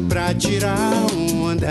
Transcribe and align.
pra 0.00 0.34
tirar 0.34 1.06
onda. 1.34 1.68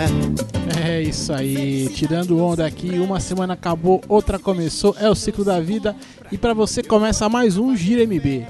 É 0.84 1.02
isso 1.02 1.32
aí, 1.32 1.88
tirando 1.88 2.38
onda 2.42 2.64
aqui, 2.64 2.90
uma 2.98 3.18
semana 3.18 3.54
acabou, 3.54 4.00
outra 4.08 4.38
começou, 4.38 4.94
é 4.98 5.08
o 5.08 5.14
ciclo 5.14 5.44
da 5.44 5.58
vida 5.60 5.96
e 6.30 6.38
para 6.38 6.54
você 6.54 6.82
começa 6.82 7.28
mais 7.28 7.56
um 7.56 7.76
Gira 7.76 8.02
MB, 8.06 8.46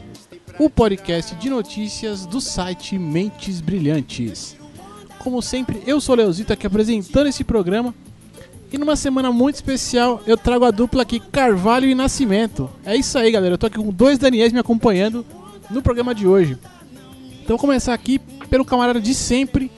o 0.59 0.69
podcast 0.69 1.35
de 1.37 1.49
notícias 1.49 2.27
do 2.27 2.41
site 2.41 2.99
Mentes 2.99 3.61
Brilhantes. 3.61 4.57
Como 5.19 5.41
sempre, 5.41 5.83
eu 5.87 6.01
sou 6.01 6.15
o 6.15 6.19
Leozito 6.19 6.53
aqui 6.53 6.67
apresentando 6.67 7.29
esse 7.29 7.45
programa 7.45 7.95
e 8.73 8.77
numa 8.77 8.97
semana 8.97 9.33
muito 9.33 9.55
especial 9.55 10.21
eu 10.27 10.37
trago 10.37 10.65
a 10.65 10.71
dupla 10.71 11.03
aqui 11.03 11.19
Carvalho 11.19 11.89
e 11.89 11.95
Nascimento. 11.95 12.69
É 12.85 12.97
isso 12.97 13.17
aí, 13.17 13.31
galera, 13.31 13.55
eu 13.55 13.59
tô 13.59 13.67
aqui 13.67 13.79
com 13.79 13.91
dois 13.91 14.19
Daniels 14.19 14.53
me 14.53 14.59
acompanhando 14.59 15.25
no 15.71 15.81
programa 15.81 16.15
de 16.15 16.27
hoje. 16.27 16.59
Então 17.43 17.57
vou 17.57 17.59
começar 17.59 17.95
aqui 17.95 18.21
pelo 18.53 18.67
camarada 18.67 19.01
de 19.01 19.15
sempre, 19.15 19.73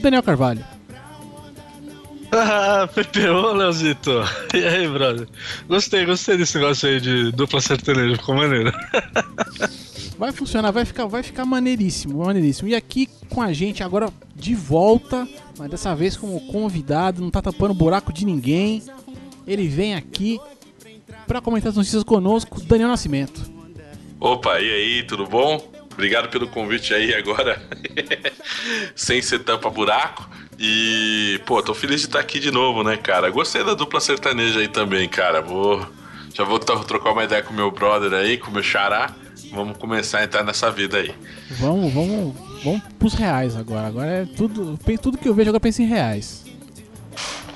Daniel 0.00 0.22
Carvalho. 0.22 0.64
Ah, 2.30 2.88
PPO, 2.94 3.52
Leozito. 3.54 4.22
E 4.54 4.64
aí, 4.64 4.86
brother? 4.86 5.26
Gostei, 5.66 6.06
gostei 6.06 6.36
desse 6.36 6.56
negócio 6.56 6.88
aí 6.88 7.00
de 7.00 7.32
dupla 7.32 7.60
sertaneja, 7.60 8.16
ficou 8.16 8.36
maneiro. 8.36 8.72
Vai 10.16 10.30
funcionar, 10.30 10.70
vai 10.70 10.84
ficar, 10.84 11.06
vai 11.06 11.24
ficar 11.24 11.44
maneiríssimo, 11.44 12.24
maneiríssimo. 12.24 12.68
E 12.68 12.74
aqui 12.76 13.08
com 13.28 13.42
a 13.42 13.52
gente 13.52 13.82
agora 13.82 14.08
de 14.32 14.54
volta, 14.54 15.28
mas 15.58 15.68
dessa 15.68 15.92
vez 15.92 16.16
como 16.16 16.40
convidado, 16.52 17.20
não 17.20 17.32
tá 17.32 17.42
tapando 17.42 17.74
buraco 17.74 18.12
de 18.12 18.24
ninguém. 18.24 18.80
Ele 19.44 19.66
vem 19.66 19.96
aqui 19.96 20.38
para 21.26 21.40
comentar 21.40 21.70
as 21.70 21.76
notícias 21.76 22.04
conosco, 22.04 22.60
Daniel 22.60 22.90
Nascimento. 22.90 23.42
Opa, 24.20 24.60
e 24.60 24.70
aí, 24.70 25.02
tudo 25.02 25.26
bom? 25.26 25.73
Obrigado 25.94 26.28
pelo 26.28 26.48
convite 26.48 26.92
aí 26.92 27.14
agora, 27.14 27.62
sem 28.94 29.22
ser 29.22 29.38
tampa 29.40 29.70
buraco. 29.70 30.28
E, 30.58 31.40
pô, 31.46 31.62
tô 31.62 31.72
feliz 31.74 32.00
de 32.00 32.06
estar 32.08 32.20
aqui 32.20 32.38
de 32.38 32.50
novo, 32.50 32.82
né, 32.84 32.96
cara? 32.96 33.30
Gostei 33.30 33.64
da 33.64 33.74
dupla 33.74 34.00
sertaneja 34.00 34.60
aí 34.60 34.68
também, 34.68 35.08
cara. 35.08 35.40
Vou. 35.40 35.86
Já 36.34 36.44
vou 36.44 36.58
trocar 36.58 37.12
uma 37.12 37.24
ideia 37.24 37.42
com 37.42 37.54
meu 37.54 37.70
brother 37.70 38.12
aí, 38.12 38.36
com 38.36 38.50
meu 38.50 38.62
xará. 38.62 39.14
Vamos 39.52 39.76
começar 39.78 40.18
a 40.18 40.24
entrar 40.24 40.42
nessa 40.42 40.70
vida 40.70 40.98
aí. 40.98 41.14
Vamos, 41.50 41.92
vamos, 41.92 42.34
vamos 42.64 42.82
pros 42.98 43.14
reais 43.14 43.56
agora. 43.56 43.86
Agora 43.86 44.10
é 44.10 44.24
tudo. 44.36 44.78
Tudo 45.00 45.16
que 45.18 45.28
eu 45.28 45.34
vejo 45.34 45.50
agora 45.50 45.60
penso 45.60 45.80
em 45.82 45.86
reais. 45.86 46.44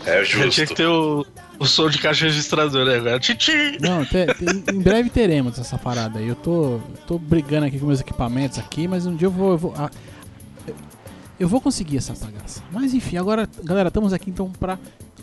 É 0.06 0.24
Já 0.24 0.30
tinha 0.30 0.48
que 0.50 0.60
justo. 0.60 0.74
ter 0.74 0.86
o, 0.86 1.26
o 1.58 1.66
som 1.66 1.88
de 1.90 1.98
caixa 1.98 2.26
registrador 2.26 2.84
né, 2.86 2.96
agora. 2.96 3.18
Titi! 3.20 3.78
Não, 3.80 4.04
te- 4.04 4.26
te- 4.26 4.72
em 4.74 4.80
breve 4.80 5.10
teremos 5.10 5.58
essa 5.58 5.76
parada 5.78 6.18
aí. 6.18 6.28
Eu 6.28 6.36
tô, 6.36 6.78
tô 7.06 7.18
brigando 7.18 7.66
aqui 7.66 7.78
com 7.78 7.86
meus 7.86 8.00
equipamentos 8.00 8.58
aqui, 8.58 8.86
mas 8.88 9.06
um 9.06 9.14
dia 9.16 9.26
eu 9.26 9.30
vou. 9.32 9.50
Eu 9.52 9.58
vou, 9.58 9.74
eu 11.38 11.48
vou 11.48 11.60
conseguir 11.60 11.98
essa 11.98 12.14
bagaça. 12.14 12.62
Mas 12.72 12.92
enfim, 12.94 13.16
agora, 13.16 13.48
galera, 13.62 13.88
estamos 13.88 14.12
aqui 14.12 14.30
então 14.30 14.50
pra, 14.58 14.78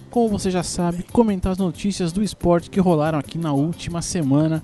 como 0.10 0.30
você 0.30 0.50
já 0.50 0.64
sabe, 0.64 1.04
comentar 1.12 1.52
as 1.52 1.58
notícias 1.58 2.12
do 2.14 2.24
esporte 2.24 2.70
que 2.70 2.80
rolaram 2.80 3.20
aqui 3.20 3.38
na 3.38 3.52
última 3.54 4.02
semana. 4.02 4.64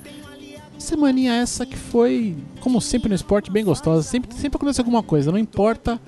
Semaninha 0.77 1.33
essa 1.36 1.66
que 1.66 1.77
foi, 1.77 2.36
como 2.59 2.81
sempre 2.81 3.10
no 3.10 3.15
esporte, 3.15 3.52
bem 3.52 3.64
gostosa. 3.64 4.02
Sempre, 4.02 4.33
sempre 4.36 4.58
acontece 4.58 4.80
alguma 4.81 5.04
coisa, 5.04 5.31
não 5.31 5.37
importa, 5.37 5.99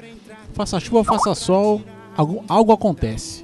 faça 0.53 0.79
chuva 0.79 1.03
faça 1.03 1.35
sol, 1.35 1.81
algo, 2.17 2.43
algo 2.47 2.71
acontece. 2.71 3.42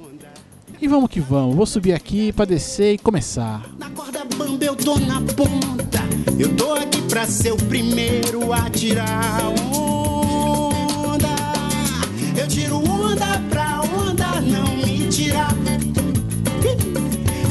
E 0.82 0.88
vamos 0.88 1.10
que 1.10 1.20
vamos, 1.20 1.54
vou 1.54 1.66
subir 1.66 1.92
aqui 1.92 2.32
pra 2.32 2.46
descer 2.46 2.94
e 2.94 2.98
começar. 2.98 3.68
Na 3.78 3.90
corda 3.90 4.24
bamba 4.24 4.64
eu 4.64 4.74
tô 4.74 4.98
na 4.98 5.20
ponta. 5.20 6.00
Eu 6.38 6.56
tô 6.56 6.72
aqui 6.72 7.02
pra 7.02 7.26
ser 7.26 7.52
o 7.52 7.56
primeiro 7.56 8.50
a 8.50 8.70
tirar 8.70 9.42
onda. 9.76 11.28
Eu 12.34 12.48
tiro 12.48 12.76
onda 12.78 13.26
pra 13.50 13.82
onda 13.82 14.40
não 14.40 14.74
me 14.76 15.06
tirar. 15.10 15.54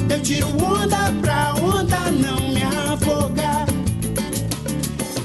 Eu 0.10 0.22
tiro 0.24 0.48
onda 0.48 1.14
pra 1.22 1.54
onda 1.54 2.00
não 2.10 2.50
me 2.52 2.64
afogar. 2.64 3.68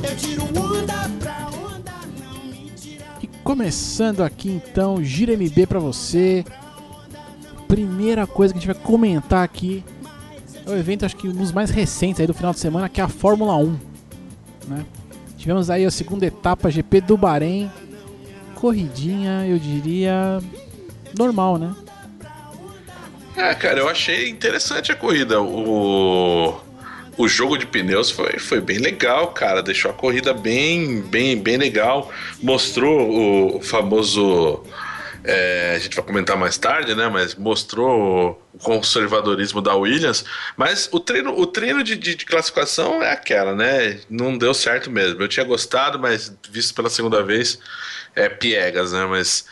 Eu 0.03 0.17
tiro 0.19 0.43
onda 0.45 1.11
pra 1.21 1.49
onda 1.49 1.95
não 2.23 2.45
me 2.45 2.71
tirar. 2.77 3.19
E 3.23 3.27
começando 3.43 4.23
aqui 4.23 4.51
então, 4.51 5.03
Gira 5.03 5.33
MB 5.33 5.67
pra 5.67 5.79
você. 5.79 6.45
Primeira 7.69 8.27
coisa 8.27 8.53
que 8.53 8.59
a 8.59 8.61
gente 8.61 8.73
vai 8.73 8.83
comentar 8.83 9.43
aqui 9.43 9.85
é 10.67 10.71
o 10.71 10.77
evento, 10.77 11.05
acho 11.05 11.17
que 11.17 11.29
um 11.29 11.33
dos 11.33 11.53
mais 11.53 11.71
recentes 11.71 12.21
aí 12.21 12.27
do 12.27 12.35
final 12.35 12.53
de 12.53 12.61
semana, 12.61 12.89
que 12.89 13.01
é 13.01 13.05
a 13.05 13.09
Fórmula 13.09 13.57
1. 13.57 13.79
Né? 14.69 14.87
Tivemos 15.37 15.69
aí 15.69 15.85
a 15.85 15.91
segunda 15.91 16.25
etapa 16.25 16.71
GP 16.71 17.03
do 17.03 17.17
Bahrein. 17.17 17.71
Corridinha, 18.55 19.47
eu 19.47 19.59
diria. 19.59 20.41
normal, 21.19 21.59
né? 21.59 21.75
É, 23.37 23.53
cara, 23.55 23.81
eu 23.81 23.89
achei 23.89 24.31
interessante 24.31 24.93
a 24.93 24.97
corrida. 24.97 25.43
O, 25.43 26.55
o 27.17 27.29
jogo 27.29 27.59
de 27.59 27.67
pneus 27.67 28.11
foi, 28.11 28.39
foi 28.39 28.61
bem 28.61 28.79
legal, 28.79 29.29
cara. 29.29 29.63
Deixou 29.63 29.91
a 29.91 29.95
corrida 29.95 30.33
bem, 30.33 31.03
bem, 31.03 31.37
bem 31.37 31.57
legal. 31.57 32.11
Mostrou 32.43 33.57
o 33.57 33.61
famoso. 33.61 34.63
É, 35.25 35.73
a 35.75 35.79
gente 35.79 35.97
vai 35.97 36.05
comentar 36.05 36.37
mais 36.37 36.57
tarde, 36.59 36.95
né? 36.95 37.09
Mas 37.09 37.35
mostrou 37.35 38.41
o 38.53 38.59
conservadorismo 38.59 39.61
da 39.63 39.75
Williams. 39.75 40.25
Mas 40.57 40.89
o 40.93 41.01
treino, 41.01 41.37
o 41.39 41.47
treino 41.47 41.83
de, 41.83 41.97
de- 41.97 42.15
de 42.15 42.25
classificação 42.27 43.03
é 43.03 43.11
aquela, 43.13 43.55
né? 43.55 44.01
Não 44.11 44.37
deu 44.37 44.53
certo 44.55 44.91
mesmo. 44.91 45.21
Eu 45.23 45.29
tinha 45.29 45.45
gostado, 45.45 45.99
mas 45.99 46.33
visto 46.51 46.75
pela 46.75 46.91
segunda 46.91 47.23
vez, 47.23 47.59
é 48.15 48.29
piegas, 48.29 48.93
né? 48.93 49.05
Mas 49.07 49.47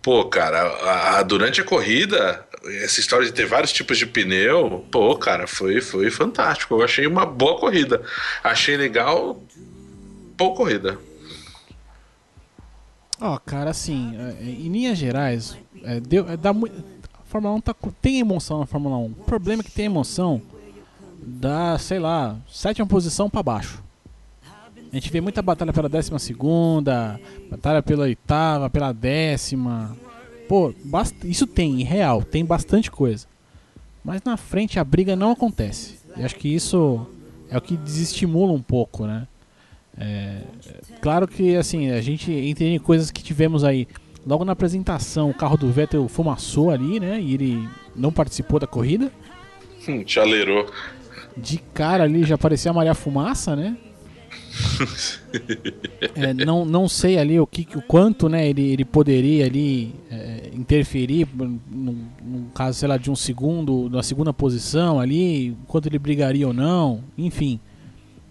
Pô, 0.00 0.24
cara, 0.24 0.62
a- 0.62 1.18
a- 1.18 1.22
durante 1.22 1.60
a 1.60 1.64
corrida, 1.64 2.46
essa 2.82 3.00
história 3.00 3.26
de 3.26 3.32
ter 3.32 3.44
vários 3.46 3.72
tipos 3.72 3.98
de 3.98 4.06
pneu, 4.06 4.86
pô, 4.92 5.16
cara, 5.18 5.46
foi, 5.46 5.80
foi 5.80 6.08
fantástico. 6.10 6.74
Eu 6.76 6.82
achei 6.84 7.06
uma 7.06 7.26
boa 7.26 7.58
corrida. 7.58 8.00
Achei 8.42 8.76
legal, 8.76 9.42
boa 10.36 10.54
corrida. 10.56 10.96
Ó, 13.20 13.38
cara, 13.38 13.70
assim, 13.70 14.14
é, 14.16 14.44
em 14.44 14.68
linhas 14.68 14.96
gerais, 14.96 15.56
é, 15.82 15.98
deu, 15.98 16.28
é, 16.28 16.36
dá 16.36 16.50
a 16.50 16.54
Fórmula 17.24 17.54
1 17.54 17.60
tá, 17.60 17.74
tem 18.00 18.20
emoção 18.20 18.60
na 18.60 18.66
Fórmula 18.66 18.96
1. 18.96 19.04
O 19.06 19.10
problema 19.26 19.62
é 19.62 19.64
que 19.64 19.72
tem 19.72 19.86
emoção 19.86 20.40
da, 21.20 21.78
sei 21.78 21.98
lá, 21.98 22.36
sétima 22.48 22.86
posição 22.86 23.28
pra 23.28 23.42
baixo. 23.42 23.82
A 24.90 24.94
gente 24.94 25.10
vê 25.10 25.20
muita 25.20 25.42
batalha 25.42 25.72
pela 25.72 25.88
décima 25.88 26.18
segunda, 26.18 27.20
batalha 27.50 27.82
pela 27.82 28.04
oitava, 28.04 28.70
pela 28.70 28.92
décima. 28.92 29.94
Pô, 30.48 30.72
isso 31.24 31.46
tem, 31.46 31.82
em 31.82 31.84
real, 31.84 32.22
tem 32.22 32.44
bastante 32.44 32.90
coisa. 32.90 33.26
Mas 34.02 34.22
na 34.22 34.38
frente 34.38 34.78
a 34.78 34.84
briga 34.84 35.14
não 35.14 35.32
acontece. 35.32 35.98
Eu 36.16 36.24
acho 36.24 36.36
que 36.36 36.48
isso 36.48 37.06
é 37.50 37.58
o 37.58 37.60
que 37.60 37.76
desestimula 37.76 38.52
um 38.52 38.62
pouco, 38.62 39.06
né? 39.06 39.26
É, 40.00 40.42
claro 41.00 41.26
que 41.26 41.56
assim, 41.56 41.90
a 41.90 42.00
gente 42.00 42.30
entende 42.32 42.78
coisas 42.78 43.10
que 43.10 43.22
tivemos 43.22 43.64
aí. 43.64 43.88
Logo 44.26 44.44
na 44.44 44.52
apresentação, 44.52 45.30
o 45.30 45.34
carro 45.34 45.56
do 45.56 45.70
Vettel 45.70 46.06
fumaçou 46.08 46.70
ali, 46.70 47.00
né? 47.00 47.20
E 47.20 47.34
ele 47.34 47.68
não 47.96 48.12
participou 48.12 48.60
da 48.60 48.66
corrida. 48.66 49.10
Hum, 49.88 50.02
chaleirou. 50.06 50.66
De 51.36 51.58
cara 51.72 52.04
ali 52.04 52.24
já 52.24 52.36
parecia 52.36 52.70
a 52.70 52.74
Maria 52.74 52.94
Fumaça, 52.94 53.56
né? 53.56 53.76
É, 56.14 56.32
não, 56.32 56.64
não 56.64 56.88
sei 56.88 57.18
ali 57.18 57.38
o 57.38 57.46
que, 57.46 57.68
o 57.76 57.82
quanto, 57.82 58.28
né? 58.28 58.48
Ele, 58.48 58.72
ele 58.72 58.84
poderia 58.84 59.44
ali 59.44 59.94
é, 60.10 60.50
interferir 60.54 61.28
num, 61.36 61.98
num 62.22 62.44
caso, 62.54 62.78
sei 62.78 62.88
lá, 62.88 62.96
de 62.96 63.10
um 63.10 63.16
segundo, 63.16 63.88
na 63.90 64.02
segunda 64.02 64.32
posição 64.32 64.98
ali, 64.98 65.56
quanto 65.66 65.86
ele 65.86 65.98
brigaria 65.98 66.46
ou 66.46 66.54
não, 66.54 67.04
enfim. 67.16 67.60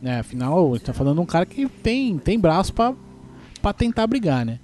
É, 0.04 0.20
afinal, 0.20 0.72
ele 0.72 0.80
tá 0.80 0.94
falando 0.94 1.16
de 1.16 1.22
um 1.22 1.26
cara 1.26 1.46
que 1.46 1.68
tem, 1.68 2.18
tem 2.18 2.40
braço 2.40 2.74
pra, 2.74 2.94
pra 3.62 3.74
tentar 3.74 4.06
brigar, 4.08 4.46
né? 4.46 4.60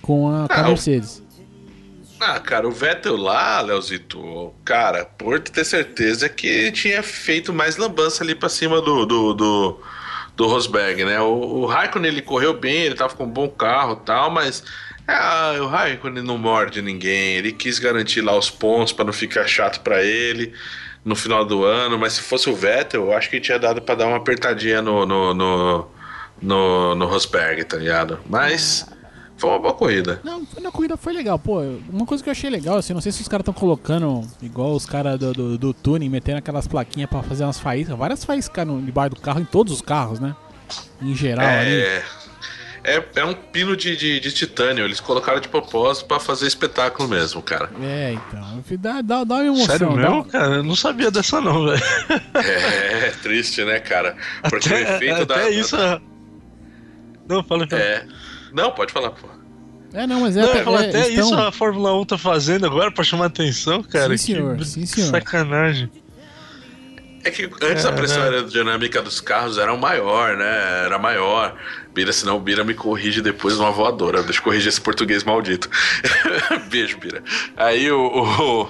Com 0.00 0.28
a, 0.28 0.48
com 0.48 0.54
a 0.54 0.56
Ah, 0.56 0.62
o- 0.64 0.68
Mercedes. 0.68 1.22
Ah, 2.20 2.38
cara, 2.38 2.68
o 2.68 2.70
Vettel 2.70 3.16
lá, 3.16 3.60
Leozito, 3.60 4.54
cara, 4.64 5.04
por 5.04 5.40
ter 5.40 5.64
certeza 5.64 6.28
que 6.28 6.70
tinha 6.70 7.02
feito 7.02 7.52
mais 7.52 7.76
lambança 7.76 8.22
ali 8.22 8.32
pra 8.34 8.48
cima 8.48 8.80
do, 8.80 9.04
do, 9.04 9.34
do, 9.34 9.80
do 10.36 10.46
Rosberg, 10.46 11.04
né? 11.04 11.20
O, 11.20 11.26
o 11.62 11.66
Raikkonen 11.66 12.10
ele 12.12 12.22
correu 12.22 12.54
bem, 12.58 12.82
ele 12.82 12.94
tava 12.94 13.14
com 13.16 13.24
um 13.24 13.28
bom 13.30 13.48
carro 13.48 13.98
e 14.00 14.06
tal, 14.06 14.30
mas 14.30 14.62
Ah, 15.06 15.54
o 15.60 15.66
Raikkonen 15.66 16.22
não 16.22 16.38
morde 16.38 16.80
ninguém. 16.80 17.34
Ele 17.34 17.50
quis 17.52 17.80
garantir 17.80 18.20
lá 18.20 18.38
os 18.38 18.48
pontos 18.48 18.92
para 18.92 19.04
não 19.06 19.12
ficar 19.12 19.46
chato 19.48 19.80
para 19.80 20.00
ele 20.04 20.52
no 21.04 21.16
final 21.16 21.44
do 21.44 21.64
ano. 21.64 21.98
Mas 21.98 22.14
se 22.14 22.22
fosse 22.22 22.48
o 22.48 22.54
Vettel, 22.54 23.06
eu 23.06 23.12
acho 23.12 23.30
que 23.30 23.40
tinha 23.40 23.58
dado 23.58 23.80
para 23.82 23.94
dar 23.94 24.06
uma 24.06 24.16
apertadinha 24.16 24.80
no, 24.82 25.06
no, 25.06 25.34
no, 25.34 25.88
no, 26.40 26.94
no 26.94 27.06
Rosberg, 27.06 27.64
tá 27.64 27.76
ligado? 27.76 28.18
Mas 28.28 28.86
foi 29.36 29.50
uma 29.50 29.58
boa 29.58 29.74
corrida. 29.74 30.20
Não, 30.22 30.46
na 30.60 30.70
corrida 30.70 30.96
foi 30.96 31.12
legal. 31.12 31.38
Pô, 31.38 31.60
uma 31.90 32.06
coisa 32.06 32.22
que 32.22 32.28
eu 32.28 32.32
achei 32.32 32.48
legal, 32.48 32.76
assim, 32.76 32.94
não 32.94 33.00
sei 33.00 33.10
se 33.10 33.22
os 33.22 33.28
caras 33.28 33.42
estão 33.42 33.54
colocando, 33.54 34.22
igual 34.40 34.72
os 34.72 34.86
caras 34.86 35.18
do, 35.18 35.32
do, 35.32 35.58
do 35.58 35.74
tuning, 35.74 36.08
metendo 36.08 36.38
aquelas 36.38 36.66
plaquinhas 36.66 37.10
pra 37.10 37.22
fazer 37.22 37.44
umas 37.44 37.58
faíscas. 37.58 37.96
Várias 37.96 38.24
faíscas 38.24 38.66
no 38.66 38.80
debaixo 38.80 39.16
do 39.16 39.20
carro, 39.20 39.40
em 39.40 39.44
todos 39.44 39.72
os 39.72 39.80
carros, 39.80 40.20
né? 40.20 40.36
Em 41.00 41.14
geral 41.14 41.44
ali. 41.44 42.02
É, 42.84 42.96
é, 42.96 43.04
é 43.16 43.24
um 43.24 43.34
pino 43.34 43.76
de, 43.76 43.96
de, 43.96 44.18
de 44.20 44.32
titânio. 44.32 44.84
Eles 44.84 45.00
colocaram 45.00 45.40
de 45.40 45.48
propósito 45.48 46.06
pra 46.06 46.18
fazer 46.18 46.46
espetáculo 46.46 47.08
mesmo, 47.08 47.40
cara. 47.42 47.70
É, 47.82 48.12
então. 48.14 48.64
Dá, 48.78 49.00
dá, 49.02 49.24
dá 49.24 49.34
uma 49.36 49.44
emoção. 49.46 49.66
Sério 49.66 49.88
dá- 49.88 49.94
mesmo, 49.96 50.24
cara? 50.24 50.54
Eu 50.56 50.62
não 50.64 50.74
sabia 50.76 51.10
dessa 51.10 51.40
não, 51.40 51.64
velho. 51.66 51.82
É, 52.34 53.10
triste, 53.22 53.64
né, 53.64 53.78
cara? 53.80 54.16
Porque 54.48 54.68
o 54.68 54.72
Até, 54.72 54.96
efeito 54.96 55.26
da. 55.26 55.34
até 55.36 55.50
isso... 55.50 55.76
Não, 57.28 57.42
fala, 57.44 57.66
fala. 57.68 57.80
É. 57.82 58.06
Não, 58.52 58.72
pode 58.72 58.92
falar, 58.92 59.10
pô. 59.10 59.28
É, 59.94 60.06
não, 60.06 60.20
mas 60.20 60.36
é. 60.36 60.40
Não, 60.42 60.48
até, 60.50 60.60
eu 60.60 60.64
falo, 60.64 60.76
é, 60.78 60.88
até 60.88 61.06
eles 61.06 61.16
tão- 61.20 61.24
isso 61.28 61.34
a 61.38 61.52
Fórmula 61.52 61.94
1 62.00 62.04
tá 62.06 62.18
fazendo 62.18 62.66
agora 62.66 62.90
pra 62.90 63.04
chamar 63.04 63.26
atenção, 63.26 63.82
cara. 63.82 64.16
Sim, 64.16 64.34
senhor, 64.34 64.56
que 64.56 64.64
sim, 64.64 64.86
senhor. 64.86 65.10
sacanagem. 65.10 65.90
É 67.24 67.30
que 67.30 67.48
antes 67.62 67.84
a 67.84 67.92
pressão 67.92 68.22
aerodinâmica 68.22 69.00
dos 69.00 69.20
carros 69.20 69.56
era 69.58 69.74
maior, 69.76 70.36
né? 70.36 70.84
Era 70.86 70.98
maior. 70.98 71.56
Bira, 71.94 72.12
senão 72.12 72.36
o 72.36 72.40
Bira 72.40 72.64
me 72.64 72.74
corrige 72.74 73.20
depois 73.20 73.56
numa 73.58 73.70
voadora. 73.70 74.22
Deixa 74.22 74.40
eu 74.40 74.44
corrigir 74.44 74.68
esse 74.68 74.80
português 74.80 75.22
maldito. 75.22 75.68
Beijo, 76.68 76.98
Bira. 76.98 77.22
Aí 77.56 77.90
o, 77.92 78.00
o- 78.64 78.68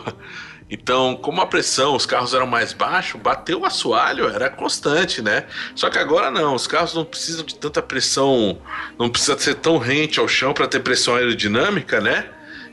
Então, 0.70 1.16
como 1.16 1.40
a 1.40 1.46
pressão, 1.46 1.94
os 1.94 2.06
carros 2.06 2.32
eram 2.34 2.46
mais 2.46 2.72
baixos, 2.72 3.20
bateu 3.20 3.60
o 3.60 3.66
assoalho, 3.66 4.28
era 4.28 4.49
constante, 4.50 5.20
né? 5.22 5.44
Só 5.75 5.88
que 5.90 5.98
agora 5.98 6.31
não, 6.31 6.55
os 6.55 6.66
carros 6.66 6.94
não 6.94 7.05
precisam 7.05 7.44
de 7.44 7.55
tanta 7.55 7.81
pressão, 7.82 8.58
não 8.98 9.08
precisa 9.10 9.38
ser 9.38 9.55
tão 9.56 9.76
rente 9.78 10.19
ao 10.19 10.26
chão 10.28 10.52
para 10.55 10.66
ter 10.66 10.81
pressão 10.81 11.14
aerodinâmica, 11.14 12.00
né? 12.00 12.26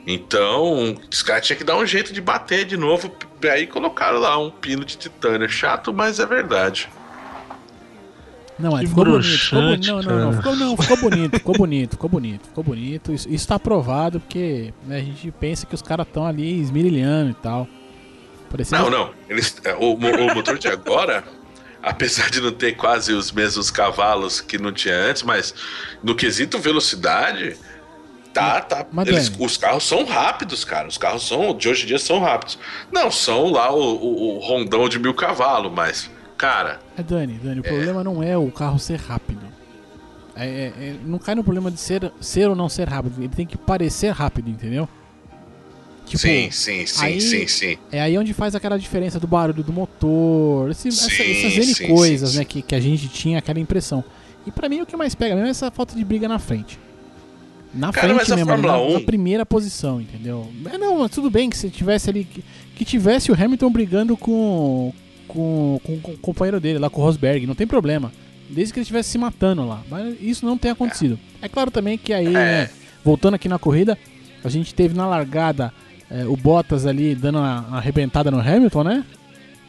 Então, 0.06 0.96
os 1.10 1.22
caras 1.22 1.46
tinham 1.46 1.58
que 1.58 1.64
dar 1.64 1.76
um 1.76 1.86
jeito 1.86 2.12
de 2.12 2.20
bater 2.20 2.64
de 2.64 2.76
novo. 2.76 3.14
Aí 3.50 3.66
colocaram 3.66 4.18
lá 4.18 4.38
um 4.38 4.50
pino 4.50 4.84
de 4.84 4.96
titânio. 4.96 5.48
Chato, 5.48 5.92
mas 5.92 6.18
é 6.18 6.26
verdade. 6.26 6.88
Não, 8.60 8.78
Que 8.78 8.86
ficou 8.86 9.04
bonito. 9.04 9.24
Ficou 9.24 9.62
bonito. 9.62 9.86
broxante, 9.86 9.88
Não, 9.88 10.02
não, 10.02 10.18
não. 10.18 10.32
Ficou, 10.34 10.56
não, 10.56 10.76
ficou 10.76 10.96
bonito, 10.96 11.36
ficou 11.38 11.54
bonito, 11.54 11.90
ficou 11.92 12.10
bonito, 12.10 12.46
ficou 12.46 12.64
bonito. 12.64 13.12
Isso, 13.12 13.28
isso 13.28 13.48
tá 13.48 13.54
aprovado 13.54 14.20
porque 14.20 14.72
né, 14.86 14.96
a 14.96 15.02
gente 15.02 15.30
pensa 15.32 15.64
que 15.64 15.74
os 15.74 15.82
caras 15.82 16.06
estão 16.06 16.26
ali 16.26 16.60
esmirilhando 16.60 17.30
e 17.30 17.34
tal. 17.34 17.66
Parecendo 18.50 18.82
Não, 18.82 18.90
não. 18.90 19.10
Eles, 19.28 19.56
é, 19.64 19.74
o, 19.74 19.94
o 19.94 20.34
motor 20.34 20.58
de 20.58 20.68
agora, 20.68 21.24
apesar 21.82 22.30
de 22.30 22.40
não 22.40 22.52
ter 22.52 22.72
quase 22.72 23.12
os 23.12 23.32
mesmos 23.32 23.70
cavalos 23.70 24.40
que 24.40 24.58
não 24.58 24.72
tinha 24.72 24.94
antes, 24.94 25.22
mas 25.22 25.54
no 26.02 26.14
quesito 26.14 26.58
velocidade, 26.58 27.56
tá, 28.32 28.60
tá. 28.60 28.86
Eles- 29.06 29.32
os 29.38 29.56
carros 29.56 29.84
são 29.84 30.04
rápidos, 30.04 30.64
cara. 30.64 30.86
Os 30.88 30.96
carros 30.98 31.26
são, 31.26 31.56
de 31.56 31.68
hoje 31.68 31.84
em 31.84 31.86
dia 31.86 31.98
são 31.98 32.20
rápidos. 32.20 32.58
Não 32.92 33.10
são 33.10 33.50
lá 33.50 33.72
o, 33.72 33.78
o- 33.80 34.36
o 34.36 34.38
rondão 34.38 34.88
de 34.88 34.98
mil 34.98 35.14
cavalos, 35.14 35.72
mas, 35.74 36.10
cara, 36.36 36.80
É, 36.96 37.02
Dani, 37.02 37.34
Dani, 37.42 37.60
o 37.60 37.62
problema 37.62 38.02
não 38.04 38.22
é 38.22 38.36
o 38.36 38.50
carro 38.50 38.78
ser 38.78 38.98
rápido. 38.98 39.40
É, 40.36 40.46
é- 40.46 40.72
é- 40.86 40.96
não 41.04 41.18
cai 41.18 41.34
no 41.34 41.42
problema 41.44 41.70
de 41.70 41.78
ser, 41.80 42.10
ser 42.20 42.48
ou 42.48 42.54
não 42.56 42.68
ser 42.68 42.88
rápido. 42.88 43.14
Ele 43.18 43.28
tem 43.28 43.46
que 43.46 43.58
parecer 43.58 44.10
rápido, 44.12 44.48
entendeu? 44.48 44.88
Tipo, 46.06 46.18
sim, 46.22 46.50
sim, 46.50 46.86
sim, 46.86 47.04
aí- 47.04 47.20
sim, 47.20 47.46
sim. 47.46 47.78
É 47.92 48.00
aí 48.00 48.18
onde 48.18 48.32
faz 48.34 48.54
aquela 48.54 48.76
diferença 48.78 49.20
do 49.20 49.26
barulho 49.28 49.62
do 49.62 49.72
motor, 49.72 50.70
esse- 50.70 50.88
essa- 50.88 51.08
Sim, 51.08 51.30
essas 51.30 51.56
N 51.56 51.74
sim, 51.74 51.86
coisas, 51.94 52.30
sim, 52.30 52.38
né, 52.38 52.44
que, 52.44 52.62
que 52.62 52.74
a 52.74 52.80
gente 52.80 53.08
tinha 53.08 53.38
aquela 53.38 53.60
impressão. 53.60 54.02
E 54.46 54.50
pra 54.50 54.68
mim 54.68 54.80
o 54.80 54.86
que 54.86 54.96
mais 54.96 55.14
pega 55.14 55.34
mesmo 55.34 55.46
é 55.48 55.50
essa 55.50 55.70
falta 55.70 55.94
de 55.94 56.04
briga 56.04 56.26
na 56.26 56.38
frente. 56.38 56.78
Na 57.72 57.92
Cara, 57.92 58.14
frente 58.14 58.30
mesmo, 58.30 58.46
na, 58.46 58.52
Fórmula 58.52 58.82
1 58.82 58.92
na 58.94 59.00
primeira 59.00 59.46
posição, 59.46 60.00
entendeu? 60.00 60.50
É, 60.72 60.76
não, 60.76 61.00
mas 61.00 61.10
tudo 61.10 61.30
bem 61.30 61.48
que 61.48 61.56
se 61.56 61.70
tivesse 61.70 62.10
ali. 62.10 62.24
Que, 62.24 62.44
que 62.74 62.84
tivesse 62.84 63.30
o 63.30 63.34
Hamilton 63.34 63.70
brigando 63.70 64.16
com, 64.16 64.92
com, 65.28 65.80
com, 65.84 66.00
com 66.00 66.12
o 66.12 66.18
companheiro 66.18 66.58
dele, 66.58 66.78
lá 66.78 66.90
com 66.90 67.00
o 67.00 67.04
Rosberg, 67.04 67.46
não 67.46 67.54
tem 67.54 67.66
problema. 67.66 68.12
Desde 68.48 68.72
que 68.72 68.80
ele 68.80 68.82
estivesse 68.82 69.10
se 69.10 69.18
matando 69.18 69.66
lá. 69.66 69.82
Mas 69.88 70.16
isso 70.20 70.44
não 70.44 70.58
tem 70.58 70.72
acontecido. 70.72 71.18
É 71.40 71.48
claro 71.48 71.70
também 71.70 71.96
que 71.96 72.12
aí, 72.12 72.28
né, 72.28 72.68
voltando 73.04 73.34
aqui 73.34 73.48
na 73.48 73.58
corrida, 73.58 73.96
a 74.42 74.48
gente 74.48 74.74
teve 74.74 74.94
na 74.94 75.06
largada 75.06 75.72
é, 76.10 76.24
o 76.24 76.36
Bottas 76.36 76.86
ali 76.86 77.14
dando 77.14 77.38
uma, 77.38 77.60
uma 77.60 77.78
arrebentada 77.78 78.30
no 78.30 78.40
Hamilton, 78.40 78.82
né? 78.82 79.04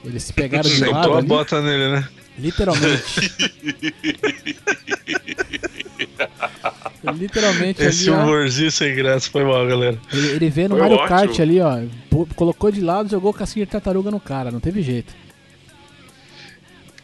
Eles 0.04 0.24
se 0.24 0.34
pegaram 0.34 0.68
de 0.68 0.80
lado 0.80 0.96
Sentou 0.96 1.14
a 1.14 1.18
ali, 1.20 1.28
bota 1.28 1.62
nele, 1.62 1.92
né? 1.92 2.08
Literalmente. 2.38 3.32
literalmente 7.14 7.82
Esse 7.84 8.10
ali, 8.10 8.20
ó, 8.20 8.24
humorzinho 8.24 8.72
sem 8.72 8.96
graça 8.96 9.30
foi 9.30 9.44
mal, 9.44 9.66
galera. 9.68 9.98
ele, 10.14 10.28
ele 10.28 10.50
vê 10.50 10.68
no 10.68 10.76
Foi 10.76 10.82
Mario 10.82 10.98
ótimo. 10.98 11.10
Kart 11.10 11.40
ali, 11.40 11.60
ó, 11.60 11.80
colocou 12.36 12.72
de 12.72 12.82
lado, 12.82 13.10
jogou 13.10 13.34
casquinha 13.34 13.66
de 13.66 13.72
tartaruga 13.72 14.12
no 14.12 14.20
cara, 14.20 14.52
não 14.52 14.60
teve 14.60 14.82
jeito. 14.82 15.14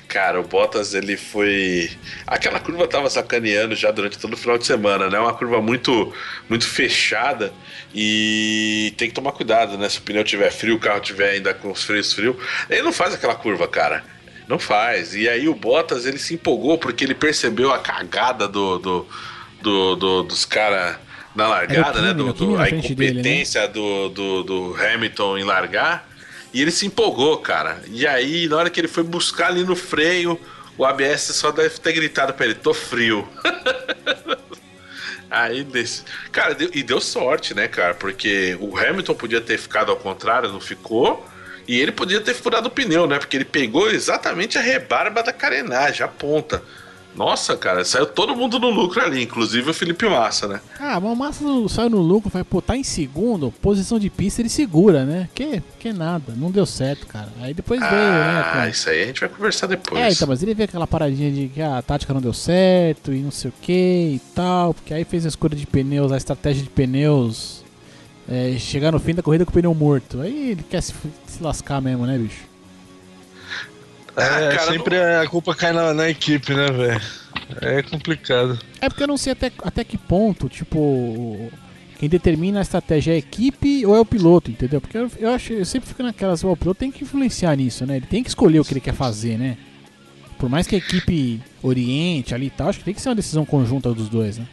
Cara, 0.08 0.40
o 0.40 0.44
Bottas 0.44 0.94
ele 0.94 1.18
foi. 1.18 1.92
Aquela 2.26 2.62
curva 2.62 2.88
tava 2.88 3.10
sacaneando 3.10 3.76
já 3.76 3.92
durante 3.92 4.18
todo 4.18 4.34
o 4.34 4.38
final 4.38 4.58
de 4.58 4.66
semana, 4.66 5.10
né? 5.10 5.20
Uma 5.20 5.34
curva 5.34 5.62
muito, 5.62 6.14
muito 6.50 6.66
fechada 6.66 7.52
e 7.94 8.94
tem 8.98 9.10
que 9.10 9.14
tomar 9.14 9.34
cuidado, 9.34 9.78
né? 9.78 9.90
Se 9.90 10.00
o 10.00 10.02
pneu 10.02 10.24
tiver 10.24 10.50
frio, 10.50 10.76
o 10.76 10.80
carro 10.80 11.02
tiver 11.02 11.32
ainda 11.32 11.54
com 11.54 11.72
os 11.72 11.84
freios 11.84 12.14
frios, 12.14 12.38
ele 12.70 12.84
não 12.84 12.94
faz 12.94 13.14
aquela 13.14 13.36
curva, 13.36 13.68
cara. 13.68 14.04
Não 14.48 14.58
faz. 14.58 15.14
E 15.16 15.28
aí 15.28 15.48
o 15.50 15.54
Bottas 15.56 16.06
ele 16.06 16.18
se 16.18 16.34
empolgou 16.36 16.78
porque 16.78 17.04
ele 17.04 17.14
percebeu 17.16 17.74
a 17.74 17.80
cagada 17.80 18.48
do, 18.48 18.78
do, 18.80 19.08
do- 19.62 19.96
do- 19.96 20.24
dos 20.24 20.46
caras 20.46 20.98
na 21.36 21.48
largada, 21.48 21.94
Kimi, 21.94 22.06
né? 22.08 22.14
Do, 22.14 22.34
Kimi 22.34 22.56
do- 22.56 22.62
a 22.62 22.66
frente 22.66 22.96
dele, 22.96 23.14
né? 23.14 23.20
incompetência 23.20 23.68
do, 23.68 24.10
do, 24.10 24.44
do 24.44 24.76
Hamilton 24.76 25.38
em 25.38 25.44
largar. 25.44 26.08
E 26.54 26.62
ele 26.62 26.72
se 26.72 26.86
empolgou, 26.86 27.38
cara. 27.40 27.82
E 27.88 28.08
aí, 28.08 28.48
na 28.48 28.56
hora 28.58 28.70
que 28.70 28.80
ele 28.80 28.88
foi 28.88 29.04
buscar 29.04 29.48
ali 29.48 29.64
no 29.64 29.76
freio, 29.76 30.40
o 30.78 30.86
ABS 30.86 31.24
só 31.36 31.52
deve 31.52 31.78
ter 31.80 31.92
gritado 31.92 32.34
pra 32.34 32.46
ele: 32.46 32.56
tô 32.56 32.74
frio. 32.74 33.28
aí, 35.30 35.64
desse... 35.64 36.04
cara, 36.32 36.54
deu- 36.56 36.72
e 36.74 36.82
deu 36.84 37.02
sorte, 37.02 37.54
né, 37.54 37.68
cara? 37.68 37.94
Porque 37.94 38.58
o 38.60 38.78
Hamilton 38.78 39.14
podia 39.14 39.42
ter 39.42 39.58
ficado 39.58 39.92
ao 39.92 39.98
contrário, 39.98 40.52
não 40.52 40.60
ficou. 40.62 41.26
E 41.68 41.80
ele 41.80 41.92
podia 41.92 42.22
ter 42.22 42.34
furado 42.34 42.68
o 42.68 42.72
pneu, 42.72 43.06
né? 43.06 43.20
Porque 43.20 43.36
ele 43.36 43.46
pegou 43.46 43.90
exatamente 43.90 44.58
a 44.58 44.62
rebarba 44.62 45.22
da 45.22 45.34
carenagem, 45.34 46.04
a 46.06 46.08
ponta. 46.08 46.64
Nossa, 47.18 47.58
cara, 47.58 47.84
saiu 47.84 48.06
todo 48.06 48.36
mundo 48.36 48.60
no 48.60 48.70
lucro 48.70 49.02
ali, 49.02 49.24
inclusive 49.24 49.72
o 49.72 49.74
Felipe 49.74 50.08
Massa, 50.08 50.48
né? 50.48 50.62
Ah, 50.80 51.00
mas 51.00 51.12
o 51.12 51.16
Massa 51.16 51.44
saiu 51.70 51.90
no 51.90 51.98
lucro, 51.98 52.30
vai, 52.30 52.44
pô, 52.44 52.62
tá 52.62 52.78
em 52.78 52.84
segundo, 52.84 53.52
posição 53.60 53.98
de 53.98 54.08
pista 54.08 54.40
ele 54.40 54.50
segura, 54.50 55.04
né? 55.04 55.28
Que, 55.34 55.64
que 55.80 55.92
nada, 55.92 56.34
não 56.38 56.52
deu 56.52 56.66
certo, 56.66 57.08
cara. 57.08 57.30
Aí 57.42 57.56
depois 57.56 57.80
veio, 57.80 57.92
né? 57.92 58.52
Ah, 58.54 58.70
isso 58.70 58.88
aí 58.88 59.02
a 59.02 59.06
gente 59.08 59.20
vai 59.20 59.30
conversar 59.30 59.66
depois. 59.66 60.00
É, 60.00 60.12
então, 60.12 60.28
mas 60.28 60.44
ele 60.44 60.54
veio 60.54 60.70
aquela 60.70 60.86
paradinha 60.86 61.32
de 61.32 61.48
que 61.48 61.62
a 61.62 61.82
tática 61.82 62.14
não 62.14 62.22
deu 62.22 62.34
certo 62.34 63.12
e 63.12 63.18
não 63.18 63.32
sei 63.32 63.50
o 63.50 63.54
que 63.64 63.74
e 64.14 64.22
tal, 64.36 64.76
porque 64.76 64.94
aí 64.94 65.04
fez 65.04 65.26
a 65.26 65.30
escolha 65.30 65.56
de 65.56 65.66
pneus, 65.66 66.12
a 66.12 66.18
estratégia 66.18 66.62
de 66.62 66.70
pneus, 66.70 67.64
é, 68.30 68.58
chegar 68.60 68.92
no 68.92 69.00
fim 69.00 69.14
da 69.16 69.24
corrida 69.24 69.46
com 69.46 69.52
o 69.52 69.54
pneu 69.54 69.74
morto. 69.74 70.22
Aí 70.22 70.52
ele 70.52 70.64
quer 70.64 70.82
se, 70.82 70.94
se 71.26 71.42
lascar 71.42 71.82
mesmo, 71.82 72.06
né, 72.06 72.18
bicho? 72.18 72.46
É, 74.16 74.24
Ah, 74.24 74.56
cara, 74.56 74.72
sempre 74.72 74.98
a 75.00 75.28
culpa 75.28 75.54
cai 75.56 75.72
na, 75.72 75.94
na 75.94 76.10
equipe, 76.10 76.54
né, 76.54 76.68
velho? 76.72 77.02
É 77.62 77.82
complicado. 77.84 78.60
É 78.82 78.90
porque 78.90 79.04
eu 79.04 79.08
não 79.08 79.18
sei 79.18 79.34
até, 79.34 79.52
até 79.64 79.84
que 79.84 79.98
ponto, 79.98 80.50
tipo, 80.50 81.50
quem 82.00 82.10
determina 82.10 82.60
a 82.60 82.62
estratégia 82.62 83.12
é 83.12 83.16
a 83.16 83.20
equipe 83.20 83.86
ou 83.86 83.96
é 83.96 84.00
o 84.00 84.06
piloto, 84.06 84.52
entendeu? 84.52 84.82
Porque 84.82 84.98
eu, 84.98 85.10
eu 85.18 85.30
acho, 85.32 85.54
eu 85.54 85.66
sempre 85.66 85.88
fico 85.88 86.04
naquelas, 86.04 86.44
o 86.44 86.56
piloto 86.58 86.80
tem 86.80 86.92
que 86.92 87.04
influenciar 87.04 87.56
nisso, 87.56 87.86
né? 87.86 87.98
Ele 87.98 88.06
tem 88.06 88.22
que 88.24 88.30
escolher 88.30 88.60
o 88.60 88.66
que 88.66 88.74
ele 88.74 88.82
quer 88.82 88.94
fazer, 88.94 89.38
né? 89.38 89.58
Por 90.38 90.50
mais 90.50 90.68
que 90.68 90.76
a 90.76 90.78
equipe 90.78 91.42
oriente 91.64 92.36
ali 92.36 92.48
e 92.48 92.50
tal, 92.52 92.70
acho 92.70 92.80
que 92.80 92.86
tem 92.86 92.94
que 92.94 93.02
ser 93.02 93.10
uma 93.10 93.16
decisão 93.16 93.46
conjunta 93.46 93.94
dos 93.94 94.10
dois, 94.10 94.38
né? 94.38 94.46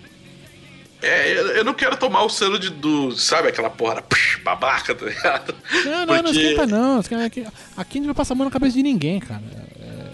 É, 1.05 1.33
eu, 1.39 1.47
eu 1.49 1.65
não 1.65 1.75
quero 1.75 1.97
tomar 1.97 2.23
o 2.25 2.29
selo 2.31 2.59
de, 2.59 2.71
do. 2.71 3.13
Sabe 3.13 3.49
aquela 3.49 3.71
porra 3.71 4.01
psh, 4.03 4.41
babaca, 4.45 4.95
tá 4.95 5.07
ligado? 5.07 5.55
Não, 5.85 6.07
não, 6.07 6.07
não 6.07 6.23
Porque- 6.25 6.41
esquenta 6.41 6.67
não. 6.67 7.01
esquenta- 7.01 7.25
Aqui, 7.25 7.47
aqui 7.77 7.99
não 8.01 8.07
vai 8.07 8.15
passar 8.15 8.35
a 8.35 8.37
mão 8.37 8.45
na 8.47 8.51
cabeça 8.51 8.75
de 8.77 8.83
ninguém, 8.83 9.21
cara. 9.21 9.43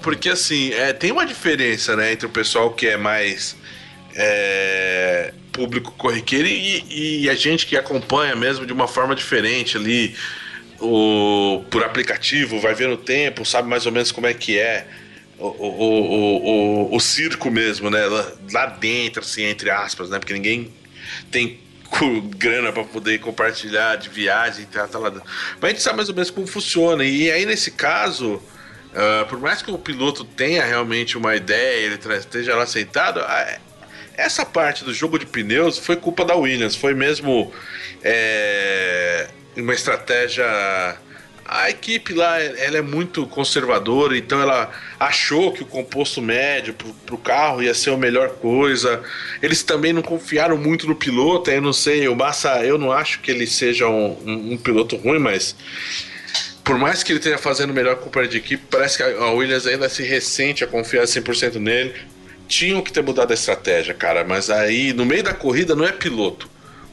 Porque 0.02 0.28
assim, 0.30 0.72
é, 0.72 0.92
tem 0.92 1.12
uma 1.12 1.26
diferença, 1.26 1.94
né, 1.94 2.12
entre 2.12 2.26
o 2.26 2.30
pessoal 2.30 2.70
que 2.72 2.86
é 2.86 2.96
mais 2.96 3.54
é, 4.16 5.32
público 5.52 5.92
corriqueiro 5.92 6.46
e, 6.48 7.22
e 7.24 7.30
a 7.30 7.34
gente 7.34 7.66
que 7.66 7.76
acompanha 7.76 8.34
mesmo 8.34 8.64
de 8.66 8.72
uma 8.72 8.88
forma 8.88 9.14
diferente 9.14 9.76
ali, 9.76 10.14
o, 10.80 11.62
por 11.70 11.84
aplicativo, 11.84 12.58
vai 12.60 12.74
ver 12.74 12.88
no 12.88 12.96
tempo, 12.96 13.44
sabe 13.44 13.68
mais 13.68 13.84
ou 13.86 13.92
menos 13.92 14.10
como 14.10 14.26
é 14.26 14.32
que 14.34 14.58
é 14.58 14.86
o, 15.38 15.46
o, 15.46 15.66
o, 15.68 16.90
o, 16.92 16.96
o 16.96 17.00
circo 17.00 17.50
mesmo, 17.50 17.90
né, 17.90 18.00
lá 18.52 18.66
dentro, 18.66 19.20
assim, 19.22 19.42
entre 19.44 19.70
aspas, 19.70 20.08
né, 20.10 20.18
porque 20.18 20.32
ninguém 20.32 20.70
tem 21.30 21.60
grana 22.36 22.72
para 22.72 22.84
poder 22.84 23.18
compartilhar 23.18 23.96
de 23.96 24.08
viagem, 24.08 24.64
tá, 24.66 24.86
tá 24.86 24.98
lá. 24.98 25.10
Mas 25.10 25.64
a 25.64 25.68
gente 25.68 25.82
sabe 25.82 25.96
mais 25.96 26.08
ou 26.08 26.14
menos 26.14 26.30
como 26.30 26.46
funciona. 26.46 27.04
E 27.04 27.30
aí, 27.30 27.44
nesse 27.44 27.72
caso, 27.72 28.34
uh, 28.34 29.26
por 29.28 29.40
mais 29.40 29.60
que 29.60 29.70
o 29.70 29.78
piloto 29.78 30.24
tenha 30.24 30.64
realmente 30.64 31.18
uma 31.18 31.34
ideia, 31.34 31.86
ele 31.86 31.98
esteja 32.16 32.54
lá 32.54 32.64
sentado, 32.64 33.20
essa 34.16 34.44
parte 34.44 34.84
do 34.84 34.94
jogo 34.94 35.18
de 35.18 35.26
pneus 35.26 35.78
foi 35.78 35.96
culpa 35.96 36.24
da 36.24 36.36
Williams. 36.36 36.76
Foi 36.76 36.94
mesmo 36.94 37.52
é, 38.02 39.28
uma 39.56 39.74
estratégia 39.74 40.46
a 41.50 41.68
equipe 41.68 42.14
lá 42.14 42.40
ela 42.40 42.78
é 42.78 42.80
muito 42.80 43.26
conservadora, 43.26 44.16
então 44.16 44.40
ela 44.40 44.70
achou 45.00 45.52
que 45.52 45.64
o 45.64 45.66
composto 45.66 46.22
médio 46.22 46.72
para 47.04 47.14
o 47.14 47.18
carro 47.18 47.60
ia 47.60 47.74
ser 47.74 47.90
a 47.90 47.96
melhor 47.96 48.28
coisa. 48.36 49.02
Eles 49.42 49.64
também 49.64 49.92
não 49.92 50.00
confiaram 50.00 50.56
muito 50.56 50.86
no 50.86 50.94
piloto, 50.94 51.50
eu 51.50 51.60
não 51.60 51.72
sei, 51.72 52.06
o 52.06 52.14
Massa, 52.14 52.64
eu 52.64 52.78
não 52.78 52.92
acho 52.92 53.18
que 53.18 53.32
ele 53.32 53.48
seja 53.48 53.88
um, 53.88 54.16
um, 54.24 54.52
um 54.52 54.56
piloto 54.56 54.94
ruim, 54.94 55.18
mas 55.18 55.56
por 56.62 56.78
mais 56.78 57.02
que 57.02 57.10
ele 57.10 57.18
esteja 57.18 57.36
fazendo 57.36 57.74
melhor 57.74 57.96
companhia 57.96 58.30
de 58.30 58.36
equipe, 58.36 58.62
parece 58.70 58.98
que 58.98 59.02
a 59.02 59.32
Williams 59.32 59.66
ainda 59.66 59.88
se 59.88 60.04
ressente 60.04 60.62
a 60.62 60.68
confiar 60.68 61.02
100% 61.02 61.56
nele. 61.56 61.92
Tinham 62.46 62.80
que 62.80 62.92
ter 62.92 63.02
mudado 63.02 63.32
a 63.32 63.34
estratégia, 63.34 63.92
cara, 63.92 64.22
mas 64.22 64.50
aí 64.50 64.92
no 64.92 65.04
meio 65.04 65.24
da 65.24 65.34
corrida 65.34 65.74
não 65.74 65.84
é 65.84 65.90
piloto 65.90 66.48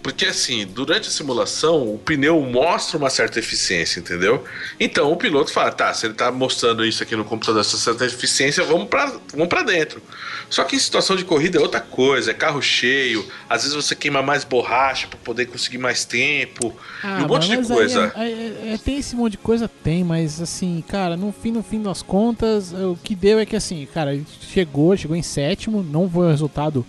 porque 0.08 0.26
assim, 0.26 0.66
durante 0.66 1.10
a 1.10 1.12
simulação, 1.12 1.94
o 1.94 1.98
pneu 1.98 2.40
mostra 2.40 2.98
uma 2.98 3.10
certa 3.10 3.40
eficiência, 3.40 4.00
entendeu? 4.00 4.42
Então 4.80 5.12
o 5.12 5.18
piloto 5.18 5.52
fala: 5.52 5.70
tá, 5.70 5.94
se 5.94 6.06
ele 6.06 6.14
tá 6.14 6.32
mostrando 6.32 6.86
isso 6.86 7.04
aqui 7.04 7.14
no 7.14 7.26
computador, 7.26 7.60
essa 7.60 7.76
certa 7.76 8.06
eficiência, 8.06 8.64
vamos 8.64 8.88
para 8.88 9.12
vamos 9.34 9.50
pra 9.50 9.64
dentro. 9.64 10.02
Só 10.50 10.64
que 10.64 10.78
em 10.78 10.80
situação 10.80 11.18
de 11.18 11.26
corrida 11.26 11.58
é 11.58 11.62
outra 11.62 11.82
coisa, 11.82 12.32
é 12.32 12.34
carro 12.34 12.62
cheio, 12.62 13.28
às 13.50 13.64
vezes 13.64 13.76
você 13.76 13.94
queima 13.98 14.22
mais 14.22 14.46
borracha 14.46 15.08
para 15.08 15.20
poder 15.20 15.48
conseguir 15.48 15.78
mais 15.78 16.06
tempo, 16.06 16.74
ah, 17.04 17.20
e 17.20 17.24
um 17.26 17.28
monte 17.28 17.50
de 17.50 17.68
coisa. 17.68 18.14
É, 18.16 18.30
é, 18.30 18.74
é, 18.76 18.78
tem 18.78 19.00
esse 19.00 19.14
monte 19.14 19.34
de 19.34 19.40
coisa, 19.40 19.68
tem, 19.68 20.06
mas 20.06 20.42
assim, 20.42 20.82
cara, 20.88 21.18
no 21.18 21.34
fim, 21.34 21.52
no 21.52 21.62
fim 21.62 21.84
das 21.84 22.02
contas, 22.02 22.72
o 22.72 22.98
que 23.04 23.14
deu 23.14 23.40
é 23.40 23.46
que 23.46 23.58
assim, 23.58 23.86
cara, 23.94 24.18
chegou, 24.54 24.96
chegou 24.96 25.18
em 25.18 25.22
sétimo, 25.22 25.84
não 25.84 26.10
foi 26.10 26.28
um 26.28 26.32
resultado 26.32 26.86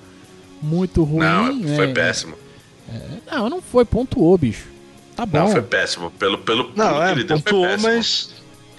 muito 0.63 1.03
ruim. 1.03 1.19
Não, 1.19 1.75
foi 1.75 1.89
né? 1.89 1.93
péssimo. 1.93 2.37
É, 2.89 3.37
não, 3.37 3.51
não 3.51 3.63
foi, 3.63 3.85
pontuou, 3.85 4.37
bicho. 4.39 4.67
Tá 5.15 5.27
bom. 5.27 5.39
Não, 5.39 5.49
foi 5.49 5.63
péssimo. 5.63 6.11
Pelo, 6.13 6.39
pelo, 6.39 6.71
não, 6.77 7.03
é, 7.03 7.13
que 7.13 7.21
ele 7.21 7.25
pontuou, 7.25 7.67
deu, 7.67 7.79
mas. 7.81 8.35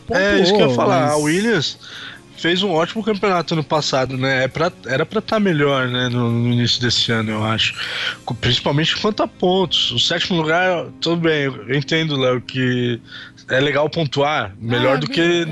Pontuou, 0.07 0.25
é 0.25 0.39
isso 0.39 0.55
que 0.55 0.61
eu 0.61 0.69
ia 0.69 0.75
falar. 0.75 1.01
Mas... 1.01 1.11
A 1.11 1.17
Williams 1.17 1.77
fez 2.39 2.63
um 2.63 2.71
ótimo 2.71 3.03
campeonato 3.03 3.55
no 3.55 3.63
passado, 3.63 4.17
né? 4.17 4.45
É 4.45 4.47
pra, 4.47 4.71
era 4.85 5.05
para 5.05 5.19
estar 5.19 5.35
tá 5.35 5.39
melhor, 5.39 5.87
né? 5.87 6.07
No, 6.09 6.31
no, 6.31 6.53
início 6.53 6.81
desse 6.81 7.11
ano, 7.11 7.31
eu 7.31 7.43
acho. 7.43 7.73
Principalmente 8.39 8.95
quanto 8.97 9.21
a 9.21 9.27
pontos. 9.27 9.91
O 9.91 9.99
sétimo 9.99 10.41
lugar, 10.41 10.85
tudo 11.01 11.17
bem, 11.17 11.43
eu 11.43 11.75
entendo, 11.75 12.17
Léo, 12.17 12.41
que 12.41 13.01
é 13.49 13.59
legal 13.59 13.89
pontuar. 13.89 14.55
Melhor 14.59 14.95
ah, 14.95 14.99
do 14.99 15.07
que 15.07 15.45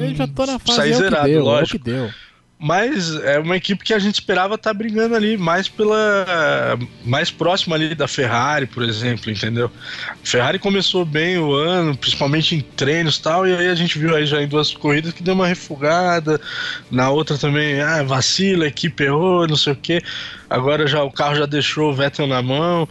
sair 0.71 0.91
é 0.91 0.95
zerado, 0.95 1.27
deu, 1.27 1.43
lógico. 1.43 1.77
É 1.77 1.79
o 1.79 1.83
que 1.83 1.91
deu. 1.91 2.26
Mas 2.59 3.13
é 3.17 3.37
uma 3.37 3.55
equipe 3.55 3.83
que 3.83 3.93
a 3.93 3.99
gente 3.99 4.15
esperava 4.15 4.55
estar 4.55 4.71
tá 4.71 4.73
brigando 4.73 5.13
ali 5.13 5.37
mais 5.37 5.69
pela. 5.69 6.77
mais 7.05 7.29
próxima 7.29 7.75
ali 7.75 7.93
da 7.93 8.07
Ferrari, 8.07 8.65
por 8.65 8.81
exemplo, 8.81 9.31
entendeu? 9.31 9.71
A 10.11 10.25
Ferrari 10.25 10.57
começou 10.57 11.05
bem 11.05 11.37
o 11.37 11.53
ano, 11.53 11.95
principalmente 11.95 12.55
em 12.55 12.61
treinos 12.61 13.17
e 13.17 13.21
tal, 13.21 13.47
e 13.47 13.55
aí 13.55 13.67
a 13.67 13.75
gente 13.75 13.99
viu 13.99 14.15
aí 14.15 14.25
já 14.25 14.41
em 14.41 14.47
duas 14.47 14.73
corridas 14.73 15.13
que 15.13 15.21
deu 15.21 15.35
uma 15.35 15.45
refugada, 15.45 16.41
na 16.89 17.11
outra 17.11 17.37
também, 17.37 17.79
ah, 17.79 18.01
vacila, 18.01 18.65
a 18.65 18.69
equipe 18.69 19.03
errou, 19.03 19.47
não 19.47 19.55
sei 19.55 19.73
o 19.73 19.75
que. 19.75 20.01
Agora 20.49 20.87
já 20.87 21.03
o 21.03 21.11
carro 21.11 21.35
já 21.35 21.45
deixou 21.45 21.91
o 21.91 21.93
Vettel 21.93 22.25
na 22.25 22.41
mão. 22.41 22.89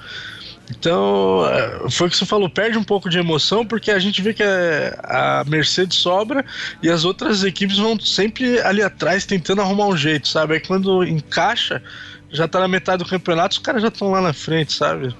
Então, 0.70 1.46
é, 1.46 1.90
foi 1.90 2.08
o 2.08 2.11
que 2.11 2.16
você 2.16 2.26
falou, 2.26 2.50
perde 2.50 2.76
um 2.76 2.82
pouco 2.82 3.08
de 3.08 3.18
emoção 3.18 3.64
porque 3.64 3.90
a 3.90 3.99
gente 3.99 4.20
vê 4.20 4.35
que 4.35 4.42
a 4.42 5.44
Mercedes 5.46 5.99
sobra 5.99 6.44
e 6.82 6.90
as 6.90 7.04
outras 7.04 7.44
equipes 7.44 7.78
vão 7.78 7.99
sempre 8.00 8.61
ali 8.61 8.82
atrás 8.82 9.25
tentando 9.25 9.61
arrumar 9.61 9.87
um 9.87 9.96
jeito, 9.96 10.26
sabe? 10.26 10.54
Aí 10.54 10.61
quando 10.61 11.04
encaixa, 11.04 11.82
já 12.30 12.49
tá 12.49 12.58
na 12.58 12.66
metade 12.66 13.04
do 13.04 13.08
campeonato, 13.08 13.52
os 13.56 13.58
caras 13.58 13.80
já 13.80 13.88
estão 13.88 14.11
lá 14.11 14.20
na 14.20 14.32
frente, 14.32 14.73
sabe? 14.73 15.14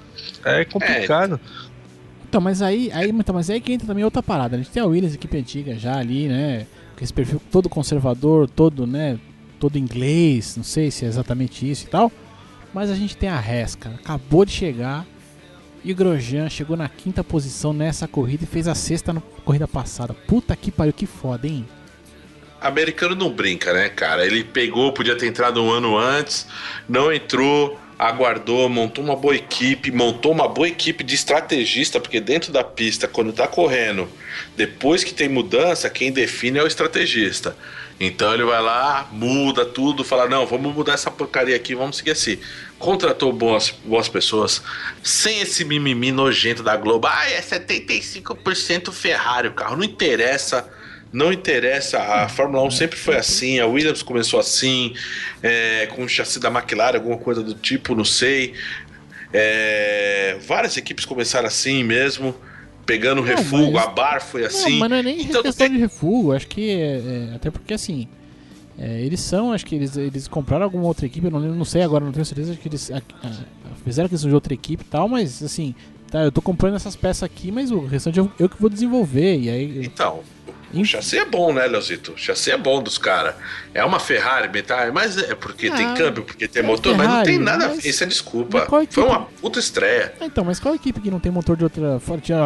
É 0.45 0.65
complicado. 0.65 1.41
É. 1.63 1.67
Então, 2.29 2.41
mas 2.41 2.61
aí, 2.61 2.91
aí, 2.93 3.11
então, 3.11 3.35
mas 3.35 3.49
aí 3.49 3.61
que 3.61 3.73
entra 3.73 3.87
também 3.87 4.05
outra 4.05 4.23
parada. 4.23 4.57
A 4.57 4.59
gente 4.59 4.71
tem 4.71 4.83
a 4.83 4.87
Williams, 4.87 5.15
equipe 5.15 5.39
antiga 5.39 5.79
já 5.79 5.97
ali, 5.97 6.27
né? 6.27 6.67
Com 6.97 7.05
esse 7.05 7.13
perfil 7.13 7.41
todo 7.53 7.69
conservador, 7.69 8.49
todo, 8.49 8.85
né? 8.85 9.19
Todo 9.61 9.79
inglês, 9.79 10.57
não 10.57 10.65
sei 10.65 10.91
se 10.91 11.05
é 11.05 11.09
exatamente 11.09 11.71
isso 11.71 11.87
e 11.87 11.89
tal. 11.89 12.11
Mas 12.75 12.91
a 12.91 12.97
gente 12.97 13.17
tem 13.17 13.29
a 13.29 13.39
Resca, 13.39 13.91
acabou 13.91 14.45
de 14.45 14.51
chegar 14.51 15.07
e 15.87 15.95
Grosjean 15.95 16.51
chegou 16.51 16.77
na 16.77 16.89
quinta 16.89 17.23
posição 17.23 17.73
nessa 17.73 18.09
corrida 18.09 18.43
e 18.43 18.47
fez 18.47 18.67
a 18.67 18.75
sexta 18.75 19.13
na 19.13 19.23
corrida 19.45 19.69
passada. 19.69 20.13
Puta 20.13 20.57
que 20.57 20.73
pariu, 20.73 20.93
que 20.93 21.07
foda, 21.07 21.47
hein? 21.47 21.65
Americano 22.61 23.15
não 23.15 23.31
brinca, 23.31 23.73
né, 23.73 23.89
cara? 23.89 24.27
Ele 24.27 24.43
pegou, 24.43 24.93
podia 24.93 25.15
ter 25.15 25.29
entrado 25.29 25.63
um 25.63 25.71
ano 25.71 25.97
antes, 25.97 26.45
não 26.89 27.13
entrou, 27.13 27.79
aguardou, 27.97 28.69
montou 28.69 29.05
uma 29.05 29.15
boa 29.15 29.37
equipe, 29.37 29.93
montou 29.93 30.33
uma 30.33 30.49
boa 30.49 30.67
equipe 30.67 31.05
de 31.05 31.15
estrategista, 31.15 32.01
porque 32.01 32.19
dentro 32.19 32.53
da 32.53 32.65
pista, 32.65 33.07
quando 33.07 33.33
tá 33.33 33.47
correndo, 33.47 34.09
depois 34.57 35.05
que 35.05 35.15
tem 35.15 35.29
mudança, 35.29 35.89
quem 35.89 36.11
define 36.11 36.59
é 36.59 36.65
o 36.65 36.67
estrategista. 36.67 37.57
Então 37.99 38.35
ele 38.35 38.45
vai 38.45 38.61
lá, 38.61 39.09
muda 39.11 39.65
tudo, 39.65 40.05
fala: 40.05 40.29
não, 40.29 40.47
vamos 40.47 40.75
mudar 40.75 40.95
essa 40.95 41.11
porcaria 41.11 41.57
aqui, 41.57 41.75
vamos 41.75 41.97
seguir 41.97 42.11
assim. 42.11 42.39
Contratou 42.79 43.33
boas, 43.33 43.71
boas 43.71 44.09
pessoas, 44.09 44.63
sem 45.03 45.41
esse 45.41 45.65
mimimi 45.65 46.13
nojento 46.13 46.63
da 46.63 46.77
Globo. 46.77 47.07
Ah, 47.07 47.31
é 47.31 47.41
75% 47.41 48.93
Ferrari 48.93 49.49
o 49.49 49.55
carro. 49.55 49.77
Não 49.77 49.85
interessa, 49.85 50.69
não 51.11 51.33
interessa. 51.33 51.99
A 51.99 52.29
Fórmula 52.29 52.63
1 52.65 52.71
sempre 52.73 52.99
foi 52.99 53.17
assim, 53.17 53.59
a 53.61 53.67
Williams 53.67 54.03
começou 54.03 54.39
assim, 54.39 54.95
é, 55.43 55.87
com 55.87 56.05
o 56.05 56.09
chassi 56.09 56.39
da 56.39 56.51
McLaren, 56.51 56.97
alguma 56.97 57.17
coisa 57.17 57.43
do 57.43 57.55
tipo, 57.55 57.95
não 57.95 58.05
sei. 58.05 58.53
É, 59.33 60.37
várias 60.47 60.77
equipes 60.77 61.07
começaram 61.07 61.47
assim 61.47 61.83
mesmo 61.83 62.39
pegando 62.87 63.21
não, 63.21 63.25
refúgio, 63.25 63.73
mas... 63.73 63.85
a 63.85 63.89
bar 63.89 64.23
foi 64.23 64.47
assim. 64.47 64.73
Não, 64.73 64.79
mas 64.79 64.91
não 64.91 64.97
é 64.97 65.03
nem 65.03 65.21
então, 65.23 65.43
questão 65.43 65.69
de 65.69 65.77
refúgio, 65.77 66.33
acho 66.33 66.47
que 66.47 66.71
é, 66.71 67.31
é, 67.33 67.35
até 67.35 67.51
porque 67.51 67.75
assim, 67.75 68.09
é, 68.79 69.03
eles 69.03 69.21
são, 69.21 69.53
acho 69.53 69.67
que 69.67 69.75
eles, 69.75 69.97
eles 69.97 70.29
compraram 70.29 70.65
alguma 70.65 70.85
outra 70.85 71.05
equipe, 71.05 71.27
eu 71.27 71.31
não, 71.31 71.41
não 71.41 71.65
sei 71.65 71.83
agora, 71.83 72.05
não 72.05 72.13
tenho 72.13 72.25
certeza 72.25 72.55
que 72.55 72.69
eles 72.69 72.91
a, 72.91 72.99
a, 72.99 73.31
fizeram 73.85 74.09
questão 74.09 74.29
de 74.29 74.35
outra 74.35 74.55
equipe 74.55 74.83
e 74.83 74.87
tal, 74.87 75.09
mas 75.09 75.43
assim, 75.43 75.75
tá, 76.11 76.23
eu 76.23 76.31
tô 76.31 76.41
comprando 76.41 76.77
essas 76.77 76.95
peças 76.95 77.25
aqui, 77.25 77.51
mas 77.51 77.71
o 77.71 77.85
restante 77.85 78.19
eu, 78.19 78.31
eu 78.39 78.49
que 78.49 78.61
vou 78.61 78.71
desenvolver 78.71 79.39
e 79.39 79.51
aí 79.51 79.85
Então, 79.85 80.21
o 80.75 80.85
chassi 80.85 81.19
é 81.19 81.25
bom, 81.25 81.53
né, 81.53 81.67
Leozito? 81.67 82.13
O 82.13 82.19
chassi 82.19 82.51
é 82.51 82.57
bom 82.57 82.83
dos 82.83 82.99
caras. 82.99 83.35
É 83.73 83.85
uma 83.85 84.01
Ferrari, 84.01 84.63
tá? 84.63 84.91
mas 84.93 85.17
é 85.17 85.35
porque 85.35 85.69
ah, 85.69 85.77
tem 85.77 85.95
câmbio, 85.95 86.25
porque 86.25 86.49
tem 86.49 86.63
é 86.63 86.67
motor, 86.67 86.95
Ferrari, 86.95 87.09
mas 87.09 87.17
não 87.17 87.25
tem 87.25 87.39
nada. 87.39 87.69
Mas... 87.69 87.85
Isso 87.85 88.03
é 88.03 88.07
desculpa. 88.07 88.67
Foi 88.91 89.05
uma 89.05 89.21
puta 89.41 89.59
estreia. 89.59 90.15
Ah, 90.21 90.27
então, 90.27 90.45
mas 90.45 90.59
qual 90.59 90.75
equipe 90.75 91.01
que 91.01 91.11
não 91.11 91.21
tem 91.21 91.31
motor 91.31 91.57
de 91.57 91.65
outra. 91.65 92.01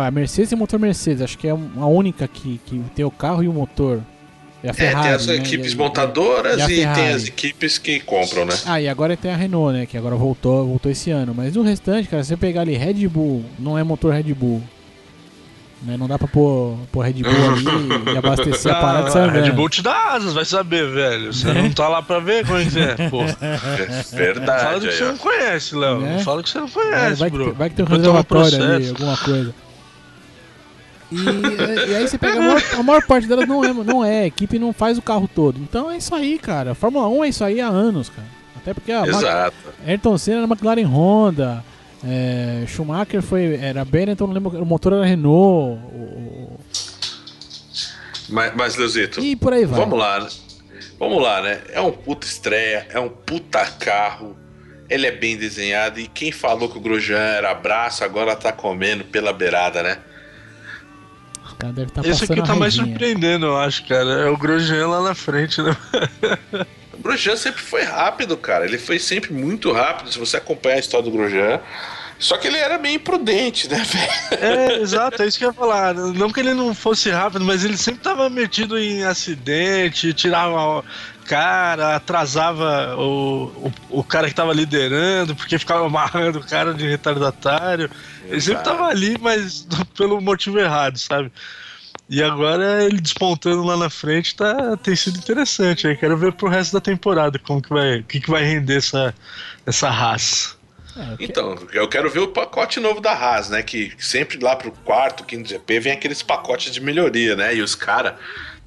A 0.07 0.11
Mercedes 0.11 0.51
tem 0.51 0.59
motor 0.59 0.79
Mercedes. 0.79 1.23
Acho 1.23 1.39
que 1.39 1.49
é 1.49 1.51
a 1.51 1.87
única 1.87 2.27
que, 2.29 2.61
que 2.67 2.83
tem 2.95 3.05
o 3.05 3.11
carro 3.11 3.43
e 3.43 3.49
o 3.49 3.53
motor. 3.53 4.01
É, 4.63 4.71
a 4.71 4.75
Ferrari, 4.75 4.99
é, 4.99 5.03
tem 5.03 5.13
as 5.13 5.27
né? 5.27 5.35
equipes 5.37 5.73
e, 5.73 5.77
montadoras 5.77 6.69
e, 6.69 6.83
e, 6.83 6.95
tem 6.95 7.09
as 7.09 7.25
equipes 7.27 7.79
que 7.79 7.99
compram, 8.01 8.45
né? 8.45 8.55
Ah, 8.67 8.81
e 8.81 8.89
agora 8.89 9.17
tem 9.17 9.31
a 9.31 9.37
Renault, 9.37 9.73
né? 9.73 9.87
Que 9.87 9.97
agora 9.97 10.15
voltou, 10.17 10.67
voltou 10.67 10.93
esse 10.93 11.11
ano. 11.11 11.35
Mas 11.35 11.57
o 11.57 11.63
restante, 11.63 12.09
cara, 12.09 12.23
se 12.23 12.29
você 12.29 12.37
pegar 12.37 12.63
ali 12.63 12.77
Red 12.77 13.09
Bull, 13.09 13.43
não 13.59 13.79
é 13.79 13.83
motor 13.83 14.13
Red 14.13 14.35
Bull. 14.35 14.63
Né? 15.83 15.97
Não 15.97 16.07
dá 16.07 16.19
pra 16.19 16.29
pôr, 16.29 16.77
pôr 16.93 17.01
Red 17.01 17.23
Bull 17.23 17.33
ali 17.33 18.13
e 18.13 18.19
abastecer 18.19 18.71
a 18.71 18.81
parada 18.81 19.05
de 19.07 19.13
sair 19.13 19.31
Red 19.31 19.51
Bull 19.53 19.69
te 19.71 19.83
dá 19.83 20.13
asas, 20.13 20.35
vai 20.35 20.45
saber, 20.45 20.87
velho. 20.91 21.33
Você 21.33 21.53
não 21.53 21.71
tá 21.73 21.89
lá 21.89 22.03
pra 22.03 22.19
ver 22.19 22.47
como 22.47 22.59
é 22.59 22.65
que 22.67 22.79
é, 22.79 23.09
pô. 23.09 23.23
É 23.23 24.03
verdade. 24.15 24.63
Fala 24.63 24.81
do 24.81 24.87
que 24.89 24.93
você 24.95 25.05
não 25.05 25.17
conhece, 25.17 25.75
Léo. 25.75 26.01
Né? 26.01 26.19
Fala 26.23 26.43
que 26.43 26.51
você 26.51 26.61
não 26.61 26.69
conhece, 26.69 27.21
vai, 27.21 27.31
bro. 27.31 27.53
Que, 27.53 27.59
vai 27.59 27.71
que 27.71 27.77
tem 27.77 27.85
um 27.85 27.89
reservatório 27.89 28.63
ali, 28.63 28.89
alguma 28.91 29.17
coisa. 29.17 29.55
E, 31.11 31.91
e, 31.91 31.97
aí 31.97 32.07
você 32.07 32.19
pega 32.19 32.39
a 32.39 32.43
maior, 32.43 32.63
a 32.79 32.83
maior, 32.83 33.03
parte 33.07 33.27
delas 33.27 33.49
não 33.49 33.65
é, 33.65 33.73
não 33.73 34.05
é, 34.05 34.21
a 34.21 34.27
equipe 34.27 34.59
não 34.59 34.73
faz 34.73 34.97
o 34.97 35.03
carro 35.03 35.29
todo. 35.35 35.59
Então 35.59 35.91
é 35.91 35.97
isso 35.97 36.15
aí, 36.15 36.39
cara. 36.39 36.73
A 36.73 36.75
Fórmula 36.75 37.09
1 37.09 37.25
é 37.25 37.29
isso 37.29 37.45
aí 37.45 37.61
há 37.61 37.69
anos, 37.69 38.11
cara. 38.11 38.29
Até 38.57 38.75
porque 38.75 38.93
a 38.93 39.07
Exato. 39.07 39.57
Ayrton 39.85 40.19
Senna 40.19 40.39
era 40.39 40.47
McLaren 40.47 40.87
Honda, 40.87 41.65
é, 42.05 42.65
Schumacher 42.67 43.23
foi. 43.23 43.57
Era 43.57 43.85
Benetton, 43.85 44.27
não 44.27 44.35
lembro. 44.35 44.63
O 44.63 44.67
motor 44.67 44.93
era 44.93 45.05
Renault. 45.05 45.81
O... 45.93 46.59
Mas, 48.29 48.55
mas 48.55 48.77
Leozito. 48.77 49.21
E 49.21 49.37
por 49.37 49.53
aí 49.53 49.65
vai. 49.65 49.81
Vamos 49.81 49.99
lá. 49.99 50.21
Né? 50.21 50.29
Vamos 50.99 51.23
lá, 51.23 51.43
né? 51.43 51.63
É 51.71 51.81
um 51.81 51.93
puta 51.93 52.27
estreia, 52.27 52.87
é 52.91 53.01
um 53.01 53.09
puta 53.09 53.65
carro. 53.65 54.37
Ele 54.89 55.07
é 55.07 55.13
bem 55.13 55.37
desenhado. 55.37 56.01
E 56.01 56.07
quem 56.07 56.33
falou 56.33 56.69
que 56.69 56.79
o 56.79 56.81
Grosjean 56.81 57.19
era 57.19 57.55
braço, 57.55 58.03
agora 58.03 58.35
tá 58.35 58.53
comendo 58.53 59.05
pela 59.05 59.33
beirada, 59.33 59.83
né? 59.83 59.99
Tá 61.59 62.03
Esse 62.05 62.25
aqui 62.25 62.43
tá 62.43 62.55
mais 62.55 62.75
surpreendendo, 62.75 63.47
eu 63.47 63.57
acho, 63.59 63.87
cara. 63.87 64.11
É 64.23 64.31
o 64.31 64.37
Grosjean 64.37 64.89
lá 64.89 65.03
na 65.03 65.15
frente, 65.15 65.61
né? 65.61 65.77
Grosjean 67.01 67.37
sempre 67.37 67.63
foi 67.63 67.83
rápido, 67.83 68.37
cara. 68.37 68.65
Ele 68.65 68.79
foi 68.79 68.99
sempre 68.99 69.33
muito 69.33 69.73
rápido. 69.73 70.13
Se 70.13 70.19
você 70.19 70.37
acompanhar 70.37 70.77
a 70.77 70.81
história 70.81 71.05
do 71.05 71.11
Grosjean, 71.11 71.61
Só 72.19 72.37
que 72.37 72.47
ele 72.49 72.59
era 72.59 72.77
meio 72.79 72.97
imprudente, 72.97 73.67
né, 73.69 73.83
velho? 73.83 74.45
É, 74.45 74.77
exato, 74.77 75.23
é 75.23 75.27
isso 75.27 75.39
que 75.39 75.45
eu 75.45 75.49
ia 75.49 75.55
falar. 75.55 75.95
Não 75.95 76.31
que 76.31 76.41
ele 76.41 76.53
não 76.53 76.75
fosse 76.75 77.11
rápido, 77.11 77.45
mas 77.45 77.65
ele 77.65 77.79
sempre 77.79 78.03
tava 78.03 78.29
metido 78.29 78.79
em 78.79 79.05
acidente, 79.05 80.13
tirava 80.13 80.85
cara, 81.31 81.95
atrasava 81.95 82.97
o, 82.99 83.71
o, 83.91 84.01
o 84.01 84.05
cara 84.05 84.29
que 84.29 84.35
tava 84.35 84.53
liderando, 84.53 85.37
porque 85.37 85.61
ficava 85.61 85.87
amarrando 85.87 86.41
o 86.41 86.45
cara 86.45 86.75
de 86.75 86.87
retardatário. 86.89 87.85
Exato. 87.85 88.33
Ele 88.33 88.41
sempre 88.41 88.65
tava 88.65 88.87
ali, 88.89 89.17
mas 89.21 89.65
pelo 89.97 90.21
motivo 90.21 90.59
errado, 90.59 90.99
sabe? 90.99 91.31
E 92.11 92.21
agora 92.25 92.83
ele 92.83 93.01
despontando 93.01 93.63
lá 93.63 93.77
na 93.77 93.89
frente 93.89 94.35
tá, 94.35 94.77
tem 94.77 94.97
sido 94.97 95.17
interessante. 95.17 95.87
Aí 95.87 95.97
quero 95.97 96.19
ver 96.19 96.33
pro 96.33 96.49
resto 96.49 96.73
da 96.73 96.81
temporada 96.81 97.39
como 97.39 97.63
que 97.63 97.69
vai, 97.69 98.03
que, 98.03 98.19
que 98.19 98.29
vai 98.29 98.43
render 98.43 98.79
essa, 98.79 99.15
essa 99.65 99.89
raça. 99.89 100.57
É, 100.97 101.17
então, 101.21 101.57
eu 101.73 101.87
quero 101.87 102.11
ver 102.11 102.19
o 102.19 102.27
pacote 102.27 102.81
novo 102.81 103.01
da 103.01 103.13
Haas, 103.13 103.49
né? 103.49 103.63
Que 103.63 103.93
sempre 103.97 104.41
lá 104.43 104.57
pro 104.57 104.73
quarto, 104.73 105.23
quinto 105.23 105.49
GP 105.49 105.79
vem 105.79 105.93
aqueles 105.93 106.21
pacotes 106.21 106.73
de 106.73 106.81
melhoria, 106.81 107.37
né? 107.37 107.55
E 107.55 107.63
os 107.63 107.77
caras 107.77 108.15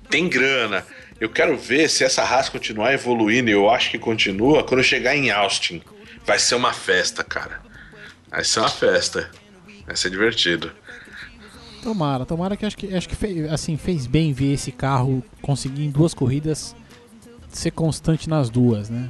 têm 0.10 0.30
grana. 0.30 0.86
Eu 1.20 1.28
quero 1.28 1.58
ver 1.58 1.90
se 1.90 2.06
essa 2.06 2.24
Haas 2.24 2.48
continuar 2.48 2.94
evoluindo, 2.94 3.50
e 3.50 3.54
eu 3.54 3.70
acho 3.70 3.92
que 3.92 4.00
continua, 4.00 4.64
quando 4.64 4.82
chegar 4.82 5.18
em 5.18 5.32
Austin. 5.32 5.82
Vai 6.26 6.40
ser 6.40 6.56
uma 6.56 6.72
festa, 6.72 7.26
cara. 7.26 7.60
Vai 8.32 8.46
ser 8.46 8.62
uma 8.62 8.70
festa. 8.70 9.30
Vai 9.86 9.98
ser 9.98 10.10
divertido. 10.10 10.72
Tomara, 11.84 12.26
tomara 12.26 12.56
que 12.56 12.66
acho 12.66 12.78
que 12.78 12.96
acho 12.96 13.10
que 13.10 13.16
fez, 13.16 13.52
assim, 13.52 13.76
fez 13.76 14.08
bem 14.08 14.32
ver 14.32 14.54
esse 14.54 14.72
carro 14.72 15.22
conseguir 15.42 15.84
em 15.84 15.92
duas 15.92 16.14
corridas 16.14 16.76
ser 17.50 17.72
constante 17.72 18.30
nas 18.30 18.50
duas, 18.50 18.90
né? 18.90 19.10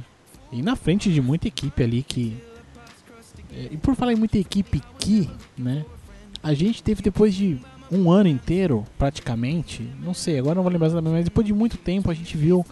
E 0.52 0.60
na 0.60 0.76
frente 0.76 1.12
de 1.12 1.20
muita 1.20 1.48
equipe 1.48 1.82
ali 1.82 2.02
que 2.02 2.36
é, 3.52 3.68
e 3.70 3.76
por 3.76 3.94
falar 3.94 4.12
em 4.12 4.16
muita 4.16 4.38
equipe 4.38 4.82
que, 4.98 5.30
né? 5.56 5.84
A 6.42 6.52
gente 6.52 6.82
teve 6.82 7.00
depois 7.00 7.34
de 7.34 7.58
um 7.90 8.10
ano 8.10 8.28
inteiro, 8.28 8.84
praticamente, 8.98 9.88
não 10.02 10.12
sei, 10.12 10.38
agora 10.38 10.56
não 10.56 10.62
vou 10.62 10.72
lembrar 10.72 10.88
exatamente, 10.88 11.12
mas 11.12 11.24
depois 11.24 11.46
de 11.46 11.52
muito 11.52 11.76
tempo 11.76 12.10
a 12.10 12.14
gente 12.14 12.36
viu 12.36 12.66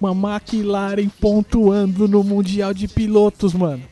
uma 0.00 0.12
McLaren 0.12 1.08
pontuando 1.20 2.08
no 2.08 2.22
Mundial 2.24 2.72
de 2.72 2.88
Pilotos, 2.88 3.52
mano. 3.52 3.82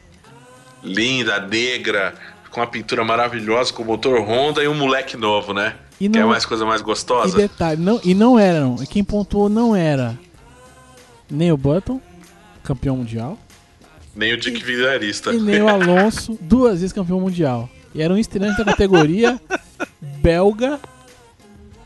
Linda, 0.83 1.41
negra, 1.41 2.15
com 2.59 2.63
uma 2.63 2.67
pintura 2.67 3.05
maravilhosa, 3.05 3.73
com 3.73 3.85
motor 3.85 4.21
Honda 4.21 4.63
e 4.63 4.69
um 4.69 4.75
moleque 4.75 5.17
novo, 5.17 5.55
né? 5.55 5.77
E 6.01 6.09
não, 6.09 6.13
que 6.13 6.19
é 6.19 6.25
mais 6.25 6.45
coisa 6.45 6.67
mais 6.67 6.83
gostosa. 6.83 7.39
E 7.39 7.43
detalhe, 7.43 7.81
não, 7.81 8.01
e 8.05 8.15
não 8.15 8.39
eram, 8.39 8.77
quem 8.91 9.05
pontuou 9.05 9.49
não 9.49 9.77
era 9.77 10.19
nem 11.31 11.53
o 11.53 11.57
Button, 11.57 12.01
campeão 12.65 12.97
mundial, 12.97 13.39
nem 14.15 14.33
o 14.33 14.37
Dick 14.37 14.63
Vigarista. 14.65 15.33
E 15.33 15.41
nem 15.41 15.63
o 15.63 15.69
Alonso, 15.71 16.37
duas 16.41 16.81
vezes 16.81 16.93
campeão 16.93 17.21
mundial. 17.21 17.71
E 17.95 18.03
era 18.03 18.13
um 18.13 18.19
estreante 18.19 18.59
da 18.59 18.65
categoria 18.65 19.41
belga. 20.21 20.81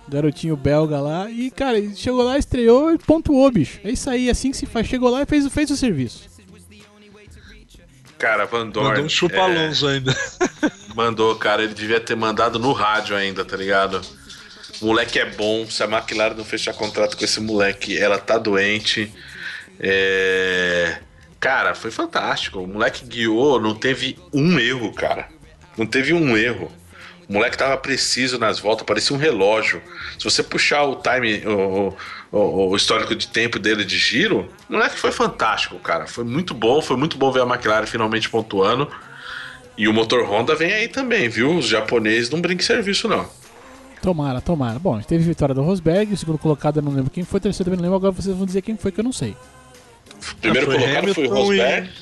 Garotinho 0.09 0.57
belga 0.57 1.01
lá. 1.01 1.31
E, 1.31 1.51
cara, 1.51 1.79
ele 1.79 1.95
chegou 1.95 2.23
lá, 2.23 2.37
estreou 2.37 2.93
e 2.93 2.99
pontuou, 2.99 3.51
bicho. 3.51 3.81
É 3.83 3.91
isso 3.91 4.11
aí, 4.11 4.29
assim 4.29 4.51
que 4.51 4.57
se 4.57 4.67
faz. 4.67 4.87
Chegou 4.87 5.09
lá 5.09 5.23
e 5.23 5.27
fez, 5.27 5.47
fez 5.49 5.71
o 5.71 5.77
serviço. 5.77 6.29
Cara, 8.23 8.47
Van 8.47 8.69
Dorn. 8.69 8.91
Mandou 8.91 9.05
um 9.05 9.09
chupa 9.09 9.35
é... 9.35 9.41
Alonso 9.41 9.89
ainda. 9.89 10.17
Mandou, 10.95 11.35
cara. 11.35 11.65
Ele 11.65 11.75
devia 11.75 11.99
ter 11.99 12.15
mandado 12.15 12.57
no 12.57 12.73
rádio 12.73 13.17
ainda, 13.17 13.45
tá 13.45 13.57
ligado? 13.57 14.01
O 14.81 14.87
moleque 14.87 15.19
é 15.19 15.29
bom. 15.29 15.69
Se 15.69 15.83
a 15.83 15.87
McLaren 15.87 16.37
não 16.37 16.45
fechar 16.45 16.73
contrato 16.73 17.17
com 17.17 17.25
esse 17.25 17.41
moleque, 17.41 17.99
ela 17.99 18.19
tá 18.19 18.39
doente. 18.39 19.13
É. 19.81 21.01
Cara, 21.41 21.75
foi 21.75 21.91
fantástico. 21.91 22.61
O 22.61 22.67
moleque 22.69 23.05
guiou, 23.05 23.61
não 23.61 23.75
teve 23.75 24.17
um 24.33 24.57
erro, 24.57 24.93
cara. 24.93 25.29
Não 25.77 25.85
teve 25.85 26.13
um 26.13 26.37
erro. 26.37 26.71
O 27.29 27.33
moleque 27.33 27.59
tava 27.59 27.77
preciso 27.77 28.39
nas 28.39 28.61
voltas, 28.61 28.87
parecia 28.87 29.17
um 29.17 29.19
relógio. 29.19 29.83
Se 30.17 30.23
você 30.23 30.45
puxar 30.45 30.85
o 30.85 30.95
time, 30.95 31.43
o, 31.45 31.93
o, 32.33 32.71
o, 32.71 32.77
histórico 32.77 33.15
de 33.15 33.29
tempo 33.29 33.59
dele 33.59 33.85
de 33.85 33.99
giro, 33.99 34.49
o 34.69 34.73
moleque 34.73 34.99
foi 34.99 35.13
fantástico, 35.13 35.79
cara. 35.79 36.07
Foi 36.07 36.25
muito 36.25 36.55
bom, 36.55 36.81
foi 36.81 36.97
muito 36.97 37.19
bom 37.19 37.31
ver 37.31 37.43
a 37.43 37.47
McLaren 37.47 37.87
finalmente 37.87 38.31
pontuando. 38.31 38.91
E 39.77 39.87
o 39.87 39.93
motor 39.93 40.25
Honda 40.25 40.55
vem 40.55 40.73
aí 40.73 40.89
também, 40.89 41.29
viu? 41.29 41.55
Os 41.55 41.67
japoneses 41.67 42.31
não 42.31 42.41
brinquem 42.41 42.65
serviço, 42.65 43.07
não. 43.07 43.29
Tomara, 44.01 44.41
tomara. 44.41 44.79
Bom, 44.79 44.95
a 44.95 44.97
gente 44.97 45.07
teve 45.09 45.25
vitória 45.25 45.55
do 45.55 45.63
Rosberg, 45.63 46.13
o 46.13 46.17
segundo 46.17 46.39
colocado 46.39 46.79
eu 46.79 46.83
não 46.83 46.93
lembro 46.93 47.11
quem 47.11 47.23
foi, 47.23 47.39
o 47.39 47.41
terceiro 47.41 47.71
também 47.71 47.77
não 47.77 47.85
lembro, 47.85 47.97
agora 47.97 48.13
vocês 48.13 48.35
vão 48.35 48.47
dizer 48.47 48.63
quem 48.63 48.77
foi 48.77 48.91
que 48.91 48.99
eu 48.99 49.05
não 49.05 49.13
sei. 49.13 49.37
Primeiro 50.41 50.67
foi 50.67 50.77
colocado 50.77 50.99
Hamilton 50.99 51.15
foi 51.15 51.29
o 51.29 51.35
Rosberg. 51.35 51.89
E... 51.89 51.93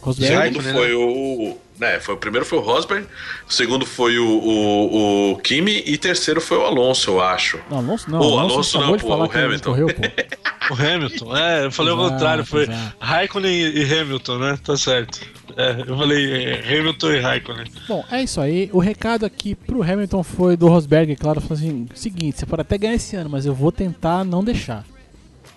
Rosberg. 0.00 0.58
O 0.58 0.62
segundo 0.62 0.74
foi 0.74 0.94
o. 0.94 1.56
Né, 1.78 2.00
foi, 2.00 2.14
o 2.14 2.18
primeiro 2.18 2.44
foi 2.44 2.58
o 2.58 2.60
Rosberg, 2.60 3.06
o 3.48 3.52
segundo 3.52 3.86
foi 3.86 4.18
o, 4.18 4.26
o, 4.26 5.32
o 5.32 5.36
Kimi 5.36 5.80
e 5.86 5.96
terceiro 5.96 6.40
foi 6.40 6.58
o 6.58 6.62
Alonso, 6.62 7.12
eu 7.12 7.20
acho. 7.20 7.60
Não, 7.70 7.78
Alonso 7.78 8.10
não. 8.10 8.18
O 8.18 8.38
Alonso, 8.38 8.78
Alonso 8.78 8.78
não, 8.80 8.98
pô, 8.98 9.16
o 9.16 9.30
Hamilton. 9.30 9.70
Correu, 9.70 9.86
pô. 9.86 10.02
o 10.74 10.76
Hamilton, 10.76 11.36
é, 11.36 11.66
eu 11.66 11.70
falei 11.70 11.92
exato, 11.92 12.06
o 12.06 12.10
contrário, 12.10 12.44
foi 12.44 12.62
exato. 12.64 12.96
Raikkonen 12.98 13.52
e 13.52 13.94
Hamilton, 13.94 14.38
né? 14.38 14.58
Tá 14.64 14.76
certo. 14.76 15.20
É, 15.56 15.84
eu 15.86 15.96
falei 15.96 16.32
é, 16.32 16.78
Hamilton 16.78 17.12
e 17.12 17.20
Raikkonen. 17.20 17.66
Bom, 17.86 18.04
é 18.10 18.22
isso 18.22 18.40
aí. 18.40 18.68
O 18.72 18.80
recado 18.80 19.24
aqui 19.24 19.54
pro 19.54 19.80
Hamilton 19.80 20.24
foi 20.24 20.56
do 20.56 20.66
Rosberg, 20.66 21.14
claro, 21.14 21.40
falou 21.40 21.56
assim: 21.56 21.86
seguinte, 21.94 22.40
você 22.40 22.46
pode 22.46 22.62
até 22.62 22.76
ganhar 22.76 22.94
esse 22.94 23.14
ano, 23.14 23.30
mas 23.30 23.46
eu 23.46 23.54
vou 23.54 23.70
tentar 23.70 24.24
não 24.24 24.42
deixar. 24.42 24.84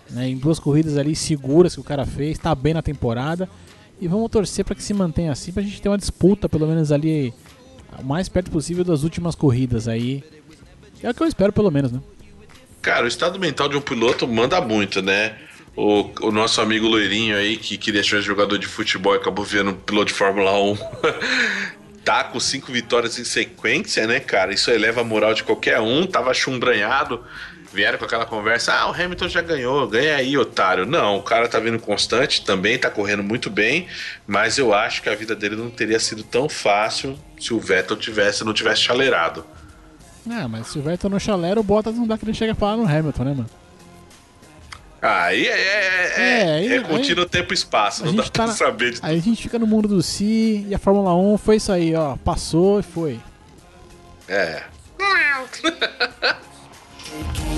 Né, 0.07 0.27
em 0.27 0.37
duas 0.37 0.59
corridas 0.59 0.97
ali 0.97 1.15
seguras 1.15 1.73
que 1.73 1.79
o 1.79 1.83
cara 1.85 2.05
fez, 2.05 2.37
tá 2.37 2.53
bem 2.53 2.73
na 2.73 2.81
temporada. 2.81 3.49
E 4.01 4.07
vamos 4.07 4.31
torcer 4.31 4.65
para 4.65 4.73
que 4.73 4.81
se 4.81 4.95
mantenha 4.95 5.31
assim, 5.31 5.51
pra 5.51 5.61
gente 5.61 5.79
ter 5.79 5.87
uma 5.87 5.97
disputa, 5.97 6.49
pelo 6.49 6.65
menos 6.65 6.91
ali, 6.91 7.31
o 7.99 8.03
mais 8.03 8.27
perto 8.27 8.49
possível 8.49 8.83
das 8.83 9.03
últimas 9.03 9.35
corridas 9.35 9.87
aí. 9.87 10.23
É 11.03 11.09
o 11.11 11.13
que 11.13 11.21
eu 11.21 11.27
espero, 11.27 11.53
pelo 11.53 11.69
menos, 11.69 11.91
né? 11.91 12.01
Cara, 12.81 13.05
o 13.05 13.07
estado 13.07 13.39
mental 13.39 13.69
de 13.69 13.77
um 13.77 13.81
piloto 13.81 14.27
manda 14.27 14.59
muito, 14.59 15.03
né? 15.03 15.35
O, 15.75 16.09
o 16.21 16.31
nosso 16.31 16.59
amigo 16.61 16.87
loirinho 16.87 17.37
aí, 17.37 17.57
que 17.57 17.77
queria 17.77 18.03
ser 18.03 18.23
jogador 18.23 18.57
de 18.57 18.65
futebol 18.65 19.13
e 19.13 19.17
acabou 19.17 19.45
vendo 19.45 19.73
piloto 19.73 20.07
de 20.07 20.13
Fórmula 20.13 20.59
1, 20.59 20.77
tá 22.03 22.23
com 22.23 22.39
cinco 22.39 22.71
vitórias 22.71 23.19
em 23.19 23.23
sequência, 23.23 24.07
né, 24.07 24.19
cara? 24.19 24.51
Isso 24.51 24.71
eleva 24.71 25.01
a 25.01 25.03
moral 25.03 25.35
de 25.35 25.43
qualquer 25.43 25.79
um, 25.79 26.07
tava 26.07 26.33
chumbranhado 26.33 27.23
vieram 27.73 27.97
com 27.97 28.05
aquela 28.05 28.25
conversa: 28.25 28.73
ah, 28.73 28.89
o 28.89 28.93
Hamilton 28.93 29.29
já 29.29 29.41
ganhou, 29.41 29.87
ganha 29.87 30.15
aí, 30.15 30.37
otário. 30.37 30.85
Não, 30.85 31.17
o 31.17 31.23
cara 31.23 31.47
tá 31.47 31.59
vindo 31.59 31.79
constante, 31.79 32.43
também 32.43 32.77
tá 32.77 32.89
correndo 32.89 33.23
muito 33.23 33.49
bem, 33.49 33.87
mas 34.27 34.57
eu 34.57 34.73
acho 34.73 35.01
que 35.01 35.09
a 35.09 35.15
vida 35.15 35.35
dele 35.35 35.55
não 35.55 35.69
teria 35.69 35.99
sido 35.99 36.23
tão 36.23 36.47
fácil 36.47 37.17
se 37.39 37.53
o 37.53 37.59
Vettel 37.59 37.97
tivesse, 37.97 38.43
não 38.43 38.53
tivesse 38.53 38.81
chaleirado. 38.81 39.45
Ah, 40.29 40.47
mas 40.47 40.67
se 40.67 40.77
o 40.77 40.81
Vettel 40.81 41.09
não 41.09 41.19
chalera, 41.19 41.59
o 41.59 41.63
Bottas 41.63 41.95
não 41.95 42.05
dá 42.05 42.17
que 42.17 42.25
ele 42.25 42.33
chega 42.33 42.51
a 42.51 42.55
falar 42.55 42.77
no 42.77 42.87
Hamilton, 42.87 43.23
né, 43.23 43.33
mano? 43.33 43.49
Aí 45.01 45.47
é, 45.47 45.51
é, 45.51 46.13
é, 46.15 46.67
é, 46.67 46.75
é 46.75 46.81
contínuo 46.81 47.25
tempo 47.25 47.51
e 47.51 47.55
espaço, 47.55 48.05
não 48.05 48.15
dá 48.15 48.23
tá 48.23 48.29
pra 48.29 48.47
na, 48.47 48.53
saber. 48.53 48.91
De... 48.91 48.99
Aí 49.01 49.17
a 49.17 49.21
gente 49.21 49.41
fica 49.41 49.57
no 49.57 49.65
mundo 49.65 49.87
do 49.87 50.03
Si 50.03 50.63
e 50.69 50.75
a 50.75 50.77
Fórmula 50.77 51.15
1 51.15 51.39
foi 51.39 51.55
isso 51.55 51.71
aí, 51.71 51.95
ó. 51.95 52.15
Passou 52.17 52.79
e 52.79 52.83
foi. 52.83 53.19
É. 54.27 54.61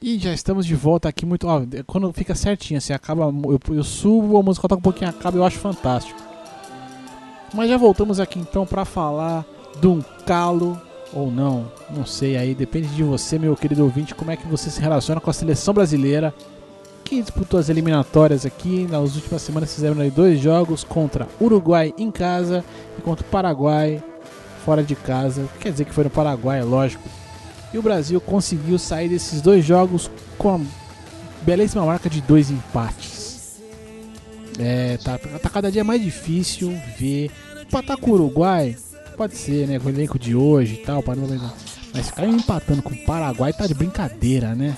E 0.00 0.18
já 0.18 0.32
estamos 0.32 0.66
de 0.66 0.74
volta 0.74 1.08
aqui 1.08 1.24
muito. 1.24 1.46
Ó, 1.46 1.62
quando 1.86 2.12
fica 2.12 2.34
certinho, 2.34 2.78
assim, 2.78 2.92
acaba. 2.92 3.24
Eu, 3.24 3.60
eu 3.74 3.84
subo, 3.84 4.36
a 4.36 4.42
música 4.42 4.68
toca 4.68 4.80
um 4.80 4.82
pouquinho, 4.82 5.10
acaba, 5.10 5.38
eu 5.38 5.44
acho 5.44 5.58
fantástico. 5.58 6.20
Mas 7.54 7.68
já 7.68 7.76
voltamos 7.76 8.18
aqui 8.18 8.38
então 8.38 8.66
para 8.66 8.84
falar 8.84 9.44
de 9.80 9.86
um 9.86 10.02
calo 10.26 10.80
ou 11.12 11.30
não, 11.30 11.70
não 11.94 12.06
sei 12.06 12.36
aí, 12.36 12.54
depende 12.54 12.88
de 12.88 13.02
você, 13.02 13.38
meu 13.38 13.54
querido 13.54 13.84
ouvinte, 13.84 14.14
como 14.14 14.30
é 14.30 14.36
que 14.36 14.46
você 14.46 14.70
se 14.70 14.80
relaciona 14.80 15.20
com 15.20 15.28
a 15.28 15.32
seleção 15.34 15.74
brasileira 15.74 16.34
que 17.04 17.20
disputou 17.20 17.60
as 17.60 17.68
eliminatórias 17.68 18.46
aqui. 18.46 18.86
Nas 18.90 19.14
últimas 19.14 19.42
semanas 19.42 19.74
fizeram 19.74 20.00
aí 20.00 20.10
dois 20.10 20.40
jogos 20.40 20.82
contra 20.82 21.28
Uruguai 21.40 21.92
em 21.98 22.10
casa 22.10 22.64
e 22.98 23.02
contra 23.02 23.26
o 23.26 23.28
Paraguai 23.30 24.02
fora 24.64 24.82
de 24.82 24.94
casa. 24.94 25.48
Quer 25.60 25.72
dizer 25.72 25.84
que 25.84 25.94
foi 25.94 26.04
no 26.04 26.10
Paraguai, 26.10 26.60
é 26.60 26.64
lógico. 26.64 27.02
E 27.72 27.78
o 27.78 27.82
Brasil 27.82 28.20
conseguiu 28.20 28.78
sair 28.78 29.08
desses 29.08 29.40
dois 29.40 29.64
jogos 29.64 30.10
com 30.38 30.56
a 30.56 30.60
belíssima 31.42 31.84
marca 31.84 32.08
de 32.08 32.20
dois 32.20 32.50
empates. 32.50 33.60
É, 34.58 34.98
tá, 34.98 35.18
tá 35.18 35.48
cada 35.48 35.70
dia 35.70 35.82
mais 35.82 36.02
difícil 36.02 36.78
ver. 36.98 37.30
Empatar 37.62 37.96
com 37.96 38.10
o 38.10 38.14
Uruguai, 38.14 38.76
pode 39.16 39.36
ser, 39.36 39.66
né? 39.66 39.78
Com 39.78 39.86
o 39.86 39.90
elenco 39.90 40.18
de 40.18 40.34
hoje 40.34 40.74
e 40.74 40.76
tal, 40.78 41.02
mas 41.94 42.06
ficar 42.06 42.26
empatando 42.26 42.82
com 42.82 42.92
o 42.92 43.04
Paraguai 43.04 43.52
tá 43.52 43.66
de 43.66 43.74
brincadeira, 43.74 44.54
né? 44.54 44.76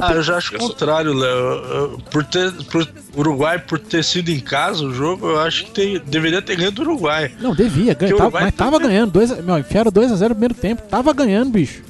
Ah, 0.00 0.12
eu 0.12 0.22
já 0.22 0.36
acho 0.36 0.54
o 0.54 0.58
contrário, 0.58 1.12
Léo. 1.12 1.98
Por 2.10 2.24
ter, 2.24 2.52
por 2.64 2.88
Uruguai, 3.16 3.58
por 3.58 3.78
ter 3.78 4.02
sido 4.04 4.30
em 4.30 4.40
casa 4.40 4.84
o 4.84 4.92
jogo, 4.94 5.28
eu 5.28 5.40
acho 5.40 5.64
que 5.66 5.70
tem, 5.70 5.98
deveria 5.98 6.40
ter 6.40 6.56
ganho 6.56 6.72
do 6.72 6.82
Uruguai. 6.82 7.32
Não, 7.40 7.54
devia, 7.54 7.94
ganha, 7.94 8.16
tava, 8.16 8.40
mas 8.40 8.54
tava 8.54 8.78
ganhando. 8.78 9.10
Dois, 9.12 9.30
meu, 9.44 9.58
enfiaram 9.58 9.90
2x0 9.90 10.20
no 10.20 10.34
primeiro 10.34 10.54
tempo. 10.54 10.82
Tava 10.82 11.12
ganhando, 11.12 11.50
bicho. 11.50 11.82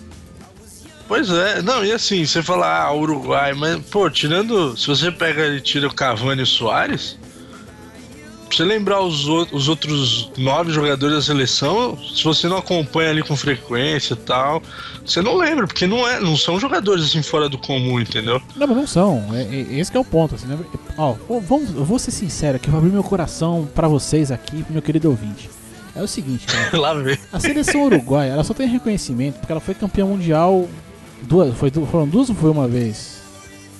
Pois 1.06 1.28
é, 1.28 1.60
não, 1.60 1.84
e 1.84 1.90
assim, 1.90 2.24
você 2.24 2.40
fala, 2.40 2.84
ah, 2.84 2.94
Uruguai, 2.94 3.52
mas, 3.52 3.80
pô, 3.86 4.08
tirando. 4.08 4.76
Se 4.76 4.86
você 4.86 5.10
pega 5.10 5.48
e 5.48 5.60
tira 5.60 5.88
o 5.88 5.92
Cavani 5.92 6.40
e 6.40 6.44
o 6.44 6.46
Soares, 6.46 7.18
pra 8.50 8.56
você 8.56 8.64
lembrar 8.64 9.00
os, 9.00 9.26
os 9.52 9.68
outros 9.68 10.30
nove 10.36 10.72
jogadores 10.72 11.14
da 11.14 11.22
seleção, 11.22 11.96
se 11.96 12.24
você 12.24 12.48
não 12.48 12.56
acompanha 12.58 13.10
ali 13.10 13.22
com 13.22 13.36
frequência 13.36 14.14
e 14.14 14.16
tal, 14.16 14.60
você 15.06 15.22
não 15.22 15.36
lembra, 15.36 15.66
porque 15.68 15.86
não, 15.86 16.06
é, 16.06 16.20
não 16.20 16.36
são 16.36 16.58
jogadores 16.58 17.04
assim 17.04 17.22
fora 17.22 17.48
do 17.48 17.56
comum, 17.56 18.00
entendeu? 18.00 18.42
Não, 18.56 18.66
mas 18.66 18.76
não 18.76 18.86
são. 18.86 19.24
É, 19.32 19.42
é, 19.42 19.78
esse 19.78 19.96
é 19.96 20.00
o 20.00 20.04
ponto. 20.04 20.34
Assim, 20.34 20.46
né? 20.46 20.58
Ó, 20.98 21.14
vamos, 21.40 21.70
eu 21.74 21.84
vou 21.84 21.98
ser 21.98 22.10
sincero 22.10 22.56
aqui, 22.56 22.66
eu 22.66 22.72
vou 22.72 22.78
abrir 22.78 22.92
meu 22.92 23.04
coração 23.04 23.68
para 23.72 23.86
vocês 23.86 24.32
aqui, 24.32 24.64
meu 24.68 24.82
querido 24.82 25.08
ouvinte. 25.08 25.48
É 25.94 26.02
o 26.02 26.08
seguinte, 26.08 26.46
cara. 26.46 26.70
Lá 26.76 26.94
vem. 26.94 27.16
A 27.32 27.38
seleção 27.38 27.84
uruguaia, 27.84 28.32
ela 28.32 28.44
só 28.44 28.52
tem 28.52 28.66
reconhecimento 28.66 29.38
porque 29.38 29.52
ela 29.52 29.60
foi 29.60 29.74
campeã 29.74 30.04
mundial 30.04 30.68
duas, 31.22 31.56
foi, 31.56 31.70
foram 31.70 32.08
duas 32.08 32.28
ou 32.28 32.34
foi 32.34 32.50
uma 32.50 32.66
vez? 32.66 33.20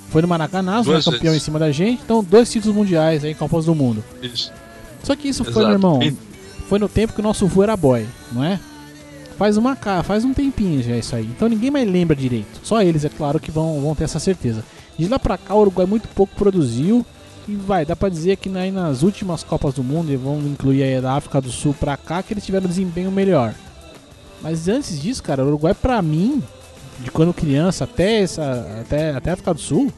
Foi 0.09 0.21
no 0.21 0.27
Maracanã, 0.27 0.83
foi 0.83 1.01
campeão 1.01 1.31
vezes. 1.31 1.41
em 1.41 1.45
cima 1.45 1.57
da 1.59 1.71
gente, 1.71 2.01
então 2.03 2.23
dois 2.23 2.51
títulos 2.51 2.75
mundiais 2.75 3.23
aí, 3.23 3.33
Copas 3.33 3.65
do 3.65 3.73
Mundo. 3.73 4.03
Isso. 4.21 4.51
Só 5.03 5.15
que 5.15 5.27
isso 5.27 5.43
Exato. 5.43 5.53
foi, 5.53 5.65
meu 5.65 5.73
irmão, 5.73 5.99
foi 6.67 6.79
no 6.79 6.87
tempo 6.87 7.13
que 7.13 7.19
o 7.19 7.23
nosso 7.23 7.47
voo 7.47 7.63
era 7.63 7.75
boy, 7.75 8.05
não 8.31 8.43
é? 8.43 8.59
Faz 9.37 9.57
uma 9.57 9.75
faz 10.03 10.23
um 10.23 10.33
tempinho 10.33 10.83
já 10.83 10.95
isso 10.95 11.15
aí. 11.15 11.25
Então 11.25 11.49
ninguém 11.49 11.71
mais 11.71 11.89
lembra 11.89 12.15
direito. 12.15 12.59
Só 12.63 12.81
eles, 12.81 13.03
é 13.03 13.09
claro, 13.09 13.39
que 13.39 13.49
vão, 13.49 13.81
vão 13.81 13.95
ter 13.95 14.03
essa 14.03 14.19
certeza. 14.19 14.63
De 14.97 15.07
lá 15.07 15.17
pra 15.17 15.37
cá, 15.37 15.55
o 15.55 15.61
Uruguai 15.61 15.87
muito 15.87 16.07
pouco 16.09 16.35
produziu. 16.35 17.05
E 17.47 17.55
vai, 17.55 17.83
dá 17.83 17.95
pra 17.95 18.07
dizer 18.07 18.37
que 18.37 18.55
aí 18.55 18.71
nas 18.71 19.01
últimas 19.01 19.43
Copas 19.43 19.73
do 19.73 19.83
Mundo, 19.83 20.11
e 20.11 20.15
vamos 20.15 20.45
incluir 20.45 20.83
aí 20.83 21.01
da 21.01 21.13
África 21.13 21.41
do 21.41 21.49
Sul 21.49 21.73
pra 21.73 21.97
cá, 21.97 22.21
que 22.21 22.33
eles 22.33 22.45
tiveram 22.45 22.65
um 22.65 22.69
desempenho 22.69 23.11
melhor. 23.11 23.55
Mas 24.41 24.67
antes 24.67 25.01
disso, 25.01 25.23
cara, 25.23 25.43
o 25.43 25.47
Uruguai 25.47 25.73
pra 25.73 26.01
mim, 26.01 26.41
de 26.99 27.09
quando 27.09 27.33
criança 27.33 27.83
até, 27.85 28.21
essa, 28.21 28.79
até, 28.81 29.11
até 29.15 29.31
a 29.31 29.33
África 29.33 29.53
do 29.53 29.59
Sul, 29.59 29.91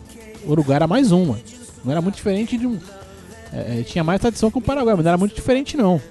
o 0.46 0.52
Uruguai 0.52 0.78
era 0.78 0.88
mais 0.88 1.12
uma. 1.12 1.38
Não 1.84 1.92
era 1.92 2.02
muito 2.02 2.16
diferente 2.16 2.58
de 2.58 2.66
um. 2.66 2.80
É, 3.54 3.80
é, 3.80 3.84
tinha 3.84 4.04
mais 4.04 4.20
tradição 4.20 4.50
que 4.50 4.58
o 4.58 4.62
Paraguai, 4.62 4.96
mas 4.96 5.06
não 5.06 5.12
era 5.12 5.18
muito 5.18 5.36
diferente 5.36 5.78
não. 5.78 6.02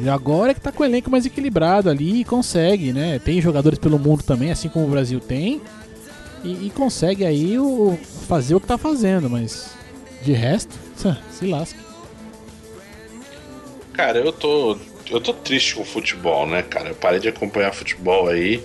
E 0.00 0.08
agora 0.08 0.50
é 0.50 0.54
que 0.54 0.60
tá 0.60 0.72
com 0.72 0.82
o 0.82 0.86
elenco 0.86 1.10
mais 1.10 1.26
equilibrado 1.26 1.88
ali 1.88 2.20
e 2.20 2.24
consegue, 2.24 2.92
né? 2.92 3.18
Tem 3.18 3.40
jogadores 3.40 3.78
pelo 3.78 3.98
mundo 3.98 4.22
também, 4.22 4.50
assim 4.50 4.68
como 4.68 4.86
o 4.86 4.90
Brasil 4.90 5.20
tem. 5.20 5.60
E, 6.42 6.66
e 6.66 6.72
consegue 6.74 7.24
aí 7.24 7.58
o, 7.58 7.98
fazer 8.26 8.54
o 8.54 8.60
que 8.60 8.66
tá 8.66 8.78
fazendo, 8.78 9.28
mas 9.28 9.70
de 10.22 10.32
resto, 10.32 10.74
se 11.30 11.46
lasca. 11.46 11.78
Cara, 13.92 14.18
eu 14.18 14.32
tô. 14.32 14.78
Eu 15.10 15.20
tô 15.20 15.34
triste 15.34 15.74
com 15.74 15.82
o 15.82 15.84
futebol, 15.84 16.46
né, 16.46 16.62
cara? 16.62 16.90
Eu 16.90 16.94
parei 16.94 17.18
de 17.18 17.28
acompanhar 17.28 17.74
futebol 17.74 18.28
aí. 18.28 18.62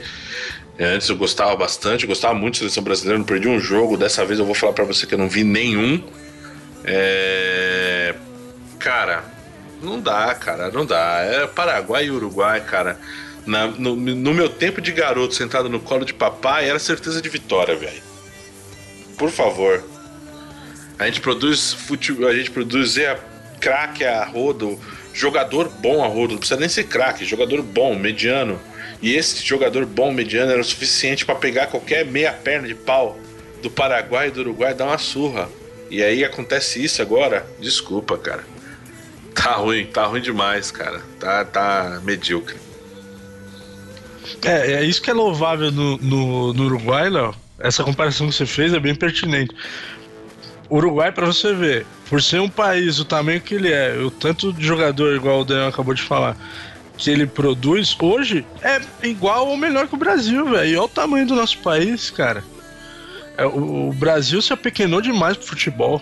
Antes 0.79 1.10
eu 1.10 1.17
gostava 1.17 1.55
bastante, 1.55 2.05
gostava 2.05 2.36
muito 2.36 2.53
da 2.53 2.60
seleção 2.60 2.84
brasileira, 2.84 3.17
não 3.17 3.25
perdi 3.25 3.47
um 3.47 3.60
jogo. 3.60 3.97
Dessa 3.97 4.23
vez 4.25 4.39
eu 4.39 4.45
vou 4.45 4.53
falar 4.53 4.73
para 4.73 4.86
você 4.86 5.08
que 5.08 5.13
eu 5.13 5.17
não 5.17 5.27
vi 5.27 5.43
nenhum. 5.43 6.03
É... 6.86 8.13
Cara, 8.80 9.24
não 9.82 10.00
dá, 10.00 10.34
cara, 10.36 10.69
não 10.69 10.86
dá. 10.86 11.19
É 11.21 11.48
Paraguai 11.48 12.06
e 12.06 12.12
Uruguai, 12.12 12.62
cara. 12.62 13.00
Na, 13.45 13.67
no, 13.67 13.95
no, 13.95 14.34
meu 14.34 14.50
tempo 14.50 14.82
de 14.82 14.91
garoto 14.91 15.36
sentado 15.36 15.69
no 15.69 15.80
colo 15.80 16.04
de 16.04 16.13
papai, 16.13 16.67
era 16.69 16.80
certeza 16.80 17.21
de 17.21 17.30
vitória, 17.30 17.76
velho. 17.76 18.02
Por 19.17 19.30
favor. 19.30 19.84
A 20.98 21.06
gente 21.06 21.21
produz 21.21 21.74
futebol, 21.74 22.28
a 22.28 22.34
gente 22.34 22.50
produz 22.50 22.98
é, 22.98 23.19
craque 23.60 24.04
a 24.04 24.24
rodo, 24.24 24.80
jogador 25.13 25.69
bom 25.69 26.04
a 26.04 26.08
rodo, 26.08 26.34
não 26.34 26.39
precisa 26.39 26.60
nem 26.60 26.69
ser 26.69 26.86
craque, 26.86 27.26
jogador 27.26 27.62
bom, 27.62 27.95
mediano. 27.95 28.60
E 29.02 29.13
esse 29.13 29.45
jogador 29.45 29.86
bom, 29.86 30.12
mediano, 30.12 30.52
era 30.52 30.62
o 30.62 30.63
suficiente 30.63 31.26
para 31.26 31.36
pegar 31.36 31.67
qualquer 31.67 32.06
meia 32.06 32.32
perna 32.32 32.67
de 32.67 32.74
pau 32.74 33.19
do 33.62 33.69
Paraguai 33.69 34.30
e 34.30 34.32
do 34.32 34.39
Uruguai 34.39 34.71
e 34.71 34.76
dar 34.76 34.86
uma 34.86 34.98
surra. 34.98 35.50
E 35.89 36.04
aí 36.04 36.24
acontece 36.24 36.84
isso 36.84 37.02
agora? 37.02 37.45
Desculpa, 37.60 38.17
cara. 38.17 38.43
Tá 39.34 39.54
ruim, 39.54 39.86
tá 39.86 40.06
ruim 40.06 40.21
demais, 40.21 40.71
cara. 40.71 41.02
Tá, 41.19 41.45
tá 41.45 42.02
medíocre. 42.04 42.58
É, 44.43 44.74
é 44.74 44.84
isso 44.84 45.02
que 45.02 45.10
é 45.10 45.13
louvável 45.13 45.71
no, 45.71 45.98
no, 45.98 46.54
no 46.54 46.65
Uruguai, 46.65 47.10
Léo. 47.10 47.36
Essa 47.60 47.84
comparação 47.84 48.28
que 48.28 48.36
você 48.36 48.45
fez 48.45 48.74
é 48.74 48.80
bem 48.80 48.95
pertinente. 48.95 49.56
O 50.69 50.78
Uruguai, 50.78 51.12
para 51.12 51.28
você 51.28 51.54
ver, 51.54 51.86
por 52.10 52.21
ser 52.21 52.39
um 52.39 52.50
país 52.50 53.00
o 53.00 53.06
tamanho 53.06 53.39
que 53.39 53.56
ele 53.56 53.71
é, 53.71 53.95
o 53.98 54.10
tanto 54.10 54.52
de 54.52 54.65
jogador, 54.65 55.15
igual 55.15 55.41
o 55.41 55.45
Daniel 55.45 55.67
acabou 55.67 55.93
de 55.93 56.02
falar, 56.02 56.36
que 56.98 57.12
ele 57.12 57.28
produz 57.28 57.95
hoje, 58.02 58.45
é 58.62 58.82
igual 59.08 59.48
ou 59.48 59.58
melhor 59.58 59.88
que 59.88 59.95
o 59.95 59.98
Brasil, 59.98 60.45
velho. 60.45 60.65
E 60.65 60.76
olha 60.76 60.86
o 60.86 60.89
tamanho 60.89 61.28
do 61.28 61.36
nosso 61.36 61.60
país, 61.60 62.10
cara. 62.10 62.43
É, 63.38 63.45
o, 63.45 63.91
Brasil 63.93 64.41
se 64.41 64.54
apequenou 64.54 65.02
demais 65.02 65.38
pro 65.38 65.48
futebol. 65.48 66.02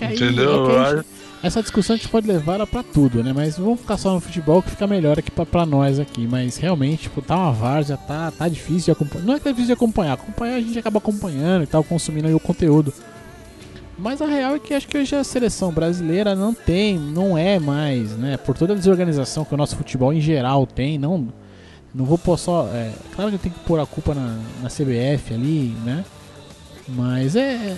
É 0.00 0.06
aí, 0.06 0.14
entendeu? 0.14 0.70
É 0.70 0.96
gente, 0.96 1.06
essa 1.42 1.62
discussão 1.62 1.94
a 1.94 1.96
gente 1.96 2.08
pode 2.08 2.26
levar 2.26 2.54
ela 2.54 2.66
pra 2.66 2.82
tudo, 2.82 3.22
né? 3.22 3.32
Mas 3.32 3.56
vamos 3.58 3.80
ficar 3.80 3.96
só 3.96 4.12
no 4.12 4.20
futebol 4.20 4.62
que 4.62 4.70
fica 4.70 4.86
melhor 4.86 5.18
aqui 5.18 5.30
pra, 5.30 5.46
pra 5.46 5.66
nós 5.66 6.00
aqui. 6.00 6.26
Mas 6.26 6.56
realmente, 6.56 7.04
tipo, 7.04 7.22
tá 7.22 7.36
uma 7.36 7.52
várzea, 7.52 7.96
tá, 7.96 8.30
tá 8.30 8.48
difícil 8.48 8.86
de 8.86 8.90
acompanhar. 8.92 9.24
Não 9.24 9.34
é 9.34 9.40
que 9.40 9.48
é 9.48 9.52
difícil 9.52 9.68
de 9.68 9.72
acompanhar, 9.72 10.14
acompanhar 10.14 10.56
a 10.56 10.60
gente 10.60 10.78
acaba 10.78 10.98
acompanhando 10.98 11.62
e 11.62 11.66
tal, 11.66 11.84
consumindo 11.84 12.26
aí 12.26 12.34
o 12.34 12.40
conteúdo. 12.40 12.92
Mas 13.98 14.20
a 14.20 14.26
real 14.26 14.56
é 14.56 14.58
que 14.58 14.74
acho 14.74 14.86
que 14.86 14.98
hoje 14.98 15.14
a 15.14 15.24
seleção 15.24 15.72
brasileira 15.72 16.34
não 16.34 16.52
tem, 16.52 16.98
não 16.98 17.36
é 17.36 17.58
mais, 17.58 18.10
né? 18.10 18.36
Por 18.36 18.56
toda 18.56 18.74
a 18.74 18.76
desorganização 18.76 19.44
que 19.44 19.54
o 19.54 19.56
nosso 19.56 19.76
futebol 19.76 20.12
em 20.12 20.20
geral 20.20 20.66
tem, 20.66 20.98
não, 20.98 21.28
não 21.94 22.04
vou 22.04 22.18
pôr 22.18 22.38
só. 22.38 22.68
É, 22.74 22.92
claro 23.14 23.30
que 23.30 23.36
eu 23.36 23.40
tenho 23.40 23.54
que 23.54 23.60
pôr 23.60 23.80
a 23.80 23.86
culpa 23.86 24.14
na, 24.14 24.38
na 24.62 24.68
CBF 24.68 25.32
ali, 25.32 25.74
né? 25.84 26.04
Mas 26.88 27.36
é. 27.36 27.76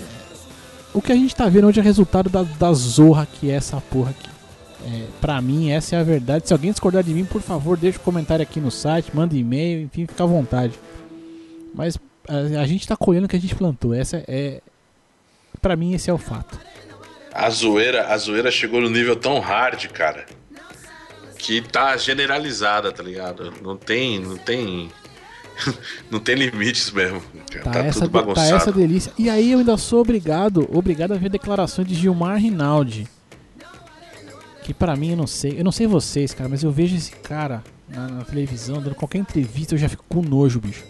O 0.92 1.02
que 1.02 1.12
a 1.12 1.14
gente 1.14 1.34
tá 1.34 1.48
vendo 1.48 1.66
hoje 1.66 1.80
é 1.80 1.82
resultado 1.82 2.30
da, 2.30 2.42
da 2.42 2.72
zorra 2.72 3.26
que 3.26 3.50
é 3.50 3.54
essa 3.54 3.80
porra 3.80 4.10
aqui. 4.10 4.28
É, 4.86 5.06
pra 5.20 5.40
mim, 5.40 5.70
essa 5.70 5.96
é 5.96 6.00
a 6.00 6.04
verdade. 6.04 6.46
Se 6.46 6.52
alguém 6.52 6.70
discordar 6.70 7.02
de 7.02 7.12
mim, 7.12 7.24
por 7.24 7.42
favor, 7.42 7.76
deixa 7.76 7.98
um 7.98 8.02
comentário 8.02 8.42
aqui 8.42 8.60
no 8.60 8.70
site, 8.70 9.14
manda 9.14 9.36
e-mail, 9.36 9.82
enfim, 9.82 10.06
fica 10.06 10.22
à 10.22 10.26
vontade. 10.26 10.78
Mas 11.74 11.98
a, 12.28 12.60
a 12.60 12.66
gente 12.66 12.86
tá 12.86 12.96
colhendo 12.96 13.26
o 13.26 13.28
que 13.28 13.36
a 13.36 13.40
gente 13.40 13.54
plantou. 13.54 13.92
Essa 13.94 14.22
é. 14.26 14.60
Pra 15.60 15.76
mim, 15.76 15.94
esse 15.94 16.08
é 16.08 16.12
o 16.12 16.18
fato. 16.18 16.58
A 17.32 17.50
zoeira, 17.50 18.08
a 18.08 18.16
zoeira 18.16 18.50
chegou 18.50 18.80
no 18.80 18.88
nível 18.88 19.16
tão 19.16 19.40
hard, 19.40 19.86
cara. 19.88 20.26
Que 21.36 21.60
tá 21.60 21.96
generalizada, 21.96 22.92
tá 22.92 23.02
ligado? 23.02 23.52
Não 23.62 23.76
tem. 23.76 24.18
Não 24.18 24.36
tem 24.36 24.90
não 26.10 26.20
tem 26.20 26.34
limites 26.34 26.90
mesmo. 26.90 27.22
Tá, 27.62 27.70
tá 27.70 27.78
essa, 27.80 28.00
tudo 28.00 28.12
tá 28.12 28.20
bagunçado. 28.20 28.50
Tá 28.50 28.56
essa 28.56 28.72
delícia. 28.72 29.12
E 29.18 29.28
aí 29.28 29.52
eu 29.52 29.58
ainda 29.58 29.76
sou 29.76 30.00
obrigado, 30.00 30.68
obrigado 30.72 31.12
a 31.12 31.16
ver 31.16 31.28
declarações 31.28 31.86
de 31.86 31.94
Gilmar 31.94 32.38
Rinaldi. 32.38 33.08
Que 34.62 34.74
para 34.74 34.94
mim 34.96 35.12
eu 35.12 35.16
não 35.16 35.26
sei, 35.26 35.58
eu 35.58 35.64
não 35.64 35.72
sei 35.72 35.86
vocês, 35.86 36.34
cara, 36.34 36.48
mas 36.48 36.62
eu 36.62 36.70
vejo 36.70 36.94
esse 36.94 37.12
cara 37.12 37.62
na, 37.88 38.06
na, 38.06 38.24
televisão, 38.24 38.82
dando 38.82 38.94
qualquer 38.94 39.18
entrevista, 39.18 39.74
eu 39.74 39.78
já 39.78 39.88
fico 39.88 40.04
com 40.08 40.20
nojo, 40.20 40.60
bicho. 40.60 40.84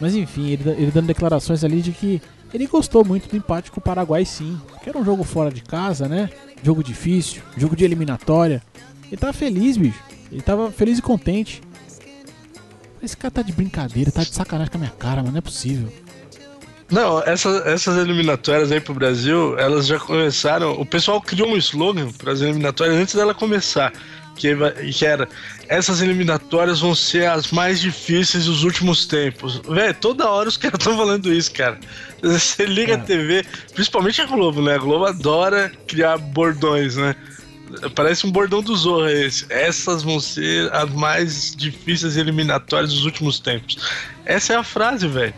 Mas 0.00 0.14
enfim, 0.16 0.48
ele, 0.48 0.68
ele 0.70 0.90
dando 0.90 1.06
declarações 1.06 1.62
ali 1.62 1.80
de 1.80 1.92
que 1.92 2.20
ele 2.52 2.66
gostou 2.66 3.04
muito 3.04 3.28
do 3.28 3.36
empate 3.36 3.70
com 3.70 3.80
o 3.80 3.82
Paraguai 3.82 4.24
sim. 4.24 4.60
Que 4.82 4.88
era 4.88 4.98
um 4.98 5.04
jogo 5.04 5.24
fora 5.24 5.50
de 5.50 5.62
casa, 5.62 6.08
né? 6.08 6.30
Jogo 6.62 6.82
difícil, 6.82 7.42
jogo 7.56 7.76
de 7.76 7.84
eliminatória. 7.84 8.62
Ele 9.06 9.16
tava 9.16 9.32
feliz, 9.32 9.76
bicho. 9.76 10.00
Ele 10.30 10.40
tava 10.40 10.70
feliz 10.70 10.98
e 10.98 11.02
contente. 11.02 11.62
Esse 13.04 13.16
cara 13.16 13.30
tá 13.30 13.42
de 13.42 13.52
brincadeira, 13.52 14.10
tá 14.10 14.22
de 14.22 14.34
sacanagem 14.34 14.70
com 14.70 14.78
a 14.78 14.80
minha 14.80 14.92
cara, 14.92 15.16
mano, 15.16 15.32
não 15.32 15.38
é 15.38 15.42
possível. 15.42 15.92
Não, 16.90 17.22
essa, 17.22 17.48
essas 17.66 17.96
eliminatórias 17.98 18.70
aí 18.70 18.80
pro 18.80 18.94
Brasil, 18.94 19.58
elas 19.58 19.86
já 19.86 19.98
começaram. 19.98 20.72
O 20.80 20.86
pessoal 20.86 21.20
criou 21.20 21.48
um 21.48 21.56
slogan 21.56 22.10
para 22.12 22.32
as 22.32 22.40
eliminatórias 22.40 22.96
antes 22.96 23.14
dela 23.14 23.34
começar. 23.34 23.92
Que, 24.36 24.54
que 24.92 25.06
era: 25.06 25.28
essas 25.68 26.02
eliminatórias 26.02 26.80
vão 26.80 26.94
ser 26.94 27.26
as 27.26 27.50
mais 27.50 27.80
difíceis 27.80 28.46
dos 28.46 28.64
últimos 28.64 29.06
tempos. 29.06 29.60
Velho, 29.68 29.94
toda 29.94 30.28
hora 30.28 30.48
os 30.48 30.56
caras 30.58 30.78
estão 30.78 30.96
falando 30.96 31.32
isso, 31.32 31.52
cara. 31.52 31.78
Você 32.22 32.64
liga 32.64 32.92
é. 32.92 32.96
a 32.96 32.98
TV, 32.98 33.44
principalmente 33.74 34.20
a 34.20 34.26
Globo, 34.26 34.60
né? 34.62 34.74
A 34.74 34.78
Globo 34.78 35.04
adora 35.06 35.70
criar 35.86 36.18
bordões, 36.18 36.96
né? 36.96 37.14
Parece 37.94 38.26
um 38.26 38.30
bordão 38.30 38.62
do 38.62 38.74
Zorra 38.76 39.12
esse. 39.12 39.46
Essas 39.48 40.02
vão 40.02 40.20
ser 40.20 40.72
as 40.72 40.90
mais 40.90 41.54
difíceis 41.56 42.16
eliminatórias 42.16 42.92
dos 42.92 43.04
últimos 43.04 43.40
tempos. 43.40 43.78
Essa 44.24 44.54
é 44.54 44.56
a 44.56 44.62
frase, 44.62 45.06
velho. 45.06 45.34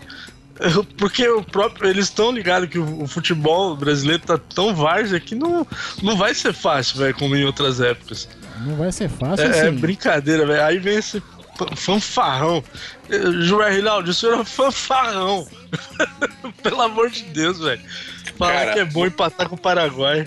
Porque 0.96 1.28
o 1.28 1.42
próprio, 1.42 1.90
eles 1.90 2.06
estão 2.06 2.32
ligados 2.32 2.68
que 2.68 2.78
o, 2.78 3.02
o, 3.02 3.06
futebol 3.06 3.76
brasileiro 3.76 4.22
tá 4.22 4.38
tão 4.38 4.74
várzea 4.74 5.20
que 5.20 5.34
não, 5.34 5.66
não 6.02 6.16
vai 6.16 6.34
ser 6.34 6.54
fácil, 6.54 6.98
velho, 6.98 7.14
como 7.14 7.36
em 7.36 7.44
outras 7.44 7.80
épocas. 7.80 8.26
Não 8.64 8.74
vai 8.76 8.90
ser 8.90 9.10
fácil, 9.10 9.44
É, 9.44 9.50
assim. 9.50 9.66
é 9.66 9.70
brincadeira, 9.70 10.46
velho. 10.46 10.64
Aí 10.64 10.78
vem 10.78 10.96
esse 10.96 11.22
fanfarrão. 11.76 12.64
Joé 13.40 13.70
Rinaldi, 13.70 14.10
isso 14.10 14.26
era 14.26 14.44
fanfarrão. 14.44 15.46
Pelo 16.62 16.82
amor 16.82 17.10
de 17.10 17.22
Deus, 17.24 17.58
velho. 17.58 17.82
Falar 18.38 18.72
que 18.72 18.78
é 18.78 18.84
bom 18.84 19.06
empatar 19.06 19.48
com 19.48 19.56
o 19.56 19.58
Paraguai. 19.58 20.26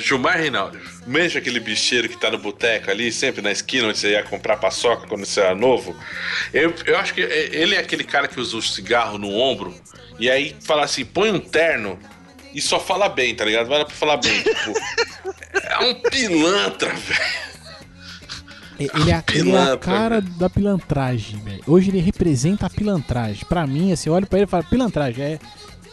Gilmar 0.00 0.38
Reinaldo, 0.38 0.80
mexe 1.06 1.38
aquele 1.38 1.60
bicheiro 1.60 2.08
que 2.08 2.16
tá 2.16 2.30
no 2.30 2.38
boteco 2.38 2.90
ali, 2.90 3.12
sempre 3.12 3.42
na 3.42 3.52
esquina 3.52 3.88
onde 3.88 3.98
você 3.98 4.12
ia 4.12 4.22
comprar 4.22 4.56
paçoca 4.56 5.06
quando 5.06 5.24
você 5.24 5.40
era 5.40 5.54
novo. 5.54 5.94
Eu, 6.52 6.74
eu 6.86 6.98
acho 6.98 7.14
que 7.14 7.20
ele 7.20 7.74
é 7.74 7.78
aquele 7.78 8.04
cara 8.04 8.26
que 8.26 8.40
usa 8.40 8.56
o 8.56 8.62
cigarro 8.62 9.18
no 9.18 9.30
ombro 9.30 9.74
e 10.18 10.30
aí 10.30 10.56
fala 10.60 10.84
assim: 10.84 11.04
põe 11.04 11.30
um 11.30 11.40
terno 11.40 11.98
e 12.52 12.60
só 12.60 12.80
fala 12.80 13.08
bem, 13.08 13.34
tá 13.34 13.44
ligado? 13.44 13.68
Vai 13.68 13.78
lá 13.78 13.84
pra 13.84 13.94
falar 13.94 14.16
bem. 14.16 14.42
tipo, 14.42 14.74
é 15.54 15.78
um 15.78 15.94
pilantra, 15.94 16.92
velho. 16.92 17.50
Ele 18.78 19.12
é, 19.12 19.22
ele 19.34 19.50
é 19.50 19.72
a 19.72 19.76
cara 19.76 20.22
da 20.22 20.48
pilantragem, 20.48 21.38
velho. 21.40 21.62
Hoje 21.66 21.90
ele 21.90 22.00
representa 22.00 22.64
a 22.64 22.70
pilantragem. 22.70 23.44
Pra 23.46 23.66
mim, 23.66 23.92
assim, 23.92 24.08
eu 24.08 24.14
olho 24.14 24.26
pra 24.26 24.38
ele 24.38 24.46
e 24.46 24.50
falo, 24.50 24.64
pilantragem, 24.64 25.22
é 25.22 25.38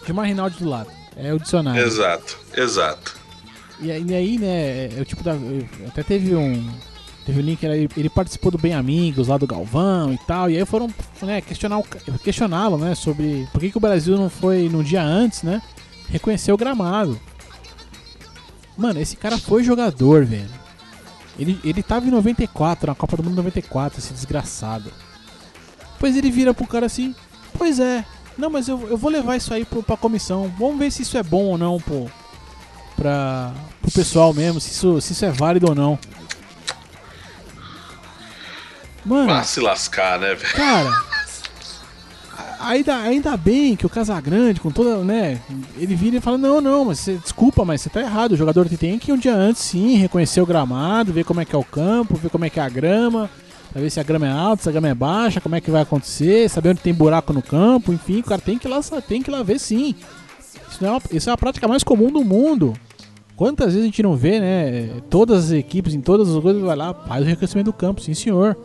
Gilmar 0.05 0.25
Reinaldo 0.25 0.57
do 0.57 0.69
lado. 0.69 0.89
É 1.17 1.33
o 1.33 1.39
dicionário. 1.39 1.81
Exato, 1.81 2.39
exato. 2.55 3.17
E, 3.79 3.91
aí, 3.91 4.37
né, 4.39 4.87
é 4.97 5.01
o 5.01 5.05
tipo 5.05 5.23
da. 5.23 5.33
Até 5.87 6.03
teve 6.03 6.35
um. 6.35 6.67
Teve 7.25 7.41
um 7.41 7.43
link, 7.43 7.61
ele, 7.63 7.89
ele 7.97 8.09
participou 8.09 8.49
do 8.49 8.57
Bem 8.57 8.73
Amigos 8.73 9.27
lá 9.27 9.37
do 9.37 9.45
Galvão 9.45 10.13
e 10.13 10.17
tal. 10.19 10.49
E 10.49 10.57
aí 10.57 10.65
foram 10.65 10.89
né, 11.21 11.41
questioná-lo, 12.23 12.77
né? 12.77 12.95
Sobre 12.95 13.47
por 13.51 13.59
que, 13.59 13.69
que 13.69 13.77
o 13.77 13.81
Brasil 13.81 14.17
não 14.17 14.29
foi 14.29 14.69
no 14.69 14.83
dia 14.83 15.03
antes, 15.03 15.43
né? 15.43 15.61
Reconhecer 16.09 16.53
o 16.53 16.57
gramado. 16.57 17.19
Mano, 18.77 19.01
esse 19.01 19.17
cara 19.17 19.37
foi 19.37 19.63
jogador, 19.63 20.25
velho. 20.25 20.49
Ele, 21.37 21.59
ele 21.63 21.83
tava 21.83 22.07
em 22.07 22.11
94, 22.11 22.87
na 22.87 22.95
Copa 22.95 23.17
do 23.17 23.23
Mundo 23.23 23.35
94, 23.35 23.99
esse 23.99 24.13
desgraçado. 24.13 24.91
Pois 25.99 26.15
ele 26.15 26.31
vira 26.31 26.53
pro 26.53 26.65
cara 26.65 26.85
assim: 26.85 27.13
Pois 27.57 27.77
é, 27.77 28.05
não, 28.37 28.49
mas 28.49 28.69
eu, 28.69 28.87
eu 28.87 28.97
vou 28.97 29.11
levar 29.11 29.35
isso 29.35 29.53
aí 29.53 29.65
pro, 29.65 29.83
pra 29.83 29.97
comissão. 29.97 30.51
Vamos 30.57 30.79
ver 30.79 30.91
se 30.91 31.01
isso 31.01 31.17
é 31.17 31.23
bom 31.23 31.43
ou 31.43 31.57
não, 31.57 31.77
pô 31.77 32.07
pra, 32.97 33.53
pro 33.81 33.91
pessoal 33.91 34.33
mesmo, 34.33 34.59
se 34.59 34.71
isso, 34.71 34.99
se 34.99 35.13
isso 35.13 35.23
é 35.23 35.31
válido 35.31 35.69
ou 35.69 35.75
não. 35.75 35.97
Mano. 39.05 39.43
Se 39.45 39.61
lascar, 39.61 40.19
né, 40.19 40.35
velho? 40.35 40.53
Cara. 40.53 41.07
Ainda, 42.59 42.97
ainda 42.97 43.37
bem 43.37 43.75
que 43.75 43.85
o 43.85 43.89
Casagrande, 43.89 44.59
com 44.59 44.71
toda, 44.71 44.97
né? 44.97 45.39
Ele 45.77 45.95
vira 45.95 46.17
e 46.17 46.19
fala: 46.19 46.37
Não, 46.37 46.59
não, 46.59 46.85
mas 46.85 46.99
você, 46.99 47.15
desculpa, 47.15 47.63
mas 47.63 47.81
você 47.81 47.89
tá 47.89 48.01
errado. 48.01 48.33
O 48.33 48.37
jogador 48.37 48.67
tem 48.67 48.99
que 48.99 49.13
um 49.13 49.17
dia 49.17 49.33
antes 49.33 49.61
sim 49.61 49.95
reconhecer 49.95 50.41
o 50.41 50.45
gramado, 50.45 51.13
ver 51.13 51.23
como 51.23 51.39
é 51.39 51.45
que 51.45 51.55
é 51.55 51.57
o 51.57 51.63
campo, 51.63 52.15
ver 52.17 52.29
como 52.29 52.43
é 52.43 52.49
que 52.49 52.59
é 52.59 52.63
a 52.63 52.67
grama, 52.67 53.29
pra 53.71 53.81
ver 53.81 53.89
se 53.89 53.99
a 53.99 54.03
grama 54.03 54.27
é 54.27 54.31
alta, 54.31 54.63
se 54.63 54.69
a 54.69 54.71
grama 54.71 54.89
é 54.89 54.93
baixa, 54.93 55.39
como 55.39 55.55
é 55.55 55.61
que 55.61 55.71
vai 55.71 55.83
acontecer, 55.83 56.49
saber 56.49 56.69
onde 56.69 56.81
tem 56.81 56.93
buraco 56.93 57.31
no 57.31 57.41
campo, 57.41 57.93
enfim, 57.93 58.19
o 58.19 58.23
cara 58.23 58.41
tem 58.41 58.57
que 58.57 58.67
ir 58.67 58.71
lá, 58.71 58.81
tem 59.07 59.21
que 59.21 59.29
ir 59.29 59.33
lá 59.33 59.43
ver 59.43 59.59
sim. 59.59 59.95
Isso, 60.69 60.85
é 60.85 60.89
uma, 60.89 61.01
isso 61.11 61.29
é 61.29 61.33
a 61.33 61.37
prática 61.37 61.67
mais 61.67 61.83
comum 61.83 62.11
do 62.11 62.23
mundo. 62.23 62.73
Quantas 63.37 63.67
vezes 63.67 63.83
a 63.83 63.85
gente 63.85 64.01
não 64.01 64.15
vê, 64.15 64.39
né? 64.39 64.99
Todas 65.11 65.45
as 65.45 65.51
equipes, 65.51 65.93
em 65.93 66.01
todas 66.01 66.27
as 66.27 66.41
coisas, 66.41 66.59
vai 66.61 66.75
lá, 66.75 66.91
faz 66.91 67.23
o 67.23 67.27
reconhecimento 67.27 67.67
do 67.67 67.73
campo, 67.73 68.01
sim 68.01 68.15
senhor. 68.15 68.57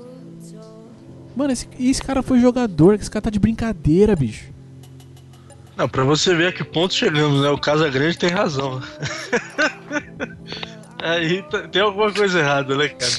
Mano, 1.36 1.52
esse, 1.52 1.68
esse 1.78 2.02
cara 2.02 2.22
foi 2.22 2.40
jogador, 2.40 2.94
esse 2.94 3.10
cara 3.10 3.22
tá 3.22 3.30
de 3.30 3.38
brincadeira, 3.38 4.16
bicho. 4.16 4.46
Não, 5.76 5.86
pra 5.86 6.04
você 6.04 6.34
ver 6.34 6.48
a 6.48 6.52
que 6.52 6.64
ponto 6.64 6.94
chegamos, 6.94 7.42
né? 7.42 7.50
O 7.50 7.58
Casa 7.58 7.90
Grande 7.90 8.16
tem 8.16 8.30
razão. 8.30 8.82
Aí 11.02 11.44
tem 11.70 11.82
alguma 11.82 12.10
coisa 12.10 12.38
errada, 12.38 12.74
né, 12.74 12.88
cara? 12.88 13.12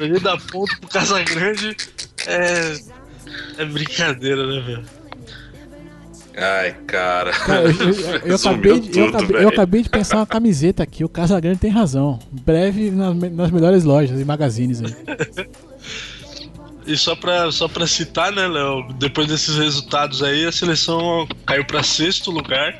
Ele 0.00 0.20
dá 0.20 0.36
ponto 0.36 0.78
pro 0.78 0.90
Casa 0.90 1.22
Grande 1.22 1.74
é. 2.26 2.78
É 3.58 3.64
brincadeira, 3.64 4.46
né, 4.46 4.60
velho? 4.60 4.95
Ai, 6.36 6.76
cara. 6.86 7.30
cara 7.32 7.62
eu, 7.62 7.70
eu, 7.70 8.18
eu, 8.26 8.36
acabei 8.36 8.80
de, 8.80 8.90
tudo, 8.90 9.16
acabei, 9.16 9.44
eu, 9.44 9.48
acabei, 9.48 9.82
de 9.82 9.88
pensar 9.88 10.18
uma 10.18 10.26
camiseta 10.26 10.82
aqui. 10.82 11.02
O 11.02 11.08
Casagrande 11.08 11.58
tem 11.58 11.70
razão. 11.70 12.18
Breve 12.30 12.90
nas, 12.90 13.16
nas 13.32 13.50
melhores 13.50 13.84
lojas 13.84 14.20
e 14.20 14.24
magazines 14.24 14.82
aí. 14.82 14.94
E 16.86 16.96
só 16.96 17.16
pra, 17.16 17.50
só 17.50 17.66
pra 17.66 17.86
citar, 17.86 18.30
né, 18.30 18.46
Léo? 18.46 18.86
Depois 18.98 19.26
desses 19.26 19.56
resultados 19.56 20.22
aí, 20.22 20.46
a 20.46 20.52
seleção 20.52 21.26
caiu 21.44 21.64
pra 21.64 21.82
sexto 21.82 22.30
lugar 22.30 22.78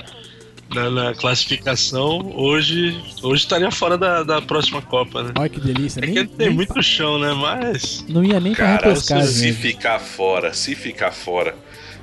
na, 0.72 0.90
na 0.90 1.14
classificação. 1.14 2.32
Hoje, 2.36 2.96
hoje 3.22 3.42
estaria 3.42 3.70
fora 3.70 3.98
da, 3.98 4.22
da 4.22 4.40
próxima 4.40 4.80
Copa, 4.80 5.24
né? 5.24 5.32
Olha 5.36 5.48
que 5.48 5.60
delícia. 5.60 6.00
É 6.00 6.06
nem, 6.06 6.14
que 6.14 6.36
tem 6.36 6.50
muito 6.50 6.74
pra... 6.74 6.82
chão, 6.82 7.18
né? 7.18 7.32
Mas. 7.32 8.04
Não 8.08 8.22
ia 8.22 8.38
nem 8.38 8.54
pra 8.54 8.78
Cara, 8.78 8.94
se 8.94 9.52
ficar 9.52 9.98
fora, 9.98 10.54
se 10.54 10.76
ficar 10.76 11.10
fora 11.10 11.54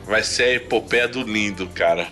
vai 0.05 0.23
ser 0.23 0.43
a 0.43 0.53
epopeia 0.53 1.07
do 1.07 1.23
lindo, 1.23 1.67
cara. 1.69 2.07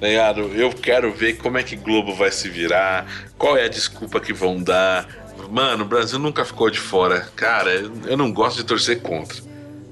Tá 0.00 0.08
ligado? 0.08 0.40
Eu 0.54 0.70
quero 0.70 1.12
ver 1.12 1.34
como 1.34 1.58
é 1.58 1.62
que 1.62 1.76
Globo 1.76 2.14
vai 2.14 2.30
se 2.32 2.48
virar, 2.48 3.06
qual 3.38 3.56
é 3.56 3.64
a 3.64 3.68
desculpa 3.68 4.20
que 4.20 4.32
vão 4.32 4.62
dar. 4.62 5.08
Mano, 5.50 5.84
o 5.84 5.86
Brasil 5.86 6.18
nunca 6.18 6.44
ficou 6.44 6.70
de 6.70 6.80
fora. 6.80 7.28
Cara, 7.36 7.70
eu 7.72 8.16
não 8.16 8.32
gosto 8.32 8.58
de 8.58 8.64
torcer 8.64 9.00
contra. 9.00 9.42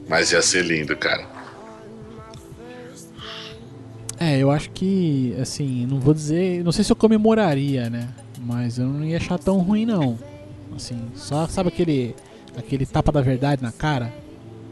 Mas 0.09 0.33
ia 0.33 0.43
ser 0.43 0.65
lindo, 0.65 0.97
cara. 0.97 1.25
É, 4.19 4.37
eu 4.39 4.51
acho 4.51 4.71
que, 4.71 5.35
assim, 5.41 5.87
não 5.87 6.01
vou 6.01 6.13
dizer. 6.13 6.65
Não 6.65 6.73
sei 6.73 6.85
se 6.85 6.93
eu 6.93 6.97
comemoraria, 6.97 7.89
né? 7.89 8.09
Mas 8.39 8.79
eu 8.79 8.87
não 8.87 9.05
ia 9.05 9.17
achar 9.17 9.39
tão 9.39 9.59
ruim, 9.59 9.87
não. 9.87 10.19
Assim, 10.75 11.01
só 11.15 11.47
sabe 11.47 11.69
aquele. 11.69 12.15
aquele 12.57 12.85
tapa 12.85 13.13
da 13.13 13.21
verdade 13.21 13.63
na 13.63 13.71
cara? 13.71 14.13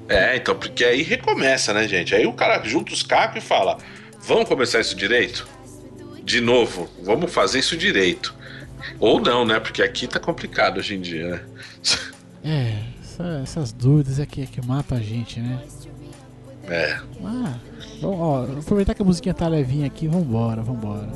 É, 0.09 0.37
então, 0.37 0.57
porque 0.57 0.85
aí 0.85 1.03
recomeça, 1.03 1.75
né, 1.75 1.87
gente? 1.87 2.15
Aí 2.15 2.27
o 2.27 2.33
cara 2.33 2.63
junta 2.65 2.93
os 2.93 3.03
cacos 3.03 3.43
e 3.43 3.47
fala: 3.47 3.77
vamos 4.21 4.49
começar 4.49 4.81
isso 4.81 4.97
direito? 4.97 5.47
De 6.25 6.41
novo, 6.41 6.89
vamos 7.03 7.33
fazer 7.33 7.59
isso 7.59 7.77
direito. 7.77 8.35
Ou 8.99 9.21
não, 9.21 9.45
né? 9.45 9.61
Porque 9.61 9.83
aqui 9.83 10.07
tá 10.07 10.19
complicado 10.19 10.79
hoje 10.79 10.95
em 10.95 11.01
dia, 11.01 11.29
né? 11.29 11.41
É, 12.45 12.83
essa, 13.03 13.41
essas 13.43 13.73
dúvidas 13.73 14.19
é 14.19 14.27
que, 14.27 14.43
é 14.43 14.47
que 14.47 14.65
matam 14.65 14.97
a 14.97 15.01
gente, 15.01 15.41
né? 15.41 15.63
É. 16.69 16.99
Ah, 17.25 17.59
ó, 18.03 18.45
aproveitar 18.45 18.95
que 18.95 19.03
a 19.03 19.05
musiquinha 19.05 19.35
tá 19.35 19.49
levinha 19.49 19.87
aqui, 19.87 20.07
vambora, 20.07 20.63
vambora. 20.63 21.09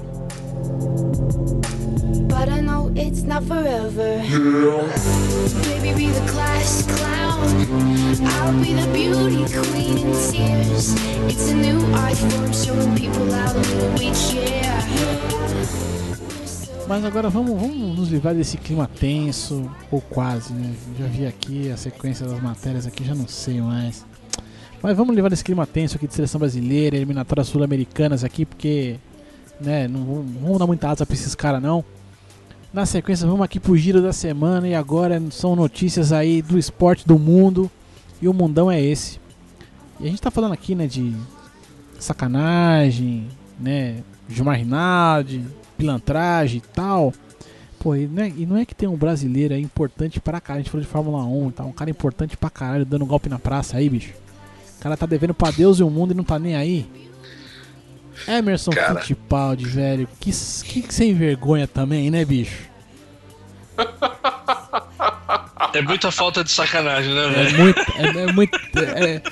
But 2.29 2.49
I 2.49 2.61
know 2.61 2.93
it's 2.95 3.23
not 3.23 3.43
forever. 3.45 4.19
Baby, 5.63 5.95
be 5.95 6.07
the 6.09 6.27
class 6.31 6.83
clown. 6.87 7.33
I'll 8.27 8.53
be 8.63 8.75
the 8.75 8.87
beauty 8.93 9.45
queen 9.53 9.99
in 9.99 10.13
tears. 10.31 10.95
It's 11.31 11.51
a 11.51 11.55
new 11.55 11.81
art 11.95 12.17
form 12.17 12.53
showing 12.53 12.95
people 12.97 13.31
how. 13.33 13.53
Mas 16.89 17.05
agora 17.07 17.31
vamos, 17.31 17.59
vamos 17.59 17.99
nos 17.99 18.09
livrar 18.11 18.35
desse 18.35 18.59
clima 18.59 18.87
tenso, 18.87 19.71
ou 19.91 20.01
quase, 20.01 20.53
né? 20.53 20.75
Já 20.99 21.07
vi 21.07 21.27
aqui 21.27 21.71
a 21.71 21.77
sequência 21.77 22.27
das 22.27 22.43
matérias 22.43 22.87
aqui, 22.87 23.03
já 23.03 23.15
não 23.15 23.27
sei 23.27 23.63
mais. 23.63 24.05
Mas 24.83 24.95
vamos 24.97 25.15
livrar 25.15 25.31
desse 25.31 25.45
clima 25.45 25.67
tenso 25.67 25.97
aqui 25.97 26.07
de 26.07 26.15
seleção 26.15 26.39
brasileira, 26.39 26.97
eliminatórias 26.97 27.47
sul-americanas 27.47 28.25
aqui, 28.25 28.45
porque 28.45 28.97
né, 29.61 29.89
não, 29.89 30.01
não 30.01 30.41
vamos 30.43 30.59
dar 30.59 30.67
muita 30.67 30.91
asa 30.91 31.07
pra 31.07 31.15
esses 31.15 31.35
caras 31.35 31.63
não. 31.63 31.85
Na 32.73 32.87
sequência, 32.87 33.27
vamos 33.27 33.43
aqui 33.43 33.61
pro 33.61 33.77
giro 33.77 34.01
da 34.01 34.15
semana 34.15 34.67
e 34.67 34.75
agora 34.75 35.23
são 35.31 35.55
notícias 35.55 36.11
aí 36.11 36.41
do 36.41 36.59
esporte 36.59 37.07
do 37.07 37.19
mundo 37.19 37.71
e 38.21 38.27
o 38.27 38.33
mundão 38.33 38.71
é 38.71 38.81
esse. 38.81 39.21
E 40.01 40.07
a 40.07 40.09
gente 40.09 40.23
tá 40.23 40.31
falando 40.31 40.55
aqui, 40.55 40.75
né, 40.75 40.87
de 40.87 41.15
sacanagem, 41.99 43.29
né, 43.61 43.97
Gilmar 44.27 44.57
Rinaldi, 44.57 45.45
pilantragem 45.77 46.63
e 46.65 46.75
tal. 46.75 47.13
Pô, 47.79 47.95
e 47.95 48.07
não, 48.07 48.23
é, 48.23 48.29
e 48.29 48.47
não 48.47 48.57
é 48.57 48.65
que 48.65 48.75
tem 48.75 48.89
um 48.89 48.97
brasileiro 48.97 49.53
aí 49.53 49.61
importante 49.61 50.19
pra 50.19 50.41
caralho, 50.41 50.61
a 50.61 50.63
gente 50.63 50.71
falou 50.71 50.83
de 50.83 50.91
Fórmula 50.91 51.25
1 51.25 51.49
e 51.49 51.53
tal, 51.53 51.67
um 51.67 51.73
cara 51.73 51.91
importante 51.91 52.39
pra 52.39 52.49
caralho 52.49 52.87
dando 52.87 53.05
golpe 53.05 53.29
na 53.29 53.39
praça 53.39 53.77
aí, 53.77 53.87
bicho. 53.91 54.15
O 54.79 54.83
cara 54.83 54.97
tá 54.97 55.05
devendo 55.05 55.35
pra 55.35 55.51
Deus 55.51 55.79
e 55.79 55.83
o 55.83 55.91
mundo 55.91 56.13
e 56.13 56.15
não 56.15 56.25
tá 56.25 56.39
nem 56.39 56.57
aí. 56.57 56.89
Emerson 58.27 58.71
Cara. 58.71 59.01
Fittipaldi, 59.01 59.67
velho. 59.67 60.09
Que, 60.21 60.31
que 60.31 60.95
sem 60.95 61.15
vergonha 61.15 61.67
também, 61.67 62.11
né, 62.11 62.25
bicho? 62.25 62.71
É 65.75 65.81
muita 65.81 66.11
falta 66.11 66.45
de 66.45 66.51
sacanagem, 66.51 67.15
né, 67.15 67.25
é 67.25 67.31
velho? 67.31 67.49
É 67.49 67.59
muito. 67.59 67.81
É, 67.97 68.23
é 68.23 68.33
muito 68.33 68.59
é, 68.79 69.15
é, 69.15 69.23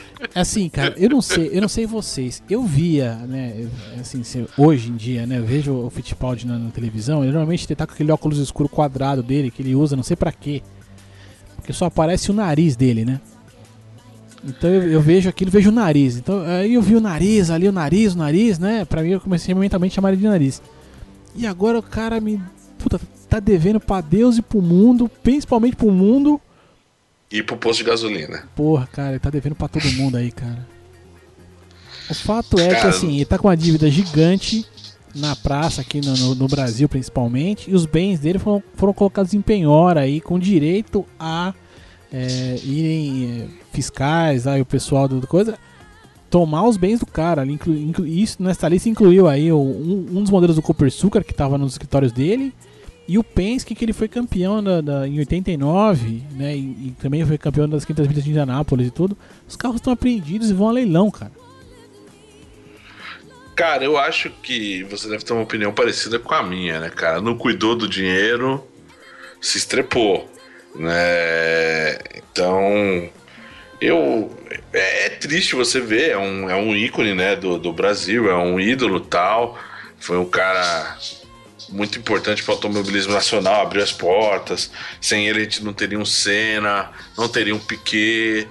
assim, 0.40 0.68
cara, 0.68 0.94
eu 0.96 1.10
não 1.10 1.20
sei, 1.20 1.50
eu 1.52 1.60
não 1.60 1.68
sei 1.68 1.86
vocês. 1.86 2.42
Eu 2.48 2.64
via, 2.64 3.14
né, 3.14 3.68
assim, 4.00 4.22
hoje 4.56 4.88
em 4.88 4.96
dia, 4.96 5.26
né, 5.26 5.38
eu 5.38 5.44
vejo 5.44 5.72
o 5.72 5.90
Fittipaldi 5.90 6.46
na, 6.46 6.58
na 6.58 6.70
televisão, 6.70 7.22
ele 7.22 7.32
normalmente 7.32 7.66
ele 7.66 7.76
tá 7.76 7.86
com 7.86 7.92
aquele 7.92 8.10
óculos 8.10 8.38
escuro 8.38 8.68
quadrado 8.68 9.22
dele 9.22 9.50
que 9.50 9.60
ele 9.60 9.74
usa, 9.74 9.96
não 9.96 10.02
sei 10.02 10.16
para 10.16 10.32
quê. 10.32 10.62
Porque 11.56 11.74
só 11.74 11.86
aparece 11.86 12.30
o 12.30 12.34
nariz 12.34 12.74
dele, 12.74 13.04
né? 13.04 13.20
Então 14.44 14.70
eu, 14.70 14.82
eu, 14.90 15.00
vejo 15.00 15.28
aquilo, 15.28 15.50
vejo 15.50 15.70
o 15.70 15.72
nariz. 15.72 16.16
Então 16.16 16.40
aí 16.42 16.74
eu 16.74 16.82
vi 16.82 16.94
o 16.94 17.00
nariz 17.00 17.50
ali, 17.50 17.68
o 17.68 17.72
nariz, 17.72 18.14
o 18.14 18.18
nariz, 18.18 18.58
né? 18.58 18.84
Pra 18.84 19.02
mim 19.02 19.10
eu 19.10 19.20
comecei 19.20 19.54
mentalmente 19.54 19.92
a 19.92 19.94
chamar 19.96 20.10
ele 20.10 20.22
de 20.22 20.28
nariz. 20.28 20.62
E 21.34 21.46
agora 21.46 21.78
o 21.78 21.82
cara 21.82 22.20
me. 22.20 22.40
Puta, 22.78 23.00
tá 23.28 23.38
devendo 23.38 23.78
pra 23.78 24.00
Deus 24.00 24.38
e 24.38 24.42
pro 24.42 24.62
mundo, 24.62 25.08
principalmente 25.22 25.76
pro 25.76 25.90
mundo. 25.90 26.40
E 27.30 27.42
pro 27.42 27.56
posto 27.56 27.78
de 27.78 27.90
gasolina. 27.90 28.44
Porra, 28.56 28.88
cara, 28.90 29.10
ele 29.10 29.18
tá 29.20 29.30
devendo 29.30 29.54
pra 29.54 29.68
todo 29.68 29.84
mundo 29.92 30.16
aí, 30.16 30.32
cara. 30.32 30.66
O 32.10 32.14
fato 32.14 32.58
é 32.58 32.68
cara... 32.68 32.80
que 32.80 32.86
assim, 32.88 33.16
ele 33.16 33.24
tá 33.24 33.38
com 33.38 33.46
uma 33.46 33.56
dívida 33.56 33.88
gigante 33.88 34.66
na 35.14 35.36
praça 35.36 35.80
aqui 35.80 36.00
no, 36.00 36.16
no, 36.16 36.34
no, 36.34 36.48
Brasil 36.48 36.88
principalmente, 36.88 37.70
e 37.70 37.74
os 37.74 37.84
bens 37.86 38.20
dele 38.20 38.38
foram, 38.38 38.62
foram 38.74 38.92
colocados 38.92 39.34
em 39.34 39.40
penhora 39.40 40.00
aí, 40.00 40.20
com 40.20 40.38
direito 40.38 41.04
a 41.18 41.52
é, 42.12 42.56
irem 42.64 43.42
é, 43.42 43.46
fiscais, 43.72 44.46
aí 44.46 44.60
o 44.60 44.66
pessoal 44.66 45.06
do 45.06 45.26
coisa, 45.26 45.58
tomar 46.28 46.66
os 46.66 46.76
bens 46.76 47.00
do 47.00 47.06
cara. 47.06 47.44
Inclu, 47.44 47.74
inclu, 47.76 48.06
isso 48.06 48.42
nessa 48.42 48.68
lista 48.68 48.88
incluiu 48.88 49.28
aí 49.28 49.52
o, 49.52 49.58
um, 49.58 50.06
um, 50.12 50.22
dos 50.22 50.30
modelos 50.30 50.56
do 50.56 50.62
Cooper 50.62 50.90
Sucar 50.90 51.24
que 51.24 51.32
estava 51.32 51.58
nos 51.58 51.72
escritórios 51.72 52.12
dele. 52.12 52.54
E 53.08 53.18
o 53.18 53.24
Penske, 53.24 53.74
que 53.74 53.84
ele 53.84 53.92
foi 53.92 54.06
campeão 54.06 54.62
da, 54.62 54.80
da 54.80 55.08
em 55.08 55.18
89, 55.18 56.22
né? 56.32 56.56
E, 56.56 56.60
e, 56.60 56.96
também 57.00 57.26
foi 57.26 57.36
campeão 57.36 57.68
das 57.68 57.84
500 57.84 58.06
milhas 58.06 58.24
de 58.24 58.30
Indianápolis 58.30 58.86
e 58.86 58.90
tudo. 58.90 59.18
Os 59.48 59.56
carros 59.56 59.76
estão 59.76 59.92
apreendidos 59.92 60.48
e 60.48 60.54
vão 60.54 60.68
a 60.68 60.72
leilão, 60.72 61.10
cara. 61.10 61.32
Cara, 63.56 63.84
eu 63.84 63.98
acho 63.98 64.30
que 64.42 64.84
você 64.84 65.08
deve 65.08 65.24
ter 65.24 65.32
uma 65.32 65.42
opinião 65.42 65.72
parecida 65.72 66.18
com 66.18 66.32
a 66.32 66.42
minha, 66.42 66.80
né, 66.80 66.88
cara? 66.88 67.20
Não 67.20 67.36
cuidou 67.36 67.74
do 67.74 67.88
dinheiro, 67.88 68.64
se 69.40 69.58
estrepou, 69.58 70.30
né? 70.74 71.98
Então, 72.14 73.10
eu 73.80 74.30
é, 74.72 75.06
é 75.06 75.08
triste 75.10 75.54
você 75.54 75.80
ver, 75.80 76.10
é 76.10 76.18
um, 76.18 76.48
é 76.50 76.54
um 76.54 76.74
ícone, 76.74 77.14
né, 77.14 77.36
do, 77.36 77.58
do 77.58 77.72
Brasil, 77.72 78.30
é 78.30 78.36
um 78.36 78.60
ídolo 78.60 79.00
tal. 79.00 79.58
Foi 79.98 80.16
um 80.18 80.24
cara 80.24 80.96
muito 81.68 81.98
importante 81.98 82.42
para 82.42 82.52
o 82.52 82.54
automobilismo 82.54 83.12
nacional, 83.12 83.62
abriu 83.62 83.82
as 83.82 83.92
portas. 83.92 84.70
Sem 85.00 85.28
ele 85.28 85.40
a 85.40 85.44
gente 85.44 85.64
não 85.64 85.72
teria 85.72 85.98
um 85.98 86.04
Senna, 86.04 86.90
não 87.16 87.28
teria 87.28 87.54
um 87.54 87.58
Piquet. 87.58 88.48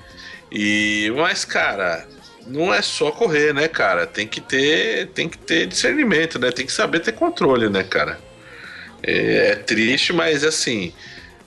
E 0.51 1.11
mas 1.15 1.45
cara, 1.45 2.07
não 2.47 2.73
é 2.73 2.81
só 2.81 3.11
correr, 3.11 3.53
né, 3.53 3.67
cara? 3.67 4.07
Tem 4.07 4.27
que 4.27 4.41
ter, 4.41 5.07
tem 5.07 5.29
que 5.29 5.37
ter 5.37 5.67
discernimento, 5.67 6.39
né? 6.39 6.51
Tem 6.51 6.65
que 6.65 6.71
saber 6.71 6.99
ter 6.99 7.13
controle, 7.13 7.69
né, 7.69 7.83
cara? 7.83 8.19
É, 9.03 9.51
é 9.51 9.55
triste, 9.55 10.11
mas 10.13 10.43
assim, 10.43 10.93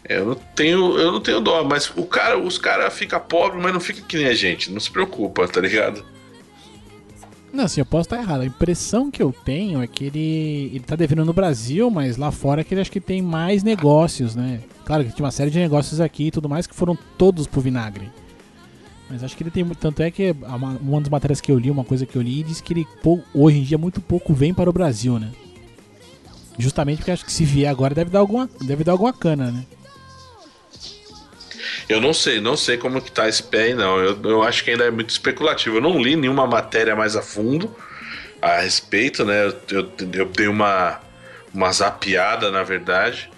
eu 0.09 0.27
não 0.27 0.35
tenho, 0.35 0.99
eu 0.99 1.13
não 1.13 1.21
tenho 1.21 1.41
dó, 1.41 1.63
mas 1.65 1.93
o 1.97 2.05
cara, 2.05 2.39
os 2.39 2.59
caras 2.59 2.93
ficam 2.93 3.21
pobres, 3.21 3.63
mas 3.63 3.73
não 3.73 3.81
fica 3.81 4.03
que 4.03 4.17
nem 4.17 4.27
a 4.27 4.35
gente, 4.35 4.71
não 4.71 4.81
se 4.81 4.91
preocupa, 4.91 5.47
tá 5.47 5.61
ligado? 5.61 6.05
Não, 7.53 7.65
assim, 7.65 7.81
eu 7.81 7.87
posso 7.87 8.07
estar 8.07 8.17
errado. 8.19 8.41
A 8.41 8.47
impressão 8.47 9.11
que 9.11 9.23
eu 9.23 9.33
tenho 9.45 9.83
é 9.83 9.87
que 9.87 10.07
ele, 10.07 10.71
ele 10.75 10.81
tá 10.81 10.97
devendo 10.97 11.25
no 11.25 11.35
Brasil, 11.35 11.91
mas 11.91 12.17
lá 12.17 12.33
fora 12.33 12.63
é 12.63 12.65
que 12.65 12.73
ele 12.73 12.81
acho 12.81 12.91
que 12.91 13.01
tem 13.01 13.21
mais 13.21 13.63
negócios, 13.63 14.35
né? 14.35 14.61
Claro 14.87 15.05
que 15.05 15.13
tinha 15.13 15.25
uma 15.25 15.31
série 15.31 15.51
de 15.51 15.59
negócios 15.59 16.01
aqui 16.01 16.29
e 16.29 16.31
tudo 16.31 16.49
mais 16.49 16.67
que 16.67 16.75
foram 16.75 16.97
todos 17.19 17.47
pro 17.47 17.61
vinagre. 17.61 18.11
Mas 19.09 19.23
acho 19.23 19.37
que 19.37 19.43
ele 19.43 19.51
tem 19.51 19.65
Tanto 19.69 20.03
é 20.03 20.11
que 20.11 20.35
uma 20.81 21.01
das 21.01 21.11
matérias 21.11 21.41
que 21.43 21.53
eu 21.53 21.59
li, 21.59 21.71
uma 21.71 21.85
coisa 21.85 22.07
que 22.07 22.17
eu 22.17 22.23
li, 22.23 22.43
diz 22.43 22.63
que 22.63 22.73
ele 22.73 22.87
hoje 23.35 23.59
em 23.59 23.63
dia 23.63 23.77
muito 23.77 24.01
pouco 24.01 24.33
vem 24.33 24.55
para 24.55 24.71
o 24.71 24.73
Brasil, 24.73 25.19
né? 25.19 25.31
Justamente 26.59 26.99
porque 26.99 27.11
acho 27.11 27.25
que 27.25 27.33
se 27.33 27.45
vier 27.45 27.71
agora 27.71 27.95
deve 27.95 28.11
dar 28.11 28.21
alguma, 28.21 28.49
deve 28.63 28.83
dar 28.83 28.93
alguma 28.93 29.13
cana, 29.13 29.51
né? 29.51 29.65
Eu 31.89 32.01
não 32.01 32.13
sei, 32.13 32.41
não 32.41 32.57
sei 32.57 32.77
como 32.77 33.01
que 33.01 33.11
tá 33.11 33.29
esse 33.29 33.43
pé 33.43 33.65
aí, 33.65 33.75
não. 33.75 33.99
Eu, 33.99 34.19
eu 34.23 34.43
acho 34.43 34.65
que 34.65 34.71
ainda 34.71 34.85
é 34.85 34.91
muito 34.91 35.11
especulativo. 35.11 35.77
Eu 35.77 35.81
não 35.81 36.01
li 36.01 36.17
nenhuma 36.17 36.47
matéria 36.47 36.95
mais 36.95 37.17
a 37.17 37.23
fundo 37.23 37.75
a 38.41 38.61
respeito, 38.61 39.25
né? 39.25 39.47
Eu, 39.47 39.57
eu, 39.71 39.93
eu 40.13 40.27
dei 40.27 40.49
uma, 40.49 41.01
uma 41.53 41.73
zapiada, 41.73 42.51
na 42.51 42.63
verdade. 42.63 43.31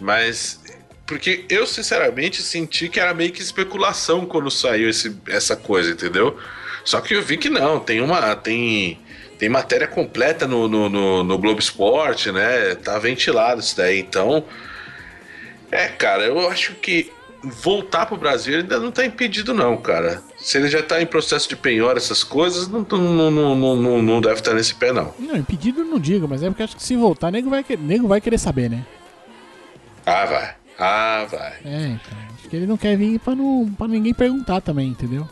Mas 0.00 0.60
porque 1.06 1.44
eu, 1.48 1.66
sinceramente, 1.66 2.42
senti 2.42 2.88
que 2.88 3.00
era 3.00 3.12
meio 3.12 3.32
que 3.32 3.42
especulação 3.42 4.24
quando 4.24 4.50
saiu 4.50 4.88
esse, 4.88 5.14
essa 5.28 5.56
coisa, 5.56 5.90
entendeu? 5.90 6.38
Só 6.84 7.00
que 7.00 7.14
eu 7.14 7.22
vi 7.22 7.36
que 7.36 7.50
não, 7.50 7.78
tem 7.78 8.00
uma. 8.00 8.34
Tem, 8.36 8.98
tem 9.38 9.48
matéria 9.48 9.86
completa 9.86 10.46
no, 10.46 10.68
no, 10.68 10.88
no, 10.88 11.24
no 11.24 11.38
Globo 11.38 11.60
Esporte, 11.60 12.32
né? 12.32 12.74
Tá 12.76 12.98
ventilado 12.98 13.60
isso 13.60 13.76
daí. 13.76 13.98
Então. 13.98 14.44
É, 15.70 15.88
cara, 15.88 16.24
eu 16.24 16.48
acho 16.48 16.74
que 16.74 17.10
voltar 17.42 18.06
pro 18.06 18.16
Brasil 18.16 18.58
ainda 18.58 18.78
não 18.78 18.90
tá 18.90 19.04
impedido, 19.04 19.52
não, 19.52 19.76
cara. 19.76 20.22
Se 20.38 20.58
ele 20.58 20.68
já 20.68 20.82
tá 20.82 21.00
em 21.02 21.06
processo 21.06 21.48
de 21.48 21.56
penhora, 21.56 21.98
essas 21.98 22.22
coisas, 22.22 22.68
não, 22.68 22.86
não, 22.90 23.30
não, 23.30 23.76
não, 23.76 24.02
não 24.02 24.20
deve 24.20 24.36
estar 24.36 24.54
nesse 24.54 24.74
pé, 24.74 24.92
não. 24.92 25.12
Não, 25.18 25.36
impedido 25.36 25.84
não 25.84 25.98
digo, 25.98 26.28
mas 26.28 26.42
é 26.42 26.48
porque 26.48 26.62
acho 26.62 26.76
que 26.76 26.82
se 26.82 26.96
voltar, 26.96 27.30
nego 27.30 27.50
vai, 27.50 27.64
nego 27.78 28.08
vai 28.08 28.20
querer 28.20 28.38
saber, 28.38 28.70
né? 28.70 28.84
Ah, 30.06 30.24
vai. 30.24 30.54
Ah, 30.78 31.26
vai. 31.30 31.52
É, 31.64 31.86
então. 31.86 32.18
Acho 32.38 32.48
que 32.48 32.56
ele 32.56 32.66
não 32.66 32.76
quer 32.76 32.96
vir 32.96 33.18
pra, 33.20 33.34
não, 33.34 33.72
pra 33.76 33.86
ninguém 33.86 34.14
perguntar 34.14 34.60
também, 34.60 34.88
entendeu? 34.88 35.28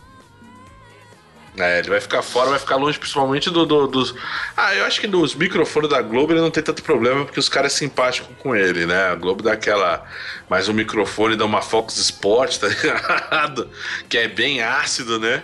É, 1.59 1.81
ele 1.81 1.91
vai 1.91 2.01
ficar 2.01 2.23
fora, 2.23 2.51
vai 2.51 2.59
ficar 2.59 2.77
longe 2.77 2.99
principalmente 2.99 3.51
do, 3.51 3.67
do, 3.67 3.87
dos. 3.87 4.15
Ah, 4.57 4.75
eu 4.75 4.85
acho 4.85 5.01
que 5.01 5.07
nos 5.07 5.35
microfones 5.35 5.91
da 5.91 6.01
Globo 6.01 6.33
ele 6.33 6.41
não 6.41 6.51
tem 6.51 6.63
tanto 6.63 6.83
problema 6.83 7.25
porque 7.25 7.41
os 7.41 7.49
caras 7.49 7.75
é 7.75 7.77
simpático 7.77 8.33
com 8.35 8.55
ele, 8.55 8.87
né? 8.87 9.07
A 9.07 9.15
Globo 9.17 9.43
dá 9.43 9.53
aquela. 9.53 10.05
Mais 10.49 10.69
um 10.69 10.73
microfone 10.73 11.37
dá 11.37 11.45
uma 11.45 11.61
Fox 11.61 11.97
Sport, 11.97 12.59
tá 12.59 12.69
ligado? 12.71 13.69
Que 14.09 14.19
é 14.19 14.29
bem 14.29 14.63
ácido, 14.63 15.19
né? 15.19 15.43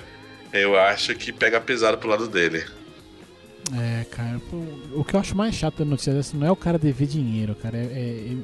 Eu 0.53 0.79
acho 0.79 1.15
que 1.17 1.33
pega 1.33 1.61
pesado 1.61 1.99
pro 1.99 2.09
lado 2.09 2.29
dele. 2.29 2.65
É, 3.75 4.05
cara, 4.05 4.41
o 4.95 5.05
que 5.05 5.15
eu 5.15 5.21
acho 5.21 5.37
mais 5.37 5.55
chato 5.55 5.79
da 5.79 5.85
notícia 5.85 6.13
dessa 6.13 6.37
não 6.37 6.47
é 6.47 6.51
o 6.51 6.57
cara 6.57 6.79
dever 6.79 7.09
dinheiro, 7.09 7.55
cara. 7.57 7.77
É, 7.77 7.81
é, 7.81 8.37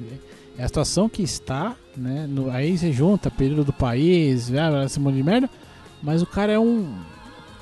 é 0.58 0.64
a 0.64 0.66
situação 0.66 1.08
que 1.08 1.22
está, 1.22 1.76
né? 1.96 2.26
No, 2.28 2.50
aí 2.50 2.76
você 2.76 2.92
junta 2.92 3.30
período 3.30 3.64
do 3.64 3.72
país, 3.72 4.50
esse 4.84 4.98
monte 4.98 5.14
de 5.14 5.22
merda. 5.22 5.48
Mas 6.02 6.20
o 6.22 6.26
cara 6.26 6.52
é 6.52 6.58
um. 6.58 6.92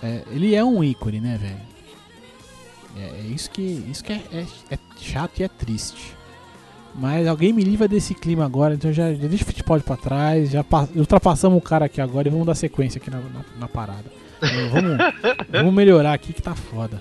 É, 0.02 0.22
ele 0.30 0.54
é 0.54 0.64
um 0.64 0.82
ícone, 0.82 1.20
né, 1.20 1.38
velho? 1.40 1.70
É, 2.96 3.20
é, 3.20 3.26
isso 3.28 3.50
que, 3.50 3.62
isso 3.62 4.02
que 4.02 4.12
é, 4.12 4.20
é, 4.32 4.46
é, 4.70 4.78
chato 5.00 5.38
e 5.38 5.42
é 5.42 5.48
triste. 5.48 6.14
Mas 6.94 7.26
alguém 7.26 7.52
me 7.52 7.62
livra 7.62 7.86
desse 7.86 8.14
clima 8.14 8.44
agora, 8.44 8.74
então 8.74 8.92
já, 8.92 9.12
já 9.14 9.28
deixa 9.28 9.44
o 9.44 9.46
futebol 9.46 9.80
pra 9.80 9.96
trás. 9.96 10.50
Já 10.50 10.64
ultrapassamos 10.96 11.58
o 11.58 11.60
cara 11.60 11.84
aqui 11.84 12.00
agora 12.00 12.26
e 12.26 12.30
vamos 12.30 12.46
dar 12.46 12.54
sequência 12.54 12.98
aqui 12.98 13.10
na, 13.10 13.18
na, 13.18 13.44
na 13.58 13.68
parada. 13.68 14.04
Vamos, 14.72 14.98
vamos 15.48 15.74
melhorar 15.74 16.14
aqui 16.14 16.32
que 16.32 16.42
tá 16.42 16.54
foda. 16.54 17.00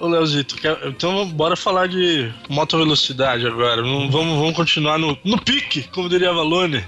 Ô 0.00 0.08
Leozito, 0.08 0.56
então 0.86 1.28
bora 1.28 1.54
falar 1.54 1.86
de 1.86 2.32
moto 2.48 2.78
velocidade 2.78 3.46
agora. 3.46 3.82
Vamos, 3.82 4.10
vamos 4.10 4.56
continuar 4.56 4.98
no, 4.98 5.16
no 5.22 5.40
pique, 5.40 5.82
como 5.92 6.08
diria 6.08 6.32
Valone. 6.32 6.82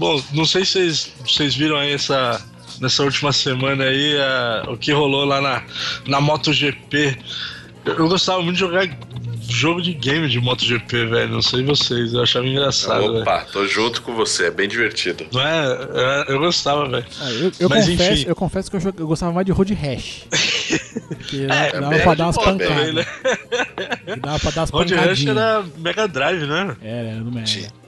Bom, 0.00 0.18
não 0.32 0.46
sei 0.46 0.64
se 0.64 0.72
vocês, 0.72 1.12
vocês 1.26 1.54
viram 1.54 1.76
aí 1.76 1.92
essa, 1.92 2.42
nessa 2.80 3.02
última 3.02 3.34
semana 3.34 3.84
aí 3.84 4.18
a, 4.18 4.64
o 4.70 4.78
que 4.78 4.92
rolou 4.92 5.26
lá 5.26 5.42
na, 5.42 5.62
na 6.06 6.22
MotoGP. 6.22 7.18
Eu, 7.84 7.96
eu 7.96 8.08
gostava 8.08 8.40
muito 8.40 8.54
de 8.54 8.60
jogar 8.60 8.88
jogo 9.46 9.82
de 9.82 9.92
game 9.92 10.26
de 10.26 10.40
MotoGP, 10.40 11.04
velho. 11.04 11.28
Não 11.28 11.42
sei 11.42 11.62
vocês, 11.62 12.14
eu 12.14 12.22
achava 12.22 12.46
engraçado. 12.46 13.18
Opa, 13.18 13.40
véio. 13.40 13.52
tô 13.52 13.66
junto 13.66 14.00
com 14.00 14.14
você, 14.14 14.46
é 14.46 14.50
bem 14.50 14.66
divertido. 14.66 15.26
Não 15.30 15.46
é? 15.46 15.66
Eu, 15.66 16.34
eu 16.34 16.40
gostava, 16.40 16.88
velho. 16.88 17.04
Ah, 17.20 17.30
eu, 17.32 17.52
eu, 17.60 17.68
Mas, 17.68 17.86
confesso, 17.86 18.12
enfim. 18.12 18.24
eu 18.26 18.36
confesso 18.36 18.70
que 18.70 18.76
eu, 18.78 18.94
eu 18.96 19.06
gostava 19.06 19.32
mais 19.32 19.44
de 19.44 19.52
Road 19.52 19.74
Rash. 19.74 20.24
que 21.28 21.44
é, 21.44 21.78
dava 21.78 21.98
pra 21.98 22.14
dar 22.14 22.24
umas 22.24 22.38
pancadas. 22.38 22.94
Né? 22.94 23.06
Dava 24.18 24.38
pra 24.38 24.50
dar 24.50 24.60
umas 24.62 24.70
Road 24.70 24.94
Rash 24.94 25.26
era 25.26 25.62
Mega 25.76 26.08
Drive, 26.08 26.46
né? 26.46 26.74
Era, 26.80 27.08
era 27.08 27.20
do 27.20 27.30
Mega. 27.30 27.79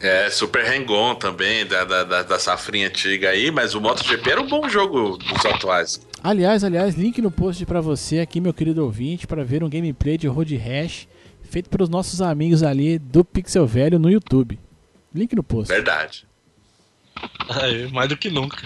É, 0.00 0.28
Super 0.30 0.64
Hang-On 0.66 1.14
também, 1.14 1.64
da, 1.64 1.84
da, 1.84 2.22
da, 2.22 2.38
safrinha 2.38 2.88
antiga 2.88 3.30
aí, 3.30 3.50
mas 3.50 3.74
o 3.74 3.80
MotoGP 3.80 4.30
era 4.30 4.40
um 4.42 4.46
bom 4.46 4.68
jogo 4.68 5.16
dos 5.16 5.46
atuais. 5.46 6.00
Aliás, 6.22 6.62
aliás, 6.64 6.94
link 6.94 7.22
no 7.22 7.30
post 7.30 7.64
para 7.64 7.80
você 7.80 8.18
aqui, 8.18 8.40
meu 8.40 8.52
querido 8.52 8.84
ouvinte, 8.84 9.26
para 9.26 9.42
ver 9.42 9.64
um 9.64 9.70
gameplay 9.70 10.18
de 10.18 10.26
Road 10.26 10.54
Rash 10.56 11.08
feito 11.46 11.70
pelos 11.70 11.88
nossos 11.88 12.20
amigos 12.20 12.62
ali 12.62 12.98
do 12.98 13.24
Pixel 13.24 13.66
Velho 13.66 13.98
no 13.98 14.10
YouTube. 14.10 14.58
Link 15.14 15.34
no 15.34 15.42
post. 15.42 15.72
Verdade. 15.72 16.26
Aí, 17.48 17.90
mais 17.90 18.08
do 18.08 18.16
que 18.16 18.28
nunca. 18.28 18.58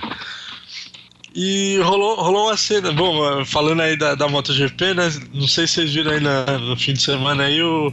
E 1.34 1.78
rolou, 1.84 2.16
rolou 2.16 2.46
uma 2.46 2.56
cena, 2.56 2.90
bom, 2.90 3.44
falando 3.44 3.82
aí 3.82 3.96
da, 3.96 4.16
da 4.16 4.28
MotoGP, 4.28 4.94
né? 4.94 5.08
Não 5.32 5.46
sei 5.46 5.66
se 5.66 5.74
vocês 5.74 5.94
viram 5.94 6.10
aí 6.10 6.20
na, 6.20 6.58
no 6.58 6.76
fim 6.76 6.92
de 6.92 7.02
semana 7.02 7.44
aí 7.44 7.62
o 7.62 7.92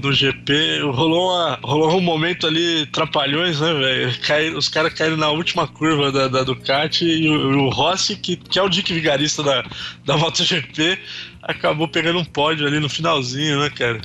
no 0.00 0.12
GP, 0.12 0.80
rolou, 0.80 1.30
uma, 1.30 1.58
rolou 1.62 1.96
um 1.96 2.00
momento 2.00 2.46
ali, 2.46 2.86
trapalhões, 2.86 3.60
né, 3.60 3.72
velho? 3.74 4.58
Os 4.58 4.68
caras 4.68 4.92
caíram 4.94 5.16
na 5.16 5.30
última 5.30 5.68
curva 5.68 6.10
da, 6.10 6.28
da 6.28 6.42
Ducati 6.42 7.04
e 7.04 7.28
o, 7.28 7.66
o, 7.66 7.70
Rossi, 7.70 8.16
que, 8.16 8.36
que 8.36 8.58
é 8.58 8.62
o 8.62 8.68
Dick 8.68 8.92
Vigarista 8.92 9.42
da, 9.42 9.64
da 10.04 10.16
MotoGP, 10.16 10.98
acabou 11.42 11.88
pegando 11.88 12.18
um 12.18 12.24
pódio 12.24 12.66
ali 12.66 12.80
no 12.80 12.88
finalzinho, 12.88 13.60
né, 13.60 13.70
cara? 13.70 14.00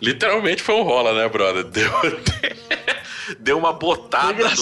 Literalmente 0.00 0.62
foi 0.62 0.74
um 0.74 0.82
rola, 0.82 1.12
né, 1.14 1.28
brother? 1.28 1.64
Deu, 1.64 1.92
deu 3.38 3.58
uma 3.58 3.72
botada 3.72 4.50
no. 4.50 4.54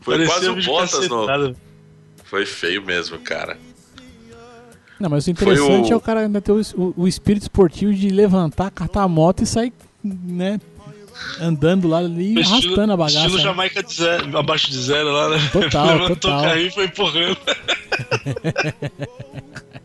foi 0.00 0.16
Parecia 0.16 0.26
quase 0.26 0.48
um 0.48 0.62
Bottas 0.62 1.08
no. 1.08 1.56
Foi 2.24 2.46
feio 2.46 2.82
mesmo, 2.82 3.18
cara. 3.18 3.58
Não, 5.00 5.08
mas 5.08 5.26
o 5.26 5.30
interessante 5.30 5.90
o... 5.90 5.92
é 5.92 5.96
o 5.96 6.00
cara 6.00 6.20
ainda 6.20 6.40
ter 6.40 6.52
o, 6.52 6.60
o, 6.76 6.94
o, 6.96 7.08
espírito 7.08 7.42
esportivo 7.42 7.94
de 7.94 8.08
levantar, 8.08 8.70
catar 8.70 9.02
a 9.02 9.08
moto 9.08 9.42
e 9.42 9.46
sair, 9.46 9.72
né? 10.02 10.60
andando 11.40 11.88
lá 11.88 11.98
ali, 11.98 12.40
estilo, 12.40 12.54
arrastando 12.54 12.92
a 12.92 12.96
bagaça. 12.96 13.18
Estilo 13.18 13.38
né? 13.38 13.42
Jamaica 13.42 13.82
de 13.82 13.94
zero, 13.94 14.38
abaixo 14.38 14.70
de 14.70 14.78
zero 14.78 15.10
lá, 15.10 15.30
né? 15.30 15.38
Total, 15.52 15.86
Levantou 15.86 16.16
total. 16.16 16.38
o 16.38 16.42
carrinho 16.42 16.66
e 16.66 16.70
foi 16.70 16.84
empurrando. 16.84 17.38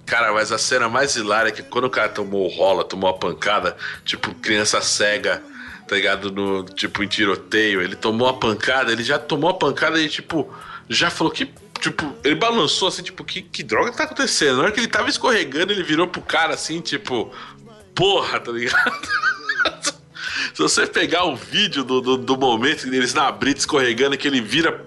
Cara, 0.05 0.33
mas 0.33 0.51
a 0.51 0.57
cena 0.57 0.89
mais 0.89 1.15
hilária 1.15 1.49
é 1.49 1.51
que 1.51 1.63
quando 1.63 1.85
o 1.85 1.89
cara 1.89 2.09
tomou 2.09 2.47
rola, 2.47 2.83
tomou 2.83 3.09
a 3.09 3.13
pancada, 3.13 3.75
tipo, 4.05 4.33
criança 4.35 4.81
cega, 4.81 5.41
tá 5.87 5.95
ligado? 5.95 6.31
No, 6.31 6.63
tipo, 6.65 7.03
em 7.03 7.07
tiroteio, 7.07 7.81
ele 7.81 7.95
tomou 7.95 8.27
a 8.27 8.33
pancada, 8.33 8.91
ele 8.91 9.03
já 9.03 9.17
tomou 9.17 9.49
a 9.49 9.53
pancada 9.53 9.99
e, 9.99 10.07
tipo, 10.07 10.51
já 10.89 11.09
falou 11.09 11.31
que. 11.31 11.49
Tipo, 11.83 12.15
ele 12.23 12.35
balançou 12.35 12.87
assim, 12.87 13.03
tipo, 13.03 13.25
que, 13.25 13.41
que 13.41 13.61
droga 13.61 13.91
tá 13.91 14.05
acontecendo? 14.05 14.55
Na 14.55 14.63
hora 14.63 14.71
que 14.71 14.79
ele 14.79 14.87
tava 14.87 15.09
escorregando, 15.09 15.73
ele 15.73 15.83
virou 15.83 16.07
pro 16.07 16.21
cara 16.21 16.53
assim, 16.53 16.79
tipo, 16.79 17.29
porra, 17.93 18.39
tá 18.39 18.53
ligado? 18.53 19.01
Se 20.55 20.61
você 20.61 20.87
pegar 20.87 21.25
o 21.25 21.35
vídeo 21.35 21.83
do, 21.83 21.99
do, 21.99 22.17
do 22.17 22.37
momento 22.37 22.89
deles 22.89 23.13
na 23.13 23.29
brita 23.29 23.59
escorregando, 23.59 24.17
que 24.17 24.25
ele 24.25 24.39
vira 24.39 24.81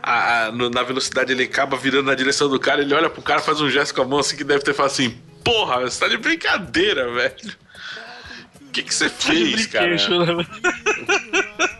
a, 0.00 0.44
a, 0.44 0.52
na 0.52 0.84
velocidade, 0.84 1.32
ele 1.32 1.42
acaba 1.42 1.76
virando 1.76 2.06
na 2.06 2.14
direção 2.14 2.48
do 2.48 2.60
cara, 2.60 2.80
ele 2.80 2.94
olha 2.94 3.10
pro 3.10 3.22
cara, 3.22 3.40
faz 3.40 3.60
um 3.60 3.68
gesto 3.68 3.92
com 3.92 4.02
a 4.02 4.04
mão 4.06 4.20
assim 4.20 4.36
que 4.36 4.44
deve 4.44 4.62
ter 4.62 4.72
falado 4.72 4.92
assim: 4.92 5.18
Porra, 5.42 5.80
você 5.80 5.98
tá 5.98 6.06
de 6.06 6.16
brincadeira, 6.16 7.12
velho. 7.12 7.56
O 8.60 8.70
que, 8.70 8.84
que 8.84 8.94
você 8.94 9.10
tá 9.10 9.16
fez, 9.16 9.66
cara? 9.66 9.96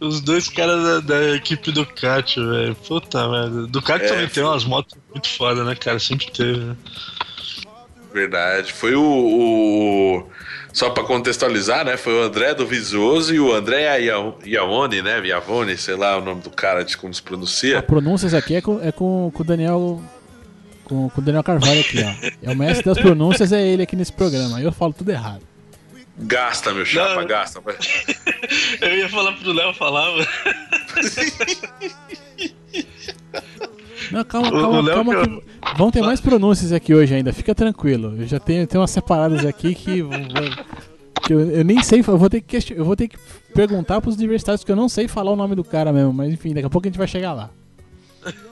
Os 0.00 0.20
dois 0.20 0.48
caras 0.48 0.82
da, 0.82 1.00
da 1.00 1.36
equipe 1.36 1.70
do 1.70 1.84
Cat, 1.84 2.40
velho. 2.40 2.74
Puta 2.74 3.28
merda. 3.28 3.66
Do 3.66 3.82
Cat 3.82 4.02
é, 4.04 4.08
também 4.08 4.26
foi... 4.26 4.34
tem 4.34 4.42
umas 4.42 4.64
motos 4.64 4.96
muito 5.10 5.28
foda, 5.28 5.62
né, 5.62 5.74
cara? 5.74 5.98
Sempre 5.98 6.30
teve, 6.30 6.58
né? 6.58 6.76
Verdade. 8.12 8.72
Foi 8.72 8.94
o, 8.94 9.02
o 9.02 10.26
só 10.72 10.88
para 10.90 11.04
contextualizar, 11.04 11.84
né? 11.84 11.96
Foi 11.96 12.14
o 12.14 12.22
André 12.22 12.54
do 12.54 12.66
Visuoso 12.66 13.34
e 13.34 13.40
o 13.40 13.52
André 13.52 13.98
Iavone, 14.46 15.02
né? 15.02 15.20
Viavone, 15.20 15.76
sei 15.76 15.96
lá 15.96 16.16
o 16.16 16.20
nome 16.20 16.40
do 16.40 16.50
cara, 16.50 16.82
de 16.82 16.96
como 16.96 17.12
se 17.12 17.22
pronuncia. 17.22 17.78
A 17.78 17.82
pronúncia 17.82 18.36
aqui 18.36 18.54
é 18.54 18.60
com, 18.60 18.80
é 18.80 18.90
com, 18.90 19.30
com 19.34 19.42
o 19.42 19.46
Daniel. 19.46 20.02
Com, 20.84 21.10
com 21.10 21.20
o 21.20 21.24
Daniel 21.24 21.44
Carvalho 21.44 21.80
aqui, 21.80 21.98
ó. 22.02 22.48
É 22.50 22.52
o 22.52 22.56
mestre 22.56 22.84
das 22.84 22.98
pronúncias, 22.98 23.52
é 23.52 23.64
ele 23.64 23.82
aqui 23.82 23.94
nesse 23.94 24.12
programa. 24.12 24.58
Aí 24.58 24.64
eu 24.64 24.72
falo 24.72 24.92
tudo 24.92 25.10
errado. 25.10 25.49
Gasta, 26.22 26.72
meu 26.72 26.84
chapa, 26.84 27.20
Não. 27.20 27.26
gasta. 27.26 27.60
eu 28.80 28.96
ia 28.96 29.08
falar 29.08 29.32
pro 29.32 29.52
Léo 29.52 29.74
falar, 29.74 30.10
mano. 30.10 30.26
Não, 34.10 34.24
calma, 34.24 34.50
calma, 34.50 34.90
calma. 34.90 35.24
Que... 35.24 35.42
Vão 35.76 35.90
ter 35.90 36.02
mais 36.02 36.20
pronúncias 36.20 36.72
aqui 36.72 36.94
hoje 36.94 37.14
ainda, 37.14 37.32
fica 37.32 37.54
tranquilo. 37.54 38.16
Eu 38.18 38.26
já 38.26 38.40
tenho, 38.40 38.66
tenho 38.66 38.80
umas 38.80 38.90
separadas 38.90 39.44
aqui 39.44 39.74
que. 39.74 40.02
que 41.22 41.32
eu, 41.32 41.40
eu, 41.40 41.64
nem 41.64 41.82
sei, 41.82 42.00
eu 42.00 42.18
vou 42.18 42.28
ter 42.28 42.40
que, 42.40 42.58
eu 42.74 42.84
vou 42.84 42.96
ter 42.96 43.08
que 43.08 43.16
perguntar 43.54 44.00
pros 44.00 44.16
universitários 44.16 44.64
que 44.64 44.72
eu 44.72 44.76
não 44.76 44.88
sei 44.88 45.06
falar 45.06 45.30
o 45.30 45.36
nome 45.36 45.54
do 45.54 45.62
cara 45.62 45.92
mesmo, 45.92 46.12
mas 46.12 46.32
enfim, 46.32 46.52
daqui 46.52 46.66
a 46.66 46.70
pouco 46.70 46.86
a 46.86 46.90
gente 46.90 46.98
vai 46.98 47.06
chegar 47.06 47.32
lá. 47.32 47.50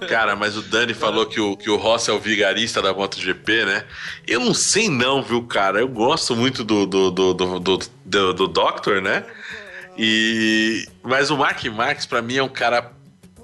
Cara, 0.09 0.35
mas 0.35 0.57
o 0.57 0.63
Dani 0.63 0.95
falou 0.95 1.27
que 1.27 1.41
o, 1.41 1.57
que 1.57 1.69
o 1.69 1.77
Ross 1.77 2.09
é 2.09 2.13
o 2.13 2.19
vigarista 2.19 2.81
da 2.81 2.95
MotoGP, 2.95 3.65
né? 3.65 3.85
Eu 4.27 4.41
não 4.41 4.55
sei 4.55 4.89
não, 4.89 5.23
viu, 5.23 5.43
cara? 5.43 5.81
Eu 5.81 5.89
gosto 5.89 6.35
muito 6.35 6.65
do, 6.65 6.87
do, 6.87 7.11
do, 7.11 7.35
do, 7.35 7.61
do, 7.61 7.79
do, 8.05 8.35
do 8.35 8.49
Doctor, 8.49 9.03
né? 9.03 9.25
E... 9.97 10.87
Mas 11.03 11.31
o 11.31 11.37
Mark 11.37 11.65
Marques, 11.67 12.07
para 12.07 12.23
mim, 12.23 12.37
é 12.37 12.43
um 12.43 12.49
cara 12.49 12.93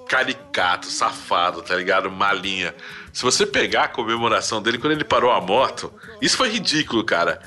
caricato, 0.09 0.87
safado, 0.87 1.63
tá 1.63 1.75
ligado? 1.75 2.11
Malinha. 2.11 2.75
Se 3.13 3.23
você 3.23 3.47
pegar 3.47 3.85
a 3.85 3.89
comemoração 3.89 4.63
dele 4.63 4.79
quando 4.79 4.93
ele 4.93 5.05
parou 5.05 5.31
a 5.31 5.41
moto, 5.41 5.93
isso 6.21 6.37
foi 6.37 6.49
ridículo, 6.49 7.05
cara. 7.05 7.41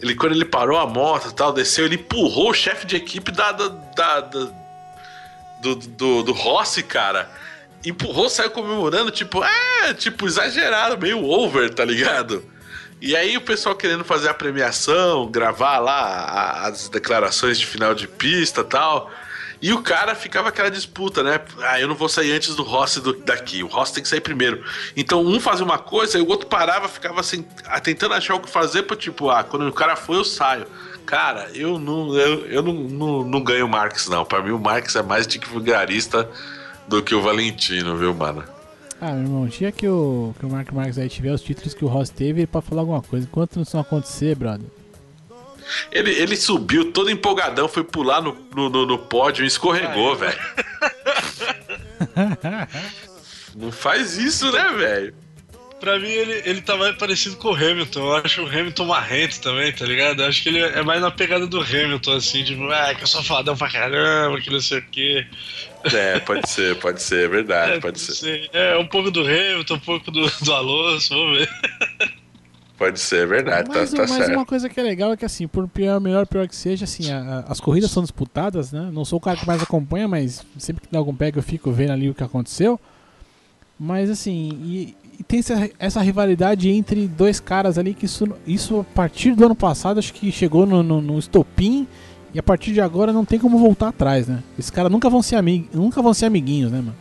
Ele, 0.00 0.14
quando 0.14 0.32
ele 0.32 0.44
parou 0.44 0.78
a 0.78 0.86
moto 0.86 1.32
tal, 1.32 1.52
desceu, 1.52 1.86
ele 1.86 1.96
empurrou 1.96 2.50
o 2.50 2.54
chefe 2.54 2.86
de 2.86 2.96
equipe 2.96 3.32
da, 3.32 3.52
da, 3.52 3.68
da, 3.68 4.20
da 4.20 4.52
do, 5.60 5.74
do, 5.74 6.22
do 6.22 6.32
Rossi, 6.32 6.82
cara. 6.82 7.30
Empurrou, 7.84 8.28
saiu 8.28 8.50
comemorando, 8.50 9.10
tipo, 9.10 9.42
é, 9.44 9.94
tipo, 9.94 10.26
exagerado, 10.26 10.98
meio 10.98 11.24
over, 11.24 11.72
tá 11.72 11.84
ligado? 11.84 12.44
E 13.00 13.14
aí 13.14 13.36
o 13.36 13.40
pessoal 13.40 13.76
querendo 13.76 14.04
fazer 14.04 14.28
a 14.28 14.34
premiação, 14.34 15.30
gravar 15.30 15.78
lá 15.78 16.66
as 16.66 16.88
declarações 16.88 17.58
de 17.58 17.64
final 17.64 17.94
de 17.94 18.08
pista 18.08 18.64
tal. 18.64 19.10
E 19.60 19.72
o 19.72 19.82
cara 19.82 20.14
ficava 20.14 20.48
aquela 20.48 20.70
disputa, 20.70 21.22
né? 21.22 21.40
Ah, 21.60 21.80
eu 21.80 21.88
não 21.88 21.94
vou 21.94 22.08
sair 22.08 22.32
antes 22.32 22.54
do 22.54 22.62
Rossi 22.62 23.00
do, 23.00 23.12
daqui. 23.12 23.62
O 23.62 23.66
Rossi 23.66 23.94
tem 23.94 24.02
que 24.02 24.08
sair 24.08 24.20
primeiro. 24.20 24.64
Então 24.96 25.24
um 25.24 25.40
fazia 25.40 25.64
uma 25.64 25.78
coisa 25.78 26.18
e 26.18 26.22
o 26.22 26.28
outro 26.28 26.46
parava, 26.46 26.88
ficava 26.88 27.20
assim, 27.20 27.44
tentando 27.82 28.14
achar 28.14 28.34
o 28.34 28.40
que 28.40 28.50
fazer 28.50 28.82
pra 28.82 28.96
tipo, 28.96 29.30
ah, 29.30 29.42
quando 29.42 29.66
o 29.66 29.72
cara 29.72 29.96
foi, 29.96 30.16
eu 30.16 30.24
saio. 30.24 30.66
Cara, 31.04 31.48
eu 31.54 31.78
não, 31.78 32.16
eu, 32.16 32.46
eu 32.46 32.62
não, 32.62 32.72
não, 32.72 33.24
não 33.24 33.42
ganho 33.42 33.66
o 33.66 33.68
Marx, 33.68 34.08
não. 34.08 34.24
Pra 34.24 34.42
mim, 34.42 34.50
o 34.50 34.58
Marx 34.58 34.94
é 34.94 35.02
mais 35.02 35.26
de 35.26 35.38
vigarista 35.38 36.28
do 36.88 37.02
que 37.02 37.14
o 37.14 37.22
Valentino, 37.22 37.96
viu, 37.96 38.14
mano? 38.14 38.44
Ah, 39.00 39.12
meu 39.12 39.22
irmão, 39.22 39.48
tinha 39.48 39.70
que 39.70 39.86
o, 39.86 40.34
que 40.38 40.44
o 40.44 40.50
Mark 40.50 40.72
Marques 40.72 40.98
aí 40.98 41.08
tiver 41.08 41.32
os 41.32 41.42
títulos 41.42 41.72
que 41.72 41.84
o 41.84 41.88
Ross 41.88 42.10
teve 42.10 42.46
pra 42.46 42.60
falar 42.60 42.82
alguma 42.82 43.00
coisa. 43.00 43.26
Enquanto 43.26 43.60
isso 43.60 43.76
não 43.76 43.82
acontecer, 43.82 44.34
brother, 44.34 44.66
ele, 45.92 46.10
ele 46.10 46.36
subiu 46.36 46.92
todo 46.92 47.10
empolgadão, 47.10 47.68
foi 47.68 47.84
pular 47.84 48.20
no, 48.20 48.36
no, 48.54 48.68
no, 48.68 48.86
no 48.86 48.98
pódio 48.98 49.44
e 49.44 49.46
escorregou, 49.46 50.16
velho. 50.16 50.38
Não 53.54 53.72
faz 53.72 54.16
isso, 54.16 54.50
né, 54.52 54.68
velho? 54.76 55.14
Pra 55.80 55.96
mim, 55.98 56.08
ele, 56.08 56.42
ele 56.44 56.60
tá 56.60 56.76
mais 56.76 56.96
parecido 56.96 57.36
com 57.36 57.48
o 57.48 57.54
Hamilton. 57.54 58.00
Eu 58.00 58.16
acho 58.16 58.42
o 58.42 58.46
Hamilton 58.46 58.84
marrento 58.86 59.40
também, 59.40 59.72
tá 59.72 59.84
ligado? 59.84 60.22
Eu 60.22 60.28
acho 60.28 60.42
que 60.42 60.48
ele 60.48 60.58
é 60.58 60.82
mais 60.82 61.00
na 61.00 61.10
pegada 61.10 61.46
do 61.46 61.60
Hamilton, 61.60 62.12
assim, 62.14 62.42
tipo, 62.42 62.64
ah, 62.64 62.94
que 62.94 63.04
eu 63.04 63.06
sou 63.06 63.22
fodão 63.22 63.56
pra 63.56 63.70
caramba, 63.70 64.40
que 64.40 64.50
não 64.50 64.60
sei 64.60 64.78
o 64.78 64.84
quê. 64.90 65.26
É, 65.84 66.18
pode 66.18 66.48
ser, 66.50 66.76
pode 66.76 67.00
ser, 67.00 67.26
é 67.26 67.28
verdade, 67.28 67.72
é, 67.74 67.80
pode 67.80 68.00
ser. 68.00 68.14
ser. 68.14 68.50
É, 68.52 68.76
um 68.76 68.86
pouco 68.86 69.10
do 69.10 69.20
Hamilton, 69.20 69.74
um 69.74 69.80
pouco 69.80 70.10
do, 70.10 70.28
do 70.42 70.52
Alonso, 70.52 71.14
vamos 71.14 71.38
ver. 71.38 71.48
Pode 72.78 73.00
ser, 73.00 73.24
é 73.24 73.26
verdade, 73.26 73.68
mas, 73.68 73.90
tá, 73.90 73.96
tá 73.96 74.02
mas 74.02 74.10
certo. 74.10 74.36
uma 74.36 74.46
coisa 74.46 74.68
que 74.68 74.78
é 74.78 74.82
legal 74.84 75.12
é 75.12 75.16
que, 75.16 75.24
assim, 75.24 75.48
por 75.48 75.66
pior, 75.66 76.00
melhor 76.00 76.24
pior 76.28 76.46
que 76.46 76.54
seja, 76.54 76.84
assim, 76.84 77.10
a, 77.10 77.44
a, 77.46 77.52
as 77.52 77.58
corridas 77.58 77.90
são 77.90 78.04
disputadas, 78.04 78.70
né? 78.70 78.88
Não 78.92 79.04
sou 79.04 79.18
o 79.18 79.20
cara 79.20 79.36
que 79.36 79.44
mais 79.44 79.60
acompanha, 79.60 80.06
mas 80.06 80.46
sempre 80.56 80.86
que 80.86 80.92
dá 80.92 80.98
algum 80.98 81.12
pega 81.12 81.40
eu 81.40 81.42
fico 81.42 81.72
vendo 81.72 81.90
ali 81.90 82.08
o 82.08 82.14
que 82.14 82.22
aconteceu. 82.22 82.80
Mas, 83.76 84.08
assim, 84.08 84.50
e, 84.62 84.96
e 85.18 85.22
tem 85.22 85.40
essa, 85.40 85.70
essa, 85.78 86.00
rivalidade 86.00 86.68
entre 86.70 87.08
dois 87.08 87.40
caras 87.40 87.76
ali 87.76 87.92
que 87.94 88.06
isso, 88.06 88.28
isso 88.46 88.80
a 88.80 88.94
partir 88.94 89.34
do 89.34 89.44
ano 89.44 89.54
passado 89.54 89.98
acho 89.98 90.12
que 90.12 90.30
chegou 90.30 90.64
no, 90.64 90.82
no, 90.82 91.00
no 91.00 91.18
estopim 91.18 91.86
e 92.32 92.38
a 92.38 92.42
partir 92.42 92.72
de 92.72 92.80
agora 92.80 93.12
não 93.12 93.24
tem 93.24 93.38
como 93.38 93.58
voltar 93.58 93.88
atrás, 93.88 94.28
né? 94.28 94.42
Esses 94.58 94.70
caras 94.70 94.92
nunca 94.92 95.10
vão 95.10 95.22
ser 95.22 95.36
amig 95.36 95.68
nunca 95.72 96.00
vão 96.00 96.14
ser 96.14 96.26
amiguinhos, 96.26 96.70
né, 96.70 96.78
mano? 96.78 96.96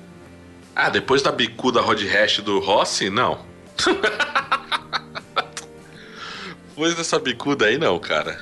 Ah, 0.76 0.90
depois 0.90 1.22
da 1.22 1.32
bicuda 1.32 1.82
Rod 1.82 2.02
Hash 2.04 2.40
do 2.40 2.60
Rossi, 2.60 3.10
não. 3.10 3.40
Depois 6.78 6.94
dessa 6.94 7.18
bicuda 7.18 7.66
aí, 7.66 7.80
não, 7.80 7.98
cara. 7.98 8.40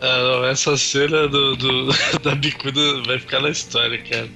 Ah, 0.00 0.18
não, 0.18 0.44
essa 0.44 0.76
cena 0.76 1.26
do, 1.26 1.56
do, 1.56 1.88
da 2.22 2.34
bicuda 2.34 3.02
vai 3.06 3.18
ficar 3.18 3.40
na 3.40 3.50
história, 3.50 4.02
cara. 4.02 4.28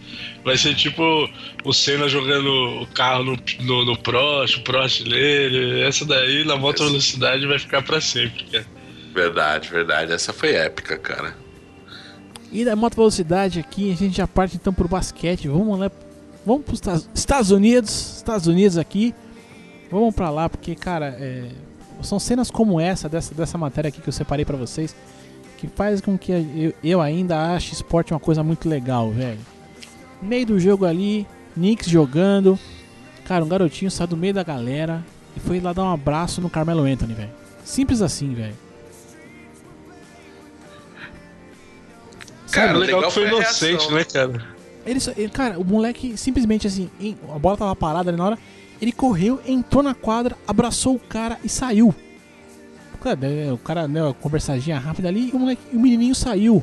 Vai 0.45 0.57
ser 0.57 0.75
tipo 0.75 1.29
o 1.65 1.73
Senna 1.73 2.09
jogando 2.09 2.49
o 2.83 2.87
carro 2.87 3.25
no, 3.25 3.39
no, 3.61 3.85
no 3.85 3.99
Prost, 3.99 4.59
o 4.59 4.63
Prost 4.63 5.03
nele. 5.03 5.83
Essa 5.83 6.05
daí, 6.05 6.45
na 6.45 6.57
moto 6.57 6.85
velocidade, 6.85 7.47
vai 7.47 7.59
ficar 7.59 7.83
pra 7.83 8.01
sempre, 8.01 8.45
cara. 8.45 8.67
Verdade, 9.13 9.69
verdade. 9.69 10.13
Essa 10.13 10.33
foi 10.33 10.55
épica, 10.55 10.97
cara. 10.97 11.37
E 12.51 12.65
da 12.65 12.75
moto 12.75 12.97
velocidade 12.97 13.61
aqui, 13.61 13.93
a 13.93 13.97
gente 13.97 14.17
já 14.17 14.27
parte 14.27 14.57
então 14.57 14.73
pro 14.73 14.89
basquete. 14.89 15.47
Vamos 15.47 15.79
lá. 15.79 15.91
Vamos 16.47 16.65
pros 16.65 16.81
Estados 17.15 17.51
Unidos. 17.51 18.17
Estados 18.17 18.47
Unidos 18.47 18.79
aqui. 18.79 19.15
Vamos 19.91 20.15
pra 20.15 20.31
lá, 20.31 20.49
porque, 20.49 20.75
cara, 20.75 21.17
é 21.19 21.49
são 22.03 22.19
cenas 22.19 22.51
como 22.51 22.81
essa, 22.81 23.09
dessa, 23.09 23.35
dessa 23.35 23.59
matéria 23.59 23.89
aqui 23.89 24.01
que 24.01 24.09
eu 24.09 24.13
separei 24.13 24.45
para 24.45 24.57
vocês, 24.57 24.95
que 25.61 25.69
faz 25.69 26.01
com 26.01 26.17
que 26.17 26.33
eu, 26.33 26.73
eu 26.83 27.03
ainda 27.03 27.53
ache 27.53 27.75
esporte 27.75 28.15
uma 28.15 28.19
coisa 28.19 28.43
muito 28.43 28.67
legal, 28.67 29.11
velho. 29.11 29.39
meio 30.23 30.47
do 30.47 30.59
jogo 30.59 30.87
ali, 30.87 31.27
Knicks 31.55 31.87
jogando. 31.87 32.59
Cara, 33.27 33.45
um 33.45 33.49
garotinho 33.49 33.91
saiu 33.91 34.09
do 34.09 34.17
meio 34.17 34.33
da 34.33 34.43
galera 34.43 35.05
e 35.37 35.41
foi 35.41 35.61
lá 35.61 35.75
dar 35.75 35.85
um 35.85 35.93
abraço 35.93 36.41
no 36.41 36.49
Carmelo 36.49 36.85
Anthony, 36.85 37.13
velho. 37.13 37.31
Simples 37.63 38.01
assim, 38.01 38.33
velho. 38.33 38.55
Cara, 42.51 42.73
legal, 42.73 43.01
legal 43.01 43.11
que 43.11 43.15
foi 43.15 43.29
inocente, 43.29 43.87
reação. 43.87 43.95
né, 43.95 44.05
cara? 44.05 44.47
Ele, 44.87 44.99
ele, 45.19 45.29
cara, 45.29 45.61
o 45.61 45.65
moleque 45.65 46.17
simplesmente 46.17 46.67
assim, 46.67 46.91
a 47.33 47.39
bola 47.39 47.59
tava 47.59 47.77
parada 47.77 48.09
ali 48.11 48.17
na 48.17 48.25
hora, 48.25 48.39
ele 48.81 48.93
correu, 48.93 49.39
entrou 49.47 49.83
na 49.83 49.93
quadra, 49.95 50.39
abraçou 50.49 50.95
o 50.95 50.99
cara 50.99 51.39
e 51.45 51.51
saiu. 51.51 51.95
O 53.53 53.59
cara 53.59 53.89
deu 53.89 54.05
uma 54.05 54.15
conversadinha 54.15 54.79
rápida 54.79 55.09
ali 55.09 55.31
e 55.31 55.33
o, 55.33 55.39
moleque, 55.39 55.63
o 55.73 55.81
menininho 55.81 56.15
saiu. 56.15 56.63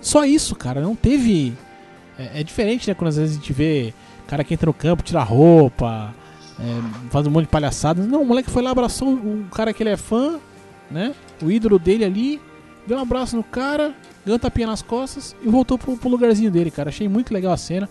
Só 0.00 0.24
isso, 0.24 0.54
cara. 0.54 0.80
Não 0.80 0.94
teve. 0.94 1.54
É, 2.18 2.40
é, 2.40 2.42
diferente, 2.42 2.88
né? 2.88 2.94
Quando 2.94 3.08
às 3.08 3.16
vezes 3.16 3.36
a 3.36 3.40
gente 3.40 3.52
vê 3.52 3.92
cara 4.26 4.44
que 4.44 4.52
entra 4.52 4.66
no 4.66 4.74
campo, 4.74 5.02
tira 5.02 5.22
roupa, 5.22 6.14
é, 6.60 7.08
faz 7.10 7.26
um 7.26 7.30
monte 7.30 7.44
de 7.44 7.50
palhaçadas. 7.50 8.06
Não, 8.06 8.22
o 8.22 8.26
moleque 8.26 8.50
foi 8.50 8.62
lá, 8.62 8.70
abraçou 8.70 9.14
o 9.14 9.46
cara 9.52 9.72
que 9.72 9.82
ele 9.82 9.90
é 9.90 9.96
fã, 9.96 10.38
né? 10.90 11.14
O 11.42 11.50
ídolo 11.50 11.78
dele 11.78 12.04
ali, 12.04 12.40
deu 12.86 12.98
um 12.98 13.00
abraço 13.00 13.36
no 13.36 13.42
cara, 13.42 13.94
ganhou 14.24 14.36
um 14.36 14.38
tapinha 14.38 14.66
nas 14.66 14.82
costas 14.82 15.34
e 15.42 15.48
voltou 15.48 15.78
pro, 15.78 15.96
pro 15.96 16.08
lugarzinho 16.08 16.50
dele, 16.50 16.70
cara. 16.70 16.90
Achei 16.90 17.08
muito 17.08 17.32
legal 17.32 17.52
a 17.52 17.56
cena. 17.56 17.88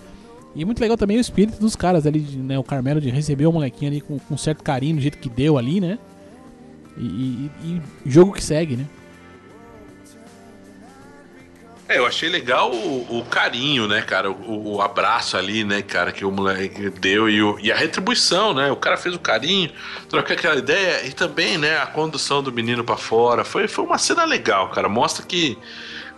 E 0.56 0.66
muito 0.66 0.80
legal 0.80 0.98
também 0.98 1.18
o 1.18 1.22
espírito 1.22 1.60
dos 1.60 1.76
caras 1.76 2.06
ali, 2.06 2.20
né? 2.20 2.58
O 2.58 2.64
Carmelo 2.64 3.00
de 3.02 3.10
receber 3.10 3.46
o 3.46 3.52
molequinho 3.52 3.92
ali 3.92 4.02
com, 4.02 4.18
com 4.18 4.38
certo 4.38 4.64
carinho, 4.64 4.96
do 4.96 5.02
jeito 5.02 5.18
que 5.18 5.30
deu 5.30 5.58
ali, 5.58 5.80
né? 5.80 5.98
E, 6.98 7.52
e, 7.64 7.82
jogo 8.06 8.34
que 8.34 8.44
segue, 8.44 8.76
né? 8.76 8.86
É, 11.90 12.00
eu 12.00 12.06
achei 12.06 12.28
legal 12.28 12.70
o, 12.70 13.20
o 13.20 13.26
carinho, 13.26 13.88
né, 13.88 14.02
cara? 14.02 14.30
O, 14.30 14.76
o, 14.76 14.82
abraço 14.82 15.38
ali, 15.38 15.64
né, 15.64 15.82
cara, 15.82 16.12
que 16.12 16.26
o 16.26 16.32
moleque 16.32 16.90
deu 16.90 17.30
e, 17.30 17.42
o, 17.42 17.58
e, 17.62 17.72
a 17.72 17.76
retribuição, 17.78 18.54
né? 18.54 18.70
O 18.70 18.76
cara 18.76 18.98
fez 18.98 19.16
o 19.16 19.20
carinho, 19.20 19.72
trocou 20.10 20.36
aquela 20.36 20.58
ideia 20.58 21.06
e 21.06 21.14
também, 21.14 21.58
né, 21.58 21.78
a 21.78 21.88
condução 21.88 22.44
do 22.44 22.52
menino 22.52 22.84
para 22.84 22.98
fora. 22.98 23.46
Foi, 23.46 23.70
foi 23.70 23.86
uma 23.86 23.98
cena 23.98 24.26
legal, 24.26 24.70
cara. 24.70 24.90
Mostra 24.90 25.26
que 25.26 25.58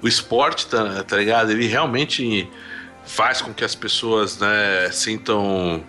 o 0.01 0.07
esporte, 0.07 0.65
tá, 0.65 1.03
tá 1.03 1.17
ligado? 1.17 1.51
Ele 1.51 1.67
realmente 1.67 2.49
faz 3.05 3.39
com 3.39 3.53
que 3.53 3.63
as 3.63 3.75
pessoas, 3.75 4.39
né, 4.39 4.89
sintam. 4.91 5.83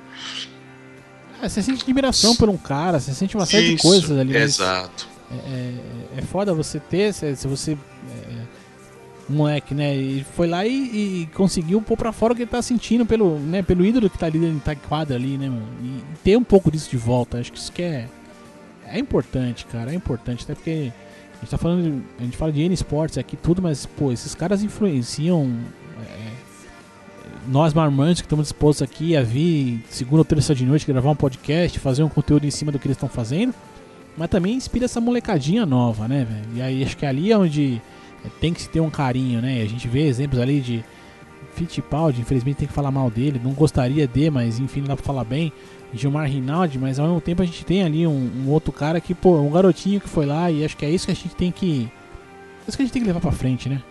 É, 1.42 1.48
você 1.48 1.62
sente 1.62 1.82
admiração 1.82 2.36
por 2.36 2.48
um 2.48 2.56
cara, 2.56 3.00
você 3.00 3.12
sente 3.12 3.36
uma 3.36 3.46
série 3.46 3.74
Isso, 3.74 3.76
de 3.76 3.82
coisas 3.82 4.18
ali. 4.18 4.36
Exato. 4.36 5.08
É, 5.30 5.34
é, 5.34 6.18
é 6.18 6.22
foda 6.22 6.52
você 6.52 6.78
ter, 6.80 7.14
se, 7.14 7.36
se 7.36 7.46
você 7.46 7.76
moleque, 9.30 9.74
né? 9.74 9.94
E 9.94 10.24
foi 10.34 10.46
lá 10.46 10.66
e, 10.66 10.72
e, 11.22 11.26
conseguiu 11.34 11.80
pôr 11.80 11.96
pra 11.96 12.12
fora 12.12 12.32
o 12.32 12.36
que 12.36 12.42
ele 12.42 12.50
tá 12.50 12.60
sentindo 12.60 13.06
pelo, 13.06 13.38
né, 13.38 13.62
pelo 13.62 13.84
ídolo 13.84 14.10
que 14.10 14.18
tá 14.18 14.26
ali 14.26 14.38
dentro 14.38 14.64
da 14.64 14.74
quadra 14.74 15.16
ali, 15.16 15.38
né, 15.38 15.48
mano? 15.48 15.66
E, 15.82 15.86
e, 15.86 16.04
ter 16.22 16.36
um 16.36 16.44
pouco 16.44 16.70
disso 16.70 16.90
de 16.90 16.96
volta. 16.96 17.38
Acho 17.38 17.52
que 17.52 17.58
isso 17.58 17.72
que 17.72 17.82
é. 17.82 18.08
É 18.86 18.98
importante, 18.98 19.64
cara. 19.66 19.92
É 19.92 19.94
importante. 19.94 20.42
Até 20.42 20.54
porque 20.54 20.92
a 21.34 21.40
gente 21.40 21.50
tá 21.50 21.56
falando. 21.56 21.82
De, 21.84 22.02
a 22.18 22.22
gente 22.24 22.36
fala 22.36 22.52
de 22.52 22.60
N 22.60 22.74
esportes 22.74 23.18
aqui, 23.18 23.36
tudo, 23.36 23.62
mas, 23.62 23.86
pô, 23.86 24.12
esses 24.12 24.34
caras 24.34 24.62
influenciam. 24.62 25.48
É, 27.46 27.50
nós 27.50 27.74
marmantes 27.74 28.20
que 28.20 28.26
estamos 28.26 28.46
dispostos 28.46 28.82
aqui 28.82 29.16
a 29.16 29.22
vir 29.22 29.82
segunda 29.88 30.18
ou 30.18 30.24
terça 30.24 30.54
de 30.54 30.64
noite 30.64 30.86
gravar 30.86 31.10
um 31.10 31.16
podcast, 31.16 31.78
fazer 31.78 32.02
um 32.02 32.08
conteúdo 32.08 32.46
em 32.46 32.50
cima 32.50 32.72
do 32.72 32.78
que 32.78 32.86
eles 32.86 32.96
estão 32.96 33.08
fazendo, 33.08 33.54
mas 34.16 34.28
também 34.28 34.54
inspira 34.54 34.84
essa 34.84 35.00
molecadinha 35.00 35.64
nova, 35.64 36.06
né, 36.06 36.26
velho? 36.28 36.56
E 36.56 36.62
aí 36.62 36.84
acho 36.84 36.96
que 36.96 37.06
ali 37.06 37.32
é 37.32 37.38
onde 37.38 37.80
tem 38.40 38.52
que 38.52 38.62
se 38.62 38.68
ter 38.68 38.80
um 38.80 38.90
carinho, 38.90 39.40
né? 39.40 39.62
A 39.62 39.66
gente 39.66 39.88
vê 39.88 40.06
exemplos 40.06 40.40
ali 40.40 40.60
de 40.60 40.84
Fittipaldi, 41.54 42.20
infelizmente 42.20 42.58
tem 42.58 42.68
que 42.68 42.74
falar 42.74 42.90
mal 42.90 43.10
dele, 43.10 43.40
não 43.42 43.52
gostaria 43.52 44.06
de, 44.06 44.30
mas 44.30 44.58
enfim, 44.58 44.82
dá 44.82 44.94
pra 44.94 45.04
falar 45.04 45.24
bem. 45.24 45.52
Gilmar 45.92 46.30
Rinaldi, 46.30 46.78
mas 46.78 47.00
ao 47.00 47.06
mesmo 47.06 47.20
tempo 47.20 47.42
a 47.42 47.44
gente 47.44 47.64
tem 47.64 47.82
ali 47.82 48.06
um, 48.06 48.30
um, 48.44 48.48
outro 48.48 48.72
cara 48.72 49.00
que, 49.00 49.12
pô, 49.12 49.40
um 49.40 49.50
garotinho 49.50 50.00
que 50.00 50.08
foi 50.08 50.24
lá 50.24 50.48
e 50.48 50.64
acho 50.64 50.76
que 50.76 50.86
é 50.86 50.90
isso 50.90 51.06
que 51.06 51.10
a 51.10 51.14
gente 51.14 51.34
tem 51.34 51.50
que. 51.50 51.90
É 52.60 52.68
isso 52.68 52.76
que 52.76 52.82
a 52.82 52.86
gente 52.86 52.92
tem 52.92 53.02
que 53.02 53.08
levar 53.08 53.20
pra 53.20 53.32
frente, 53.32 53.68
né? 53.68 53.82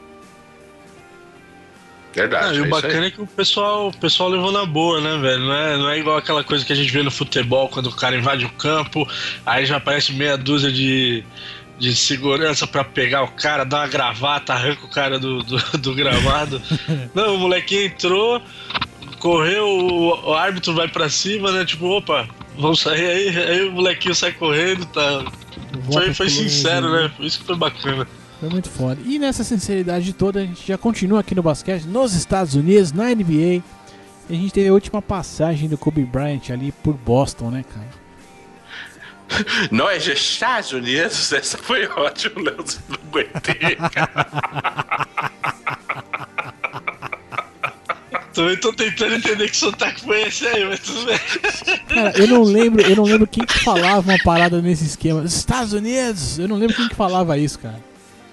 Verdade. 2.14 2.46
Ah, 2.50 2.54
e 2.56 2.62
o 2.62 2.66
é 2.66 2.68
bacana 2.68 3.06
é 3.06 3.12
que 3.12 3.22
o 3.22 3.28
pessoal, 3.28 3.90
o 3.90 3.98
pessoal 3.98 4.30
levou 4.30 4.52
na 4.52 4.66
boa, 4.66 5.00
né, 5.00 5.18
velho? 5.18 5.44
Não 5.46 5.54
é, 5.54 5.78
não 5.78 5.90
é 5.90 6.00
igual 6.00 6.18
aquela 6.18 6.44
coisa 6.44 6.66
que 6.66 6.74
a 6.74 6.76
gente 6.76 6.92
vê 6.92 7.04
no 7.04 7.12
futebol, 7.12 7.70
quando 7.70 7.88
o 7.88 7.96
cara 7.96 8.16
invade 8.16 8.46
o 8.46 8.50
campo, 8.50 9.08
aí 9.46 9.66
já 9.66 9.78
aparece 9.78 10.12
meia 10.14 10.38
dúzia 10.38 10.72
de, 10.72 11.24
de 11.78 11.96
segurança 11.96 12.66
para 12.66 12.84
pegar 12.84 13.24
o 13.24 13.28
cara, 13.30 13.64
dar 13.64 13.82
uma 13.82 13.88
gravata, 13.88 14.54
arranca 14.54 14.86
o 14.86 14.90
cara 14.90 15.20
do, 15.20 15.44
do, 15.44 15.58
do 15.78 15.94
gramado. 15.94 16.62
Não, 17.14 17.36
o 17.36 17.40
molequinho 17.40 17.86
entrou, 17.86 18.42
correu, 19.20 19.66
o, 19.68 20.30
o 20.30 20.34
árbitro 20.34 20.74
vai 20.74 20.88
para 20.88 21.10
cima, 21.10 21.52
né? 21.52 21.64
Tipo, 21.64 21.86
opa, 21.86 22.28
vamos 22.58 22.80
sair 22.80 23.06
aí, 23.06 23.38
aí 23.38 23.68
o 23.68 23.72
molequinho 23.72 24.16
sai 24.16 24.32
correndo, 24.32 24.86
tá. 24.88 25.26
Foi, 25.92 26.14
foi 26.14 26.30
sincero, 26.30 26.92
né? 26.92 27.12
Isso 27.20 27.40
que 27.40 27.46
foi 27.46 27.56
bacana. 27.56 28.08
Foi 28.40 28.50
muito 28.50 28.70
foda. 28.70 29.02
E 29.06 29.20
nessa 29.20 29.44
sinceridade 29.44 30.14
toda, 30.14 30.40
a 30.40 30.46
gente 30.46 30.66
já 30.66 30.78
continua 30.78 31.20
aqui 31.20 31.36
no 31.36 31.44
basquete, 31.44 31.84
nos 31.84 32.14
Estados 32.14 32.56
Unidos, 32.56 32.94
na 32.94 33.14
NBA. 33.14 33.62
A 34.30 34.34
gente 34.34 34.54
teve 34.54 34.70
a 34.70 34.74
última 34.74 35.02
passagem 35.02 35.68
do 35.68 35.78
Kobe 35.78 36.04
Bryant 36.04 36.50
ali 36.52 36.72
por 36.72 36.94
Boston, 36.94 37.50
né, 37.50 37.66
cara? 37.68 38.00
Nós, 39.72 40.08
Estados 40.08 40.72
Unidos, 40.72 41.34
essa 41.34 41.58
foi 41.58 41.86
ótima, 41.88 42.42
Léo. 42.42 42.64
Não 42.88 42.98
aguentei, 43.10 43.76
cara. 43.76 45.08
Também 48.34 48.56
tô 48.56 48.72
tentando 48.72 49.16
entender 49.16 49.50
que 49.50 49.58
sotaque 49.58 50.02
foi 50.02 50.22
esse 50.22 50.48
aí, 50.48 50.64
mas 50.64 50.80
tudo 50.80 51.06
bem. 51.06 51.20
Cara, 51.90 52.18
eu 52.18 52.28
não 52.28 52.44
lembro, 52.44 52.82
eu 52.82 52.96
não 52.96 53.04
lembro 53.04 53.28
quem 53.28 53.44
que 53.44 53.60
falava 53.60 54.12
uma 54.12 54.18
parada 54.24 54.62
nesse 54.62 54.86
esquema. 54.86 55.26
Estados 55.26 55.74
Unidos! 55.74 56.40
Eu 56.40 56.48
não 56.48 56.56
lembro 56.56 56.76
quem 56.76 56.88
que 56.88 56.96
falava 56.96 57.38
isso, 57.38 57.60
cara. 57.60 57.89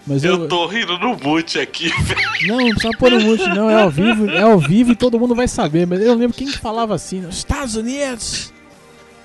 Mas 0.06 0.22
eu, 0.22 0.42
eu 0.42 0.48
tô 0.48 0.66
rindo 0.66 0.96
no 0.98 1.16
mute 1.16 1.58
aqui, 1.58 1.88
velho. 2.02 2.20
Não, 2.46 2.58
não 2.58 2.70
precisa 2.70 2.96
pôr 2.96 3.10
no 3.10 3.20
mute, 3.20 3.48
não. 3.48 3.68
É 3.68 3.82
ao 3.82 3.90
vivo, 3.90 4.30
é 4.30 4.42
ao 4.42 4.58
vivo 4.58 4.92
e 4.92 4.96
todo 4.96 5.18
mundo 5.18 5.34
vai 5.34 5.48
saber. 5.48 5.86
Mas 5.86 6.00
eu 6.00 6.08
não 6.08 6.16
lembro 6.16 6.36
quem 6.36 6.46
que 6.46 6.58
falava 6.58 6.94
assim. 6.94 7.28
Estados 7.28 7.74
Unidos! 7.74 8.52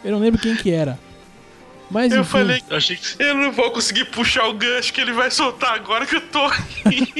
Eu 0.03 0.13
não 0.13 0.19
lembro 0.19 0.41
quem 0.41 0.55
que 0.55 0.71
era. 0.71 0.97
Mas, 1.91 2.11
eu 2.11 2.21
enfim. 2.21 2.31
falei, 2.31 2.61
eu 2.69 2.77
achei 2.77 2.95
que 2.95 3.21
eu 3.21 3.35
não 3.35 3.51
vou 3.51 3.69
conseguir 3.69 4.05
puxar 4.05 4.47
o 4.47 4.53
gancho 4.53 4.93
que 4.93 5.01
ele 5.01 5.11
vai 5.11 5.29
soltar 5.29 5.73
agora 5.73 6.05
que 6.05 6.15
eu 6.15 6.21
tô 6.21 6.47
rindo. 6.47 7.11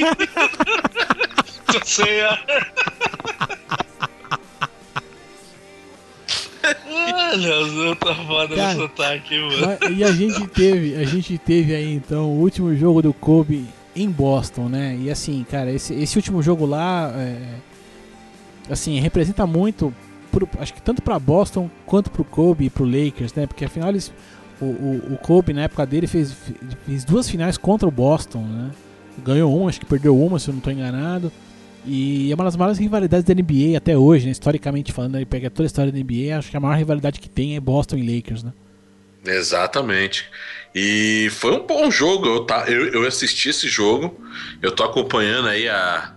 Você 1.70 2.02
é. 6.62 6.76
Ah, 7.10 7.32
Leozão 7.34 7.94
tá 7.96 8.14
foda 8.14 8.54
Cara, 8.54 8.74
no 8.74 8.82
sotaque, 8.82 9.38
mano. 9.38 9.78
E 9.96 10.04
a 10.04 10.12
gente 10.12 10.46
teve, 10.48 10.96
a 10.96 11.04
gente 11.04 11.38
teve 11.38 11.74
aí 11.74 11.94
então 11.94 12.30
o 12.30 12.40
último 12.40 12.74
jogo 12.76 13.02
do 13.02 13.12
Kobe 13.12 13.66
em 13.94 14.10
Boston, 14.10 14.68
né? 14.68 14.96
E 15.00 15.10
assim, 15.10 15.44
cara, 15.48 15.70
esse, 15.70 15.94
esse 15.94 16.16
último 16.16 16.42
jogo 16.42 16.64
lá, 16.64 17.12
é, 17.16 17.36
assim, 18.70 18.98
representa 19.00 19.46
muito, 19.46 19.92
pro, 20.30 20.48
acho 20.58 20.72
que 20.74 20.82
tanto 20.82 21.02
para 21.02 21.18
Boston 21.18 21.70
quanto 21.84 22.10
pro 22.10 22.24
Kobe 22.24 22.66
e 22.66 22.70
pro 22.70 22.84
Lakers, 22.84 23.34
né? 23.34 23.46
Porque 23.46 23.64
afinal 23.64 23.90
eles 23.90 24.12
o, 24.62 24.64
o, 24.64 25.14
o 25.14 25.18
Kobe, 25.18 25.52
na 25.52 25.62
época 25.62 25.84
dele, 25.84 26.06
fez, 26.06 26.34
fez 26.86 27.04
duas 27.04 27.28
finais 27.28 27.58
contra 27.58 27.88
o 27.88 27.90
Boston, 27.90 28.42
né? 28.42 28.70
Ganhou 29.24 29.54
uma, 29.54 29.68
acho 29.68 29.80
que 29.80 29.86
perdeu 29.86 30.18
uma, 30.18 30.38
se 30.38 30.48
eu 30.48 30.52
não 30.52 30.58
estou 30.58 30.72
enganado. 30.72 31.30
E 31.84 32.30
é 32.30 32.34
uma 32.34 32.44
das 32.44 32.56
maiores 32.56 32.78
rivalidades 32.78 33.24
da 33.24 33.34
NBA 33.34 33.76
até 33.76 33.96
hoje, 33.96 34.26
né? 34.26 34.32
Historicamente 34.32 34.92
falando, 34.92 35.16
ele 35.16 35.26
pega 35.26 35.50
toda 35.50 35.64
a 35.64 35.66
história 35.66 35.90
da 35.90 35.98
NBA, 35.98 36.36
acho 36.38 36.50
que 36.50 36.56
a 36.56 36.60
maior 36.60 36.76
rivalidade 36.76 37.18
que 37.18 37.28
tem 37.28 37.56
é 37.56 37.60
Boston 37.60 37.96
e 37.96 38.16
Lakers, 38.16 38.44
né? 38.44 38.52
Exatamente. 39.24 40.28
E 40.74 41.28
foi 41.30 41.52
um 41.52 41.66
bom 41.66 41.90
jogo. 41.90 42.26
Eu, 42.26 42.44
tá, 42.44 42.64
eu, 42.68 42.88
eu 42.88 43.06
assisti 43.06 43.48
esse 43.50 43.68
jogo. 43.68 44.20
Eu 44.60 44.72
tô 44.72 44.84
acompanhando 44.84 45.48
aí 45.48 45.68
a, 45.68 46.14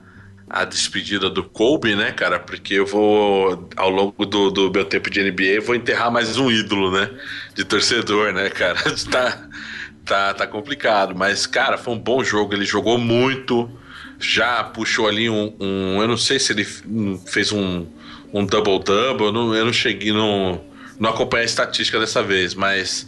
a 0.49 0.66
despedida 0.66 1.30
do 1.30 1.43
Kobe, 1.43 1.95
né, 1.95 2.11
cara? 2.11 2.39
Porque 2.39 2.76
eu 2.76 2.86
vou, 2.86 3.68
ao 3.76 3.89
longo 3.89 4.26
do, 4.26 4.49
do 4.49 4.72
meu 4.72 4.86
tempo 4.86 5.09
de 5.09 5.22
NBA, 5.22 5.61
vou 5.63 5.76
enterrar 5.76 6.11
mais 6.11 6.38
um 6.38 6.51
ídolo, 6.51 6.91
né? 6.91 7.09
De 7.53 7.63
torcedor, 7.63 8.34
né, 8.34 8.49
cara? 8.49 8.80
tá, 9.11 9.49
tá, 10.05 10.34
tá 10.34 10.47
complicado. 10.47 11.16
Mas, 11.16 11.45
cara, 11.45 11.78
foi 11.78 11.93
um 11.93 11.99
bom 11.99 12.24
jogo. 12.24 12.53
Ele 12.53 12.66
jogou 12.66 12.97
muito. 12.97 13.70
Já 14.20 14.63
puxou 14.63 15.07
ali 15.07 15.30
um. 15.30 15.53
um 15.59 16.01
eu 16.01 16.07
não 16.07 16.18
sei 16.18 16.39
se 16.39 16.53
ele 16.53 16.66
fez 17.26 17.51
um, 17.51 17.86
um 18.34 18.45
double-double. 18.45 19.28
Eu 19.28 19.32
não, 19.32 19.55
eu 19.55 19.66
não 19.66 19.74
cheguei, 19.74 20.11
não, 20.11 20.61
não 20.99 21.09
acompanhei 21.09 21.43
a 21.43 21.45
estatística 21.45 21.99
dessa 21.99 22.24
vez. 22.24 22.53
Mas 22.53 23.07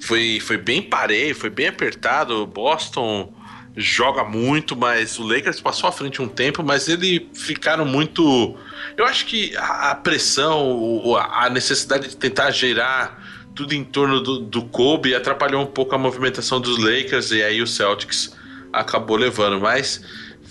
foi, 0.00 0.40
foi 0.40 0.56
bem 0.56 0.82
parei, 0.82 1.34
foi 1.34 1.50
bem 1.50 1.68
apertado. 1.68 2.46
Boston 2.46 3.32
joga 3.76 4.22
muito, 4.22 4.76
mas 4.76 5.18
o 5.18 5.26
Lakers 5.26 5.60
passou 5.60 5.88
à 5.88 5.92
frente 5.92 6.22
um 6.22 6.28
tempo, 6.28 6.62
mas 6.62 6.88
eles 6.88 7.22
ficaram 7.34 7.84
muito. 7.84 8.56
Eu 8.96 9.04
acho 9.04 9.26
que 9.26 9.52
a 9.56 9.94
pressão, 9.94 11.16
a 11.16 11.50
necessidade 11.50 12.08
de 12.08 12.16
tentar 12.16 12.50
gerar 12.52 13.22
tudo 13.54 13.72
em 13.72 13.84
torno 13.84 14.20
do, 14.20 14.38
do 14.40 14.62
Kobe 14.64 15.14
atrapalhou 15.14 15.62
um 15.62 15.66
pouco 15.66 15.94
a 15.94 15.98
movimentação 15.98 16.60
dos 16.60 16.78
Lakers 16.78 17.30
e 17.30 17.42
aí 17.42 17.62
o 17.62 17.66
Celtics 17.66 18.36
acabou 18.72 19.16
levando, 19.16 19.60
mas 19.60 20.02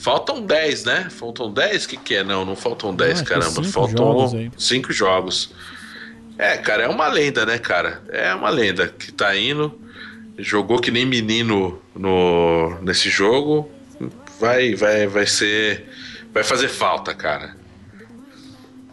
faltam 0.04 0.46
10, 0.46 0.84
né? 0.84 1.08
Faltam 1.10 1.52
10? 1.52 1.86
O 1.86 1.90
que, 1.90 1.98
que 1.98 2.16
é? 2.16 2.24
Não, 2.24 2.46
não 2.46 2.56
faltam 2.56 2.94
10, 2.94 3.22
ah, 3.22 3.24
caramba. 3.24 3.64
Faltam 3.64 4.30
5 4.58 4.94
jogos, 4.94 4.94
jogos. 4.96 5.52
É, 6.38 6.58
cara, 6.58 6.84
é 6.84 6.88
uma 6.88 7.08
lenda, 7.08 7.46
né, 7.46 7.58
cara? 7.58 8.02
É 8.10 8.34
uma 8.36 8.50
lenda 8.50 8.88
que 8.88 9.12
tá 9.12 9.36
indo 9.36 9.80
jogou 10.38 10.80
que 10.80 10.92
nem 10.92 11.06
menino 11.06 11.80
no, 11.96 12.80
nesse 12.82 13.10
jogo, 13.10 13.70
vai, 14.40 14.76
vai, 14.76 15.08
vai 15.08 15.26
ser. 15.26 15.86
Vai 16.34 16.44
fazer 16.44 16.68
falta, 16.68 17.14
cara. 17.14 17.56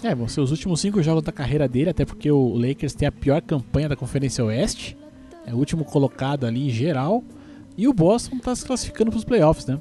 É, 0.03 0.15
vão 0.15 0.29
ser 0.29 0.41
os 0.41 0.51
últimos 0.51 0.81
cinco 0.81 1.03
jogos 1.03 1.23
da 1.23 1.33
carreira 1.33 1.69
dele, 1.69 1.91
até 1.91 2.05
porque 2.05 2.31
o 2.31 2.55
Lakers 2.55 2.95
tem 2.95 3.09
a 3.09 3.13
pior 3.13 3.41
campanha 3.41 3.89
da 3.89 3.97
Conferência 3.97 4.45
Oeste. 4.45 4.97
É 5.47 5.55
o 5.55 5.57
último 5.57 5.85
colocado 5.85 6.47
ali 6.47 6.67
em 6.67 6.71
geral. 6.71 7.25
E 7.77 7.89
o 7.89 7.95
Boston 7.95 8.37
está 8.37 8.55
se 8.55 8.65
classificando 8.65 9.11
para 9.11 9.19
os 9.19 9.25
playoffs, 9.25 9.67
né? 9.67 9.79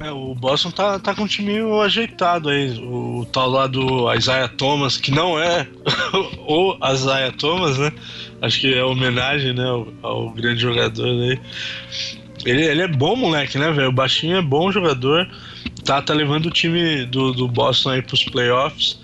É, 0.00 0.12
o 0.12 0.32
Boston 0.34 0.70
tá, 0.70 0.98
tá 0.98 1.14
com 1.14 1.22
um 1.22 1.26
time 1.26 1.58
ajeitado 1.82 2.48
aí. 2.48 2.78
O, 2.78 3.26
tal 3.32 3.50
lá 3.50 3.66
do 3.66 4.12
Isaiah 4.14 4.48
Thomas, 4.48 4.96
que 4.96 5.10
não 5.10 5.38
é 5.38 5.66
o 6.46 6.78
Isaiah 6.92 7.32
Thomas, 7.32 7.76
né? 7.78 7.92
Acho 8.40 8.60
que 8.60 8.72
é 8.72 8.84
homenagem 8.84 9.52
né, 9.52 9.64
ao, 9.64 9.88
ao 10.02 10.30
grande 10.30 10.60
jogador 10.60 11.04
aí. 11.04 11.40
Ele, 12.44 12.64
ele 12.64 12.82
é 12.82 12.88
bom 12.88 13.16
moleque, 13.16 13.58
né, 13.58 13.72
velho? 13.72 13.88
O 13.88 13.92
Baixinho 13.92 14.36
é 14.36 14.42
bom 14.42 14.70
jogador. 14.70 15.28
Tá, 15.84 16.00
tá 16.00 16.14
levando 16.14 16.46
o 16.46 16.50
time 16.50 17.04
do, 17.06 17.32
do 17.32 17.48
Boston 17.48 17.90
aí 17.90 18.02
pros 18.02 18.24
playoffs. 18.24 19.00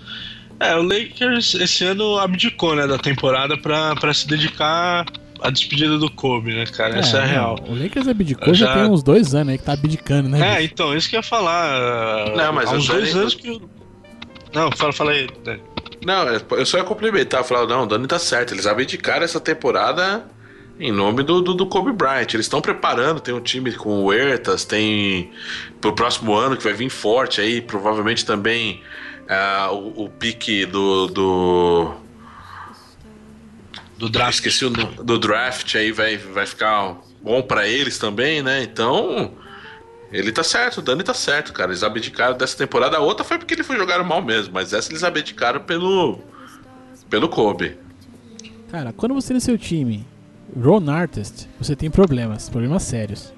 É, 0.61 0.73
o 0.75 0.81
Lakers 0.81 1.55
esse 1.55 1.83
ano 1.83 2.17
abdicou, 2.17 2.73
né, 2.73 2.87
da 2.87 2.97
temporada 2.97 3.57
pra, 3.57 3.93
pra 3.95 4.13
se 4.13 4.25
dedicar 4.25 5.05
à 5.45 5.49
despedida 5.49 5.97
do 5.97 6.09
Kobe, 6.09 6.53
né, 6.53 6.65
cara? 6.65 6.95
É, 6.95 6.99
Essa 6.99 7.17
é 7.17 7.21
a 7.21 7.25
real. 7.25 7.59
O 7.67 7.73
Lakers 7.73 8.07
abdicou 8.07 8.53
já... 8.53 8.65
já 8.65 8.73
tem 8.73 8.91
uns 8.91 9.03
dois 9.03 9.35
anos 9.35 9.49
aí 9.49 9.57
que 9.57 9.63
tá 9.63 9.73
abdicando, 9.73 10.29
né? 10.29 10.39
É, 10.39 10.55
bicho? 10.57 10.73
então, 10.73 10.95
isso 10.95 11.09
que 11.09 11.15
eu 11.15 11.19
ia 11.19 11.23
falar. 11.23 12.35
Não, 12.35 12.53
mas 12.53 12.69
há 12.69 12.75
uns 12.75 12.87
dois 12.87 13.15
anos 13.15 13.35
que. 13.35 13.61
Não, 14.53 14.71
fala, 14.71 14.93
fala 14.93 15.11
aí. 15.11 15.27
Né? 15.45 15.59
Não, 16.05 16.27
eu 16.27 16.65
só 16.65 16.77
ia 16.77 16.83
complementar, 16.83 17.43
falar, 17.43 17.67
não, 17.67 17.83
o 17.83 17.85
Dani 17.85 18.07
tá 18.07 18.19
certo. 18.19 18.53
Eles 18.53 18.65
abdicaram 18.65 19.23
essa 19.23 19.39
temporada 19.39 20.25
em 20.79 20.91
nome 20.91 21.23
do, 21.23 21.41
do, 21.41 21.53
do 21.53 21.65
Kobe 21.65 21.91
Bryant. 21.91 22.33
Eles 22.33 22.45
estão 22.45 22.61
preparando, 22.61 23.19
tem 23.19 23.33
um 23.33 23.41
time 23.41 23.71
com 23.73 23.89
o 23.89 24.05
Huertas, 24.05 24.65
tem 24.65 25.31
pro 25.79 25.93
próximo 25.93 26.33
ano 26.33 26.57
que 26.57 26.63
vai 26.63 26.73
vir 26.73 26.89
forte 26.89 27.41
aí, 27.41 27.61
provavelmente 27.61 28.25
também 28.25 28.81
uh, 29.29 29.73
o, 29.73 30.05
o 30.05 30.09
pique 30.09 30.65
do, 30.65 31.07
do. 31.07 32.04
Do 33.97 34.09
draft. 34.09 34.35
Esqueci 34.35 34.65
o 34.65 34.69
do 34.69 35.17
draft 35.17 35.75
aí, 35.75 35.91
vai, 35.91 36.17
vai 36.17 36.45
ficar 36.45 36.97
bom 37.21 37.41
para 37.41 37.67
eles 37.67 37.97
também, 37.97 38.41
né? 38.41 38.63
Então. 38.63 39.31
Ele 40.11 40.31
tá 40.31 40.43
certo, 40.43 40.77
o 40.77 40.81
Dani 40.81 41.03
tá 41.03 41.13
certo, 41.13 41.51
cara. 41.51 41.71
Eles 41.71 41.83
abdicaram 41.83 42.37
dessa 42.37 42.55
temporada. 42.55 42.95
A 42.95 43.01
outra 43.01 43.25
foi 43.25 43.37
porque 43.37 43.53
eles 43.53 43.67
foi 43.67 43.75
jogaram 43.75 44.05
mal 44.05 44.21
mesmo, 44.21 44.53
mas 44.53 44.71
essa 44.71 44.91
eles 44.91 45.03
abdicaram 45.03 45.61
pelo. 45.61 46.19
pelo 47.09 47.27
Kobe. 47.27 47.77
Cara, 48.71 48.93
quando 48.93 49.13
você 49.13 49.33
no 49.33 49.41
seu 49.41 49.57
time, 49.57 50.05
Ron 50.55 50.89
Artist, 50.89 51.49
você 51.59 51.75
tem 51.75 51.89
problemas, 51.89 52.49
problemas 52.49 52.83
sérios. 52.83 53.33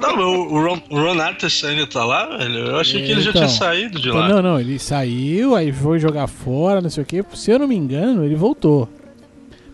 Não, 0.00 0.18
o, 0.18 0.64
Ron, 0.64 0.82
o 0.90 0.96
Ron 0.96 1.20
Artest 1.20 1.64
ainda 1.64 1.86
tá 1.86 2.04
lá, 2.04 2.36
velho? 2.36 2.58
Eu 2.58 2.76
achei 2.76 3.02
é, 3.02 3.06
que 3.06 3.12
ele 3.12 3.20
já 3.20 3.32
tinha 3.32 3.44
então, 3.44 3.56
saído 3.56 4.00
de 4.00 4.10
lá. 4.10 4.28
Não, 4.28 4.42
não, 4.42 4.60
ele 4.60 4.78
saiu, 4.78 5.54
aí 5.54 5.72
foi 5.72 5.98
jogar 5.98 6.26
fora, 6.26 6.80
não 6.80 6.90
sei 6.90 7.02
o 7.02 7.06
que. 7.06 7.24
Se 7.34 7.50
eu 7.50 7.58
não 7.58 7.68
me 7.68 7.76
engano, 7.76 8.24
ele 8.24 8.34
voltou. 8.34 8.88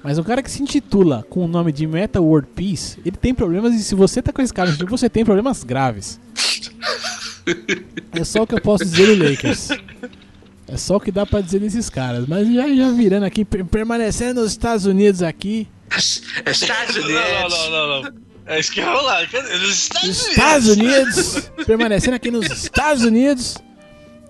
Mas 0.02 0.18
um 0.18 0.22
cara 0.22 0.42
que 0.42 0.50
se 0.50 0.62
intitula 0.62 1.24
com 1.28 1.44
o 1.44 1.48
nome 1.48 1.72
de 1.72 1.86
Meta 1.86 2.20
World 2.20 2.48
Peace, 2.54 2.98
ele 3.04 3.16
tem 3.16 3.34
problemas 3.34 3.74
e 3.74 3.82
se 3.84 3.94
você 3.94 4.22
tá 4.22 4.32
com 4.32 4.40
esse 4.40 4.52
cara, 4.52 4.70
você 4.88 5.10
tem 5.10 5.24
problemas 5.24 5.62
graves. 5.62 6.18
É 8.12 8.24
só 8.24 8.42
o 8.42 8.46
que 8.46 8.54
eu 8.54 8.60
posso 8.60 8.84
dizer 8.84 9.16
do 9.16 9.22
Lakers. 9.22 9.68
É 10.66 10.76
só 10.76 10.96
o 10.96 11.00
que 11.00 11.10
dá 11.10 11.26
pra 11.26 11.40
dizer 11.40 11.58
desses 11.58 11.90
caras. 11.90 12.26
Mas 12.26 12.46
já, 12.52 12.68
já 12.72 12.90
virando 12.92 13.24
aqui, 13.24 13.44
permanecendo 13.44 14.40
nos 14.40 14.52
Estados 14.52 14.86
Unidos 14.86 15.22
aqui. 15.22 15.66
Estados 16.46 16.96
Unidos. 16.96 17.12
Não, 17.12 17.48
não, 17.48 17.70
não, 17.70 18.02
não. 18.02 18.29
É 18.50 18.58
isso 18.58 18.72
que 18.72 18.80
vai 18.80 18.92
rolar. 18.92 19.28
Nos 19.32 19.78
Estados, 19.78 20.26
Estados 20.26 20.68
Unidos. 20.68 21.34
Unidos. 21.34 21.50
permanecendo 21.64 22.16
aqui 22.16 22.32
nos 22.32 22.50
Estados 22.50 23.04
Unidos. 23.04 23.56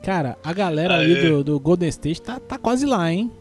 Cara, 0.04 0.36
a 0.44 0.52
galera 0.52 0.96
Aê. 0.96 1.04
ali 1.04 1.28
do, 1.28 1.42
do 1.42 1.58
Golden 1.58 1.88
State 1.88 2.20
tá, 2.20 2.38
tá 2.38 2.58
quase 2.58 2.84
lá, 2.84 3.10
hein? 3.10 3.32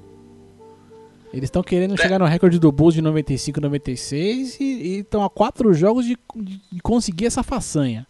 Eles 1.33 1.45
estão 1.47 1.61
querendo 1.61 1.95
é. 1.95 1.97
chegar 1.97 2.17
no 2.17 2.25
recorde 2.25 2.57
do 2.57 2.71
Bulls 2.71 2.93
de 2.93 3.01
95 3.01 3.59
96 3.59 4.57
e 4.61 4.99
estão 4.99 5.21
a 5.21 5.29
quatro 5.29 5.73
jogos 5.73 6.05
de, 6.05 6.17
de, 6.33 6.81
conseguir 6.81 7.25
essa 7.25 7.43
façanha. 7.43 8.07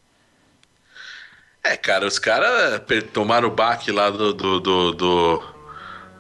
É, 1.64 1.76
cara, 1.76 2.06
os 2.06 2.20
caras 2.20 2.82
tomaram 3.12 3.48
o 3.48 3.52
baque 3.52 3.92
lá 3.92 4.12
do, 4.12 4.32
do, 4.32 4.60
do, 4.60 4.92
do, 4.92 5.44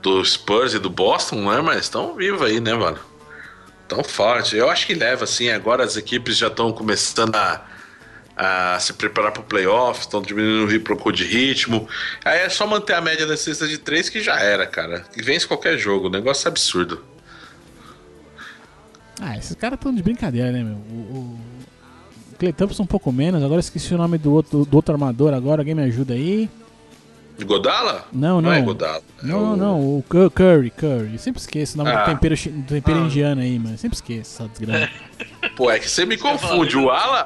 do 0.01 0.25
Spurs 0.25 0.73
e 0.73 0.79
do 0.79 0.89
Boston, 0.89 1.49
né? 1.49 1.61
Mas 1.61 1.81
estão 1.81 2.15
vivos 2.15 2.41
aí, 2.41 2.59
né, 2.59 2.73
mano? 2.73 3.08
Tão 3.89 4.03
forte. 4.03 4.55
Eu 4.55 4.69
acho 4.69 4.85
que 4.85 4.93
leva, 4.93 5.23
assim. 5.23 5.49
Agora 5.49 5.83
as 5.83 5.97
equipes 5.97 6.37
já 6.37 6.47
estão 6.47 6.71
começando 6.71 7.35
a, 7.35 7.65
a 8.37 8.79
se 8.79 8.93
preparar 8.93 9.31
para 9.31 9.41
o 9.41 9.45
playoff, 9.45 10.01
estão 10.01 10.21
diminuindo 10.21 10.73
o 10.73 10.95
pouco 10.95 11.11
de 11.11 11.25
ritmo. 11.25 11.89
Aí 12.23 12.39
é 12.39 12.49
só 12.49 12.67
manter 12.67 12.93
a 12.93 13.01
média 13.01 13.25
da 13.25 13.33
de 13.33 13.77
três 13.79 14.07
que 14.07 14.21
já 14.21 14.39
era, 14.39 14.67
cara. 14.67 15.03
E 15.17 15.21
vence 15.23 15.47
qualquer 15.47 15.77
jogo. 15.77 16.07
O 16.07 16.09
negócio 16.09 16.47
é 16.47 16.49
absurdo. 16.49 17.03
Ah, 19.19 19.35
esses 19.35 19.55
caras 19.55 19.77
estão 19.77 19.93
de 19.93 20.01
brincadeira, 20.01 20.51
né, 20.51 20.63
meu? 20.63 20.75
O, 20.75 21.39
o 22.31 22.37
Clay 22.37 22.53
Thompson 22.53 22.83
um 22.83 22.87
pouco 22.87 23.11
menos. 23.11 23.43
Agora 23.43 23.59
esqueci 23.59 23.93
o 23.93 23.97
nome 23.97 24.17
do 24.17 24.31
outro, 24.31 24.65
do 24.65 24.75
outro 24.75 24.93
armador 24.93 25.33
agora. 25.33 25.61
Alguém 25.61 25.73
me 25.73 25.83
ajuda 25.83 26.13
aí. 26.13 26.49
Godala? 27.45 28.05
Não, 28.11 28.41
não. 28.41 28.49
Não 28.49 28.53
é 28.53 28.61
Godala. 28.61 29.01
Não, 29.21 29.51
é 29.51 29.53
o... 29.53 29.55
não, 29.55 29.79
o 29.97 30.03
Curry, 30.03 30.69
Curry. 30.71 31.13
Eu 31.13 31.19
sempre 31.19 31.39
esqueço 31.39 31.75
o 31.75 31.77
nome 31.83 31.91
ah. 31.91 32.03
do 32.03 32.05
tempero, 32.05 32.35
do 32.35 32.73
tempero 32.73 32.99
ah. 32.99 33.05
indiano 33.05 33.41
aí, 33.41 33.57
mano. 33.57 33.73
Eu 33.73 33.77
sempre 33.77 33.95
esqueço 33.95 34.43
essa 34.43 34.49
desgraça. 34.49 34.89
Pô, 35.55 35.71
é 35.71 35.79
que 35.79 35.89
você 35.89 36.05
me 36.05 36.17
confunde. 36.17 36.77
O 36.77 36.89
Ala. 36.89 37.25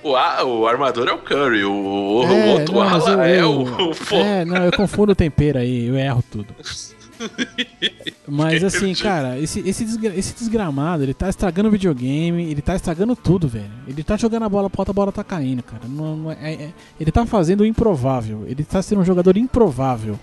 O, 0.00 0.14
a, 0.14 0.44
o 0.44 0.66
armador 0.66 1.08
é 1.08 1.12
o 1.12 1.18
Curry, 1.18 1.64
o, 1.64 1.72
o 1.72 2.32
é, 2.32 2.52
outro 2.52 2.74
não, 2.76 2.82
Ala 2.82 3.26
é 3.26 3.44
o, 3.44 3.64
o, 3.64 3.92
É, 4.12 4.44
não, 4.44 4.64
eu 4.64 4.70
confundo 4.70 5.10
o 5.10 5.14
tempero 5.14 5.58
aí, 5.58 5.88
eu 5.88 5.98
erro 5.98 6.22
tudo. 6.30 6.54
Mas 8.26 8.62
assim, 8.62 8.94
cara, 8.94 9.38
esse, 9.38 9.60
esse, 9.66 9.84
desgra 9.84 10.14
esse 10.14 10.34
desgramado, 10.34 11.02
ele 11.02 11.14
tá 11.14 11.28
estragando 11.28 11.68
o 11.68 11.72
videogame, 11.72 12.50
ele 12.50 12.62
tá 12.62 12.74
estragando 12.74 13.16
tudo, 13.16 13.48
velho. 13.48 13.70
Ele 13.86 14.02
tá 14.02 14.16
jogando 14.16 14.44
a 14.44 14.48
bola 14.48 14.68
pra 14.68 14.80
outra, 14.80 14.92
a 14.92 14.94
bola 14.94 15.12
tá 15.12 15.24
caindo, 15.24 15.62
cara. 15.62 15.82
Não, 15.88 16.16
não 16.16 16.32
é, 16.32 16.54
é, 16.54 16.72
ele 17.00 17.10
tá 17.10 17.24
fazendo 17.26 17.62
o 17.62 17.66
improvável. 17.66 18.44
Ele 18.46 18.64
tá 18.64 18.82
sendo 18.82 19.00
um 19.00 19.04
jogador 19.04 19.36
improvável. 19.36 20.18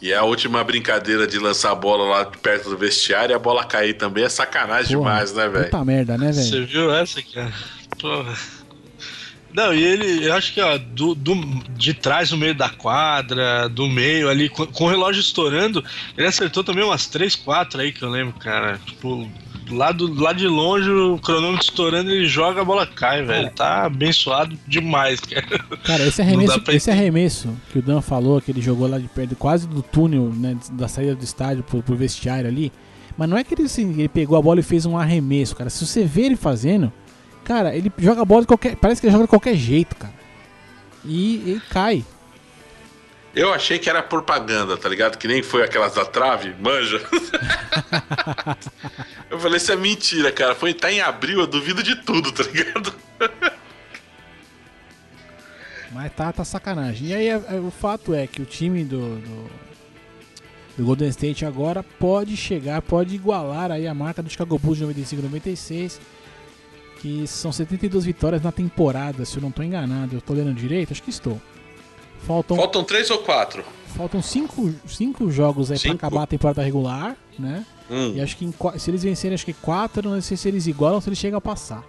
E 0.00 0.12
a 0.12 0.22
última 0.22 0.62
brincadeira 0.62 1.26
de 1.26 1.38
lançar 1.38 1.72
a 1.72 1.74
bola 1.74 2.04
lá 2.04 2.26
perto 2.26 2.68
do 2.68 2.76
vestiário 2.76 3.32
e 3.32 3.34
a 3.34 3.38
bola 3.38 3.64
cair 3.64 3.94
também 3.94 4.24
é 4.24 4.28
sacanagem 4.28 4.98
Porra, 4.98 5.12
demais, 5.12 5.32
né, 5.32 5.48
velho? 5.48 5.64
Puta 5.64 5.84
merda, 5.84 6.18
né, 6.18 6.30
velho? 6.30 6.46
Você 6.46 6.60
viu 6.60 6.94
essa, 6.94 7.22
cara? 7.22 7.52
Porra. 7.98 8.34
Não, 9.54 9.72
e 9.72 9.84
ele, 9.84 10.26
eu 10.26 10.34
acho 10.34 10.52
que 10.52 10.60
ó, 10.60 10.76
do, 10.76 11.14
do, 11.14 11.34
de 11.76 11.94
trás 11.94 12.32
no 12.32 12.36
meio 12.36 12.56
da 12.56 12.68
quadra, 12.68 13.68
do 13.68 13.88
meio 13.88 14.28
ali, 14.28 14.48
com, 14.48 14.66
com, 14.66 14.84
o 14.84 14.88
relógio 14.88 15.20
estourando, 15.20 15.82
ele 16.18 16.26
acertou 16.26 16.64
também 16.64 16.82
umas 16.82 17.06
3, 17.06 17.36
4 17.36 17.80
aí 17.80 17.92
que 17.92 18.02
eu 18.02 18.10
lembro, 18.10 18.34
cara. 18.34 18.80
Tipo, 18.84 19.30
lá, 19.70 19.92
do, 19.92 20.12
lá 20.12 20.32
de 20.32 20.48
longe, 20.48 20.90
o 20.90 21.18
cronômetro 21.18 21.66
estourando, 21.66 22.10
ele 22.10 22.26
joga, 22.26 22.62
a 22.62 22.64
bola 22.64 22.84
cai, 22.84 23.22
velho. 23.22 23.48
Tá 23.52 23.84
abençoado 23.84 24.58
demais, 24.66 25.20
cara. 25.20 25.46
Cara, 25.84 26.04
esse 26.04 26.20
arremesso, 26.20 26.62
esse 26.72 26.90
arremesso 26.90 27.56
que 27.70 27.78
o 27.78 27.82
Dan 27.82 28.00
falou, 28.00 28.40
que 28.40 28.50
ele 28.50 28.60
jogou 28.60 28.88
lá 28.88 28.98
de 28.98 29.06
perto, 29.06 29.36
quase 29.36 29.68
do 29.68 29.82
túnel, 29.82 30.32
né, 30.34 30.56
da 30.72 30.88
saída 30.88 31.14
do 31.14 31.22
estádio 31.22 31.62
pro, 31.62 31.80
pro 31.80 31.94
vestiário 31.94 32.48
ali. 32.48 32.72
Mas 33.16 33.28
não 33.28 33.36
é 33.36 33.44
que 33.44 33.54
ele, 33.54 33.62
assim, 33.62 33.92
ele 33.92 34.08
pegou 34.08 34.36
a 34.36 34.42
bola 34.42 34.58
e 34.58 34.64
fez 34.64 34.84
um 34.84 34.98
arremesso, 34.98 35.54
cara. 35.54 35.70
Se 35.70 35.86
você 35.86 36.04
vê 36.04 36.22
ele 36.22 36.34
fazendo 36.34 36.92
Cara, 37.44 37.76
ele 37.76 37.92
joga 37.98 38.22
a 38.22 38.24
bola 38.24 38.40
de 38.40 38.46
qualquer. 38.46 38.76
Parece 38.76 39.00
que 39.00 39.06
ele 39.06 39.12
joga 39.12 39.24
de 39.24 39.30
qualquer 39.30 39.54
jeito, 39.54 39.94
cara. 39.94 40.14
E, 41.04 41.52
e 41.52 41.62
cai. 41.70 42.04
Eu 43.34 43.52
achei 43.52 43.78
que 43.78 43.90
era 43.90 44.02
propaganda, 44.02 44.76
tá 44.76 44.88
ligado? 44.88 45.18
Que 45.18 45.26
nem 45.26 45.42
foi 45.42 45.62
aquelas 45.62 45.94
da 45.94 46.04
trave, 46.04 46.54
manja. 46.60 47.00
eu 49.28 49.38
falei, 49.38 49.56
isso 49.56 49.72
é 49.72 49.76
mentira, 49.76 50.30
cara. 50.30 50.54
Foi 50.54 50.72
tá 50.72 50.90
em 50.90 51.00
abril, 51.00 51.40
eu 51.40 51.46
duvido 51.46 51.82
de 51.82 51.96
tudo, 51.96 52.30
tá 52.30 52.44
ligado? 52.44 52.94
Mas 55.90 56.12
tá, 56.12 56.32
tá 56.32 56.44
sacanagem. 56.44 57.08
E 57.08 57.14
aí 57.14 57.28
é, 57.28 57.32
é, 57.32 57.60
o 57.60 57.72
fato 57.72 58.14
é 58.14 58.26
que 58.26 58.40
o 58.40 58.46
time 58.46 58.84
do, 58.84 59.16
do, 59.16 59.50
do, 60.76 60.84
Golden 60.84 61.08
State 61.08 61.44
agora 61.44 61.82
pode 61.82 62.36
chegar, 62.36 62.80
pode 62.82 63.16
igualar 63.16 63.72
aí 63.72 63.86
a 63.86 63.94
marca 63.94 64.22
do 64.22 64.30
Chicago 64.30 64.58
Bulls 64.58 64.78
de 64.78 64.84
95-96 64.84 65.98
que 67.04 67.26
são 67.26 67.52
72 67.52 68.02
vitórias 68.06 68.40
na 68.40 68.50
temporada, 68.50 69.26
se 69.26 69.36
eu 69.36 69.42
não 69.42 69.50
estou 69.50 69.62
enganado. 69.62 70.14
Eu 70.14 70.20
estou 70.20 70.34
lendo 70.34 70.54
direito? 70.54 70.90
Acho 70.90 71.02
que 71.02 71.10
estou. 71.10 71.38
Faltam, 72.26 72.56
Faltam 72.56 72.82
três 72.82 73.10
ou 73.10 73.18
quatro? 73.18 73.62
Faltam 73.94 74.22
cinco, 74.22 74.74
cinco 74.86 75.30
jogos 75.30 75.70
aí 75.70 75.78
para 75.78 75.92
acabar 75.92 76.22
a 76.22 76.26
temporada 76.26 76.62
regular, 76.62 77.14
né? 77.38 77.66
Hum. 77.90 78.14
E 78.16 78.22
acho 78.22 78.38
que 78.38 78.46
em, 78.46 78.54
se 78.78 78.90
eles 78.90 79.02
vencerem, 79.02 79.34
acho 79.34 79.44
que 79.44 79.52
quatro, 79.52 80.08
não 80.08 80.18
sei 80.22 80.38
se 80.38 80.48
eles 80.48 80.66
igualam 80.66 80.94
ou 80.94 81.02
se 81.02 81.10
eles 81.10 81.18
chegam 81.18 81.36
a 81.36 81.42
passar. 81.42 81.84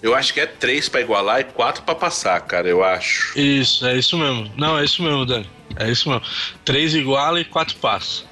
Eu 0.00 0.14
acho 0.14 0.32
que 0.32 0.38
é 0.38 0.46
três 0.46 0.88
para 0.88 1.00
igualar 1.00 1.40
e 1.40 1.44
quatro 1.44 1.82
para 1.82 1.96
passar, 1.96 2.40
cara, 2.42 2.68
eu 2.68 2.84
acho. 2.84 3.36
Isso, 3.36 3.84
é 3.84 3.98
isso 3.98 4.16
mesmo. 4.16 4.52
Não, 4.56 4.78
é 4.78 4.84
isso 4.84 5.02
mesmo, 5.02 5.26
Dani. 5.26 5.50
É 5.74 5.90
isso 5.90 6.08
mesmo. 6.08 6.24
Três 6.64 6.94
iguala 6.94 7.40
e 7.40 7.44
quatro 7.44 7.74
passa. 7.78 8.22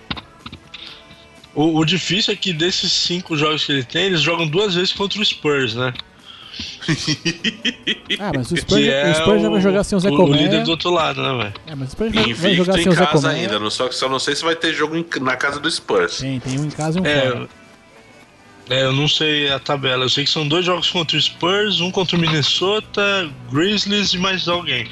O, 1.55 1.78
o, 1.78 1.84
difícil 1.84 2.32
é 2.32 2.36
que 2.36 2.53
desses 2.53 2.92
cinco 2.92 3.36
jogos 3.36 3.64
que 3.64 3.72
ele 3.72 3.84
tem, 3.84 4.05
eles 4.05 4.20
jogam 4.20 4.46
duas 4.46 4.74
vezes 4.74 4.92
contra 4.92 5.20
o 5.20 5.24
Spurs, 5.24 5.74
né? 5.74 5.92
ah, 8.18 8.32
mas 8.34 8.50
o 8.50 8.57
Spurs, 8.57 8.86
é 8.86 9.11
o 9.11 9.14
Spurs 9.14 9.42
já 9.42 9.48
vai 9.48 9.61
jogar 9.61 9.84
sem 9.84 9.96
o 9.96 10.00
Zé 10.00 10.11
o, 10.11 10.16
Colmeia. 10.16 10.42
O 10.42 10.44
líder 10.44 10.64
do 10.64 10.70
outro 10.70 10.90
lado, 10.90 11.22
né, 11.22 11.44
velho? 11.44 11.55
É, 11.66 11.74
mas 11.74 11.88
o 11.88 11.92
Spurs 11.92 12.14
vai, 12.14 12.34
vai 12.34 12.55
jogar 12.55 12.74
sem 12.74 12.88
o 12.88 12.92
Zé 12.92 13.07
casa 13.07 13.30
ainda, 13.30 13.59
não, 13.59 13.70
só, 13.70 13.90
só 13.90 14.09
não 14.09 14.18
sei 14.18 14.34
se 14.34 14.44
vai 14.44 14.57
ter 14.57 14.72
jogo 14.72 14.96
em, 14.96 15.05
na 15.20 15.36
casa 15.36 15.61
do 15.61 15.70
Spurs. 15.70 16.18
Tem, 16.18 16.40
tem 16.40 16.59
um 16.59 16.64
em 16.64 16.70
casa 16.70 16.98
e 16.98 17.03
um 17.03 17.07
é, 17.07 17.30
fora. 17.30 17.48
É, 18.70 18.84
eu 18.84 18.92
não 18.92 19.09
sei 19.09 19.50
a 19.50 19.59
tabela. 19.59 20.05
Eu 20.05 20.09
sei 20.09 20.24
que 20.24 20.30
são 20.30 20.46
dois 20.46 20.64
jogos 20.64 20.90
contra 20.90 21.16
o 21.16 21.20
Spurs, 21.20 21.80
um 21.80 21.90
contra 21.90 22.16
o 22.16 22.20
Minnesota, 22.20 23.30
Grizzlies 23.50 24.14
e 24.14 24.18
mais 24.18 24.48
alguém. 24.48 24.88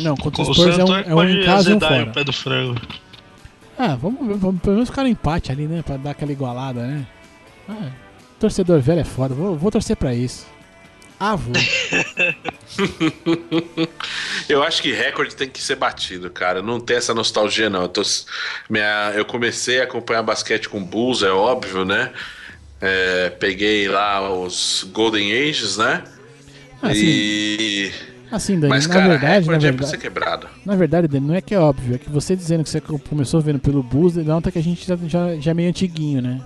Não, 0.00 0.16
contra 0.16 0.42
o 0.42 0.52
Spurs 0.52 0.78
é 0.78 0.84
um, 0.84 0.94
é 0.96 1.14
um 1.14 1.28
em 1.28 1.44
casa 1.44 1.70
e 1.70 1.74
um 1.74 1.80
fora. 1.80 2.04
o 2.04 2.12
pé 2.12 2.24
do 2.24 2.32
frango. 2.32 2.80
Ah, 3.78 3.96
vamos, 3.96 4.38
vamos 4.38 4.60
pelo 4.60 4.74
menos 4.74 4.88
ficar 4.88 5.02
no 5.02 5.08
empate 5.08 5.50
ali, 5.50 5.66
né? 5.66 5.82
Pra 5.82 5.96
dar 5.96 6.10
aquela 6.10 6.32
igualada, 6.32 6.86
né? 6.86 7.06
Ah, 7.68 7.90
torcedor 8.38 8.80
velho 8.80 9.00
é 9.00 9.04
foda. 9.04 9.34
Vou, 9.34 9.56
vou 9.56 9.70
torcer 9.70 9.96
pra 9.96 10.14
isso. 10.14 10.46
Ah, 11.18 11.36
vou. 11.36 11.54
eu 14.48 14.62
acho 14.62 14.82
que 14.82 14.92
recorde 14.92 15.34
tem 15.34 15.48
que 15.48 15.62
ser 15.62 15.76
batido, 15.76 16.28
cara. 16.30 16.60
Não 16.60 16.80
tem 16.80 16.96
essa 16.96 17.14
nostalgia, 17.14 17.70
não. 17.70 17.82
Eu, 17.82 17.88
tô, 17.88 18.02
minha, 18.68 19.12
eu 19.14 19.24
comecei 19.24 19.80
a 19.80 19.84
acompanhar 19.84 20.22
basquete 20.22 20.68
com 20.68 20.82
Bulls, 20.82 21.22
é 21.22 21.30
óbvio, 21.30 21.84
né? 21.84 22.12
É, 22.80 23.30
peguei 23.30 23.88
lá 23.88 24.30
os 24.30 24.84
Golden 24.92 25.32
Ages, 25.32 25.76
né? 25.76 26.04
Assim, 26.82 27.00
e. 27.02 27.92
Assim, 28.34 28.58
Dani, 28.58 28.70
Mas, 28.70 28.86
na 28.86 28.94
cara, 28.94 29.08
verdade, 29.08 29.46
na 29.46 29.54
é 29.54 29.58
pra 29.58 29.68
verdade, 29.70 29.90
ser 29.90 29.98
quebrado. 29.98 30.46
na 30.64 30.74
verdade, 30.76 31.08
Dani, 31.08 31.26
não 31.26 31.34
é 31.34 31.40
que 31.40 31.54
é 31.54 31.58
óbvio, 31.58 31.94
é 31.94 31.98
que 31.98 32.10
você 32.10 32.34
dizendo 32.34 32.64
que 32.64 32.70
você 32.70 32.80
começou 32.80 33.40
vendo 33.40 33.58
pelo 33.58 33.82
Bulls, 33.82 34.16
nota 34.16 34.50
que 34.50 34.58
a 34.58 34.62
gente 34.62 34.86
já, 34.86 34.96
já, 35.06 35.36
já 35.36 35.50
é 35.50 35.54
meio 35.54 35.68
antiguinho, 35.70 36.20
né? 36.22 36.40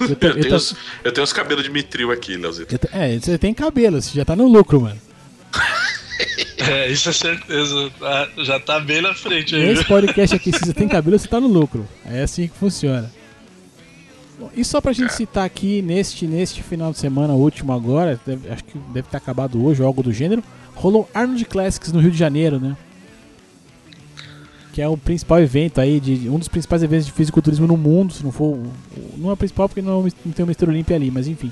Eu 0.00 0.14
tô- 0.16 0.26
Eu 0.26 0.30
eu 0.30 0.34
tenho, 0.34 0.48
tô- 0.50 0.56
os, 0.56 0.76
eu 1.04 1.12
tenho 1.12 1.24
os 1.24 1.32
cabelos 1.32 1.64
de 1.64 1.70
mitril 1.70 2.10
aqui, 2.12 2.36
Leozito. 2.36 2.78
tô- 2.78 2.88
é, 2.92 3.18
você 3.18 3.36
tem 3.36 3.52
cabelo, 3.52 4.00
você 4.00 4.16
já 4.16 4.24
tá 4.24 4.36
no 4.36 4.46
lucro, 4.46 4.80
mano. 4.80 4.98
É, 6.58 6.90
isso 6.90 7.08
é 7.10 7.12
certeza. 7.12 7.90
Tá- 8.00 8.28
já 8.38 8.58
tá 8.58 8.80
bem 8.80 9.02
na 9.02 9.14
frente 9.14 9.54
aí. 9.54 9.62
Esse 9.64 9.74
viu? 9.82 9.84
podcast 9.84 10.34
aqui, 10.36 10.50
se 10.50 10.58
você 10.60 10.72
tem 10.72 10.88
cabelo, 10.88 11.18
você 11.18 11.28
tá 11.28 11.38
no 11.38 11.46
lucro. 11.46 11.86
É 12.06 12.22
assim 12.22 12.48
que 12.48 12.56
funciona. 12.56 13.12
Bom, 14.40 14.50
e 14.56 14.64
só 14.64 14.80
pra 14.80 14.92
gente 14.92 15.12
citar 15.12 15.44
aqui, 15.44 15.82
neste, 15.82 16.26
neste 16.26 16.62
final 16.62 16.92
de 16.92 16.98
semana 16.98 17.34
último 17.34 17.72
agora, 17.72 18.18
deve- 18.26 18.48
acho 18.50 18.64
que 18.64 18.78
deve 18.92 19.06
ter 19.08 19.16
acabado 19.18 19.62
hoje 19.64 19.82
ou 19.82 19.86
algo 19.86 20.02
do 20.02 20.12
gênero, 20.12 20.42
rolou 20.76 21.08
Arnold 21.12 21.44
Classics 21.46 21.92
no 21.92 22.00
Rio 22.00 22.10
de 22.10 22.18
Janeiro, 22.18 22.60
né? 22.60 22.76
Que 24.72 24.82
é 24.82 24.88
o 24.88 24.96
principal 24.96 25.40
evento 25.40 25.80
aí, 25.80 25.98
de, 25.98 26.28
um 26.28 26.38
dos 26.38 26.48
principais 26.48 26.82
eventos 26.82 27.06
de 27.06 27.12
fisiculturismo 27.12 27.66
no 27.66 27.76
mundo, 27.76 28.12
se 28.12 28.22
não 28.22 28.30
for. 28.30 28.58
Não 29.16 29.30
é 29.30 29.32
o 29.32 29.36
principal 29.36 29.68
porque 29.68 29.82
não, 29.82 30.02
não 30.02 30.32
tem 30.32 30.44
o 30.44 30.46
Mr. 30.46 30.68
Olympia 30.68 30.96
ali, 30.96 31.10
mas 31.10 31.26
enfim. 31.26 31.50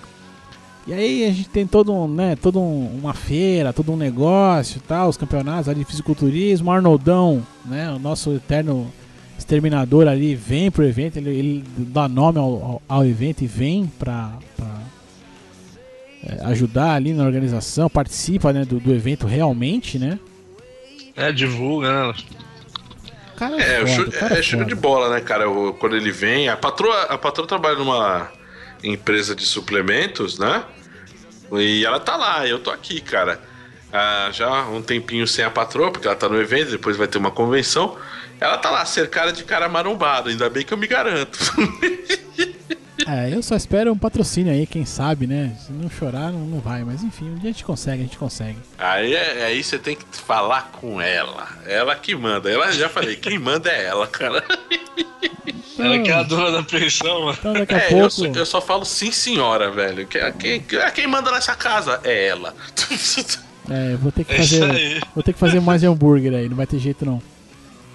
E 0.87 0.93
aí 0.93 1.25
a 1.25 1.31
gente 1.31 1.49
tem 1.49 1.67
todo 1.67 1.93
um, 1.95 2.07
né, 2.07 2.37
todo 2.37 2.61
um, 2.61 2.99
uma 2.99 3.15
feira, 3.15 3.73
todo 3.73 3.91
um 3.91 3.97
negócio, 3.97 4.83
tal, 4.87 5.09
os 5.09 5.17
campeonatos 5.17 5.67
ali 5.67 5.81
de 5.81 5.87
fisiculturismo, 5.87 6.71
Arnoldão, 6.71 7.43
né, 7.65 7.91
o 7.91 7.99
nosso 7.99 8.35
eterno 8.35 8.93
exterminador 9.39 10.07
ali 10.07 10.35
vem 10.35 10.71
pro 10.71 10.85
evento, 10.85 11.17
ele, 11.17 11.31
ele 11.31 11.65
dá 11.79 12.07
nome 12.07 12.39
ao, 12.39 12.53
ao, 12.53 12.83
ao 12.87 13.07
evento 13.07 13.43
e 13.43 13.47
vem 13.47 13.91
pra, 13.99 14.35
pra 14.55 14.83
ajudar 16.45 16.95
ali 16.95 17.13
na 17.13 17.25
organização, 17.25 17.89
participa 17.89 18.53
né, 18.53 18.65
do, 18.65 18.79
do 18.81 18.93
evento 18.93 19.27
realmente, 19.27 19.99
né? 19.99 20.19
É, 21.17 21.31
divulga, 21.33 22.09
né? 22.09 22.15
Cara 23.37 23.61
É, 23.63 23.81
é, 23.81 23.83
o 23.83 23.87
foda, 23.87 24.03
show, 24.11 24.13
cara 24.21 24.35
é 24.37 24.39
é 24.39 24.43
show 24.43 24.59
foda. 24.61 24.69
de 24.69 24.75
bola, 24.81 25.11
né, 25.15 25.21
cara? 25.21 25.49
O- 25.51 25.73
quando 25.75 25.97
ele 25.97 26.11
vem. 26.13 26.49
A 26.49 26.57
patroa, 26.57 27.03
a 27.05 27.19
patroa 27.19 27.47
trabalha 27.49 27.77
numa 27.77 28.29
empresa 28.83 29.35
de 29.35 29.45
suplementos, 29.45 30.39
né? 30.39 30.63
E 31.53 31.85
ela 31.85 32.01
tá 32.01 32.17
lá, 32.17 32.47
eu 32.47 32.59
tô 32.59 32.71
aqui, 32.71 33.01
cara. 33.01 33.41
Ah, 33.93 34.29
já 34.33 34.67
um 34.69 34.83
tempinho 34.83 35.27
sem 35.27 35.45
a 35.45 35.51
patroa, 35.51 35.91
porque 35.93 36.07
ela 36.07 36.17
tá 36.17 36.29
no 36.29 36.41
evento, 36.41 36.71
depois 36.71 36.97
vai 36.97 37.07
ter 37.07 37.19
uma 37.19 37.31
convenção. 37.31 37.97
Ela 38.41 38.59
tá 38.59 38.71
lá, 38.71 38.85
cercada 38.85 39.33
de 39.33 39.45
cara 39.45 39.69
marombado, 39.69 40.29
ainda 40.31 40.51
bem 40.51 40.65
que 40.65 40.73
eu 40.75 40.79
me 40.79 40.87
garanto. 40.89 41.39
É, 43.07 43.35
eu 43.35 43.43
só 43.43 43.55
espero 43.57 43.93
um 43.93 43.99
patrocínio 43.99 44.53
aí, 44.53 44.67
quem 44.67 44.85
sabe, 44.85 45.27
né? 45.27 45.53
Se 45.67 45.73
não 45.73 45.91
chorar, 45.91 46.33
não, 46.33 46.41
não 46.47 46.61
vai, 46.61 46.85
mas 46.85 47.03
enfim, 47.03 47.31
um 47.31 47.35
dia 47.35 47.51
a 47.51 47.53
gente 47.53 47.65
consegue, 47.65 48.01
a 48.03 48.05
gente 48.05 48.17
consegue. 48.19 48.59
Aí, 48.79 49.15
é- 49.15 49.45
aí 49.45 49.63
você 49.63 49.79
tem 49.79 49.95
que 49.97 50.05
falar 50.13 50.71
com 50.73 51.01
ela. 51.01 51.47
Ela 51.67 51.95
que 51.97 52.15
manda. 52.15 52.51
Ela 52.51 52.73
já 52.73 52.89
falei, 52.89 53.17
quem 53.17 53.39
manda 53.39 53.71
é 53.71 53.85
ela, 53.85 54.07
cara. 54.07 54.43
Ela 55.79 55.99
que 55.99 56.11
é 56.11 56.15
a 56.15 56.23
dona 56.23 56.51
da 56.53 56.63
pensão, 56.63 57.25
mano. 57.27 57.37
Então 57.39 57.53
daqui 57.53 57.75
a 57.75 57.79
É, 57.79 57.89
pouco. 57.89 58.05
eu, 58.05 58.11
só, 58.11 58.27
eu 58.27 58.47
só 58.47 58.61
falo 58.61 58.85
sim, 58.85 59.11
senhora, 59.11 59.71
velho. 59.71 60.07
Quem, 60.07 60.33
quem, 60.33 60.65
quem 60.95 61.07
manda 61.07 61.31
nessa 61.33 61.55
casa 61.55 62.01
é 62.05 62.29
ela. 62.29 62.55
É, 63.69 63.97
vou 63.97 64.13
ter 64.13 64.25
que 64.25 64.33
É 64.35 64.37
fazer. 64.39 64.65
aí. 64.71 65.01
Vou 65.15 65.23
ter 65.25 65.33
que 65.33 65.39
fazer 65.39 65.61
mais 65.61 65.83
hambúrguer 65.83 66.33
aí, 66.35 66.49
não 66.49 66.57
vai 66.57 66.67
ter 66.67 66.79
jeito 66.79 67.05
não. 67.05 67.21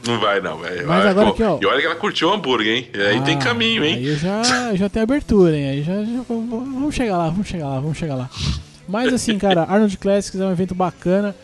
Não 0.05 0.19
vai, 0.19 0.39
não, 0.41 0.57
velho. 0.57 0.87
Mas 0.87 1.03
Vai, 1.03 1.07
agora 1.09 1.27
pô. 1.27 1.33
aqui, 1.33 1.43
ó. 1.43 1.59
E 1.61 1.65
olha 1.65 1.79
que 1.81 1.85
ela 1.85 1.95
curtiu 1.95 2.29
o 2.29 2.33
hambúrguer, 2.33 2.77
hein? 2.77 2.87
Aí 3.09 3.21
tem 3.21 3.35
Ah, 3.35 3.39
caminho, 3.39 3.83
hein? 3.83 3.95
Aí 3.95 4.15
já, 4.15 4.73
já 4.75 4.89
tem 4.89 5.01
abertura, 5.03 5.55
hein? 5.57 5.69
Aí 5.69 5.83
já, 5.83 6.03
já- 6.03 6.23
vamos 6.27 6.95
chegar 6.95 7.17
lá, 7.17 7.29
vamos 7.29 7.47
chegar 7.47 7.67
lá, 7.67 7.79
vamos 7.79 7.97
chegar 7.97 8.15
lá. 8.15 8.29
Mas 8.87 9.13
assim, 9.13 9.37
cara, 9.37 9.63
Arnold 9.69 9.97
Classics 9.97 10.39
é 10.39 10.45
um 10.45 10.51
evento 10.51 10.73
bacana. 10.73 11.35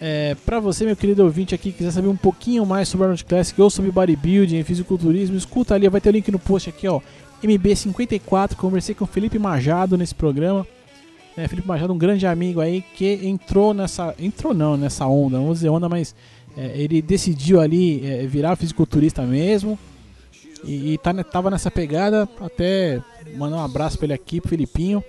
É, 0.00 0.36
pra 0.46 0.60
você, 0.60 0.84
meu 0.84 0.96
querido 0.96 1.22
ouvinte 1.24 1.54
aqui, 1.54 1.72
quiser 1.72 1.90
saber 1.90 2.08
um 2.08 2.16
pouquinho 2.16 2.64
mais 2.66 2.88
sobre 2.88 3.04
Arnold 3.04 3.24
Classic 3.24 3.60
ou 3.60 3.68
sobre 3.70 3.90
bodybuilding, 3.90 4.62
fisiculturismo, 4.62 5.36
escuta 5.36 5.74
ali, 5.74 5.88
vai 5.88 6.00
ter 6.00 6.10
o 6.10 6.12
link 6.12 6.30
no 6.30 6.38
post 6.38 6.68
aqui, 6.68 6.86
ó. 6.88 7.00
MB54, 7.42 8.54
conversei 8.56 8.94
com 8.94 9.04
o 9.04 9.08
Felipe 9.08 9.38
Majado 9.38 9.96
nesse 9.96 10.14
programa. 10.14 10.66
É, 11.36 11.48
Felipe 11.48 11.66
Majado, 11.66 11.92
um 11.92 11.98
grande 11.98 12.26
amigo 12.26 12.60
aí 12.60 12.82
que 12.94 13.20
entrou 13.26 13.74
nessa. 13.74 14.14
Entrou 14.18 14.54
não, 14.54 14.76
nessa 14.76 15.06
onda, 15.06 15.36
não 15.38 15.46
vou 15.46 15.54
dizer 15.54 15.68
onda, 15.68 15.88
mas 15.88 16.14
é, 16.56 16.72
ele 16.74 17.02
decidiu 17.02 17.60
ali 17.60 18.06
é, 18.06 18.26
virar 18.26 18.56
fisiculturista 18.56 19.22
mesmo. 19.22 19.78
E, 20.62 20.94
e 20.94 20.98
tá, 20.98 21.12
tava 21.24 21.50
nessa 21.50 21.70
pegada, 21.70 22.28
até 22.40 23.02
mandar 23.36 23.56
um 23.56 23.64
abraço 23.64 23.98
pra 23.98 24.06
ele 24.06 24.14
aqui, 24.14 24.40
pro 24.40 24.50
Felipinho. 24.50 25.02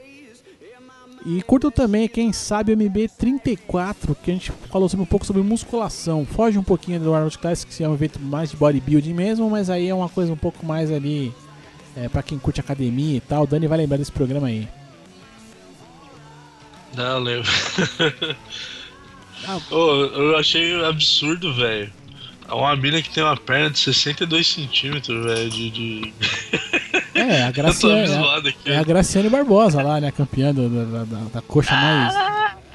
E 1.25 1.41
curtam 1.41 1.71
também, 1.71 2.07
quem 2.07 2.31
sabe, 2.31 2.71
o 2.71 2.77
MB34, 2.77 4.15
que 4.21 4.29
a 4.29 4.33
gente 4.33 4.51
falou 4.69 4.87
sobre 4.87 5.03
um 5.03 5.07
pouco 5.07 5.25
sobre 5.25 5.41
musculação. 5.41 6.23
Foge 6.23 6.59
um 6.59 6.63
pouquinho 6.63 6.99
do 6.99 7.15
Arnold 7.15 7.39
Classic, 7.39 7.75
que 7.75 7.83
é 7.83 7.89
um 7.89 7.95
evento 7.95 8.19
mais 8.19 8.51
de 8.51 8.57
bodybuilding 8.57 9.13
mesmo, 9.13 9.49
mas 9.49 9.69
aí 9.71 9.87
é 9.87 9.95
uma 9.95 10.07
coisa 10.07 10.31
um 10.31 10.37
pouco 10.37 10.63
mais 10.63 10.91
ali 10.91 11.33
é, 11.97 12.07
para 12.07 12.21
quem 12.21 12.37
curte 12.37 12.59
academia 12.59 13.17
e 13.17 13.21
tal. 13.21 13.43
O 13.43 13.47
Dani 13.47 13.65
vai 13.65 13.79
lembrar 13.79 13.97
desse 13.97 14.11
programa 14.11 14.47
aí. 14.47 14.67
Não, 16.95 17.17
lembro. 17.17 17.49
Ah. 19.47 19.59
Ô, 19.71 20.05
eu 20.05 20.37
achei 20.37 20.83
absurdo, 20.85 21.53
velho. 21.53 21.91
Uma 22.49 22.75
mina 22.75 23.01
que 23.01 23.09
tem 23.09 23.23
uma 23.23 23.35
perna 23.35 23.71
de 23.71 23.79
62 23.79 24.45
centímetros, 24.47 25.23
velho, 25.25 25.49
de... 25.49 25.69
de... 25.71 26.13
É, 27.15 27.43
a 27.43 27.49
Graciane, 27.51 28.13
aqui. 28.49 28.55
é 28.69 28.77
a 28.77 28.83
Graciane 28.83 29.29
Barbosa 29.29 29.81
lá, 29.81 29.99
né? 29.99 30.11
Campeã 30.11 30.53
do- 30.53 30.69
da, 30.69 31.03
da- 31.05 31.25
da 31.33 31.41
coxa 31.41 31.73
mais. 31.75 32.13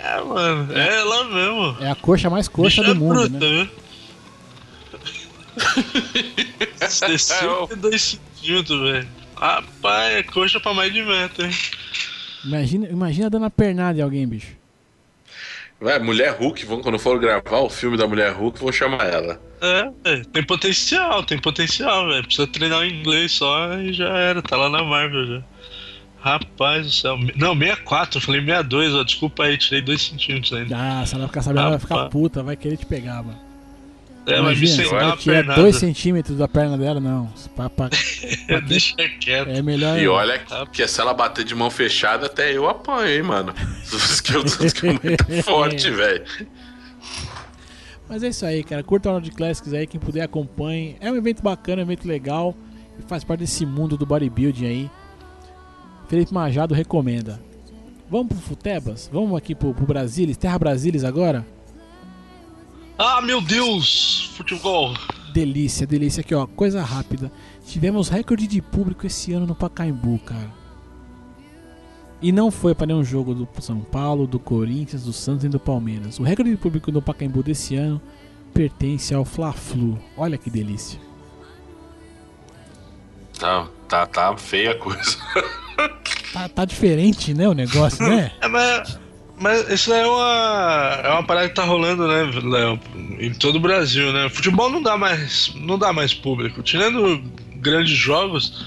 É, 0.02 0.20
mano, 0.22 0.72
é 0.76 0.96
ela 0.98 1.24
mesmo. 1.24 1.76
É 1.80 1.90
a 1.90 1.94
coxa 1.94 2.28
mais 2.28 2.48
coxa 2.48 2.82
Bicha 2.82 2.94
do 2.94 2.96
mundo, 2.98 3.28
bruta, 3.28 3.38
né? 3.38 3.64
viu? 3.64 3.70
62 6.88 8.02
centímetros, 8.02 8.80
velho. 8.80 9.08
Rapaz, 9.36 10.14
é 10.16 10.22
coxa 10.22 10.58
pra 10.60 10.74
mais 10.74 10.92
de 10.92 11.02
metro, 11.02 11.46
hein? 11.46 11.52
Imagina, 12.44 12.88
imagina 12.88 13.30
dando 13.30 13.44
a 13.46 13.50
pernada 13.50 13.98
em 13.98 14.02
alguém, 14.02 14.26
bicho. 14.26 14.52
Vai, 15.80 15.98
Mulher 15.98 16.36
Hulk, 16.38 16.66
vão, 16.66 16.82
quando 16.82 16.98
for 16.98 17.18
gravar 17.18 17.60
o 17.60 17.70
filme 17.70 17.96
da 17.96 18.06
Mulher 18.06 18.32
Hulk, 18.32 18.60
vão 18.60 18.70
chamar 18.70 19.06
ela. 19.06 19.40
É, 19.62 19.90
é, 20.04 20.22
tem 20.24 20.44
potencial, 20.44 21.24
tem 21.24 21.38
potencial, 21.38 22.06
velho. 22.08 22.22
Precisa 22.24 22.46
treinar 22.46 22.80
o 22.80 22.84
inglês 22.84 23.32
só 23.32 23.74
e 23.78 23.92
já 23.92 24.08
era, 24.08 24.42
tá 24.42 24.56
lá 24.56 24.68
na 24.68 24.84
Marvel 24.84 25.26
já. 25.26 25.42
Rapaz 26.20 26.84
do 26.84 26.92
céu. 26.92 27.16
Não, 27.34 27.56
64, 27.56 28.18
eu 28.18 28.22
falei 28.22 28.40
62, 28.42 28.94
ó. 28.94 29.02
Desculpa 29.02 29.44
aí, 29.44 29.56
tirei 29.56 29.80
2 29.80 30.02
centímetros 30.02 30.52
ainda. 30.52 30.76
Ah, 30.76 31.06
se 31.06 31.14
ela 31.14 31.26
ficar 31.26 31.40
sabendo, 31.40 31.60
ela 31.60 31.70
vai 31.70 31.78
ficar 31.78 32.08
puta, 32.10 32.42
vai 32.42 32.56
querer 32.56 32.76
te 32.76 32.84
pegar, 32.84 33.22
mano. 33.22 33.49
É, 34.26 34.40
mas 34.40 34.58
Imagina, 34.58 34.82
ela 34.82 35.06
uma 35.08 35.16
tirar 35.16 35.34
pernada. 35.36 35.60
2 35.62 35.76
centímetros 35.76 36.36
da 36.38 36.46
perna 36.46 36.76
dela, 36.78 37.00
não. 37.00 37.32
Pra- 37.56 37.70
pra- 37.70 37.88
Deixa 38.68 38.94
quieto. 39.18 39.48
é 39.48 39.62
melhor. 39.62 39.98
E 39.98 40.06
olha 40.06 40.38
que 40.72 40.86
se 40.86 41.00
ela 41.00 41.14
bater 41.14 41.44
de 41.44 41.54
mão 41.54 41.70
fechada, 41.70 42.26
até 42.26 42.54
eu 42.56 42.68
apanho, 42.68 43.08
hein, 43.08 43.22
mano. 43.22 43.52
que 44.22 44.34
eu 44.34 44.44
tô 44.44 44.58
que 44.72 44.86
é 44.86 44.92
muito 44.92 45.42
forte, 45.42 45.90
velho. 45.90 46.24
Mas 48.08 48.22
é 48.22 48.28
isso 48.28 48.44
aí, 48.44 48.62
cara. 48.64 48.82
Curta 48.82 49.08
o 49.08 49.12
Arnold 49.12 49.30
Classics 49.32 49.72
aí, 49.72 49.86
quem 49.86 50.00
puder 50.00 50.22
acompanhe. 50.22 50.96
É 51.00 51.10
um 51.10 51.16
evento 51.16 51.42
bacana, 51.42 51.80
um 51.80 51.84
evento 51.84 52.06
legal. 52.06 52.54
E 52.98 53.02
faz 53.08 53.24
parte 53.24 53.40
desse 53.40 53.64
mundo 53.64 53.96
do 53.96 54.04
bodybuilding 54.04 54.66
aí. 54.66 54.90
Felipe 56.08 56.34
Majado 56.34 56.74
recomenda. 56.74 57.40
Vamos 58.10 58.28
pro 58.28 58.36
Futebas? 58.38 59.08
Vamos 59.12 59.36
aqui 59.38 59.54
pro, 59.54 59.72
pro 59.72 59.86
Brasilis, 59.86 60.36
Terra 60.36 60.58
Brasilis 60.58 61.04
agora? 61.04 61.46
Ah, 63.02 63.22
meu 63.22 63.40
Deus! 63.40 64.30
Futebol! 64.36 64.92
Delícia, 65.32 65.86
delícia 65.86 66.20
aqui, 66.20 66.34
ó. 66.34 66.46
Coisa 66.46 66.82
rápida. 66.82 67.32
Tivemos 67.64 68.10
recorde 68.10 68.46
de 68.46 68.60
público 68.60 69.06
esse 69.06 69.32
ano 69.32 69.46
no 69.46 69.54
Pacaembu, 69.54 70.18
cara. 70.18 70.52
E 72.20 72.30
não 72.30 72.50
foi 72.50 72.74
para 72.74 72.88
nenhum 72.88 73.02
jogo 73.02 73.34
do 73.34 73.48
São 73.62 73.80
Paulo, 73.80 74.26
do 74.26 74.38
Corinthians, 74.38 75.04
do 75.04 75.14
Santos 75.14 75.44
e 75.46 75.48
do 75.48 75.58
Palmeiras. 75.58 76.18
O 76.18 76.22
recorde 76.22 76.50
de 76.50 76.58
público 76.58 76.92
no 76.92 77.00
Pacaembu 77.00 77.42
desse 77.42 77.74
ano 77.74 78.02
pertence 78.52 79.14
ao 79.14 79.24
Fla-Flu. 79.24 79.98
Olha 80.14 80.36
que 80.36 80.50
delícia. 80.50 81.00
Tá, 83.38 83.66
tá, 83.88 84.04
tá 84.04 84.36
feia 84.36 84.72
a 84.72 84.78
coisa. 84.78 85.16
Tá, 86.34 86.50
tá 86.50 86.64
diferente, 86.66 87.32
né, 87.32 87.48
o 87.48 87.54
negócio, 87.54 88.06
né? 88.06 88.30
Mas, 89.40 89.70
isso 89.70 89.90
é 89.92 90.06
uma, 90.06 91.00
é 91.02 91.08
uma 91.08 91.22
parada 91.22 91.48
que 91.48 91.54
tá 91.54 91.64
rolando, 91.64 92.06
né, 92.06 92.30
Léo? 92.44 92.78
Em 93.18 93.32
todo 93.32 93.56
o 93.56 93.60
Brasil, 93.60 94.12
né? 94.12 94.28
Futebol 94.28 94.68
não 94.68 94.82
dá 94.82 94.98
mais, 94.98 95.50
não 95.54 95.78
dá 95.78 95.94
mais 95.94 96.12
público. 96.12 96.62
Tirando 96.62 97.22
grandes 97.56 97.96
jogos, 97.96 98.66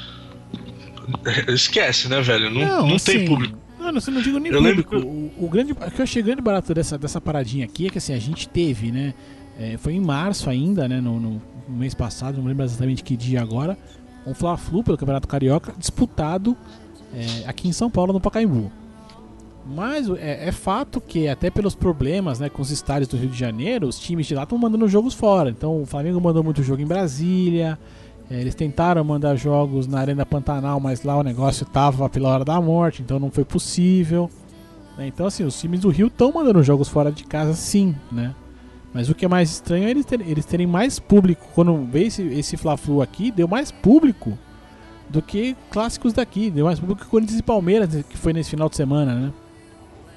esquece, 1.50 2.10
né, 2.10 2.22
velho? 2.22 2.50
Não, 2.50 2.62
não, 2.62 2.88
não 2.88 2.96
assim, 2.96 3.20
tem 3.20 3.26
público. 3.26 3.56
Não, 3.78 3.92
não, 3.92 4.02
não 4.02 4.22
digo 4.22 4.40
nem 4.40 4.52
eu 4.52 4.60
público. 4.60 4.96
O, 4.96 5.46
o, 5.46 5.48
grande, 5.48 5.74
o 5.74 5.76
que 5.76 6.00
eu 6.00 6.04
achei 6.04 6.24
grande 6.24 6.42
barato 6.42 6.74
dessa, 6.74 6.98
dessa 6.98 7.22
paradinha 7.22 7.66
aqui 7.66 7.86
é 7.86 7.90
que 7.92 8.00
assim, 8.00 8.14
a 8.14 8.20
gente 8.20 8.50
teve, 8.50 8.92
né? 8.92 9.14
É, 9.60 9.78
foi 9.78 9.94
em 9.94 10.02
março 10.02 10.50
ainda, 10.50 10.88
né? 10.88 11.00
No, 11.00 11.20
no, 11.20 11.42
no, 11.68 11.78
mês 11.78 11.94
passado, 11.94 12.40
não 12.40 12.48
lembro 12.48 12.66
exatamente 12.66 13.04
que 13.04 13.16
dia 13.16 13.42
agora. 13.42 13.78
Um 14.26 14.34
Fla-Flu 14.34 14.84
pelo 14.84 14.98
Campeonato 14.98 15.28
Carioca 15.28 15.72
disputado 15.78 16.58
é, 17.14 17.48
aqui 17.48 17.68
em 17.68 17.74
São 17.74 17.92
Paulo, 17.92 18.12
no 18.12 18.20
Pacaembu. 18.20 18.72
Mas 19.66 20.10
é, 20.10 20.48
é, 20.48 20.52
fato 20.52 21.00
que, 21.00 21.28
até 21.28 21.50
pelos 21.50 21.74
problemas 21.74 22.40
né, 22.40 22.50
com 22.50 22.62
os 22.62 22.70
estádios 22.70 23.08
do 23.08 23.16
Rio 23.16 23.30
de 23.30 23.38
Janeiro, 23.38 23.88
os 23.88 23.98
times 23.98 24.28
de 24.28 24.36
lá 24.36 24.44
estão 24.44 24.58
mandando 24.58 24.88
jogos 24.88 25.14
fora. 25.14 25.50
Então 25.50 25.82
o 25.82 25.86
Flamengo 25.86 26.20
mandou 26.20 26.44
muito 26.44 26.62
jogo 26.62 26.82
em 26.82 26.86
Brasília. 26.86 27.80
É, 28.30 28.40
eles 28.40 28.56
tentaram 28.56 29.04
mandar 29.04 29.36
jogos 29.36 29.88
na 29.88 30.00
Arena 30.00 30.26
Pantanal, 30.26 30.80
mas 30.80 31.04
lá 31.04 31.18
o 31.18 31.24
negócio 31.24 31.66
tava 31.66 32.10
pela 32.10 32.30
hora 32.30 32.46
da 32.46 32.60
morte, 32.60 33.02
então 33.02 33.20
não 33.20 33.32
foi 33.32 33.46
possível. 33.46 34.30
Né? 34.98 35.08
Então, 35.08 35.26
assim, 35.28 35.44
os 35.44 35.60
times 35.60 35.82
do 35.82 35.90
Rio 35.90 36.08
estão 36.08 36.32
mandando 36.32 36.62
jogos 36.62 36.90
fora 36.90 37.12
de 37.12 37.24
casa, 37.24 37.54
sim, 37.54 37.96
né? 38.12 38.34
Mas 38.94 39.10
o 39.10 39.16
que 39.16 39.26
é 39.26 39.28
mais 39.28 39.50
estranho 39.50 39.88
é 39.88 39.92
eles 39.92 40.06
terem, 40.06 40.30
eles 40.30 40.46
terem 40.46 40.68
mais 40.68 41.00
público. 41.00 41.48
Quando 41.56 41.86
veio 41.86 42.08
esse, 42.08 42.22
esse 42.22 42.58
Fla-Flu 42.58 43.02
aqui, 43.02 43.32
deu 43.32 43.48
mais 43.48 43.72
público 43.72 44.38
do 45.10 45.20
que 45.20 45.56
clássicos 45.72 46.14
daqui. 46.14 46.52
Deu 46.52 46.66
mais 46.66 46.80
público 46.80 47.04
que 47.04 47.10
Corinthians 47.10 47.40
e 47.40 47.44
Palmeiras, 47.44 47.90
que 48.08 48.18
foi 48.18 48.34
nesse 48.34 48.52
final 48.52 48.70
de 48.70 48.76
semana, 48.76 49.16
né? 49.16 49.34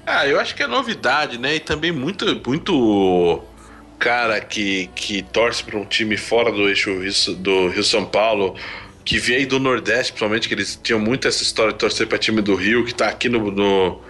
Ah, 0.09 0.25
eu 0.25 0.39
acho 0.39 0.55
que 0.55 0.63
é 0.63 0.67
novidade, 0.67 1.37
né? 1.37 1.55
E 1.55 1.59
também 1.59 1.91
muito, 1.91 2.25
muito 2.47 3.43
cara 3.99 4.39
que, 4.39 4.89
que 4.95 5.21
torce 5.21 5.61
para 5.61 5.77
um 5.77 5.83
time 5.83 6.15
fora 6.15 6.49
do 6.49 6.69
eixo 6.69 6.89
do 7.35 7.67
Rio 7.67 7.83
São 7.83 8.05
Paulo, 8.05 8.55
que 9.03 9.19
veio 9.19 9.45
do 9.45 9.59
Nordeste, 9.59 10.13
principalmente, 10.13 10.47
que 10.47 10.53
eles 10.53 10.79
tinham 10.81 10.97
muito 10.97 11.27
essa 11.27 11.43
história 11.43 11.73
de 11.73 11.79
torcer 11.79 12.07
para 12.07 12.17
time 12.17 12.41
do 12.41 12.55
Rio, 12.55 12.85
que 12.85 12.95
tá 12.95 13.09
aqui 13.09 13.27
no, 13.27 13.51
no 13.51 14.01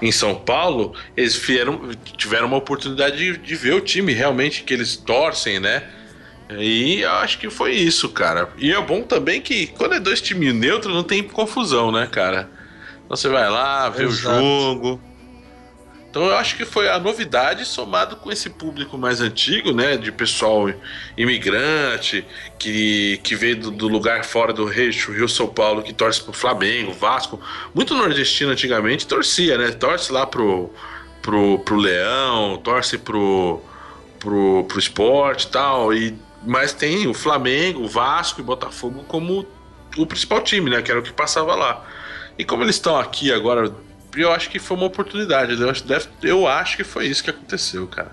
em 0.00 0.10
São 0.10 0.34
Paulo, 0.34 0.94
eles 1.14 1.36
vieram, 1.36 1.90
tiveram 2.16 2.46
uma 2.46 2.56
oportunidade 2.56 3.18
de, 3.18 3.36
de 3.36 3.54
ver 3.54 3.74
o 3.74 3.82
time 3.82 4.14
realmente 4.14 4.62
que 4.62 4.72
eles 4.72 4.96
torcem, 4.96 5.60
né? 5.60 5.82
E 6.58 7.02
eu 7.02 7.10
acho 7.10 7.38
que 7.38 7.50
foi 7.50 7.72
isso, 7.72 8.08
cara. 8.08 8.48
E 8.56 8.72
é 8.72 8.80
bom 8.80 9.02
também 9.02 9.42
que 9.42 9.66
quando 9.66 9.94
é 9.94 10.00
dois 10.00 10.22
times 10.22 10.54
neutros 10.54 10.94
não 10.94 11.02
tem 11.02 11.22
confusão, 11.22 11.92
né, 11.92 12.08
cara? 12.10 12.48
Então 13.04 13.14
você 13.14 13.28
vai 13.28 13.50
lá, 13.50 13.90
vê 13.90 14.04
Exato. 14.04 14.36
o 14.36 14.40
jogo 14.40 15.13
então 16.14 16.26
eu 16.26 16.36
acho 16.36 16.56
que 16.56 16.64
foi 16.64 16.88
a 16.88 16.96
novidade 16.96 17.64
somado 17.64 18.14
com 18.14 18.30
esse 18.30 18.48
público 18.48 18.96
mais 18.96 19.20
antigo, 19.20 19.72
né, 19.72 19.96
de 19.96 20.12
pessoal 20.12 20.72
imigrante 21.16 22.24
que, 22.56 23.18
que 23.24 23.34
veio 23.34 23.56
do, 23.56 23.70
do 23.72 23.88
lugar 23.88 24.24
fora 24.24 24.52
do 24.52 24.64
Rio, 24.64 24.92
Rio 25.12 25.28
São 25.28 25.48
Paulo, 25.48 25.82
que 25.82 25.92
torce 25.92 26.22
pro 26.22 26.32
Flamengo, 26.32 26.92
Vasco, 26.92 27.40
muito 27.74 27.96
nordestino 27.96 28.52
antigamente 28.52 29.08
torcia, 29.08 29.58
né, 29.58 29.72
torce 29.72 30.12
lá 30.12 30.24
pro 30.24 30.70
pro, 31.20 31.58
pro 31.58 31.74
Leão, 31.74 32.58
torce 32.58 32.96
pro 32.96 33.60
pro, 34.20 34.64
pro 34.68 34.78
esporte, 34.78 35.48
tal, 35.48 35.92
e 35.92 36.16
mas 36.46 36.72
tem 36.72 37.08
o 37.08 37.14
Flamengo, 37.14 37.82
o 37.82 37.88
Vasco 37.88 38.40
e 38.40 38.44
Botafogo 38.44 39.02
como 39.08 39.44
o 39.98 40.06
principal 40.06 40.42
time, 40.42 40.70
né, 40.70 40.80
que 40.80 40.92
era 40.92 41.00
o 41.00 41.02
que 41.02 41.12
passava 41.12 41.56
lá. 41.56 41.84
E 42.38 42.44
como 42.44 42.62
eles 42.62 42.76
estão 42.76 42.96
aqui 42.96 43.32
agora 43.32 43.72
eu 44.22 44.32
acho 44.32 44.50
que 44.50 44.58
foi 44.58 44.76
uma 44.76 44.86
oportunidade. 44.86 45.60
Eu 45.60 45.70
acho, 45.70 45.84
deve, 45.84 46.06
eu 46.22 46.46
acho 46.46 46.76
que 46.76 46.84
foi 46.84 47.06
isso 47.06 47.22
que 47.22 47.30
aconteceu, 47.30 47.86
cara. 47.86 48.12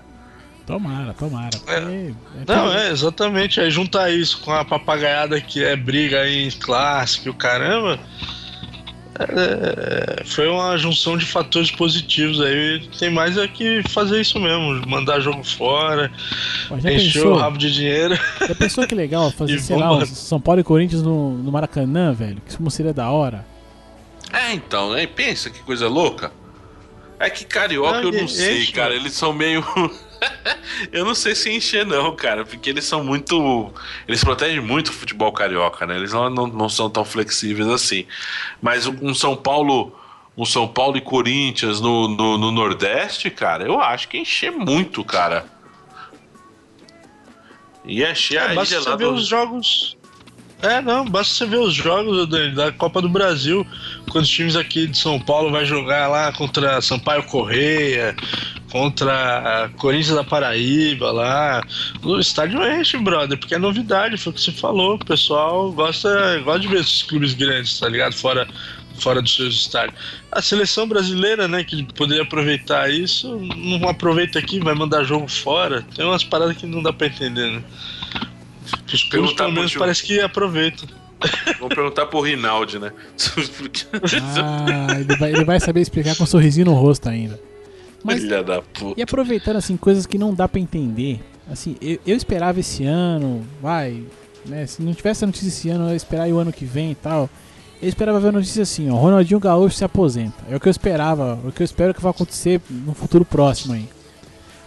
Tomara, 0.66 1.12
tomara. 1.12 1.50
É, 1.66 1.76
é, 1.76 2.14
não, 2.46 2.72
é, 2.72 2.90
exatamente. 2.90 3.60
Aí 3.60 3.70
juntar 3.70 4.10
isso 4.10 4.40
com 4.40 4.52
a 4.52 4.64
papagaiada 4.64 5.40
que 5.40 5.62
é 5.62 5.74
briga 5.74 6.28
em 6.28 6.50
clássico 6.50 7.28
e 7.28 7.30
o 7.30 7.34
caramba. 7.34 7.98
É, 9.18 10.24
foi 10.24 10.48
uma 10.48 10.76
junção 10.78 11.18
de 11.18 11.26
fatores 11.26 11.70
positivos 11.70 12.40
aí. 12.40 12.88
Tem 12.98 13.10
mais 13.10 13.36
é 13.36 13.46
que 13.46 13.82
fazer 13.88 14.20
isso 14.20 14.40
mesmo, 14.40 14.88
mandar 14.88 15.20
jogo 15.20 15.44
fora, 15.44 16.10
encher 16.70 17.12
pensou, 17.12 17.34
o 17.34 17.36
rabo 17.36 17.58
de 17.58 17.72
dinheiro. 17.72 18.18
Já 18.40 18.54
pensou 18.54 18.86
que 18.86 18.94
legal 18.94 19.30
fazer, 19.36 19.58
sei 19.58 19.76
lá, 19.76 20.04
São 20.06 20.40
Paulo 20.40 20.60
e 20.60 20.64
Corinthians 20.64 21.02
no, 21.02 21.36
no 21.36 21.52
Maracanã, 21.52 22.12
velho? 22.12 22.40
Que 22.40 22.52
isso 22.52 22.70
seria 22.70 22.94
da 22.94 23.10
hora. 23.10 23.44
É, 24.32 24.52
então, 24.52 24.92
né? 24.92 25.06
Pensa 25.06 25.50
que 25.50 25.60
coisa 25.60 25.88
louca. 25.88 26.32
É 27.18 27.28
que 27.28 27.44
carioca 27.44 28.00
não, 28.00 28.10
eu 28.10 28.20
não 28.22 28.28
sei, 28.28 28.62
enche, 28.62 28.72
cara. 28.72 28.94
Eles 28.94 29.12
são 29.12 29.32
meio. 29.32 29.64
eu 30.90 31.04
não 31.04 31.14
sei 31.14 31.34
se 31.34 31.54
encher, 31.54 31.86
não, 31.86 32.16
cara. 32.16 32.44
Porque 32.44 32.70
eles 32.70 32.84
são 32.84 33.04
muito. 33.04 33.72
Eles 34.08 34.24
protegem 34.24 34.60
muito 34.60 34.88
o 34.88 34.92
futebol 34.92 35.30
carioca, 35.32 35.86
né? 35.86 35.96
Eles 35.96 36.12
não, 36.12 36.30
não, 36.30 36.46
não 36.46 36.68
são 36.68 36.88
tão 36.88 37.04
flexíveis 37.04 37.68
assim. 37.68 38.06
Mas 38.60 38.86
um 38.86 39.14
São 39.14 39.36
Paulo. 39.36 39.96
Um 40.34 40.46
São 40.46 40.66
Paulo 40.66 40.96
e 40.96 41.00
Corinthians 41.02 41.78
no, 41.78 42.08
no, 42.08 42.38
no 42.38 42.50
Nordeste, 42.50 43.28
cara, 43.28 43.64
eu 43.64 43.78
acho 43.78 44.08
que 44.08 44.16
encher 44.16 44.50
muito, 44.50 45.04
cara. 45.04 45.44
E 47.84 48.02
encher 48.02 48.38
é, 48.38 48.46
aí 48.46 48.64
gelado. 48.64 48.96
ver 48.96 49.08
os 49.08 49.28
jogos 49.28 49.94
é, 50.62 50.80
não, 50.80 51.04
basta 51.04 51.34
você 51.34 51.44
ver 51.44 51.58
os 51.58 51.74
jogos 51.74 52.28
da, 52.54 52.70
Copa 52.70 53.02
do 53.02 53.08
Brasil, 53.08 53.66
quando 54.12 54.24
os 54.24 54.30
times 54.30 54.54
aqui 54.54 54.86
de 54.86 54.98
São 54.98 55.18
Paulo 55.18 55.50
vai 55.50 55.64
jogar 55.64 56.06
lá 56.06 56.30
contra 56.32 56.82
Sampaio 56.82 57.22
Correia, 57.24 58.14
contra 58.70 59.70
Corinthians 59.78 60.14
da 60.14 60.22
Paraíba 60.22 61.10
lá. 61.10 61.62
O 62.02 62.18
estádio 62.18 62.62
enche, 62.62 62.98
brother, 62.98 63.38
porque 63.38 63.54
é 63.54 63.58
novidade, 63.58 64.18
foi 64.18 64.30
o 64.30 64.34
que 64.34 64.40
você 64.42 64.52
falou. 64.52 64.96
O 64.96 65.04
pessoal 65.04 65.72
gosta, 65.72 66.38
gosta 66.44 66.60
de 66.60 66.68
ver 66.68 66.80
esses 66.80 67.02
clubes 67.02 67.32
grandes, 67.32 67.80
tá 67.80 67.88
ligado? 67.88 68.14
Fora, 68.14 68.46
fora 68.98 69.22
dos 69.22 69.34
seus 69.34 69.54
estádios. 69.54 69.98
A 70.30 70.42
seleção 70.42 70.86
brasileira, 70.86 71.48
né, 71.48 71.64
que 71.64 71.82
poderia 71.94 72.22
aproveitar 72.22 72.90
isso, 72.90 73.40
não 73.56 73.88
aproveita 73.88 74.38
aqui, 74.38 74.60
vai 74.60 74.74
mandar 74.74 75.04
jogo 75.04 75.26
fora. 75.26 75.82
Tem 75.96 76.04
umas 76.04 76.22
paradas 76.22 76.58
que 76.58 76.66
não 76.66 76.82
dá 76.82 76.92
pra 76.92 77.06
entender, 77.06 77.50
né? 77.50 77.62
Os 78.92 79.04
clubes, 79.04 79.32
pelo 79.32 79.52
menos, 79.52 79.74
parece 79.74 80.02
que 80.04 80.20
aproveitam. 80.20 80.86
Vamos 81.58 81.74
perguntar 81.74 82.06
pro 82.06 82.20
Rinaldi, 82.20 82.78
né? 82.78 82.92
ah, 84.42 85.00
ele 85.00 85.16
vai, 85.16 85.32
ele 85.32 85.44
vai 85.44 85.60
saber 85.60 85.80
explicar 85.80 86.16
com 86.16 86.24
um 86.24 86.26
sorrisinho 86.26 86.66
no 86.66 86.74
rosto 86.74 87.08
ainda. 87.08 87.40
Mas, 88.02 88.20
Filha 88.20 88.42
da 88.42 88.60
puta. 88.60 88.98
E 88.98 89.02
aproveitando, 89.02 89.56
assim, 89.56 89.76
coisas 89.76 90.06
que 90.06 90.18
não 90.18 90.34
dá 90.34 90.48
para 90.48 90.60
entender. 90.60 91.20
Assim, 91.50 91.76
eu, 91.80 91.98
eu, 92.06 92.16
esperava 92.16 92.60
esse 92.60 92.84
ano, 92.84 93.44
vai, 93.60 94.02
né? 94.44 94.66
Se 94.66 94.82
não 94.82 94.94
tivesse 94.94 95.24
a 95.24 95.26
notícia 95.26 95.48
esse 95.48 95.68
ano, 95.68 95.86
eu 95.86 95.90
ia 95.90 95.96
esperar 95.96 96.28
o 96.28 96.38
ano 96.38 96.52
que 96.52 96.64
vem 96.64 96.92
e 96.92 96.94
tal. 96.94 97.28
Eu 97.80 97.88
esperava 97.88 98.20
ver 98.20 98.28
a 98.28 98.32
notícia 98.32 98.62
assim, 98.62 98.88
ó, 98.90 98.94
Ronaldinho 98.94 99.40
Gaúcho 99.40 99.76
se 99.76 99.84
aposenta. 99.84 100.36
É 100.48 100.54
o 100.54 100.60
que 100.60 100.68
eu 100.68 100.70
esperava, 100.70 101.38
é 101.44 101.48
o 101.48 101.52
que 101.52 101.62
eu 101.62 101.64
espero 101.64 101.92
que 101.92 102.00
vai 102.00 102.10
acontecer 102.10 102.60
no 102.70 102.94
futuro 102.94 103.24
próximo 103.24 103.74
aí. 103.74 103.88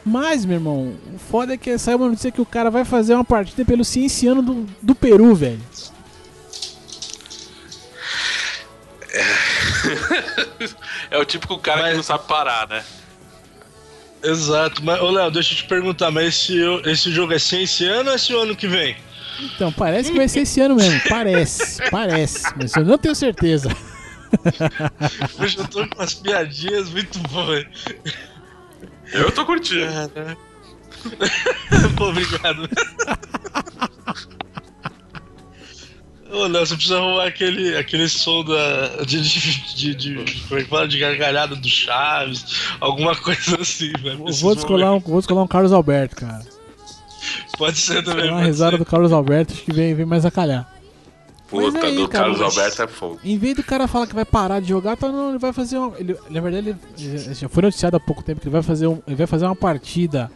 Mas, 0.04 0.46
meu 0.46 0.58
irmão, 0.58 0.94
o 1.14 1.18
foda 1.18 1.54
é 1.54 1.58
que 1.58 1.76
saiu 1.80 1.98
uma 1.98 2.10
notícia 2.10 2.32
que 2.32 2.42
o 2.42 2.46
cara 2.46 2.70
vai 2.70 2.86
fazer 2.86 3.16
uma 3.16 3.24
partida 3.24 3.66
pelo 3.66 3.84
Cienciano 3.84 4.42
do, 4.42 4.66
do 4.82 4.94
Peru, 4.94 5.34
velho. 5.34 5.60
É, 11.12 11.18
o 11.18 11.26
típico 11.26 11.58
cara 11.60 11.82
mas... 11.82 11.92
que 11.92 11.96
não 11.98 12.04
sabe 12.04 12.28
parar, 12.28 12.68
né? 12.68 12.84
Exato, 14.24 14.84
mas 14.84 15.00
ô 15.00 15.12
Léo, 15.12 15.30
deixa 15.30 15.54
eu 15.54 15.58
te 15.58 15.66
perguntar, 15.66 16.10
mas 16.10 16.28
esse, 16.28 16.58
esse 16.86 17.12
jogo 17.12 17.34
é 17.34 17.40
Cienciano 17.40 18.10
ou 18.10 18.14
é 18.14 18.16
esse 18.16 18.34
ano 18.34 18.56
que 18.56 18.68
vem? 18.68 18.98
Então, 19.40 19.72
parece 19.72 20.12
que 20.12 20.18
vai 20.18 20.28
ser 20.28 20.42
esse 20.42 20.60
ano 20.62 20.76
mesmo. 20.76 21.00
Parece, 21.10 21.90
parece. 21.90 22.44
Mas 22.56 22.76
eu 22.76 22.86
não 22.86 22.98
tenho 22.98 23.14
certeza. 23.14 23.70
Hoje 25.40 25.58
eu 25.60 25.68
tô 25.68 25.88
com 25.88 25.96
umas 25.96 26.14
piadinhas 26.14 26.90
muito 26.90 27.20
boas. 27.30 27.66
Eu 29.14 29.32
tô 29.32 29.46
curtindo. 29.46 29.92
Pô, 31.96 32.10
obrigado. 32.10 32.70
Ô, 36.36 36.48
Léo, 36.48 36.66
você 36.66 36.76
precisa 36.76 36.98
arrumar 36.98 37.28
aquele, 37.28 37.78
aquele 37.78 38.10
som 38.10 38.44
da, 38.44 39.04
de, 39.06 39.22
de, 39.22 39.74
de, 39.74 39.96
de, 39.96 40.42
como 40.50 40.60
é 40.60 40.64
que 40.64 40.70
fala? 40.70 40.86
de 40.86 41.00
gargalhada 41.00 41.56
do 41.56 41.70
Chaves, 41.70 42.76
alguma 42.82 43.16
coisa 43.16 43.62
assim, 43.62 43.94
velho. 43.94 44.18
Vou 44.18 44.54
descolar, 44.54 44.94
um, 44.94 45.00
vou 45.00 45.20
descolar 45.20 45.44
um 45.44 45.48
Carlos 45.48 45.72
Alberto, 45.72 46.18
cara. 46.18 46.46
Pode 47.58 47.78
ser 47.78 48.04
também. 48.04 48.30
Uma 48.30 48.44
risada 48.44 48.72
ser. 48.72 48.80
do 48.80 48.86
Carlos 48.86 49.14
Alberto, 49.14 49.54
acho 49.54 49.64
que 49.64 49.72
vem, 49.72 49.96
vem 49.96 50.06
mais 50.06 50.26
a 50.26 50.32
calhar. 50.32 50.70
Puta, 51.48 51.86
aí, 51.86 51.96
do 51.96 52.10
cara, 52.10 52.26
Carlos 52.26 52.42
mas... 52.42 52.58
Alberto 52.58 52.82
é 52.82 52.88
fogo. 52.88 53.20
Em 53.24 53.38
vez 53.38 53.56
do 53.56 53.64
cara 53.64 53.88
falar 53.88 54.06
que 54.06 54.16
vai 54.16 54.26
parar 54.26 54.60
de 54.60 54.68
jogar, 54.68 54.98
tá, 54.98 55.08
não, 55.08 55.30
ele 55.30 55.40
vai 55.40 55.54
fazer 55.54 55.78
uma. 55.78 55.98
Ele, 55.98 56.18
na 56.30 56.42
verdade, 56.42 56.76
ele 56.98 57.34
já 57.34 57.48
foi 57.48 57.64
noticiado 57.64 57.96
há 57.96 58.00
pouco 58.00 58.22
tempo 58.22 58.42
que 58.42 58.48
ele 58.48 58.54
vai 58.54 58.62
fazer, 58.62 58.88
um, 58.88 59.02
ele 59.08 59.16
vai 59.16 59.28
fazer 59.28 59.46
uma 59.46 59.56
partida 59.56 60.30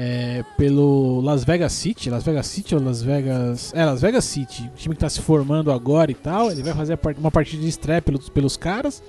é, 0.00 0.44
pelo 0.56 1.20
Las 1.22 1.42
Vegas 1.42 1.72
City. 1.72 2.08
Las 2.08 2.22
Vegas 2.22 2.46
City 2.46 2.76
ou 2.76 2.80
Las 2.80 3.02
Vegas. 3.02 3.72
É, 3.74 3.84
Las 3.84 4.00
Vegas 4.00 4.24
City. 4.24 4.70
O 4.72 4.76
time 4.76 4.94
que 4.94 5.00
tá 5.00 5.08
se 5.08 5.20
formando 5.20 5.72
agora 5.72 6.08
e 6.08 6.14
tal. 6.14 6.52
Ele 6.52 6.62
vai 6.62 6.72
fazer 6.72 6.96
uma 7.18 7.32
partida 7.32 7.60
de 7.60 7.68
estreia 7.68 8.00
pelos, 8.00 8.28
pelos 8.28 8.56
caras. 8.56 9.02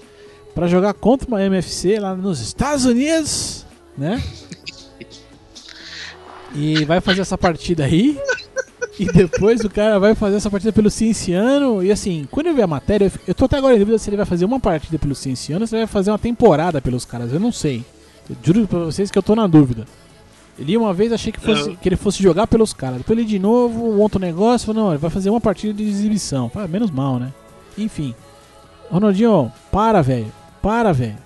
para 0.56 0.66
jogar 0.66 0.96
contra 0.96 1.28
uma 1.28 1.44
MFC 1.44 2.00
lá 2.00 2.16
nos 2.16 2.42
Estados 2.42 2.86
Unidos, 2.86 3.68
né? 3.96 4.22
E 6.56 6.84
vai 6.86 7.00
fazer 7.00 7.22
essa 7.22 7.38
partida 7.38 7.86
aí. 7.86 8.20
E 8.98 9.06
depois 9.06 9.64
o 9.64 9.70
cara 9.70 10.00
vai 10.00 10.16
fazer 10.16 10.38
essa 10.38 10.50
partida 10.50 10.74
pelo 10.74 10.90
Cienciano. 10.90 11.84
E 11.84 11.92
assim, 11.92 12.28
quando 12.32 12.48
eu 12.48 12.56
ver 12.56 12.64
a 12.64 12.68
matéria, 12.68 13.06
eu, 13.06 13.12
eu 13.28 13.36
tô 13.36 13.46
até 13.46 13.58
agora 13.58 13.76
em 13.76 13.80
dúvida 13.80 14.00
se 14.00 14.10
ele 14.10 14.18
vai 14.18 14.26
fazer 14.26 14.44
uma 14.44 14.60
partida 14.60 14.98
pelo 14.98 15.14
Cienciano 15.14 15.62
ou 15.62 15.68
se 15.68 15.76
ele 15.76 15.86
vai 15.86 15.88
fazer 15.88 16.10
uma 16.10 16.18
temporada 16.18 16.82
pelos 16.82 17.06
caras. 17.06 17.32
Eu 17.32 17.40
não 17.40 17.52
sei. 17.52 17.86
Eu 18.28 18.36
juro 18.44 18.68
pra 18.68 18.80
vocês 18.80 19.12
que 19.12 19.18
eu 19.18 19.24
tô 19.24 19.36
na 19.36 19.46
dúvida. 19.46 19.86
Ele 20.60 20.76
uma 20.76 20.94
vez 20.94 21.14
achei 21.14 21.32
que, 21.32 21.40
fosse, 21.40 21.76
que 21.78 21.88
ele 21.88 21.96
fosse 21.96 22.22
jogar 22.22 22.46
pelos 22.46 22.74
caras. 22.74 22.98
Depois 22.98 23.18
ele 23.18 23.26
de 23.26 23.40
novo, 23.40 23.98
outro 23.98 24.20
negócio. 24.20 24.68
Falou, 24.68 24.84
não, 24.84 24.92
ele 24.92 24.98
vai 24.98 25.10
fazer 25.10 25.30
uma 25.30 25.40
partida 25.40 25.74
de 25.74 25.84
exibição. 25.84 26.50
Fala, 26.50 26.68
menos 26.68 26.92
mal, 26.92 27.18
né? 27.18 27.32
Enfim. 27.78 28.14
Ronaldinho, 28.92 29.52
para, 29.72 30.02
velho. 30.02 30.32
Para, 30.62 30.92
velho. 30.92 31.18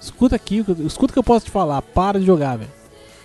Escuta 0.00 0.34
aqui, 0.34 0.64
escuta 0.84 1.10
o 1.10 1.12
que 1.12 1.18
eu 1.18 1.24
posso 1.24 1.46
te 1.46 1.52
falar. 1.52 1.80
Para 1.82 2.18
de 2.18 2.26
jogar, 2.26 2.56
velho. 2.56 2.70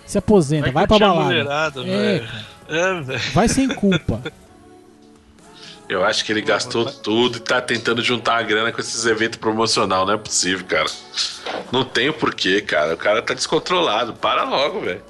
Se 0.06 0.18
aposenta, 0.18 0.70
vai, 0.70 0.86
vai 0.86 0.86
pra 0.86 0.98
balada. 0.98 1.82
É, 1.86 2.22
é, 2.68 3.00
vai 3.32 3.48
sem 3.48 3.68
culpa. 3.68 4.22
Eu 5.88 6.04
acho 6.04 6.24
que 6.24 6.32
ele 6.32 6.42
gastou 6.42 6.84
tudo 6.86 7.38
e 7.38 7.40
tá 7.40 7.60
tentando 7.60 8.02
juntar 8.02 8.38
a 8.38 8.42
grana 8.42 8.72
com 8.72 8.80
esses 8.80 9.04
eventos 9.04 9.38
promocional. 9.38 10.06
Não 10.06 10.14
é 10.14 10.16
possível, 10.16 10.64
cara. 10.66 10.86
Não 11.72 11.84
tem 11.84 12.08
o 12.08 12.14
porquê, 12.14 12.60
cara. 12.60 12.94
O 12.94 12.96
cara 12.96 13.20
tá 13.20 13.34
descontrolado. 13.34 14.14
Para 14.14 14.44
logo, 14.44 14.80
velho. 14.80 15.02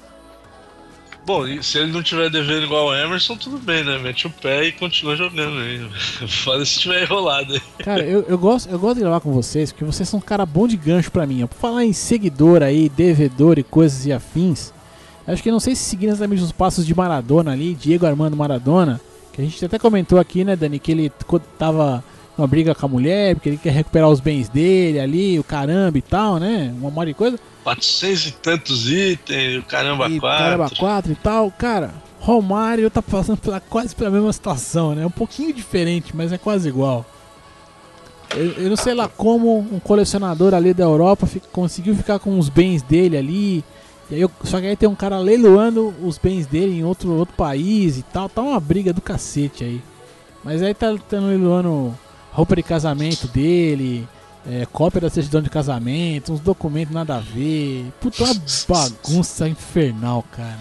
Bom, 1.27 1.45
se 1.63 1.79
ele 1.79 1.91
não 1.91 2.03
tiver 2.03 2.29
devendo 2.29 2.65
igual 2.65 2.89
o 2.89 2.95
Emerson, 2.95 3.37
tudo 3.37 3.59
bem, 3.59 3.83
né? 3.83 3.99
Mete 3.99 4.27
o 4.27 4.31
pé 4.31 4.65
e 4.65 4.73
continua 4.73 5.17
jogando 5.17 5.59
aí. 5.59 5.81
Foda 6.29 6.65
se 6.67 6.81
tiver 6.81 7.03
enrolado 7.03 7.55
aí. 7.55 7.63
Cara, 7.79 8.05
eu, 8.05 8.25
eu, 8.29 8.37
gosto, 8.37 8.69
eu 8.69 8.79
gosto 8.79 8.97
de 8.97 9.01
gravar 9.01 9.21
com 9.21 9.33
vocês, 9.33 9.73
porque 9.73 9.87
vocês 9.87 10.07
são 10.07 10.19
um 10.19 10.23
cara 10.23 10.45
bom 10.45 10.69
de 10.69 10.77
gancho 10.77 11.11
pra 11.11 11.27
mim. 11.27 11.47
Por 11.47 11.57
falar 11.57 11.85
em 11.85 11.95
seguidor 11.95 12.63
aí, 12.63 12.91
devedor 12.91 13.59
e 13.59 13.63
coisas 13.63 14.05
e 14.05 14.13
afins, 14.13 14.71
acho 15.27 15.43
que 15.43 15.51
não 15.51 15.61
sei 15.61 15.75
se 15.75 15.85
seguindo 15.85 16.11
exatamente 16.11 16.43
os 16.43 16.53
passos 16.53 16.87
de 16.87 16.95
Maradona 16.95 17.53
ali, 17.53 17.75
Diego 17.75 18.05
Armando 18.05 18.37
Maradona, 18.37 19.01
que 19.33 19.41
a 19.41 19.45
gente 19.45 19.65
até 19.65 19.79
comentou 19.79 20.19
aqui, 20.19 20.45
né, 20.45 20.55
Dani, 20.55 20.79
que 20.79 20.93
ele 20.93 21.11
tava 21.59 22.05
numa 22.37 22.47
briga 22.47 22.75
com 22.75 22.87
a 22.87 22.89
mulher, 22.89 23.35
porque 23.35 23.49
ele 23.49 23.59
quer 23.59 23.71
recuperar 23.71 24.09
os 24.09 24.21
bens 24.21 24.49
dele 24.49 24.99
ali, 24.99 25.39
o 25.39 25.45
caramba 25.45 25.97
e 25.99 26.03
tal, 26.03 26.39
né? 26.39 26.75
Uma 26.79 26.91
monte 26.91 27.09
de 27.09 27.15
coisa. 27.15 27.39
400 27.63 28.27
e 28.27 28.33
tantos 28.33 28.91
itens, 28.91 29.59
o 29.59 29.63
caramba 29.63 30.09
e 30.09 30.21
4. 30.21 30.45
Caramba 30.45 30.71
4 30.71 31.13
e 31.13 31.15
tal, 31.15 31.51
cara. 31.51 31.95
Romário 32.21 32.91
tá 32.91 33.03
passando 33.03 33.39
pela, 33.39 33.61
quase 33.61 33.95
pela 33.95 34.11
mesma 34.11 34.33
situação, 34.33 34.95
né? 34.95 35.07
Um 35.07 35.11
pouquinho 35.11 35.53
diferente, 35.53 36.15
mas 36.15 36.33
é 36.33 36.39
quase 36.39 36.69
igual. 36.69 37.05
Eu, 38.35 38.53
eu 38.53 38.69
não 38.71 38.77
sei 38.77 38.95
lá 38.95 39.09
como 39.09 39.59
um 39.59 39.79
colecionador 39.79 40.55
ali 40.55 40.75
da 40.75 40.85
Europa 40.85 41.27
fica, 41.27 41.47
conseguiu 41.53 41.95
ficar 41.95 42.19
com 42.19 42.39
os 42.39 42.49
bens 42.49 42.83
dele 42.83 43.17
ali. 43.17 43.65
E 44.11 44.17
aí 44.17 44.31
só 44.43 44.61
que 44.61 44.67
aí 44.67 44.77
tem 44.77 44.89
um 44.89 44.95
cara 44.95 45.19
leiloando 45.19 45.95
os 46.03 46.19
bens 46.19 46.47
dele 46.47 46.79
em 46.79 46.85
outro, 46.85 47.13
outro 47.13 47.35
país 47.37 47.99
e 47.99 48.03
tal. 48.03 48.29
Tá 48.29 48.43
uma 48.43 48.59
briga 48.59 48.93
do 48.93 49.01
cacete 49.01 49.63
aí. 49.63 49.83
Mas 50.43 50.63
aí 50.63 50.75
tá, 50.75 50.95
tá 51.09 51.19
leiloando 51.19 51.95
roupa 52.35 52.57
de 52.57 52.65
casamento 52.65 53.29
dele, 53.29 54.07
é, 54.45 54.67
cópia 54.67 55.01
da 55.01 55.09
certidão 55.09 55.41
de 55.41 55.49
casamento, 55.49 56.33
uns 56.33 56.41
documentos 56.41 56.93
nada 56.93 57.17
a 57.17 57.21
ver. 57.21 57.87
Puta, 58.01 58.25
uma 58.25 58.35
bagunça 58.69 59.49
infernal, 59.49 60.25
cara. 60.33 60.59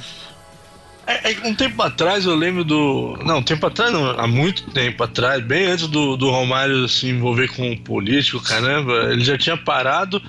É, 1.06 1.32
é, 1.32 1.48
um 1.48 1.54
tempo 1.54 1.82
atrás 1.82 2.26
eu 2.26 2.36
lembro 2.36 2.64
do. 2.64 3.18
Não, 3.26 3.40
um 3.40 3.44
tempo 3.44 3.66
atrás 3.66 3.92
não, 3.92 4.12
há 4.12 4.28
muito 4.28 4.70
tempo 4.72 5.04
atrás, 5.04 5.44
bem 5.44 5.66
antes 5.66 5.88
do, 5.88 6.16
do 6.16 6.30
Romário 6.30 6.88
se 6.88 7.10
envolver 7.10 7.50
com 7.54 7.72
o 7.72 7.80
político, 7.80 8.42
caramba, 8.42 9.12
ele 9.12 9.26
já 9.26 9.38
tinha 9.38 9.58
parado. 9.58 10.22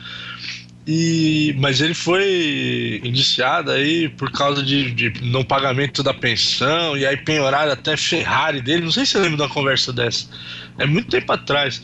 E, 0.86 1.54
mas 1.58 1.80
ele 1.80 1.94
foi 1.94 3.00
indiciado 3.02 3.70
aí 3.70 4.08
por 4.10 4.30
causa 4.30 4.62
de, 4.62 4.90
de 4.90 5.12
não 5.22 5.42
pagamento 5.42 6.02
da 6.02 6.12
pensão, 6.12 6.96
e 6.96 7.06
aí 7.06 7.16
penhoraram 7.16 7.72
até 7.72 7.96
Ferrari 7.96 8.60
dele. 8.60 8.84
Não 8.84 8.92
sei 8.92 9.06
se 9.06 9.12
você 9.12 9.18
lembra 9.20 9.36
de 9.38 9.42
uma 9.44 9.48
conversa 9.48 9.92
dessa. 9.92 10.26
É 10.78 10.84
muito 10.84 11.08
tempo 11.08 11.32
atrás. 11.32 11.80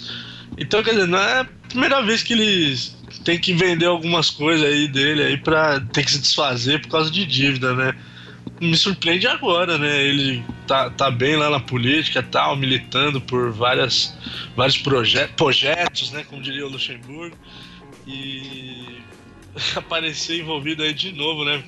Então, 0.59 0.82
quer 0.82 0.90
dizer, 0.90 1.07
não 1.07 1.18
é 1.18 1.40
a 1.40 1.46
primeira 1.68 2.03
vez 2.03 2.22
que 2.22 2.34
eles 2.34 2.94
têm 3.24 3.38
que 3.38 3.55
vender 3.55 3.86
algumas 3.86 4.28
coisas 4.28 4.66
aí 4.66 4.86
dele 4.86 5.22
aí 5.22 5.36
pra 5.38 5.80
ter 5.80 6.05
que 6.05 6.12
se 6.12 6.18
desfazer 6.18 6.82
por 6.82 6.90
causa 6.90 7.11
de 7.11 7.24
dívida, 7.24 7.74
né? 7.74 7.94
Me 8.61 8.76
surpreende 8.76 9.26
agora, 9.26 9.78
né? 9.78 10.03
Ele 10.03 10.44
tá, 10.66 10.90
tá 10.90 11.11
bem 11.11 11.36
lá 11.36 11.48
na 11.48 11.61
política 11.61 12.22
tal, 12.22 12.55
militando 12.57 13.18
por 13.18 13.51
várias, 13.51 14.14
vários 14.55 14.76
proje 14.76 15.26
projetos, 15.36 16.11
né? 16.12 16.22
Como 16.24 16.42
diria 16.42 16.66
o 16.66 16.70
Luxemburgo. 16.70 17.36
E 18.07 19.01
aparecer 19.76 20.40
envolvido 20.40 20.82
aí 20.82 20.92
de 20.92 21.12
novo, 21.12 21.44
né? 21.44 21.62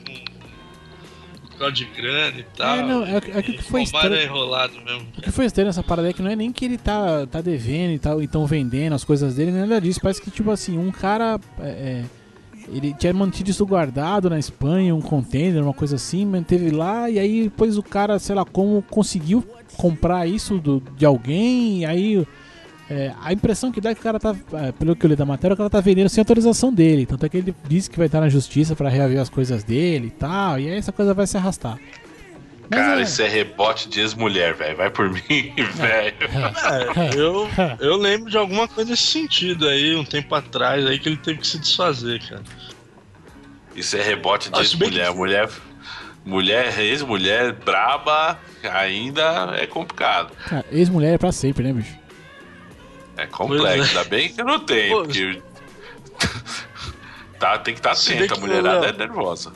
Com 1.58 1.70
de 1.70 1.84
grana 1.84 2.38
e 2.38 2.44
tal. 2.56 2.76
É, 2.76 2.82
não, 2.82 3.04
é, 3.04 3.16
é 3.16 3.42
que 3.42 3.62
foi 3.62 3.82
estranho. 3.82 4.14
É 4.14 4.24
enrolado 4.24 4.74
mesmo. 4.80 5.06
O 5.16 5.22
que 5.22 5.30
foi 5.30 5.46
estranho 5.46 5.68
nessa 5.68 5.82
parada 5.82 6.08
é 6.08 6.12
que 6.12 6.22
não 6.22 6.30
é 6.30 6.34
nem 6.34 6.50
que 6.50 6.64
ele 6.64 6.76
tá, 6.76 7.26
tá 7.26 7.40
devendo 7.40 7.92
e 7.92 7.98
tal, 7.98 8.20
então 8.20 8.44
vendendo 8.46 8.94
as 8.94 9.04
coisas 9.04 9.36
dele, 9.36 9.52
nada 9.52 9.80
disso. 9.80 10.00
Parece 10.00 10.20
que, 10.20 10.30
tipo 10.30 10.50
assim, 10.50 10.76
um 10.78 10.90
cara. 10.90 11.38
É, 11.60 11.68
é, 11.68 12.04
ele 12.68 12.94
tinha 12.94 13.12
mantido 13.12 13.50
isso 13.50 13.66
guardado 13.66 14.30
na 14.30 14.38
Espanha, 14.38 14.94
um 14.94 15.00
container, 15.00 15.62
uma 15.62 15.74
coisa 15.74 15.96
assim, 15.96 16.24
manteve 16.24 16.70
lá, 16.70 17.10
e 17.10 17.18
aí 17.18 17.44
depois 17.44 17.76
o 17.76 17.82
cara, 17.82 18.18
sei 18.20 18.36
lá 18.36 18.44
como, 18.44 18.82
conseguiu 18.82 19.44
comprar 19.76 20.28
isso 20.28 20.58
do, 20.58 20.80
de 20.96 21.04
alguém, 21.04 21.80
e 21.80 21.86
aí 21.86 22.26
é, 22.92 23.14
a 23.22 23.32
impressão 23.32 23.72
que 23.72 23.80
dá 23.80 23.90
é 23.90 23.94
que 23.94 24.00
o 24.00 24.02
cara 24.02 24.20
tá, 24.20 24.36
é, 24.52 24.70
pelo 24.72 24.94
que 24.94 25.06
eu 25.06 25.08
li 25.08 25.16
da 25.16 25.24
matéria, 25.24 25.54
o 25.54 25.56
cara 25.56 25.70
tá 25.70 25.80
vendendo 25.80 26.10
sem 26.10 26.20
autorização 26.20 26.70
dele. 26.70 27.06
Tanto 27.06 27.24
é 27.24 27.28
que 27.28 27.38
ele 27.38 27.54
disse 27.66 27.88
que 27.88 27.96
vai 27.96 28.06
estar 28.06 28.20
na 28.20 28.28
justiça 28.28 28.76
para 28.76 28.90
reaver 28.90 29.18
as 29.18 29.30
coisas 29.30 29.64
dele 29.64 30.08
e 30.08 30.10
tal. 30.10 30.60
E 30.60 30.68
aí 30.68 30.76
essa 30.76 30.92
coisa 30.92 31.14
vai 31.14 31.26
se 31.26 31.38
arrastar. 31.38 31.78
Mas 32.68 32.80
cara, 32.80 33.00
é... 33.00 33.04
isso 33.04 33.22
é 33.22 33.28
rebote 33.28 33.88
de 33.88 34.00
ex-mulher, 34.00 34.52
velho. 34.54 34.76
Vai 34.76 34.90
por 34.90 35.08
mim, 35.10 35.22
velho. 35.74 36.16
É, 36.92 37.16
eu, 37.16 37.48
eu 37.80 37.96
lembro 37.96 38.30
de 38.30 38.36
alguma 38.36 38.68
coisa 38.68 38.90
nesse 38.90 39.04
sentido 39.04 39.66
aí, 39.66 39.96
um 39.96 40.04
tempo 40.04 40.34
atrás, 40.34 40.84
aí 40.86 40.98
que 40.98 41.08
ele 41.08 41.16
teve 41.16 41.38
que 41.38 41.46
se 41.46 41.58
desfazer, 41.58 42.20
cara. 42.28 42.42
Isso 43.74 43.96
é 43.96 44.02
rebote 44.02 44.50
de 44.50 44.60
ex-mulher. 44.60 45.10
Que... 45.12 45.16
Mulher, 45.16 45.48
mulher, 46.26 46.78
ex-mulher 46.78 47.52
braba 47.54 48.38
ainda 48.70 49.54
é 49.56 49.66
complicado. 49.66 50.34
Cara, 50.46 50.66
ex-mulher 50.70 51.14
é 51.14 51.18
pra 51.18 51.32
sempre, 51.32 51.64
né, 51.64 51.72
bicho? 51.72 52.01
É 53.16 53.26
complexo, 53.26 53.66
é. 53.66 53.98
ainda 53.98 54.04
bem 54.04 54.32
que 54.32 54.42
não 54.42 54.60
tem, 54.60 54.90
Pô, 54.90 55.02
porque. 55.02 55.42
tá, 57.38 57.58
tem 57.58 57.74
que 57.74 57.80
estar 57.80 57.94
tá 57.94 58.00
atento, 58.00 58.34
a 58.34 58.36
mulherada 58.38 58.86
é 58.86 58.92
nervosa. 58.92 59.52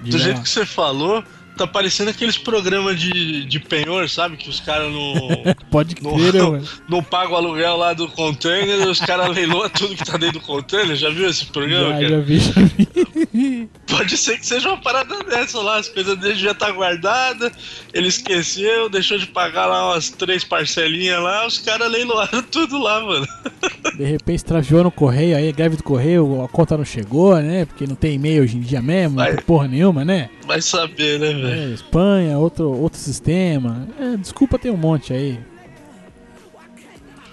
Do 0.00 0.18
jeito 0.18 0.42
que 0.42 0.48
você 0.48 0.66
falou, 0.66 1.22
tá 1.56 1.66
parecendo 1.66 2.10
aqueles 2.10 2.38
programas 2.38 3.00
de, 3.00 3.44
de 3.44 3.60
penhor, 3.60 4.08
sabe? 4.08 4.36
Que 4.36 4.48
os 4.48 4.60
caras 4.60 4.92
não. 4.92 5.14
Pode 5.70 5.94
crer, 5.94 6.34
não, 6.34 6.52
não, 6.52 6.62
não 6.88 7.02
pagam 7.02 7.32
o 7.32 7.36
aluguel 7.36 7.76
lá 7.76 7.92
do 7.92 8.08
container 8.08 8.82
os 8.88 9.00
caras 9.00 9.28
leiloam 9.34 9.68
tudo 9.70 9.96
que 9.96 10.04
tá 10.04 10.16
dentro 10.16 10.40
do 10.40 10.46
container. 10.46 10.94
Já 10.96 11.10
viu 11.10 11.28
esse 11.28 11.46
programa? 11.46 12.00
Já, 12.00 12.08
já 12.08 12.18
vi, 12.20 12.38
já 12.38 12.52
vi. 12.52 13.68
Pode 13.88 14.16
ser 14.16 14.38
que 14.38 14.46
seja 14.46 14.68
uma 14.68 14.80
parada 14.80 15.22
dessa 15.24 15.58
lá, 15.60 15.78
as 15.78 15.88
coisas 15.88 16.18
dele 16.18 16.34
já 16.34 16.54
tá 16.54 16.70
guardada, 16.70 17.52
ele 17.92 18.08
esqueceu, 18.08 18.88
deixou 18.88 19.18
de 19.18 19.26
pagar 19.26 19.66
lá 19.66 19.92
umas 19.92 20.10
três 20.10 20.44
parcelinhas 20.44 21.22
lá, 21.22 21.46
os 21.46 21.58
caras 21.58 21.90
leiloaram 21.90 22.42
tudo 22.42 22.78
lá, 22.78 23.04
mano. 23.04 23.26
De 23.96 24.04
repente 24.04 24.36
extraviou 24.36 24.82
no 24.82 24.90
correio, 24.90 25.36
aí 25.36 25.52
greve 25.52 25.76
do 25.76 25.82
correio, 25.82 26.42
a 26.42 26.48
conta 26.48 26.76
não 26.76 26.84
chegou, 26.84 27.36
né? 27.36 27.66
Porque 27.66 27.86
não 27.86 27.94
tem 27.94 28.14
e-mail 28.14 28.42
hoje 28.42 28.56
em 28.56 28.60
dia 28.60 28.80
mesmo, 28.80 29.16
Vai, 29.16 29.30
não 29.30 29.36
tem 29.36 29.44
porra 29.44 29.68
nenhuma, 29.68 30.04
né? 30.04 30.30
Vai 30.46 30.62
saber, 30.62 31.20
né, 31.20 31.32
velho? 31.42 31.70
É, 31.70 31.74
Espanha, 31.74 32.38
outro, 32.38 32.70
outro 32.70 32.98
sistema. 32.98 33.86
É, 33.98 34.16
desculpa, 34.16 34.58
tem 34.58 34.70
um 34.70 34.76
monte 34.76 35.12
aí. 35.12 35.40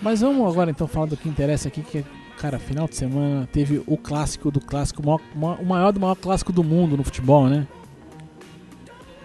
Mas 0.02 0.22
vamos 0.22 0.50
agora 0.52 0.72
então 0.72 0.88
falar 0.88 1.08
do 1.08 1.18
que 1.18 1.28
interessa 1.28 1.68
aqui, 1.68 1.82
que 1.82 2.00
é, 2.00 2.04
cara, 2.38 2.58
final 2.58 2.88
de 2.88 2.96
semana 2.96 3.48
teve 3.52 3.84
o 3.86 3.98
clássico 3.98 4.50
do 4.50 4.62
clássico, 4.62 5.02
o 5.02 5.66
maior, 5.66 5.92
do 5.92 6.00
maior 6.00 6.16
clássico 6.16 6.54
do 6.54 6.64
mundo 6.64 6.96
no 6.96 7.04
futebol, 7.04 7.48
né? 7.48 7.68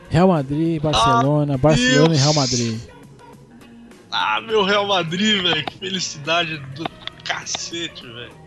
Real 0.09 0.28
Madrid, 0.28 0.80
Barcelona, 0.80 1.55
ah, 1.55 1.59
Barcelona 1.59 2.09
Deus. 2.09 2.18
e 2.18 2.22
Real 2.22 2.35
Madrid. 2.35 2.80
Ah, 4.11 4.41
meu 4.41 4.64
Real 4.64 4.87
Madrid, 4.87 5.43
velho, 5.43 5.64
que 5.64 5.78
felicidade 5.78 6.57
do 6.74 6.85
cacete, 7.24 8.07
velho. 8.07 8.45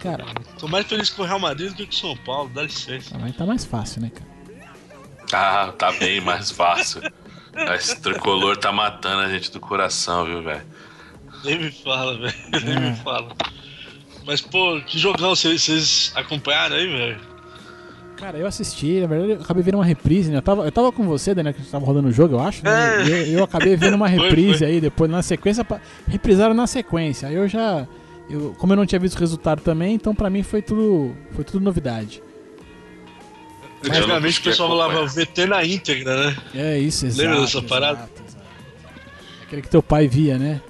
Cara, 0.00 0.26
tô 0.58 0.68
mais 0.68 0.86
feliz 0.86 1.10
com 1.10 1.22
o 1.22 1.24
Real 1.24 1.40
Madrid 1.40 1.70
do 1.70 1.76
que 1.76 1.86
com 1.86 1.92
o 1.92 1.94
São 1.94 2.16
Paulo, 2.18 2.50
dá 2.54 2.62
licença. 2.62 3.16
Mas 3.18 3.34
tá 3.36 3.46
mais 3.46 3.64
fácil, 3.64 4.02
né, 4.02 4.10
cara? 4.10 4.37
Ah, 5.32 5.72
tá 5.76 5.92
bem 5.92 6.20
mais 6.20 6.50
fácil. 6.50 7.02
Esse 7.74 8.00
tricolor 8.00 8.56
tá 8.56 8.72
matando 8.72 9.22
a 9.22 9.28
gente 9.28 9.50
do 9.50 9.60
coração, 9.60 10.24
viu, 10.24 10.42
velho? 10.42 10.62
Nem 11.44 11.58
me 11.58 11.70
fala, 11.70 12.18
velho. 12.18 12.34
Nem 12.64 12.80
me 12.80 12.88
é. 12.88 12.94
fala. 12.94 13.28
Mas, 14.24 14.40
pô, 14.40 14.80
que 14.86 14.98
jogão 14.98 15.34
vocês 15.34 16.12
acompanharam 16.14 16.76
aí, 16.76 16.86
velho? 16.86 17.20
Cara, 18.16 18.36
eu 18.36 18.48
assisti, 18.48 19.00
na 19.00 19.06
verdade 19.06 19.32
eu 19.32 19.40
acabei 19.40 19.62
vendo 19.62 19.76
uma 19.76 19.84
reprise, 19.84 20.28
né? 20.28 20.38
Eu 20.38 20.42
tava, 20.42 20.64
eu 20.64 20.72
tava 20.72 20.90
com 20.90 21.04
você, 21.04 21.32
Daniel, 21.32 21.54
que 21.54 21.60
a 21.60 21.62
gente 21.62 21.70
tava 21.70 21.86
rodando 21.86 22.08
o 22.08 22.12
jogo, 22.12 22.34
eu 22.34 22.40
acho, 22.40 22.64
né? 22.64 23.04
É. 23.04 23.08
Eu, 23.08 23.38
eu, 23.38 23.44
acabei 23.44 23.76
vendo 23.76 23.94
uma 23.94 24.08
reprise 24.08 24.58
foi, 24.58 24.58
foi. 24.58 24.66
aí, 24.66 24.80
depois 24.80 25.08
na 25.08 25.22
sequência, 25.22 25.64
reprisaram 26.06 26.52
na 26.52 26.66
sequência. 26.66 27.28
Aí 27.28 27.36
eu 27.36 27.46
já. 27.46 27.86
Eu, 28.28 28.54
como 28.58 28.72
eu 28.72 28.76
não 28.76 28.84
tinha 28.84 28.98
visto 28.98 29.16
o 29.16 29.20
resultado 29.20 29.62
também, 29.62 29.94
então 29.94 30.14
pra 30.14 30.28
mim 30.28 30.42
foi 30.42 30.60
tudo. 30.60 31.14
Foi 31.30 31.44
tudo 31.44 31.62
novidade. 31.62 32.20
Antigamente 33.84 34.40
o 34.40 34.42
pessoal 34.42 34.68
falava 34.70 35.06
VT 35.06 35.46
na 35.46 35.64
íntegra, 35.64 36.26
né? 36.26 36.36
É 36.54 36.78
isso, 36.78 37.06
exato. 37.06 37.22
Lembra 37.22 37.40
dessa 37.42 37.62
parada? 37.62 37.98
Exato, 37.98 38.22
exato. 38.26 38.44
Aquele 39.42 39.62
que 39.62 39.68
teu 39.68 39.82
pai 39.82 40.08
via, 40.08 40.36
né? 40.36 40.60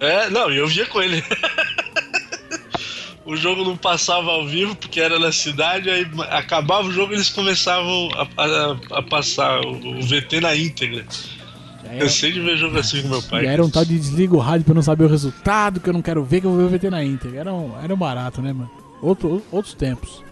É, 0.00 0.28
não, 0.30 0.50
eu 0.50 0.66
via 0.66 0.84
com 0.86 1.00
ele. 1.00 1.22
o 3.24 3.36
jogo 3.36 3.64
não 3.64 3.76
passava 3.76 4.30
ao 4.30 4.46
vivo 4.46 4.74
porque 4.74 5.00
era 5.00 5.18
na 5.18 5.32
cidade, 5.32 5.88
aí 5.88 6.06
acabava 6.30 6.88
o 6.88 6.92
jogo 6.92 7.12
eles 7.12 7.30
começavam 7.30 8.10
a, 8.14 8.42
a, 8.42 8.98
a 8.98 9.02
passar 9.02 9.60
o, 9.60 9.98
o, 9.98 10.02
VT 10.02 10.40
na 10.40 10.54
íntegra. 10.54 11.04
Eu 11.96 12.08
sei 12.08 12.32
de 12.32 12.40
ver 12.40 12.56
jogo 12.56 12.78
assim 12.78 13.02
com 13.02 13.08
meu 13.08 13.22
pai. 13.22 13.44
E 13.44 13.46
era 13.46 13.64
um 13.64 13.70
tal 13.70 13.84
de 13.84 13.96
desliga 13.96 14.34
o 14.34 14.40
rádio 14.40 14.64
pra 14.64 14.74
não 14.74 14.82
saber 14.82 15.04
o 15.04 15.08
resultado, 15.08 15.80
que 15.80 15.88
eu 15.88 15.92
não 15.92 16.02
quero 16.02 16.24
ver, 16.24 16.40
que 16.40 16.46
eu 16.46 16.50
vou 16.50 16.58
ver 16.58 16.74
o 16.74 16.78
VT 16.78 16.90
na 16.90 17.04
íntegra. 17.04 17.40
Era 17.40 17.54
um, 17.54 17.72
era 17.80 17.94
um 17.94 17.96
barato, 17.96 18.42
né, 18.42 18.52
mano? 18.52 18.70
Outro, 19.00 19.42
outros 19.52 19.74
tempos. 19.74 20.23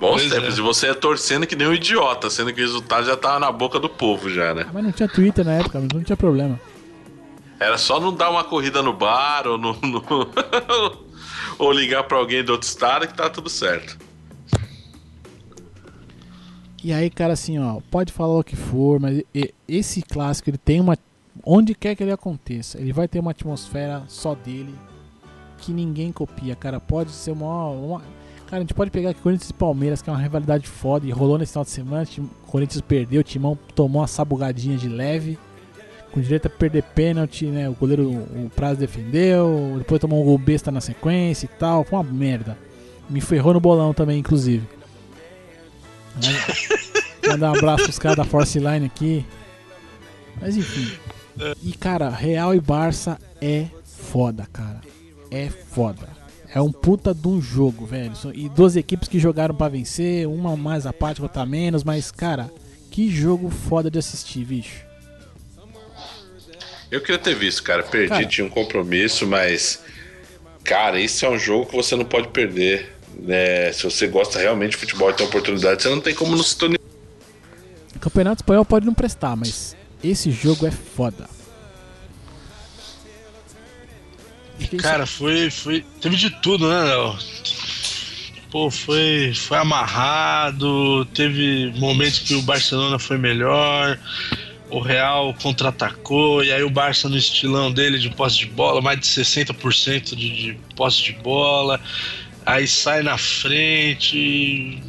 Bons 0.00 0.22
pois 0.22 0.32
tempos, 0.32 0.56
é. 0.56 0.58
e 0.58 0.62
você 0.62 0.86
é 0.86 0.94
torcendo 0.94 1.46
que 1.46 1.54
nem 1.54 1.68
um 1.68 1.74
idiota, 1.74 2.30
sendo 2.30 2.54
que 2.54 2.60
o 2.60 2.64
resultado 2.64 3.04
já 3.04 3.16
tava 3.18 3.38
na 3.38 3.52
boca 3.52 3.78
do 3.78 3.88
povo 3.88 4.30
já, 4.30 4.54
né? 4.54 4.66
Mas 4.72 4.82
não 4.82 4.90
tinha 4.90 5.06
Twitter 5.06 5.44
na 5.44 5.52
época, 5.52 5.78
não 5.78 6.02
tinha 6.02 6.16
problema. 6.16 6.58
Era 7.60 7.76
só 7.76 8.00
não 8.00 8.14
dar 8.14 8.30
uma 8.30 8.42
corrida 8.42 8.82
no 8.82 8.94
bar 8.94 9.46
ou 9.46 9.58
no. 9.58 9.74
no... 9.74 10.00
ou 11.58 11.70
ligar 11.70 12.04
para 12.04 12.16
alguém 12.16 12.42
do 12.42 12.52
outro 12.52 12.66
estado 12.66 13.06
que 13.06 13.12
tá 13.12 13.28
tudo 13.28 13.50
certo. 13.50 13.98
E 16.82 16.94
aí, 16.94 17.10
cara, 17.10 17.34
assim, 17.34 17.58
ó, 17.58 17.78
pode 17.90 18.10
falar 18.10 18.38
o 18.38 18.42
que 18.42 18.56
for, 18.56 18.98
mas 18.98 19.22
esse 19.68 20.00
clássico 20.00 20.48
ele 20.48 20.56
tem 20.56 20.80
uma. 20.80 20.96
Onde 21.44 21.74
quer 21.74 21.94
que 21.94 22.02
ele 22.02 22.12
aconteça, 22.12 22.80
ele 22.80 22.92
vai 22.92 23.06
ter 23.06 23.20
uma 23.20 23.32
atmosfera 23.32 24.02
só 24.08 24.34
dele 24.34 24.74
que 25.58 25.72
ninguém 25.72 26.10
copia, 26.10 26.56
cara. 26.56 26.80
Pode 26.80 27.10
ser 27.10 27.32
uma. 27.32 27.68
uma... 27.68 28.02
Cara, 28.50 28.56
a 28.56 28.60
gente 28.60 28.74
pode 28.74 28.90
pegar 28.90 29.10
aqui 29.10 29.20
Corinthians 29.20 29.50
e 29.50 29.54
Palmeiras, 29.54 30.02
que 30.02 30.10
é 30.10 30.12
uma 30.12 30.18
rivalidade 30.20 30.66
foda, 30.66 31.06
e 31.06 31.10
rolou 31.12 31.38
nesse 31.38 31.52
final 31.52 31.64
de 31.64 31.70
semana. 31.70 32.04
O 32.18 32.50
Corinthians 32.50 32.80
perdeu, 32.80 33.20
o 33.20 33.24
Timão 33.24 33.56
tomou 33.76 34.02
uma 34.02 34.08
sabugadinha 34.08 34.76
de 34.76 34.88
leve 34.88 35.38
com 36.10 36.20
direito 36.20 36.46
a 36.46 36.50
perder 36.50 36.82
pênalti, 36.82 37.46
né? 37.46 37.68
O 37.68 37.74
goleiro, 37.74 38.10
o 38.10 38.50
Prazo 38.54 38.80
defendeu, 38.80 39.76
depois 39.78 40.00
tomou 40.00 40.20
um 40.20 40.24
gol 40.24 40.38
besta 40.38 40.70
na 40.70 40.80
sequência 40.80 41.46
e 41.46 41.48
tal. 41.48 41.84
Foi 41.84 41.98
uma 41.98 42.04
merda. 42.04 42.58
Me 43.08 43.20
ferrou 43.20 43.54
no 43.54 43.60
bolão 43.60 43.94
também, 43.94 44.18
inclusive. 44.18 44.66
Mandar 47.26 47.52
um 47.52 47.56
abraço 47.56 47.84
pros 47.84 47.98
caras 47.98 48.16
da 48.16 48.24
Force 48.24 48.58
Line 48.58 48.86
aqui. 48.86 49.24
Mas 50.40 50.56
enfim. 50.56 50.90
E 51.62 51.72
cara, 51.72 52.08
Real 52.10 52.54
e 52.54 52.60
Barça 52.60 53.16
é 53.40 53.66
foda, 53.84 54.48
cara. 54.52 54.80
É 55.30 55.48
foda. 55.48 56.09
É 56.52 56.60
um 56.60 56.72
puta 56.72 57.14
de 57.14 57.28
um 57.28 57.40
jogo, 57.40 57.86
velho. 57.86 58.12
E 58.34 58.48
duas 58.48 58.74
equipes 58.74 59.08
que 59.08 59.18
jogaram 59.18 59.54
para 59.54 59.68
vencer, 59.68 60.26
uma 60.26 60.56
mais 60.56 60.84
apática, 60.84 61.24
outra 61.24 61.46
menos, 61.46 61.84
mas 61.84 62.10
cara, 62.10 62.50
que 62.90 63.08
jogo 63.08 63.50
foda 63.50 63.90
de 63.90 63.98
assistir, 63.98 64.44
bicho. 64.44 64.84
Eu 66.90 67.00
queria 67.00 67.18
ter 67.18 67.36
visto, 67.36 67.62
cara. 67.62 67.84
Perdi, 67.84 68.08
cara, 68.08 68.26
tinha 68.26 68.44
um 68.44 68.50
compromisso, 68.50 69.26
mas. 69.26 69.80
Cara, 70.64 71.00
isso 71.00 71.24
é 71.24 71.30
um 71.30 71.38
jogo 71.38 71.66
que 71.66 71.76
você 71.76 71.94
não 71.94 72.04
pode 72.04 72.28
perder. 72.28 72.92
Né? 73.16 73.72
Se 73.72 73.84
você 73.84 74.08
gosta 74.08 74.38
realmente 74.38 74.72
de 74.72 74.76
futebol 74.76 75.10
e 75.10 75.14
tem 75.14 75.26
oportunidade, 75.26 75.82
você 75.82 75.88
não 75.88 76.00
tem 76.00 76.14
como 76.14 76.34
não 76.34 76.42
se 76.42 76.56
tornar. 76.56 76.78
O 77.94 77.98
Campeonato 78.00 78.42
Espanhol 78.42 78.64
pode 78.64 78.86
não 78.86 78.94
prestar, 78.94 79.36
mas 79.36 79.76
esse 80.02 80.32
jogo 80.32 80.66
é 80.66 80.70
foda. 80.70 81.28
Cara, 84.78 85.06
foi, 85.06 85.50
foi. 85.50 85.84
Teve 86.00 86.16
de 86.16 86.30
tudo, 86.30 86.68
né, 86.68 86.82
Léo? 86.84 87.16
Pô, 88.50 88.70
foi, 88.70 89.32
foi 89.34 89.58
amarrado. 89.58 91.04
Teve 91.06 91.72
momentos 91.76 92.20
que 92.20 92.34
o 92.34 92.42
Barcelona 92.42 92.98
foi 92.98 93.18
melhor 93.18 93.98
o 94.70 94.78
Real 94.78 95.34
contra-atacou, 95.42 96.44
e 96.44 96.52
aí 96.52 96.62
o 96.62 96.70
Barça 96.70 97.08
no 97.08 97.16
estilão 97.16 97.72
dele 97.72 97.98
de 97.98 98.08
posse 98.10 98.38
de 98.38 98.46
bola, 98.46 98.80
mais 98.80 99.00
de 99.00 99.06
60% 99.06 100.14
de, 100.14 100.30
de 100.30 100.58
posse 100.76 101.02
de 101.02 101.12
bola, 101.12 101.80
aí 102.46 102.66
sai 102.66 103.02
na 103.02 103.18
frente. 103.18 104.80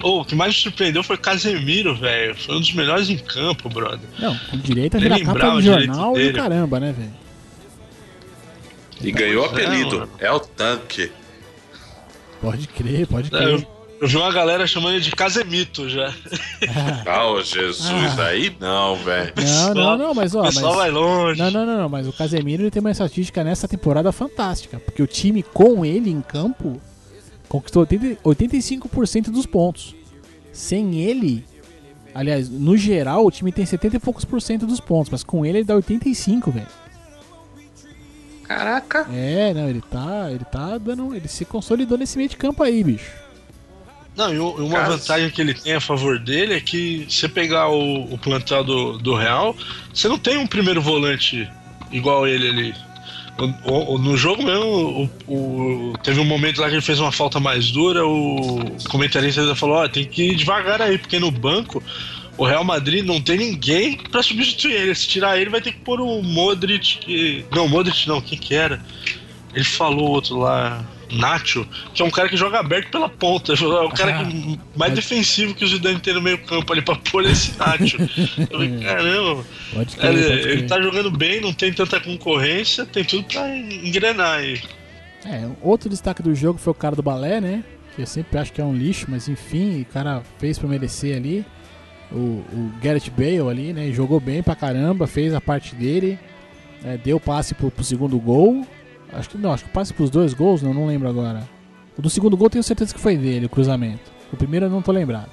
Pô, 0.00 0.20
o 0.20 0.24
que 0.24 0.34
mais 0.34 0.54
me 0.54 0.62
surpreendeu 0.62 1.02
foi 1.02 1.18
Casemiro, 1.18 1.94
velho. 1.94 2.34
Foi 2.34 2.56
um 2.56 2.60
dos 2.60 2.72
melhores 2.72 3.10
em 3.10 3.18
campo, 3.18 3.68
brother. 3.68 4.08
Não, 4.18 4.36
com 4.50 4.56
direito 4.56 4.96
a 4.96 5.00
virar 5.00 5.20
capa 5.20 5.56
de 5.56 5.66
jornal 5.66 6.18
e 6.18 6.32
caramba, 6.32 6.80
né, 6.80 6.94
velho? 6.96 7.21
E 9.02 9.12
ganhou 9.12 9.42
o 9.42 9.46
apelido, 9.46 10.08
é, 10.18 10.26
é, 10.26 10.32
o 10.32 10.40
tanque. 10.40 11.10
Pode 12.40 12.68
crer, 12.68 13.06
pode 13.06 13.30
crer. 13.30 13.60
É, 13.60 13.66
eu 14.02 14.08
vi 14.08 14.16
uma 14.16 14.32
galera 14.32 14.66
chamando 14.66 15.00
de 15.00 15.12
Casemito 15.12 15.88
já. 15.88 16.12
Ah, 17.06 17.26
oh, 17.26 17.42
Jesus, 17.42 18.18
ah. 18.18 18.26
aí 18.26 18.56
não, 18.58 18.96
velho. 18.96 19.32
Não, 19.36 19.74
não, 19.74 19.98
não, 19.98 20.14
mas 20.14 20.34
ó. 20.34 20.40
O 20.40 20.44
pessoal 20.44 20.74
mas... 20.74 20.76
vai 20.76 20.90
longe. 20.90 21.38
Não, 21.38 21.50
não, 21.50 21.66
não, 21.66 21.76
não, 21.82 21.88
mas 21.88 22.06
o 22.06 22.12
Casemiro 22.12 22.62
ele 22.62 22.70
tem 22.70 22.80
uma 22.80 22.90
estatística 22.90 23.42
nessa 23.44 23.68
temporada 23.68 24.10
fantástica. 24.12 24.78
Porque 24.78 25.02
o 25.02 25.06
time 25.06 25.42
com 25.42 25.84
ele 25.84 26.10
em 26.10 26.20
campo 26.20 26.80
conquistou 27.48 27.80
80, 27.80 28.22
85% 28.22 29.30
dos 29.30 29.46
pontos. 29.46 29.94
Sem 30.52 31.00
ele, 31.00 31.44
aliás, 32.14 32.48
no 32.48 32.76
geral, 32.76 33.26
o 33.26 33.30
time 33.30 33.52
tem 33.52 33.66
70 33.66 33.96
e 33.96 34.00
poucos 34.00 34.24
por 34.24 34.40
cento 34.40 34.66
dos 34.66 34.80
pontos, 34.80 35.10
mas 35.10 35.22
com 35.24 35.44
ele 35.44 35.58
ele 35.58 35.64
dá 35.64 35.74
85, 35.74 36.50
velho. 36.50 36.66
Caraca. 38.44 39.06
É, 39.12 39.54
não, 39.54 39.68
ele 39.68 39.80
tá, 39.80 40.30
ele 40.30 40.44
tá 40.44 40.78
dando, 40.78 41.14
ele 41.14 41.28
se 41.28 41.44
consolidou 41.44 41.96
nesse 41.96 42.16
meio 42.16 42.28
de 42.28 42.36
campo 42.36 42.62
aí, 42.62 42.82
bicho. 42.82 43.22
Não, 44.16 44.32
e 44.32 44.38
uma 44.38 44.82
vantagem 44.82 45.30
que 45.30 45.40
ele 45.40 45.54
tem 45.54 45.74
a 45.74 45.80
favor 45.80 46.18
dele 46.18 46.54
é 46.54 46.60
que 46.60 47.06
você 47.08 47.28
pegar 47.28 47.68
o, 47.68 48.12
o 48.12 48.18
plantel 48.18 48.62
do, 48.62 48.98
do 48.98 49.14
Real, 49.14 49.56
você 49.92 50.06
não 50.06 50.18
tem 50.18 50.36
um 50.36 50.46
primeiro 50.46 50.82
volante 50.82 51.48
igual 51.90 52.26
ele 52.26 52.48
ali. 52.48 52.74
O, 53.64 53.94
o, 53.94 53.98
no 53.98 54.14
jogo 54.14 54.42
mesmo, 54.42 55.10
o, 55.26 55.94
teve 56.02 56.20
um 56.20 56.24
momento 56.24 56.60
lá 56.60 56.68
que 56.68 56.74
ele 56.74 56.82
fez 56.82 57.00
uma 57.00 57.10
falta 57.10 57.40
mais 57.40 57.70
dura, 57.70 58.06
o 58.06 58.76
comentarista 58.90 59.54
falou, 59.54 59.76
ó, 59.76 59.84
oh, 59.84 59.88
tem 59.88 60.04
que 60.04 60.32
ir 60.32 60.36
devagar 60.36 60.82
aí, 60.82 60.98
porque 60.98 61.18
no 61.18 61.30
banco 61.30 61.82
o 62.42 62.44
Real 62.44 62.64
Madrid 62.64 63.04
não 63.04 63.20
tem 63.20 63.38
ninguém 63.38 63.96
para 63.96 64.20
substituir 64.20 64.72
ele. 64.72 64.94
Se 64.96 65.06
tirar 65.06 65.38
ele, 65.38 65.48
vai 65.48 65.60
ter 65.60 65.70
que 65.70 65.78
pôr 65.78 66.00
o 66.00 66.20
Modric. 66.20 66.98
Que... 66.98 67.44
Não, 67.52 67.68
Modric 67.68 68.08
não, 68.08 68.20
quem 68.20 68.36
que 68.36 68.52
era? 68.52 68.82
Ele 69.54 69.64
falou 69.64 70.10
outro 70.10 70.38
lá. 70.38 70.84
Nacho, 71.12 71.68
que 71.92 72.00
é 72.00 72.04
um 72.06 72.10
cara 72.10 72.26
que 72.26 72.38
joga 72.38 72.58
aberto 72.58 72.90
pela 72.90 73.08
ponta. 73.08 73.52
É 73.62 73.64
o 73.64 73.90
cara 73.90 74.18
ah, 74.18 74.24
que, 74.24 74.58
mais 74.74 74.94
defensivo 74.94 75.54
que 75.54 75.62
o 75.62 75.68
Zidane 75.68 76.00
tem 76.00 76.14
no 76.14 76.22
meio 76.22 76.38
campo 76.38 76.72
ali 76.72 76.82
pra 76.82 76.96
pôr 77.12 77.24
esse 77.26 77.56
Nacho. 77.58 77.98
Eu 78.00 78.46
falei, 78.46 78.80
caramba. 78.82 79.44
Pode 79.72 79.96
crer, 79.96 80.10
ele, 80.10 80.22
pode 80.22 80.48
ele 80.48 80.62
tá 80.62 80.82
jogando 80.82 81.10
bem, 81.10 81.40
não 81.40 81.52
tem 81.52 81.72
tanta 81.72 82.00
concorrência, 82.00 82.86
tem 82.86 83.04
tudo 83.04 83.24
pra 83.24 83.46
engrenar 83.56 84.38
aí. 84.38 84.60
É, 85.24 85.48
outro 85.60 85.88
destaque 85.88 86.22
do 86.22 86.34
jogo 86.34 86.58
foi 86.58 86.72
o 86.72 86.74
cara 86.74 86.96
do 86.96 87.02
balé, 87.02 87.40
né? 87.40 87.62
Que 87.94 88.02
eu 88.02 88.06
sempre 88.06 88.38
acho 88.38 88.52
que 88.52 88.60
é 88.60 88.64
um 88.64 88.74
lixo, 88.74 89.06
mas 89.08 89.28
enfim, 89.28 89.82
o 89.82 89.84
cara 89.84 90.22
fez 90.38 90.58
pra 90.58 90.66
merecer 90.66 91.14
ali. 91.16 91.44
O, 92.14 92.44
o 92.52 92.72
Gareth 92.82 93.10
Bale 93.16 93.48
ali, 93.48 93.72
né? 93.72 93.90
Jogou 93.90 94.20
bem 94.20 94.42
pra 94.42 94.54
caramba, 94.54 95.06
fez 95.06 95.32
a 95.34 95.40
parte 95.40 95.74
dele. 95.74 96.18
É, 96.84 96.96
deu 96.96 97.18
passe 97.18 97.54
pro, 97.54 97.70
pro 97.70 97.84
segundo 97.84 98.18
gol. 98.18 98.66
Acho 99.12 99.30
que 99.30 99.38
não, 99.38 99.52
acho 99.52 99.64
que 99.64 99.70
passe 99.70 99.92
pros 99.92 100.10
dois 100.10 100.34
gols, 100.34 100.62
não, 100.62 100.72
não 100.72 100.86
lembro 100.86 101.08
agora. 101.08 101.42
O 101.96 102.02
do 102.02 102.08
segundo 102.08 102.36
gol 102.36 102.48
tenho 102.48 102.62
certeza 102.62 102.94
que 102.94 103.00
foi 103.00 103.16
dele, 103.16 103.46
o 103.46 103.48
cruzamento. 103.48 104.10
O 104.32 104.36
primeiro 104.36 104.66
eu 104.66 104.70
não 104.70 104.80
tô 104.80 104.90
lembrado. 104.90 105.30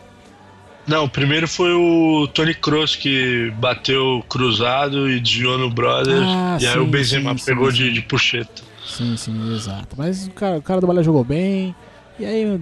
Não, 0.85 1.05
o 1.05 1.09
primeiro 1.09 1.47
foi 1.47 1.71
o 1.71 2.27
Tony 2.33 2.53
Kroos 2.53 2.95
que 2.95 3.51
bateu 3.57 4.23
cruzado 4.27 5.09
e 5.09 5.19
desviou 5.19 5.57
no 5.57 5.69
brother. 5.69 6.19
Ah, 6.21 6.57
e 6.59 6.63
sim, 6.63 6.67
aí 6.67 6.79
o 6.79 6.87
Benzema 6.87 7.37
sim, 7.37 7.45
pegou 7.45 7.71
sim, 7.71 7.77
de, 7.77 7.93
de 7.93 8.01
puxeta. 8.01 8.63
Sim, 8.85 9.15
sim, 9.15 9.55
exato. 9.55 9.95
Mas 9.95 10.27
o 10.27 10.31
cara, 10.31 10.57
o 10.57 10.61
cara 10.61 10.81
do 10.81 10.87
Balé 10.87 11.03
jogou 11.03 11.23
bem. 11.23 11.75
E 12.19 12.25
aí, 12.25 12.59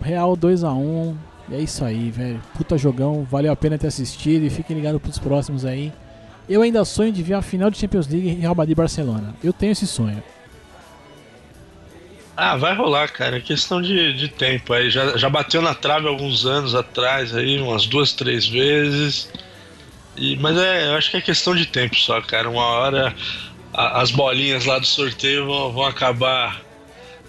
Real 0.00 0.36
2x1. 0.36 1.14
E 1.52 1.56
é 1.56 1.60
isso 1.60 1.84
aí, 1.84 2.10
velho. 2.10 2.42
Puta 2.56 2.78
jogão. 2.78 3.24
Valeu 3.30 3.52
a 3.52 3.56
pena 3.56 3.76
ter 3.76 3.86
assistido. 3.88 4.44
E 4.44 4.50
fiquem 4.50 4.74
ligados 4.74 5.00
pros 5.00 5.18
próximos 5.18 5.66
aí. 5.66 5.92
Eu 6.48 6.62
ainda 6.62 6.84
sonho 6.84 7.12
de 7.12 7.22
ver 7.22 7.34
a 7.34 7.42
final 7.42 7.70
de 7.70 7.78
Champions 7.78 8.08
League 8.08 8.28
Real 8.30 8.54
Madrid 8.54 8.76
Barcelona. 8.76 9.34
Eu 9.44 9.52
tenho 9.52 9.72
esse 9.72 9.86
sonho. 9.86 10.22
Ah, 12.34 12.56
vai 12.56 12.74
rolar, 12.74 13.08
cara. 13.08 13.36
É 13.36 13.40
questão 13.40 13.82
de, 13.82 14.14
de 14.14 14.28
tempo 14.28 14.72
aí. 14.72 14.90
Já, 14.90 15.16
já 15.18 15.28
bateu 15.28 15.60
na 15.60 15.74
trave 15.74 16.08
alguns 16.08 16.46
anos 16.46 16.74
atrás 16.74 17.36
aí, 17.36 17.60
umas 17.60 17.86
duas, 17.86 18.12
três 18.12 18.48
vezes. 18.48 19.30
E, 20.16 20.36
mas 20.36 20.56
é, 20.56 20.88
eu 20.88 20.96
acho 20.96 21.10
que 21.10 21.18
é 21.18 21.20
questão 21.20 21.54
de 21.54 21.66
tempo 21.66 21.94
só, 21.96 22.20
cara. 22.22 22.48
Uma 22.48 22.64
hora 22.64 23.14
a, 23.74 24.00
as 24.00 24.10
bolinhas 24.10 24.64
lá 24.64 24.78
do 24.78 24.86
sorteio 24.86 25.46
vão, 25.46 25.72
vão 25.72 25.84
acabar 25.84 26.62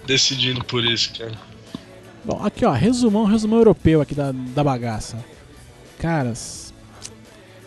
decidindo 0.06 0.64
por 0.64 0.82
isso, 0.82 1.12
cara. 1.18 1.53
Bom, 2.24 2.40
aqui 2.42 2.64
ó, 2.64 2.72
resumão, 2.72 3.24
resumão 3.24 3.58
europeu 3.58 4.00
aqui 4.00 4.14
da, 4.14 4.32
da 4.32 4.64
bagaça. 4.64 5.22
Caras, 5.98 6.72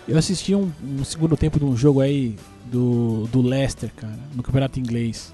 eu 0.08 0.18
assisti 0.18 0.56
um, 0.56 0.72
um 0.84 1.04
segundo 1.04 1.38
tempo 1.38 1.60
de 1.60 1.66
um 1.66 1.76
jogo 1.76 2.02
aí 2.02 2.36
do, 2.66 3.28
do 3.32 3.42
Leicester, 3.42 3.92
cara, 3.96 4.18
no 4.34 4.42
campeonato 4.42 4.80
inglês. 4.80 5.34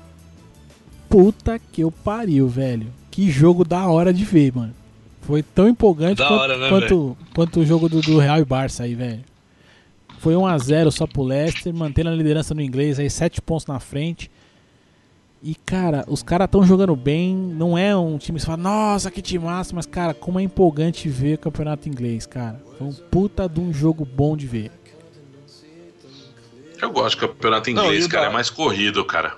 Puta 1.09 1.59
que 1.59 1.81
eu 1.81 1.91
pariu, 1.91 2.47
velho. 2.47 2.87
Que 3.11 3.29
jogo 3.29 3.63
da 3.63 3.87
hora 3.87 4.13
de 4.13 4.25
ver, 4.25 4.53
mano. 4.53 4.73
Foi 5.21 5.41
tão 5.41 5.69
empolgante 5.69 6.21
quanto, 6.21 6.33
hora, 6.33 6.57
né, 6.57 6.69
quanto, 6.69 7.17
quanto, 7.33 7.59
o 7.61 7.65
jogo 7.65 7.87
do, 7.87 8.01
do 8.01 8.17
Real 8.17 8.39
e 8.39 8.45
Barça 8.45 8.83
aí, 8.83 8.93
velho. 8.93 9.23
Foi 10.19 10.33
1x0 10.33 10.91
só 10.91 11.05
pro 11.07 11.23
Leicester, 11.23 11.73
mantendo 11.73 12.09
a 12.09 12.13
liderança 12.13 12.53
no 12.53 12.61
inglês 12.61 12.99
aí, 12.99 13.09
7 13.09 13.41
pontos 13.41 13.65
na 13.67 13.79
frente. 13.79 14.29
E, 15.45 15.56
cara, 15.56 16.06
os 16.07 16.24
caras 16.24 16.45
estão 16.45 16.64
jogando 16.64 16.95
bem. 16.95 17.36
Não 17.36 17.78
é 17.78 17.94
um 17.94 18.18
time 18.18 18.38
que 18.38 18.41
você 18.41 18.45
fala, 18.45 18.64
nossa, 18.64 19.11
que 19.11 19.22
time 19.22 19.44
massa, 19.44 19.76
mas, 19.76 19.86
cara, 19.86 20.14
como 20.14 20.40
é 20.40 20.44
empolgante 20.44 21.10
ver 21.10 21.36
o 21.36 21.38
campeonato 21.38 21.90
inglês, 21.90 22.26
cara. 22.26 22.61
Foi 22.78 22.88
um 22.88 22.94
puta 22.94 23.49
de 23.49 23.60
um 23.60 23.74
jogo 23.74 24.06
bom 24.06 24.38
de 24.38 24.48
ver. 24.48 24.72
Eu 26.82 26.91
gosto 26.91 27.20
do 27.20 27.28
campeonato 27.28 27.70
inglês, 27.70 28.03
não, 28.03 28.10
cara. 28.10 28.28
É 28.28 28.30
mais 28.30 28.49
corrido, 28.49 29.03
cara. 29.03 29.36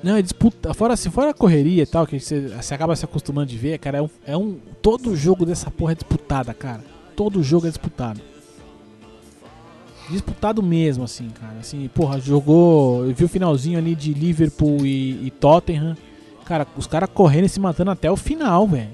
Não, 0.00 0.16
é 0.16 0.22
disputa. 0.22 0.72
Fora, 0.72 0.94
assim, 0.94 1.10
fora 1.10 1.30
a 1.30 1.34
correria 1.34 1.82
e 1.82 1.86
tal, 1.86 2.06
que 2.06 2.20
você, 2.20 2.46
você 2.46 2.72
acaba 2.72 2.94
se 2.94 3.04
acostumando 3.04 3.48
de 3.48 3.58
ver, 3.58 3.78
cara, 3.80 3.98
é 3.98 4.02
um, 4.02 4.10
é 4.24 4.36
um. 4.36 4.60
Todo 4.80 5.16
jogo 5.16 5.44
dessa 5.44 5.72
porra 5.72 5.90
é 5.90 5.94
disputada, 5.96 6.54
cara. 6.54 6.84
Todo 7.16 7.42
jogo 7.42 7.66
é 7.66 7.68
disputado. 7.68 8.20
Disputado 10.10 10.62
mesmo, 10.62 11.04
assim, 11.04 11.28
cara. 11.30 11.58
Assim, 11.60 11.88
porra, 11.94 12.20
jogou. 12.20 13.06
Eu 13.06 13.14
vi 13.14 13.24
o 13.24 13.28
finalzinho 13.28 13.78
ali 13.78 13.94
de 13.94 14.14
Liverpool 14.14 14.86
e, 14.86 15.26
e 15.26 15.30
Tottenham. 15.30 15.96
Cara, 16.44 16.66
os 16.76 16.86
caras 16.86 17.10
correndo 17.12 17.44
e 17.44 17.48
se 17.48 17.60
matando 17.60 17.90
até 17.90 18.10
o 18.10 18.16
final, 18.16 18.66
velho. 18.66 18.90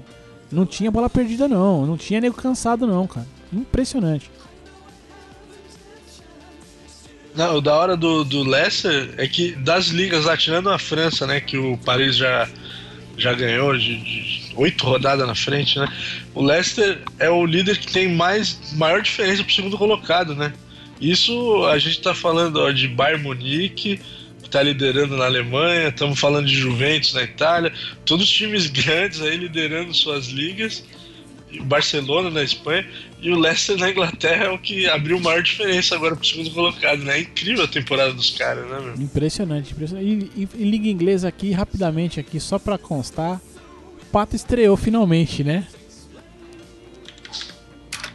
Não 0.51 0.65
tinha 0.65 0.91
bola 0.91 1.09
perdida, 1.09 1.47
não. 1.47 1.85
Não 1.85 1.97
tinha 1.97 2.19
nego 2.19 2.35
cansado, 2.35 2.85
não, 2.85 3.07
cara. 3.07 3.27
Impressionante. 3.51 4.29
Não, 7.35 7.57
o 7.57 7.61
da 7.61 7.75
hora 7.75 7.97
do, 7.97 8.23
do 8.23 8.43
Leicester 8.43 9.13
é 9.17 9.27
que 9.27 9.51
das 9.51 9.87
ligas 9.87 10.25
lá, 10.25 10.37
tirando 10.37 10.69
a 10.69 10.79
França, 10.79 11.27
né, 11.27 11.41
que 11.41 11.57
o 11.57 11.77
Paris 11.77 12.15
já, 12.15 12.47
já 13.17 13.33
ganhou 13.33 13.77
de 13.77 14.53
oito 14.55 14.85
rodadas 14.85 15.27
na 15.27 15.35
frente, 15.35 15.77
né? 15.77 15.87
O 16.33 16.41
Leicester 16.41 17.01
é 17.19 17.29
o 17.29 17.45
líder 17.45 17.77
que 17.77 17.91
tem 17.91 18.13
mais 18.15 18.73
maior 18.73 19.01
diferença 19.01 19.43
pro 19.43 19.53
segundo 19.53 19.77
colocado, 19.77 20.33
né? 20.33 20.53
Isso 20.99 21.65
a 21.65 21.77
gente 21.77 22.01
tá 22.01 22.13
falando 22.13 22.57
ó, 22.57 22.71
de 22.71 22.87
Bayern 22.87 23.23
Munique, 23.23 23.99
que 24.41 24.49
tá 24.49 24.61
liderando 24.61 25.17
na 25.17 25.25
Alemanha, 25.25 25.89
estamos 25.89 26.19
falando 26.19 26.47
de 26.47 26.55
Juventus 26.55 27.13
na 27.13 27.23
Itália, 27.23 27.73
todos 28.05 28.25
os 28.25 28.31
times 28.31 28.67
grandes 28.71 29.21
aí 29.21 29.37
liderando 29.37 29.93
suas 29.93 30.27
ligas. 30.27 30.83
Barcelona 31.61 32.29
na 32.29 32.43
Espanha 32.43 32.85
e 33.21 33.31
o 33.31 33.39
Leicester 33.39 33.77
na 33.77 33.89
Inglaterra 33.89 34.45
é 34.45 34.49
o 34.49 34.59
que 34.59 34.87
abriu 34.89 35.19
maior 35.19 35.41
diferença 35.41 35.95
agora 35.95 36.15
pro 36.15 36.25
segundo 36.25 36.51
colocado, 36.51 37.03
né? 37.03 37.17
É 37.17 37.21
incrível 37.21 37.63
a 37.63 37.67
temporada 37.67 38.13
dos 38.13 38.31
caras, 38.31 38.69
né, 38.69 38.79
meu? 38.79 38.93
Impressionante, 38.95 39.71
impressionante. 39.71 40.31
E, 40.35 40.49
e, 40.53 40.63
Liga 40.63 40.89
Inglesa 40.89 41.27
aqui, 41.27 41.51
rapidamente 41.51 42.19
aqui, 42.19 42.39
só 42.39 42.59
pra 42.59 42.77
constar, 42.77 43.39
o 44.01 44.05
Pato 44.11 44.35
estreou 44.35 44.75
finalmente, 44.75 45.43
né? 45.43 45.65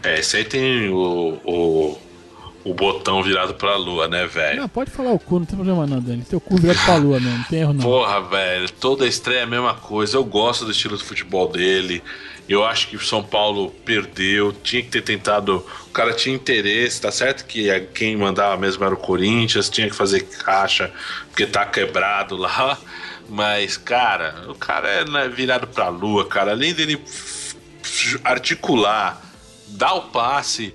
É, 0.03 0.21
esse 0.21 0.37
aí 0.37 0.45
tem 0.45 0.89
o, 0.89 1.41
o, 1.45 1.99
o 2.65 2.75
botão 2.75 3.23
virado 3.23 3.55
pra 3.55 3.77
lua, 3.77 4.07
né, 4.07 4.27
velho? 4.27 4.61
Não, 4.61 4.69
pode 4.69 4.91
falar 4.91 5.13
o 5.13 5.19
cu, 5.19 5.39
não 5.39 5.47
tem 5.47 5.57
problema 5.57 5.87
não, 5.87 6.01
Dani. 6.01 6.23
Tem 6.23 6.37
o 6.37 6.41
cu 6.41 6.57
virado 6.57 6.85
pra 6.85 6.97
lua 6.97 7.19
mesmo, 7.19 7.39
não 7.39 7.45
tem 7.45 7.61
erro 7.61 7.73
não. 7.73 7.83
Porra, 7.83 8.21
velho, 8.21 8.71
toda 8.73 9.07
estreia 9.07 9.41
é 9.41 9.43
a 9.43 9.47
mesma 9.47 9.75
coisa. 9.75 10.17
Eu 10.17 10.25
gosto 10.25 10.65
do 10.65 10.71
estilo 10.71 10.97
de 10.97 11.05
futebol 11.05 11.49
dele. 11.49 12.03
Eu 12.49 12.65
acho 12.65 12.89
que 12.89 12.97
o 12.97 13.01
São 13.01 13.23
Paulo 13.23 13.71
perdeu, 13.85 14.53
tinha 14.53 14.83
que 14.83 14.89
ter 14.89 15.03
tentado. 15.03 15.65
O 15.87 15.91
cara 15.91 16.13
tinha 16.13 16.35
interesse, 16.35 17.01
tá 17.01 17.11
certo 17.11 17.45
que 17.45 17.69
quem 17.95 18.17
mandava 18.17 18.57
mesmo 18.57 18.85
era 18.85 18.93
o 18.93 18.99
Corinthians, 18.99 19.71
tinha 19.71 19.89
que 19.89 19.95
fazer 19.95 20.23
caixa, 20.23 20.93
porque 21.29 21.47
tá 21.47 21.65
quebrado 21.65 22.37
lá. 22.37 22.77
Mas, 23.29 23.77
cara, 23.77 24.47
o 24.49 24.55
cara 24.55 24.89
é 24.89 25.05
né, 25.05 25.29
virado 25.29 25.69
pra 25.69 25.89
lua, 25.89 26.27
cara. 26.27 26.51
Além 26.51 26.75
dele 26.75 27.01
articular, 28.25 29.23
dar 29.69 29.95
o 29.95 30.03
passe, 30.03 30.75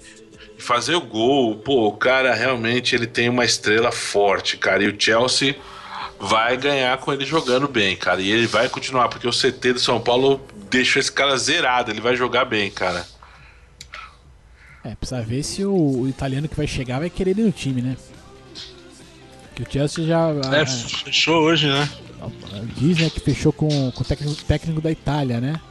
fazer 0.65 0.95
o 0.95 1.01
gol, 1.01 1.55
pô, 1.55 1.87
o 1.87 1.91
cara 1.95 2.33
realmente 2.33 2.95
ele 2.95 3.05
tem 3.05 3.29
uma 3.29 3.45
estrela 3.45 3.91
forte, 3.91 4.57
cara. 4.57 4.83
E 4.83 4.87
o 4.87 4.95
Chelsea 4.99 5.55
vai 6.19 6.57
ganhar 6.57 6.97
com 6.97 7.13
ele 7.13 7.25
jogando 7.25 7.67
bem, 7.67 7.95
cara. 7.95 8.21
E 8.21 8.31
ele 8.31 8.47
vai 8.47 8.67
continuar, 8.67 9.07
porque 9.07 9.27
o 9.27 9.31
CT 9.31 9.73
do 9.73 9.79
São 9.79 10.01
Paulo 10.01 10.41
deixou 10.69 10.99
esse 10.99 11.11
cara 11.11 11.37
zerado. 11.37 11.91
Ele 11.91 12.01
vai 12.01 12.15
jogar 12.15 12.45
bem, 12.45 12.71
cara. 12.71 13.05
É, 14.83 14.95
precisa 14.95 15.21
ver 15.21 15.43
se 15.43 15.63
o, 15.63 16.01
o 16.01 16.09
italiano 16.09 16.47
que 16.47 16.55
vai 16.55 16.67
chegar 16.67 16.99
vai 16.99 17.09
querer 17.09 17.31
ele 17.31 17.43
no 17.43 17.51
time, 17.51 17.81
né? 17.81 17.95
Que 19.53 19.63
o 19.63 19.67
Chelsea 19.71 20.05
já. 20.05 20.29
É, 20.51 20.61
a, 20.61 20.65
fechou 20.65 21.43
hoje, 21.43 21.67
né? 21.67 21.89
Diz 22.75 22.97
né, 22.97 23.09
que 23.09 23.19
fechou 23.19 23.53
com, 23.53 23.91
com 23.91 24.01
o 24.01 24.05
técnico, 24.05 24.43
técnico 24.43 24.81
da 24.81 24.91
Itália, 24.91 25.39
né? 25.39 25.61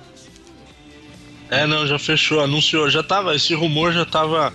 É, 1.50 1.66
não, 1.66 1.86
já 1.86 1.98
fechou, 1.98 2.40
anunciou. 2.40 2.88
Já 2.88 3.02
tava, 3.02 3.34
esse 3.34 3.54
rumor 3.54 3.92
já 3.92 4.04
tava 4.04 4.52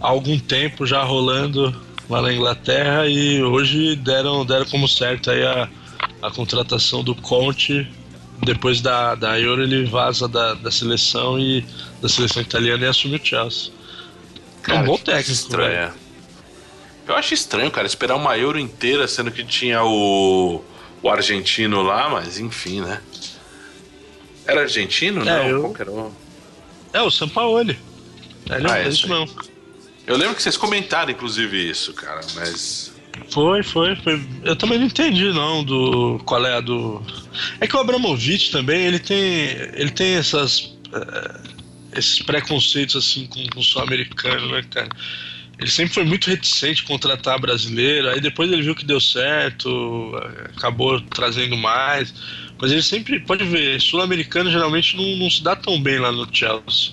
há 0.00 0.08
algum 0.08 0.38
tempo 0.38 0.86
já 0.86 1.02
rolando 1.02 1.74
lá 2.08 2.22
na 2.22 2.32
Inglaterra 2.32 3.06
e 3.06 3.42
hoje 3.42 3.96
deram, 3.96 4.44
deram 4.44 4.64
como 4.66 4.88
certo 4.88 5.30
aí 5.30 5.44
a, 5.44 5.68
a 6.22 6.30
contratação 6.30 7.04
do 7.04 7.14
Conte 7.14 7.86
depois 8.44 8.80
da, 8.80 9.14
da 9.14 9.38
Euro 9.38 9.62
ele 9.62 9.84
vaza 9.84 10.28
da, 10.28 10.54
da 10.54 10.70
seleção 10.70 11.38
e 11.38 11.64
da 12.00 12.08
seleção 12.08 12.40
italiana 12.40 12.84
e 12.84 12.88
assume 12.88 13.16
o 13.16 13.20
Chelsea. 13.24 13.72
Cara, 14.62 14.78
é 14.78 14.82
um 14.82 14.86
bom 14.86 14.96
técnico. 14.96 15.30
Estranho. 15.30 15.88
Né? 15.88 15.92
Eu 17.06 17.16
acho 17.16 17.34
estranho, 17.34 17.70
cara, 17.70 17.86
esperar 17.86 18.16
uma 18.16 18.36
Euro 18.36 18.58
inteira, 18.58 19.08
sendo 19.08 19.30
que 19.32 19.42
tinha 19.42 19.82
o, 19.82 20.62
o 21.02 21.10
argentino 21.10 21.82
lá, 21.82 22.08
mas 22.08 22.38
enfim, 22.38 22.80
né? 22.82 23.00
Era 24.46 24.62
argentino? 24.62 25.22
É, 25.22 25.24
não, 25.24 25.48
eu... 25.48 25.60
qualquer 25.62 25.88
um. 25.88 26.12
É, 26.92 27.02
o 27.02 27.10
Sampaoli. 27.10 27.78
É, 28.48 28.60
não, 28.60 28.70
ah, 28.70 28.78
é 28.78 28.88
isso 28.88 29.08
não. 29.08 29.26
Eu 30.08 30.16
lembro 30.16 30.34
que 30.34 30.42
vocês 30.42 30.56
comentaram, 30.56 31.10
inclusive, 31.10 31.70
isso, 31.70 31.92
cara, 31.92 32.22
mas. 32.34 32.96
Foi, 33.30 33.62
foi, 33.62 33.94
foi. 33.96 34.26
Eu 34.42 34.56
também 34.56 34.78
não 34.78 34.86
entendi 34.86 35.30
não 35.32 35.62
do 35.62 36.18
qual 36.24 36.44
é 36.46 36.54
a 36.54 36.60
do. 36.60 37.02
É 37.60 37.66
que 37.66 37.76
o 37.76 37.78
Abramovich 37.78 38.50
também 38.50 38.86
ele 38.86 38.98
tem 38.98 39.18
ele 39.74 39.90
tem 39.90 40.14
essas 40.14 40.60
uh, 40.60 41.42
esses 41.92 42.22
preconceitos 42.22 42.96
assim 42.96 43.26
com, 43.26 43.44
com 43.48 43.60
o 43.60 43.62
sul-americano, 43.62 44.50
né, 44.52 44.64
cara? 44.70 44.88
Ele 45.58 45.70
sempre 45.70 45.92
foi 45.92 46.04
muito 46.04 46.30
reticente 46.30 46.84
contratar 46.84 47.38
brasileiro, 47.38 48.08
aí 48.08 48.20
depois 48.20 48.50
ele 48.50 48.62
viu 48.62 48.76
que 48.76 48.86
deu 48.86 49.00
certo, 49.00 50.12
acabou 50.56 51.00
trazendo 51.00 51.56
mais. 51.56 52.14
Mas 52.60 52.72
ele 52.72 52.82
sempre, 52.82 53.20
pode 53.20 53.44
ver, 53.44 53.80
sul-americano 53.80 54.50
geralmente 54.50 54.96
não, 54.96 55.16
não 55.16 55.28
se 55.28 55.42
dá 55.42 55.54
tão 55.54 55.80
bem 55.80 55.98
lá 55.98 56.10
no 56.12 56.26
Chelsea. 56.32 56.92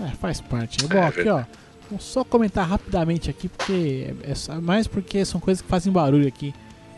É, 0.00 0.08
faz 0.16 0.40
parte. 0.40 0.86
Bom, 0.86 1.02
aqui 1.02 1.28
ó. 1.28 1.44
Vou 1.90 2.00
só 2.00 2.24
comentar 2.24 2.66
rapidamente 2.66 3.28
aqui, 3.28 3.48
porque 3.48 4.14
é, 4.22 4.32
é 4.32 4.60
mais 4.60 4.86
porque 4.86 5.24
são 5.24 5.40
coisas 5.40 5.60
que 5.60 5.68
fazem 5.68 5.92
barulho 5.92 6.26
aqui. 6.26 6.54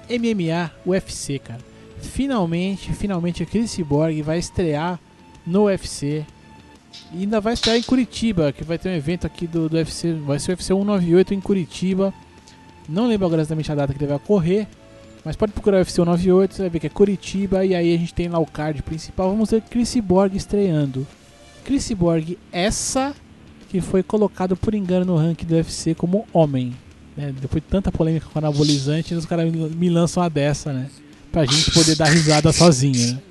MMA 0.08 0.70
UFC, 0.86 1.38
cara. 1.38 1.60
Finalmente, 2.00 2.92
finalmente 2.92 3.42
a 3.42 3.46
Chris 3.46 3.76
Borg 3.80 4.22
vai 4.22 4.38
estrear 4.38 4.98
no 5.46 5.64
UFC. 5.64 6.24
E 7.12 7.22
ainda 7.22 7.40
vai 7.40 7.54
estrear 7.54 7.76
em 7.76 7.82
Curitiba, 7.82 8.52
que 8.52 8.64
vai 8.64 8.78
ter 8.78 8.88
um 8.88 8.94
evento 8.94 9.26
aqui 9.26 9.46
do, 9.46 9.68
do 9.68 9.76
UFC. 9.76 10.12
Vai 10.12 10.38
ser 10.38 10.52
o 10.52 10.54
UFC 10.54 10.68
198 10.68 11.34
em 11.34 11.40
Curitiba. 11.40 12.14
Não 12.88 13.08
lembro 13.08 13.26
agora 13.26 13.42
exatamente 13.42 13.70
a 13.70 13.74
data 13.74 13.92
que 13.92 13.98
ele 13.98 14.06
vai 14.06 14.16
ocorrer. 14.16 14.66
Mas 15.24 15.34
pode 15.34 15.52
procurar 15.52 15.78
o 15.78 15.80
UFC 15.80 15.96
198, 15.96 16.54
você 16.54 16.62
vai 16.62 16.70
ver 16.70 16.80
que 16.80 16.86
é 16.86 16.90
Curitiba. 16.90 17.64
E 17.64 17.74
aí 17.74 17.94
a 17.94 17.98
gente 17.98 18.14
tem 18.14 18.28
lá 18.28 18.38
o 18.38 18.46
card 18.46 18.82
principal. 18.82 19.30
Vamos 19.30 19.50
ver 19.50 19.62
Chris 19.62 19.94
Borg 19.96 20.36
estreando. 20.36 21.06
Chris 21.66 21.90
Borg, 21.90 22.38
essa 22.52 23.12
que 23.68 23.80
foi 23.80 24.00
colocado 24.00 24.56
por 24.56 24.72
engano 24.72 25.04
no 25.04 25.16
ranking 25.16 25.44
do 25.44 25.56
UFC 25.56 25.96
como 25.96 26.26
homem. 26.32 26.72
Né? 27.16 27.34
Depois 27.40 27.60
de 27.60 27.68
tanta 27.68 27.90
polêmica 27.90 28.28
com 28.32 28.38
anabolizante, 28.38 29.12
os 29.14 29.26
caras 29.26 29.52
me 29.52 29.90
lançam 29.90 30.22
uma 30.22 30.30
dessa, 30.30 30.72
né? 30.72 30.88
Pra 31.32 31.44
gente 31.44 31.72
poder 31.72 31.96
dar 31.96 32.06
risada 32.06 32.52
sozinho, 32.52 33.14
né? 33.14 33.22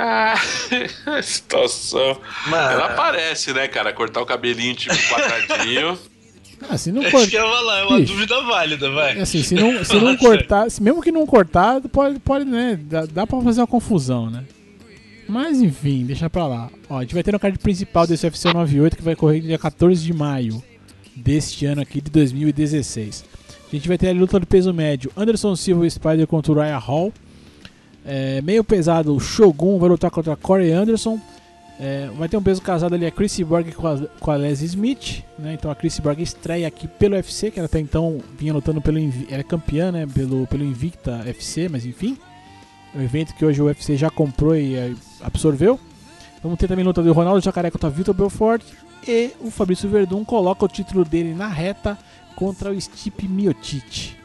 Ah, 0.00 0.34
a 1.06 1.22
situação. 1.22 2.20
Mano. 2.46 2.72
Ela 2.72 2.86
aparece, 2.92 3.54
né, 3.54 3.66
cara? 3.66 3.90
Cortar 3.90 4.20
o 4.20 4.26
cabelinho 4.26 4.74
tipo 4.74 4.94
quadradinho. 4.94 5.98
Ah, 6.68 6.76
se 6.76 6.90
não 6.90 7.08
cortar. 7.08 7.36
É 7.36 7.84
uma 7.84 7.98
Bicho, 7.98 8.12
dúvida 8.12 8.42
válida, 8.42 8.90
vai. 8.90 9.20
Assim, 9.20 9.44
se 9.44 9.54
não, 9.54 9.84
se 9.84 9.94
não 9.94 10.16
cortar, 10.16 10.66
mesmo 10.80 11.00
que 11.00 11.12
não 11.12 11.24
cortar, 11.24 11.80
pode, 11.82 12.18
pode 12.18 12.44
né? 12.44 12.76
Dá, 12.82 13.06
dá 13.06 13.26
pra 13.26 13.40
fazer 13.40 13.60
uma 13.60 13.66
confusão, 13.68 14.28
né? 14.28 14.44
Mas 15.28 15.60
enfim, 15.60 16.04
deixa 16.06 16.30
pra 16.30 16.46
lá. 16.46 16.70
Ó, 16.88 16.98
a 16.98 17.02
gente 17.02 17.14
vai 17.14 17.22
ter 17.22 17.32
no 17.32 17.38
card 17.38 17.58
principal 17.58 18.06
desse 18.06 18.26
UFC 18.26 18.48
98 18.52 18.96
que 18.96 19.02
vai 19.02 19.14
correr 19.14 19.40
dia 19.40 19.58
14 19.58 20.02
de 20.02 20.12
maio 20.14 20.62
deste 21.14 21.66
ano 21.66 21.82
aqui 21.82 22.00
de 22.00 22.10
2016. 22.10 23.24
A 23.70 23.76
gente 23.76 23.86
vai 23.86 23.98
ter 23.98 24.08
a 24.08 24.12
luta 24.12 24.40
do 24.40 24.46
peso 24.46 24.72
médio 24.72 25.12
Anderson 25.14 25.54
Silva 25.54 25.86
e 25.86 25.90
Spider 25.90 26.26
contra 26.26 26.52
o 26.52 26.54
Ryan 26.54 26.78
Hall. 26.78 27.12
É, 28.06 28.40
meio 28.40 28.64
pesado, 28.64 29.14
o 29.14 29.20
Shogun 29.20 29.78
vai 29.78 29.90
lutar 29.90 30.10
contra 30.10 30.34
Corey 30.34 30.72
Anderson. 30.72 31.20
É, 31.78 32.08
vai 32.16 32.28
ter 32.28 32.36
um 32.36 32.42
peso 32.42 32.60
casado 32.62 32.94
ali 32.94 33.06
a 33.06 33.10
Chris 33.10 33.38
Borg 33.40 33.70
com 33.72 33.86
a, 33.86 33.98
com 34.18 34.30
a 34.30 34.36
Leslie 34.36 34.66
Smith. 34.66 35.22
Né? 35.38 35.52
Então 35.52 35.70
a 35.70 35.74
Chris 35.74 35.98
Borg 36.00 36.20
estreia 36.20 36.66
aqui 36.66 36.88
pelo 36.88 37.14
UFC, 37.14 37.50
que 37.50 37.58
ela 37.58 37.66
até 37.66 37.78
então 37.78 38.18
vinha 38.38 38.54
lutando 38.54 38.80
pelo. 38.80 38.98
Ela 38.98 39.40
é 39.40 39.42
campeã 39.42 39.92
né? 39.92 40.06
pelo, 40.06 40.46
pelo 40.46 40.64
Invicta 40.64 41.22
FC, 41.26 41.68
mas 41.68 41.84
enfim. 41.84 42.16
O 42.94 43.00
evento 43.00 43.34
que 43.34 43.44
hoje 43.44 43.60
o 43.60 43.66
UFC 43.66 43.96
já 43.96 44.10
comprou 44.10 44.56
e 44.56 44.74
eh, 44.74 44.94
absorveu. 45.20 45.78
Vamos 46.42 46.58
ter 46.58 46.68
também 46.68 46.84
luta 46.84 47.02
do 47.02 47.12
Ronaldo 47.12 47.40
Jacaré 47.44 47.70
contra 47.70 47.90
Vitor 47.90 48.14
Belfort. 48.14 48.62
E 49.06 49.30
o 49.40 49.50
Fabrício 49.50 49.88
Verdun 49.88 50.24
coloca 50.24 50.64
o 50.64 50.68
título 50.68 51.04
dele 51.04 51.34
na 51.34 51.48
reta 51.48 51.98
contra 52.34 52.70
o 52.70 52.80
Stipe 52.80 53.28
Miocic. 53.28 54.16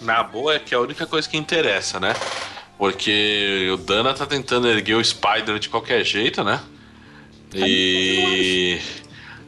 Na 0.00 0.22
boa 0.22 0.54
é 0.54 0.58
que 0.58 0.74
é 0.74 0.78
a 0.78 0.80
única 0.80 1.06
coisa 1.06 1.28
que 1.28 1.36
interessa, 1.36 1.98
né? 1.98 2.14
Porque 2.78 3.68
o 3.72 3.76
Dana 3.78 4.12
tá 4.12 4.26
tentando 4.26 4.68
erguer 4.68 4.94
o 4.94 5.04
Spider 5.04 5.58
de 5.58 5.68
qualquer 5.68 6.04
jeito, 6.04 6.44
né? 6.44 6.60
E 7.54 8.78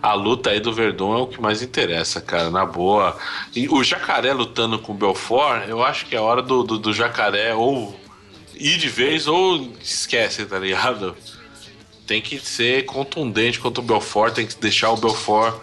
a 0.02 0.14
luta 0.14 0.50
aí 0.50 0.60
do 0.60 0.72
Verdun 0.72 1.14
é 1.14 1.22
o 1.22 1.26
que 1.26 1.40
mais 1.40 1.60
interessa, 1.62 2.20
cara, 2.20 2.50
na 2.50 2.64
boa. 2.64 3.16
E 3.54 3.68
o 3.68 3.82
Jacaré 3.82 4.32
lutando 4.32 4.78
com 4.78 4.92
o 4.92 4.96
Belfort, 4.96 5.68
eu 5.68 5.82
acho 5.82 6.06
que 6.06 6.14
é 6.14 6.20
hora 6.20 6.40
do, 6.40 6.62
do, 6.62 6.78
do 6.78 6.92
Jacaré 6.92 7.54
ou 7.54 7.98
ir 8.54 8.78
de 8.78 8.88
vez 8.88 9.26
ou 9.26 9.72
esquece, 9.82 10.46
tá 10.46 10.58
ligado? 10.58 11.16
Tem 12.06 12.22
que 12.22 12.38
ser 12.38 12.84
contundente 12.84 13.58
contra 13.58 13.82
o 13.82 13.84
Belfort, 13.84 14.34
tem 14.34 14.46
que 14.46 14.56
deixar 14.56 14.90
o 14.90 14.96
Belfort 14.96 15.54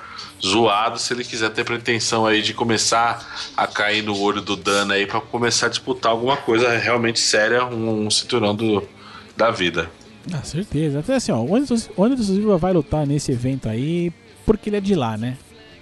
zoado 0.46 1.00
se 1.00 1.14
ele 1.14 1.24
quiser 1.24 1.50
ter 1.52 1.64
pretensão 1.64 2.26
aí 2.26 2.42
de 2.42 2.54
começar 2.54 3.52
a 3.56 3.66
cair 3.66 4.04
no 4.04 4.20
olho 4.20 4.42
do 4.42 4.56
Dana 4.56 4.96
aí 4.96 5.08
para 5.08 5.22
começar 5.22 5.68
a 5.68 5.70
disputar 5.70 6.12
alguma 6.12 6.38
coisa 6.38 6.78
realmente 6.78 7.20
séria, 7.20 7.66
um, 7.66 8.06
um 8.06 8.12
cinturão 8.12 8.54
do, 8.54 8.88
da 9.36 9.50
vida. 9.50 9.90
Ah, 10.32 10.44
certeza. 10.44 11.00
Até 11.00 11.16
assim, 11.16 11.32
ó, 11.32 11.40
o 11.40 11.56
Anderson 11.56 11.78
Silva 12.24 12.58
vai 12.58 12.74
lutar 12.74 13.06
nesse 13.08 13.32
evento 13.32 13.70
aí 13.70 14.12
porque 14.46 14.70
ele 14.70 14.78
é 14.78 14.82
de 14.82 14.96
lá, 14.96 15.18
né? 15.18 15.38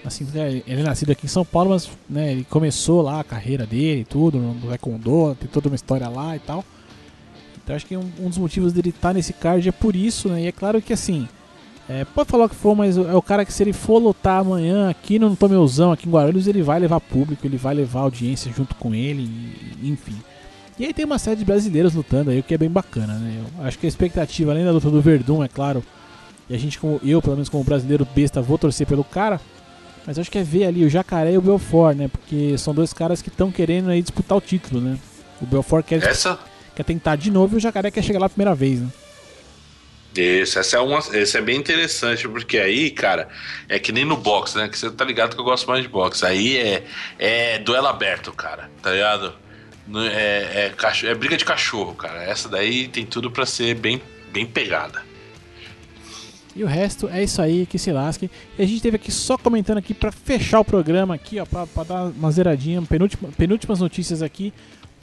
Assim, 0.05 0.27
ele 0.35 0.81
é 0.81 0.83
nascido 0.83 1.11
aqui 1.11 1.25
em 1.25 1.29
São 1.29 1.45
Paulo, 1.45 1.69
mas 1.69 1.89
né, 2.09 2.33
ele 2.33 2.45
começou 2.49 3.01
lá 3.01 3.21
a 3.21 3.23
carreira 3.23 3.65
dele 3.65 4.01
e 4.01 4.05
tudo, 4.05 4.37
no 4.37 4.67
Taekwondo, 4.67 5.35
tem 5.39 5.47
toda 5.47 5.69
uma 5.69 5.75
história 5.75 6.09
lá 6.09 6.35
e 6.35 6.39
tal. 6.39 6.63
Então 7.63 7.75
acho 7.75 7.85
que 7.85 7.95
um, 7.95 8.11
um 8.19 8.27
dos 8.27 8.37
motivos 8.37 8.73
dele 8.73 8.89
estar 8.89 9.09
tá 9.09 9.13
nesse 9.13 9.31
card 9.31 9.67
é 9.67 9.71
por 9.71 9.95
isso, 9.95 10.27
né? 10.27 10.41
E 10.41 10.47
é 10.47 10.51
claro 10.51 10.81
que 10.81 10.91
assim, 10.91 11.27
é, 11.87 12.05
pode 12.05 12.29
falar 12.29 12.45
o 12.45 12.49
que 12.49 12.55
for, 12.55 12.75
mas 12.75 12.97
é 12.97 13.13
o 13.13 13.21
cara 13.21 13.45
que 13.45 13.51
se 13.51 13.63
ele 13.63 13.73
for 13.73 13.99
lutar 13.99 14.41
amanhã 14.41 14.89
aqui 14.89 15.19
no 15.19 15.35
Tomeuzão, 15.35 15.91
aqui 15.91 16.07
em 16.07 16.11
Guarulhos, 16.11 16.47
ele 16.47 16.61
vai 16.61 16.79
levar 16.79 16.99
público, 16.99 17.45
ele 17.45 17.57
vai 17.57 17.73
levar 17.73 18.01
audiência 18.01 18.51
junto 18.51 18.75
com 18.75 18.93
ele, 18.93 19.23
e, 19.81 19.89
enfim. 19.89 20.15
E 20.79 20.85
aí 20.85 20.93
tem 20.93 21.05
uma 21.05 21.19
série 21.19 21.37
de 21.37 21.45
brasileiros 21.45 21.93
lutando 21.93 22.31
aí, 22.31 22.39
o 22.39 22.43
que 22.43 22.53
é 22.53 22.57
bem 22.57 22.69
bacana, 22.69 23.13
né? 23.15 23.41
Eu 23.57 23.65
acho 23.65 23.77
que 23.77 23.85
a 23.85 23.89
expectativa, 23.89 24.51
além 24.51 24.63
da 24.63 24.71
luta 24.71 24.89
do 24.89 25.01
Verdun, 25.01 25.43
é 25.43 25.47
claro, 25.47 25.83
e 26.49 26.55
a 26.55 26.57
gente, 26.57 26.77
como 26.77 26.99
eu, 27.03 27.21
pelo 27.21 27.35
menos 27.35 27.49
como 27.49 27.63
brasileiro 27.63 28.07
besta, 28.15 28.41
vou 28.41 28.57
torcer 28.57 28.85
pelo 28.85 29.03
cara, 29.03 29.39
mas 30.05 30.19
acho 30.19 30.29
que 30.29 30.37
é 30.37 30.43
ver 30.43 30.65
ali 30.65 30.83
o 30.83 30.89
Jacaré 30.89 31.31
e 31.31 31.37
o 31.37 31.41
Belfort, 31.41 31.95
né? 31.95 32.07
Porque 32.09 32.57
são 32.57 32.73
dois 32.73 32.91
caras 32.91 33.21
que 33.21 33.29
estão 33.29 33.51
querendo 33.51 33.89
aí 33.89 34.01
disputar 34.01 34.37
o 34.37 34.41
título, 34.41 34.81
né? 34.81 34.99
O 35.41 35.45
Belfort 35.45 35.85
quer, 35.85 36.03
Essa? 36.03 36.37
quer 36.75 36.83
tentar 36.83 37.15
de 37.15 37.31
novo 37.31 37.55
e 37.55 37.57
o 37.57 37.59
Jacaré 37.59 37.89
quer 37.89 38.03
chegar 38.03 38.19
lá 38.19 38.25
a 38.25 38.29
primeira 38.29 38.53
vez, 38.53 38.81
né? 38.81 38.89
Isso, 40.15 40.59
essa 40.59 40.77
é 40.77 40.79
uma, 40.79 40.99
essa 40.99 41.39
é 41.39 41.41
bem 41.41 41.57
interessante, 41.57 42.27
porque 42.27 42.59
aí, 42.59 42.91
cara, 42.91 43.27
é 43.67 43.79
que 43.79 43.91
nem 43.91 44.05
no 44.05 44.15
boxe, 44.15 44.57
né? 44.57 44.67
Que 44.67 44.77
você 44.77 44.91
tá 44.91 45.03
ligado 45.03 45.35
que 45.35 45.41
eu 45.41 45.45
gosto 45.45 45.67
mais 45.67 45.81
de 45.81 45.89
boxe. 45.89 46.23
Aí 46.23 46.55
é, 46.55 46.83
é 47.17 47.57
duelo 47.59 47.87
aberto, 47.87 48.31
cara, 48.31 48.69
tá 48.81 48.91
ligado? 48.91 49.33
É, 50.11 50.71
é, 50.71 51.07
é 51.07 51.15
briga 51.15 51.35
de 51.35 51.43
cachorro, 51.43 51.95
cara. 51.95 52.23
Essa 52.23 52.47
daí 52.47 52.87
tem 52.87 53.05
tudo 53.05 53.31
para 53.31 53.45
ser 53.45 53.73
bem, 53.73 53.99
bem 54.31 54.45
pegada. 54.45 55.01
E 56.55 56.63
o 56.63 56.67
resto 56.67 57.07
é 57.09 57.23
isso 57.23 57.41
aí, 57.41 57.65
que 57.65 57.79
se 57.79 57.91
lasque. 57.91 58.29
E 58.57 58.61
a 58.61 58.65
gente 58.65 58.81
teve 58.81 58.95
aqui 58.95 59.11
só 59.11 59.37
comentando 59.37 59.79
aqui 59.79 59.93
para 59.93 60.11
fechar 60.11 60.59
o 60.59 60.65
programa 60.65 61.15
aqui, 61.15 61.39
ó, 61.39 61.45
pra, 61.45 61.65
pra 61.65 61.83
dar 61.83 62.03
uma 62.05 62.31
zeradinha, 62.31 62.81
penúltima, 62.83 63.29
penúltimas 63.35 63.79
notícias 63.79 64.21
aqui. 64.21 64.53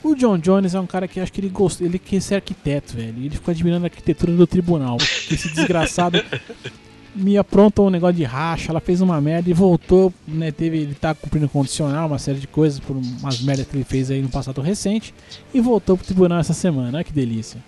O 0.03 0.15
John 0.15 0.37
Jones 0.37 0.73
é 0.73 0.79
um 0.79 0.87
cara 0.87 1.07
que 1.07 1.19
acho 1.19 1.31
que 1.31 1.39
ele 1.41 1.49
gosta, 1.49 1.83
ele 1.83 1.99
quer 1.99 2.21
ser 2.21 2.35
arquiteto, 2.35 2.95
velho. 2.95 3.17
Ele 3.17 3.29
ficou 3.29 3.51
admirando 3.51 3.85
a 3.85 3.87
arquitetura 3.87 4.31
do 4.31 4.47
tribunal. 4.47 4.97
Esse 5.29 5.49
desgraçado 5.49 6.23
me 7.13 7.37
aprontou 7.37 7.87
um 7.87 7.89
negócio 7.89 8.15
de 8.15 8.23
racha, 8.23 8.71
ela 8.71 8.79
fez 8.79 9.01
uma 9.01 9.19
merda 9.21 9.49
e 9.49 9.53
voltou, 9.53 10.11
né? 10.27 10.51
Teve, 10.51 10.77
ele 10.79 10.95
tá 10.95 11.13
cumprindo 11.13 11.47
condicional, 11.49 12.07
uma 12.07 12.17
série 12.17 12.39
de 12.39 12.47
coisas 12.47 12.79
por 12.79 12.95
umas 12.95 13.41
merdas 13.41 13.67
que 13.67 13.75
ele 13.75 13.83
fez 13.83 14.09
aí 14.09 14.21
no 14.21 14.29
passado 14.29 14.61
recente 14.61 15.13
e 15.53 15.59
voltou 15.59 15.95
pro 15.97 16.05
tribunal 16.05 16.39
essa 16.39 16.53
semana. 16.53 16.97
Olha 16.97 17.03
que 17.03 17.13
delícia. 17.13 17.61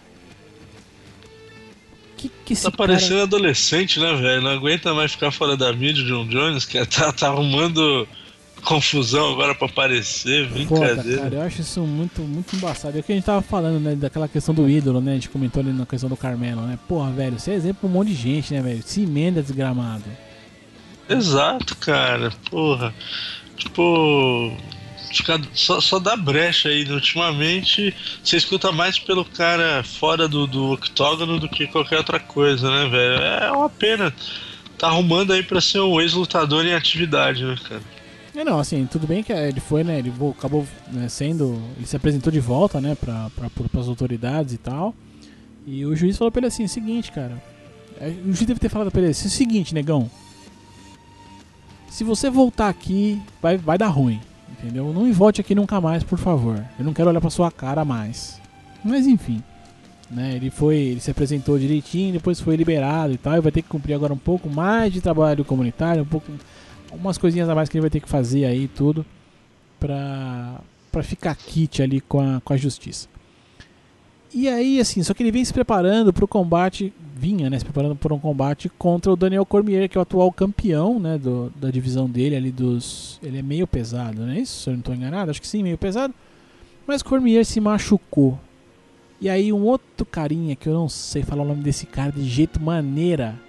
Que, 2.23 2.31
que 2.45 2.55
tá 2.55 2.71
parecendo 2.71 3.15
cara... 3.15 3.23
adolescente, 3.23 3.99
né, 3.99 4.13
velho? 4.15 4.41
Não 4.41 4.51
aguenta 4.51 4.93
mais 4.93 5.11
ficar 5.11 5.29
fora 5.29 5.57
da 5.57 5.73
mídia, 5.73 6.05
John 6.05 6.25
Jones, 6.25 6.63
que 6.63 6.83
tá, 6.87 7.11
tá 7.11 7.27
arrumando 7.27 8.07
confusão 8.63 9.33
agora 9.33 9.53
pra 9.53 9.67
aparecer, 9.67 10.47
brincadeira. 10.47 11.03
Pô, 11.17 11.23
cara, 11.23 11.35
eu 11.35 11.41
acho 11.41 11.59
isso 11.59 11.81
muito, 11.81 12.21
muito 12.21 12.55
embaçado. 12.55 12.97
É 12.97 13.01
o 13.01 13.03
que 13.03 13.11
a 13.11 13.15
gente 13.15 13.25
tava 13.25 13.41
falando, 13.41 13.77
né, 13.77 13.93
daquela 13.93 14.25
questão 14.29 14.55
do 14.55 14.69
ídolo, 14.69 15.01
né? 15.01 15.11
A 15.11 15.15
gente 15.15 15.27
comentou 15.27 15.61
ali 15.61 15.73
na 15.73 15.85
questão 15.85 16.09
do 16.09 16.15
Carmelo, 16.15 16.61
né? 16.61 16.79
Porra, 16.87 17.11
velho, 17.11 17.37
você 17.37 17.51
é 17.51 17.55
exemplo 17.55 17.81
pra 17.81 17.89
um 17.89 17.91
monte 17.91 18.07
de 18.09 18.15
gente, 18.15 18.53
né, 18.53 18.61
velho? 18.61 18.81
Se 18.85 19.01
emenda 19.01 19.41
desgramado. 19.41 20.05
Exato, 21.09 21.75
cara. 21.75 22.31
Porra. 22.49 22.93
Tipo. 23.57 24.55
Só, 25.53 25.79
só 25.79 25.99
dá 25.99 26.15
brecha 26.15 26.69
aí. 26.69 26.89
Ultimamente, 26.89 27.93
você 28.23 28.37
escuta 28.37 28.71
mais 28.71 28.97
pelo 28.97 29.23
cara 29.23 29.83
fora 29.83 30.27
do, 30.27 30.47
do 30.47 30.71
octógono 30.71 31.39
do 31.39 31.49
que 31.49 31.67
qualquer 31.67 31.97
outra 31.97 32.19
coisa, 32.19 32.69
né, 32.69 32.89
velho? 32.89 33.21
É 33.21 33.51
uma 33.51 33.69
pena. 33.69 34.13
Tá 34.77 34.87
arrumando 34.87 35.31
aí 35.31 35.43
pra 35.43 35.61
ser 35.61 35.79
um 35.79 36.01
ex-lutador 36.01 36.65
em 36.65 36.73
atividade, 36.73 37.45
né, 37.45 37.55
cara? 37.67 37.81
É, 38.35 38.43
não, 38.43 38.57
assim, 38.57 38.87
tudo 38.87 39.05
bem 39.05 39.21
que 39.21 39.31
ele 39.31 39.59
foi, 39.59 39.83
né, 39.83 39.99
ele 39.99 40.11
acabou 40.35 40.67
né, 40.91 41.07
sendo, 41.07 41.61
ele 41.77 41.85
se 41.85 41.95
apresentou 41.95 42.33
de 42.33 42.39
volta, 42.39 42.81
né, 42.81 42.95
pra, 42.95 43.29
pra, 43.29 43.47
pras 43.69 43.87
autoridades 43.87 44.53
e 44.53 44.57
tal, 44.57 44.95
e 45.67 45.85
o 45.85 45.95
juiz 45.95 46.17
falou 46.17 46.31
pra 46.31 46.39
ele 46.39 46.47
assim, 46.47 46.65
seguinte, 46.65 47.11
cara, 47.11 47.41
é, 48.01 48.07
o 48.07 48.33
juiz 48.33 48.45
deve 48.45 48.59
ter 48.59 48.69
falado 48.69 48.89
pra 48.89 49.01
ele 49.01 49.11
assim, 49.11 49.29
seguinte, 49.29 49.71
negão, 49.71 50.09
se 51.89 52.03
você 52.03 52.27
voltar 52.27 52.69
aqui, 52.69 53.21
vai, 53.39 53.55
vai 53.55 53.77
dar 53.77 53.89
ruim, 53.89 54.19
entendeu? 54.57 54.93
Não 54.93 55.03
me 55.03 55.11
volte 55.11 55.41
aqui 55.41 55.53
nunca 55.53 55.79
mais, 55.81 56.03
por 56.03 56.17
favor, 56.17 56.63
eu 56.77 56.85
não 56.85 56.93
quero 56.93 57.09
olhar 57.09 57.21
pra 57.21 57.29
sua 57.29 57.51
cara 57.51 57.83
mais. 57.83 58.41
Mas 58.83 59.07
enfim, 59.07 59.41
né, 60.09 60.35
ele 60.35 60.49
foi, 60.49 60.77
ele 60.77 60.99
se 60.99 61.11
apresentou 61.11 61.57
direitinho, 61.57 62.13
depois 62.13 62.39
foi 62.39 62.55
liberado 62.55 63.13
e 63.13 63.17
tal, 63.17 63.35
e 63.35 63.41
vai 63.41 63.51
ter 63.51 63.61
que 63.61 63.69
cumprir 63.69 63.93
agora 63.93 64.13
um 64.13 64.17
pouco 64.17 64.49
mais 64.49 64.93
de 64.93 65.01
trabalho 65.01 65.43
comunitário, 65.43 66.03
um 66.03 66.07
pouco 66.07 66.31
umas 66.91 67.17
coisinhas 67.17 67.49
a 67.49 67.55
mais 67.55 67.69
que 67.69 67.77
ele 67.77 67.81
vai 67.81 67.89
ter 67.89 67.99
que 67.99 68.09
fazer 68.09 68.45
aí 68.45 68.67
tudo 68.67 69.05
pra, 69.79 70.61
pra 70.91 71.03
ficar 71.03 71.35
kit 71.35 71.81
ali 71.81 71.99
com 71.99 72.19
a, 72.19 72.41
com 72.41 72.53
a 72.53 72.57
justiça. 72.57 73.07
E 74.33 74.47
aí, 74.47 74.79
assim, 74.79 75.03
só 75.03 75.13
que 75.13 75.21
ele 75.21 75.31
vem 75.31 75.45
se 75.45 75.53
preparando 75.53 76.11
para 76.11 76.25
o 76.25 76.27
combate, 76.27 76.91
vinha, 77.23 77.49
né, 77.49 77.57
se 77.57 77.63
preparando 77.63 77.95
para 77.95 78.13
um 78.13 78.19
combate 78.19 78.67
contra 78.77 79.09
o 79.09 79.15
Daniel 79.15 79.45
Cormier, 79.45 79.87
que 79.87 79.97
é 79.97 79.99
o 79.99 80.01
atual 80.01 80.29
campeão, 80.29 80.99
né, 80.99 81.17
do, 81.17 81.49
da 81.55 81.71
divisão 81.71 82.09
dele 82.09 82.35
ali 82.35 82.51
dos... 82.51 83.17
Ele 83.23 83.39
é 83.39 83.41
meio 83.41 83.65
pesado, 83.65 84.25
não 84.25 84.33
é 84.33 84.39
isso? 84.39 84.63
Se 84.63 84.69
eu 84.69 84.73
não 84.73 84.79
estou 84.79 84.93
enganado, 84.93 85.31
acho 85.31 85.41
que 85.41 85.47
sim, 85.47 85.63
meio 85.63 85.77
pesado. 85.77 86.13
Mas 86.85 87.01
Cormier 87.01 87.45
se 87.45 87.61
machucou. 87.61 88.37
E 89.21 89.29
aí 89.29 89.53
um 89.53 89.63
outro 89.63 90.05
carinha, 90.05 90.53
que 90.53 90.67
eu 90.67 90.73
não 90.73 90.89
sei 90.89 91.23
falar 91.23 91.43
o 91.43 91.47
nome 91.47 91.63
desse 91.63 91.85
cara 91.85 92.11
de 92.11 92.25
jeito 92.25 92.61
maneira, 92.61 93.39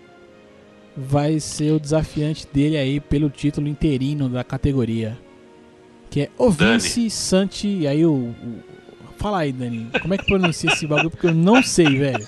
vai 0.97 1.41
ser 1.41 1.73
o 1.73 1.81
desafiante 1.81 2.47
dele 2.53 2.77
aí 2.77 3.01
pelo 3.01 3.29
título 3.29 3.67
interino 3.67 4.29
da 4.29 4.45
categoria. 4.45 5.19
Que 6.11 6.21
é 6.21 6.31
o 6.39 6.49
Vince 6.49 7.11
Santi. 7.11 7.67
E 7.67 7.89
aí 7.89 8.07
o, 8.07 8.13
o, 8.13 8.35
Fala 9.17 9.39
aí, 9.41 9.53
Dani. 9.53 9.89
Como 10.01 10.15
é 10.15 10.19
que 10.19 10.27
pronuncia 10.27 10.71
esse 10.71 10.87
bagulho? 10.87 11.11
Porque 11.11 11.27
eu 11.27 11.35
não 11.35 11.61
sei, 11.61 11.99
velho. 11.99 12.25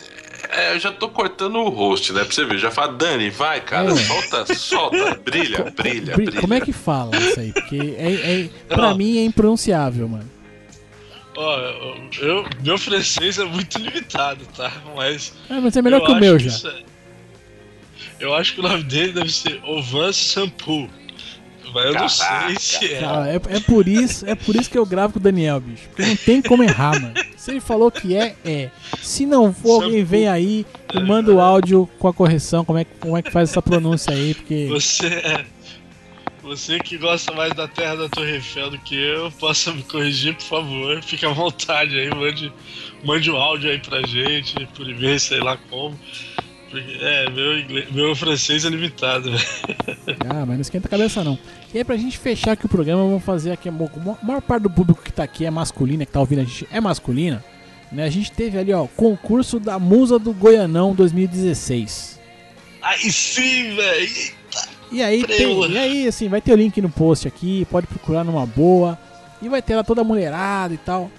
É, 0.57 0.75
eu 0.75 0.81
já 0.81 0.91
tô 0.91 1.09
cortando 1.11 1.57
o 1.57 1.69
host, 1.69 2.13
né? 2.15 2.25
Pra 2.25 2.33
você 2.33 2.45
ver. 2.47 2.59
Já 2.59 2.71
fala, 2.71 2.93
Dani, 2.95 3.29
vai, 3.29 3.61
cara, 3.61 3.91
é. 3.93 3.95
solta, 3.97 4.55
solta, 4.55 5.15
brilha, 5.23 5.71
brilha, 5.77 6.15
brilha. 6.15 6.41
Como 6.41 6.55
é 6.55 6.61
que 6.61 6.73
fala 6.73 7.15
isso 7.15 7.39
aí? 7.39 7.53
Porque 7.53 7.95
é, 7.99 8.13
é, 8.43 8.49
pra 8.75 8.95
mim 8.95 9.19
é 9.19 9.25
impronunciável, 9.25 10.09
mano. 10.09 10.31
Ó, 11.37 11.59
eu, 12.19 12.47
meu 12.65 12.79
francês 12.79 13.39
é 13.39 13.45
muito 13.45 13.79
limitado, 13.79 14.47
tá? 14.57 14.73
Mas. 14.97 15.35
É, 15.51 15.61
mas 15.61 15.77
é 15.77 15.83
melhor 15.83 16.01
que 16.07 16.13
o 16.13 16.17
meu 16.17 16.39
já. 16.39 16.71
É- 16.71 16.85
eu 18.19 18.35
acho 18.35 18.55
que 18.55 18.61
o 18.61 18.63
nome 18.63 18.83
dele 18.85 19.13
deve 19.13 19.31
ser 19.31 19.61
Ovan 19.63 20.11
Sampu. 20.11 20.89
Mas 21.77 21.85
eu 21.85 21.93
não 21.93 22.09
sei 22.09 22.59
se 22.59 22.95
é. 22.95 23.01
Cara, 23.01 23.29
é. 23.31 23.35
é. 23.35 23.61
por 23.61 23.87
isso, 23.87 24.27
é 24.27 24.35
por 24.35 24.57
isso 24.57 24.71
que 24.71 24.79
eu 24.79 24.87
gravo 24.87 25.13
com 25.13 25.19
o 25.19 25.23
Daniel, 25.23 25.61
bicho. 25.61 25.87
Porque 25.89 26.07
não 26.07 26.17
tem 26.17 26.41
como 26.41 26.63
errar, 26.63 26.99
mano. 26.99 27.13
Se 27.37 27.51
ele 27.51 27.61
falou 27.61 27.91
que 27.91 28.17
é, 28.17 28.35
é. 28.47 28.71
Se 29.03 29.27
não 29.27 29.53
for, 29.53 29.85
alguém 29.85 30.03
vem 30.03 30.27
aí 30.27 30.65
e 30.95 31.01
manda 31.01 31.35
o 31.35 31.39
áudio 31.39 31.87
com 31.99 32.09
a 32.09 32.15
correção, 32.15 32.65
como 32.65 32.79
é, 32.79 32.85
como 32.85 33.15
é 33.15 33.21
que 33.21 33.31
faz 33.31 33.51
essa 33.51 33.61
pronúncia 33.61 34.15
aí, 34.15 34.33
porque. 34.33 34.69
Você 34.71 35.07
é. 35.07 35.45
Você 36.43 36.79
que 36.79 36.97
gosta 36.97 37.33
mais 37.33 37.53
da 37.53 37.69
terra 37.69 37.97
da 37.97 38.09
Torre 38.09 38.37
Eiffel 38.37 38.71
do 38.71 38.79
que 38.79 38.95
eu, 38.95 39.31
possa 39.33 39.73
me 39.73 39.83
corrigir, 39.83 40.35
por 40.35 40.45
favor. 40.45 41.03
Fique 41.03 41.27
à 41.27 41.31
vontade 41.31 41.99
aí, 41.99 42.09
mande, 42.09 42.53
mande 43.05 43.31
um 43.31 43.37
áudio 43.37 43.69
aí 43.69 43.79
pra 43.81 44.01
gente, 44.07 44.55
por 44.75 44.89
e-mail, 44.89 45.21
sei 45.21 45.41
lá 45.41 45.59
como. 45.69 45.99
É, 47.01 47.31
meu, 47.31 47.59
inglês, 47.59 47.91
meu 47.91 48.15
francês 48.17 48.65
é 48.65 48.69
limitado. 48.69 49.31
Ah, 50.29 50.45
mas 50.47 50.57
não 50.57 50.61
esquenta 50.61 50.87
a 50.87 50.91
cabeça 50.91 51.23
não. 51.23 51.39
E 51.73 51.79
aí 51.79 51.85
pra 51.85 51.97
gente 51.97 52.19
fechar 52.19 52.53
aqui 52.53 52.67
o 52.67 52.69
programa, 52.69 53.03
vamos 53.03 53.25
fazer 53.25 53.53
aqui. 53.53 53.69
A 53.69 53.73
maior 53.73 54.41
parte 54.41 54.65
do 54.65 54.71
público 54.71 55.03
que 55.03 55.13
tá 55.13 55.23
aqui 55.23 55.45
é 55.45 55.51
masculina, 55.51 56.05
que 56.05 56.13
tá 56.13 56.21
ouvindo 56.21 56.41
a 56.41 56.45
gente 56.45 56.67
é 56.71 56.81
masculina. 56.81 57.45
Né? 57.91 58.05
A 58.05 58.11
gente 58.11 58.33
teve 58.33 58.59
ali, 58.59 58.73
ó, 58.73 58.87
concurso 58.87 59.61
da 59.61 59.79
Musa 59.79 60.19
do 60.19 60.33
Goianão 60.33 60.95
2016. 60.95 62.19
Aí 62.83 63.13
sim, 63.13 63.75
velho! 63.75 64.37
E 64.93 65.03
aí, 65.03 65.25
tem, 65.25 65.71
e 65.73 65.79
aí, 65.79 66.09
assim, 66.09 66.29
vai 66.29 66.41
ter 66.41 66.53
o 66.53 66.57
link 66.57 66.81
no 66.81 66.89
post 66.89 67.27
aqui, 67.27 67.67
pode 67.71 67.87
procurar 67.87 68.23
numa 68.23 68.47
boa. 68.47 68.99
E 69.43 69.49
vai 69.49 69.61
ter 69.61 69.77
lá 69.77 69.83
toda 69.83 70.05
mulherada 70.05 70.73
e 70.73 70.79
tal. 70.79 71.11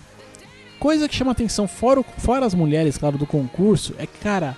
Coisa 0.79 1.07
que 1.07 1.15
chama 1.15 1.31
atenção, 1.31 1.67
fora, 1.67 2.03
fora 2.17 2.45
as 2.45 2.53
mulheres, 2.53 2.97
claro, 2.97 3.17
do 3.17 3.25
concurso, 3.25 3.93
é 3.97 4.05
que, 4.05 4.17
cara, 4.19 4.55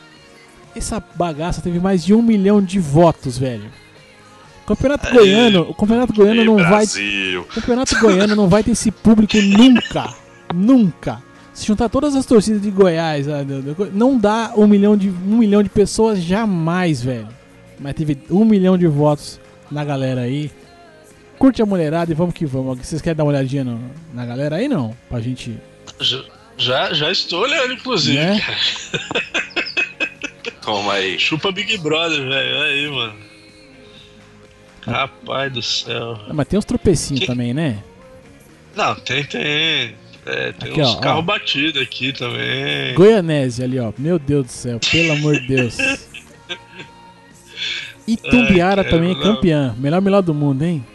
essa 0.79 1.03
bagaça 1.15 1.61
teve 1.61 1.79
mais 1.79 2.03
de 2.03 2.13
um 2.13 2.21
milhão 2.21 2.61
de 2.61 2.79
votos, 2.79 3.37
velho. 3.37 3.69
Campeonato 4.65 5.07
aí, 5.07 5.13
goiano, 5.13 5.61
o 5.61 5.73
campeonato 5.73 6.13
goiano 6.13 6.43
não 6.43 6.55
Brasil. 6.55 7.41
vai, 7.41 7.49
o 7.49 7.53
campeonato 7.55 7.99
goiano 7.99 8.35
não 8.35 8.47
vai 8.47 8.63
ter 8.63 8.71
esse 8.71 8.91
público 8.91 9.37
nunca, 9.41 10.13
nunca. 10.53 11.23
Se 11.53 11.65
juntar 11.65 11.89
todas 11.89 12.15
as 12.15 12.25
torcidas 12.25 12.61
de 12.61 12.69
Goiás, 12.71 13.27
ah, 13.27 13.39
não 13.91 14.17
dá 14.17 14.53
um 14.55 14.65
milhão 14.67 14.95
de 14.95 15.09
um 15.09 15.39
milhão 15.39 15.61
de 15.61 15.69
pessoas 15.69 16.21
jamais, 16.21 17.01
velho. 17.01 17.27
Mas 17.79 17.95
teve 17.95 18.17
um 18.29 18.45
milhão 18.45 18.77
de 18.77 18.87
votos 18.87 19.39
na 19.71 19.83
galera 19.83 20.21
aí. 20.21 20.51
Curte 21.37 21.61
a 21.61 21.65
mulherada 21.65 22.11
e 22.11 22.15
vamos 22.15 22.33
que 22.33 22.45
vamos. 22.45 22.77
Vocês 22.79 23.01
querem 23.01 23.17
dar 23.17 23.23
uma 23.23 23.31
olhadinha 23.31 23.63
no, 23.63 23.79
na 24.13 24.25
galera 24.25 24.57
aí 24.57 24.67
não? 24.67 24.95
Pra 25.09 25.19
gente. 25.19 25.57
Já, 26.57 26.93
já 26.93 27.11
estou 27.11 27.41
olhando, 27.41 27.73
inclusive. 27.73 28.17
Né? 28.17 28.39
Toma 30.61 30.93
aí. 30.93 31.17
Chupa 31.19 31.51
Big 31.51 31.77
Brother, 31.77 32.27
velho. 32.27 32.61
Aí, 32.61 32.89
mano. 32.89 33.15
Rapaz 34.85 35.51
do 35.51 35.61
céu. 35.61 36.19
Ah, 36.27 36.33
mas 36.33 36.47
tem 36.47 36.57
uns 36.57 36.65
tropecinhos 36.65 37.21
que... 37.21 37.27
também, 37.27 37.53
né? 37.53 37.83
Não, 38.75 38.95
tem, 38.95 39.23
tem. 39.23 39.95
É, 40.25 40.51
tem 40.51 40.71
aqui, 40.71 40.81
uns 40.81 40.95
carros 40.95 41.25
batidos 41.25 41.81
aqui 41.81 42.13
também. 42.13 42.93
Goianese 42.93 43.63
ali, 43.63 43.79
ó. 43.79 43.91
Meu 43.97 44.19
Deus 44.19 44.45
do 44.45 44.51
céu, 44.51 44.79
pelo 44.91 45.13
amor 45.13 45.39
de 45.39 45.47
Deus. 45.47 45.77
Itumbiara 48.07 48.81
Ai, 48.85 48.89
também 48.89 49.11
é 49.11 49.21
campeã. 49.21 49.75
Melhor 49.77 50.01
melhor 50.01 50.21
do 50.21 50.33
mundo, 50.33 50.63
hein? 50.63 50.85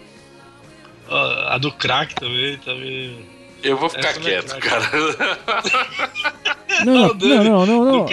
A 1.48 1.58
do 1.58 1.70
crack 1.70 2.14
também, 2.14 2.56
também. 2.58 3.26
Eu 3.62 3.76
vou 3.76 3.88
ficar 3.88 4.10
Essa 4.10 4.20
é 4.20 4.22
quieto, 4.22 4.54
é 4.54 4.60
cara. 4.60 4.90
Não, 6.84 7.14
não, 7.14 7.44
não, 7.44 7.66
não, 7.66 7.84
não. 7.84 8.06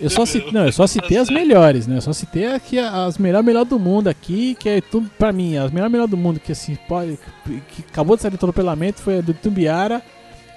Eu 0.00 0.10
só 0.10 0.24
citei, 0.24 0.52
não, 0.52 0.66
eu 0.66 0.72
só 0.72 0.86
citei 0.86 1.18
as 1.18 1.28
melhores, 1.28 1.86
né? 1.86 1.96
Eu 1.96 2.00
só 2.00 2.12
citei 2.12 2.46
aqui 2.46 2.78
as 2.78 3.18
melhores 3.18 3.44
melhor 3.44 3.64
do 3.64 3.78
mundo 3.78 4.08
aqui, 4.08 4.54
que 4.54 4.68
é 4.68 4.80
tudo 4.80 5.10
pra 5.18 5.32
mim, 5.32 5.56
as 5.56 5.70
melhores 5.70 5.92
melhor 5.92 6.06
do 6.06 6.16
mundo 6.16 6.40
que 6.40 6.52
assim 6.52 6.76
pode 6.88 7.18
que 7.44 7.84
acabou 7.90 8.16
de 8.16 8.22
sair 8.22 8.30
do 8.30 8.36
atropelamento 8.36 9.02
foi 9.02 9.18
a 9.18 9.20
do 9.20 9.34
Tumbiara 9.34 10.02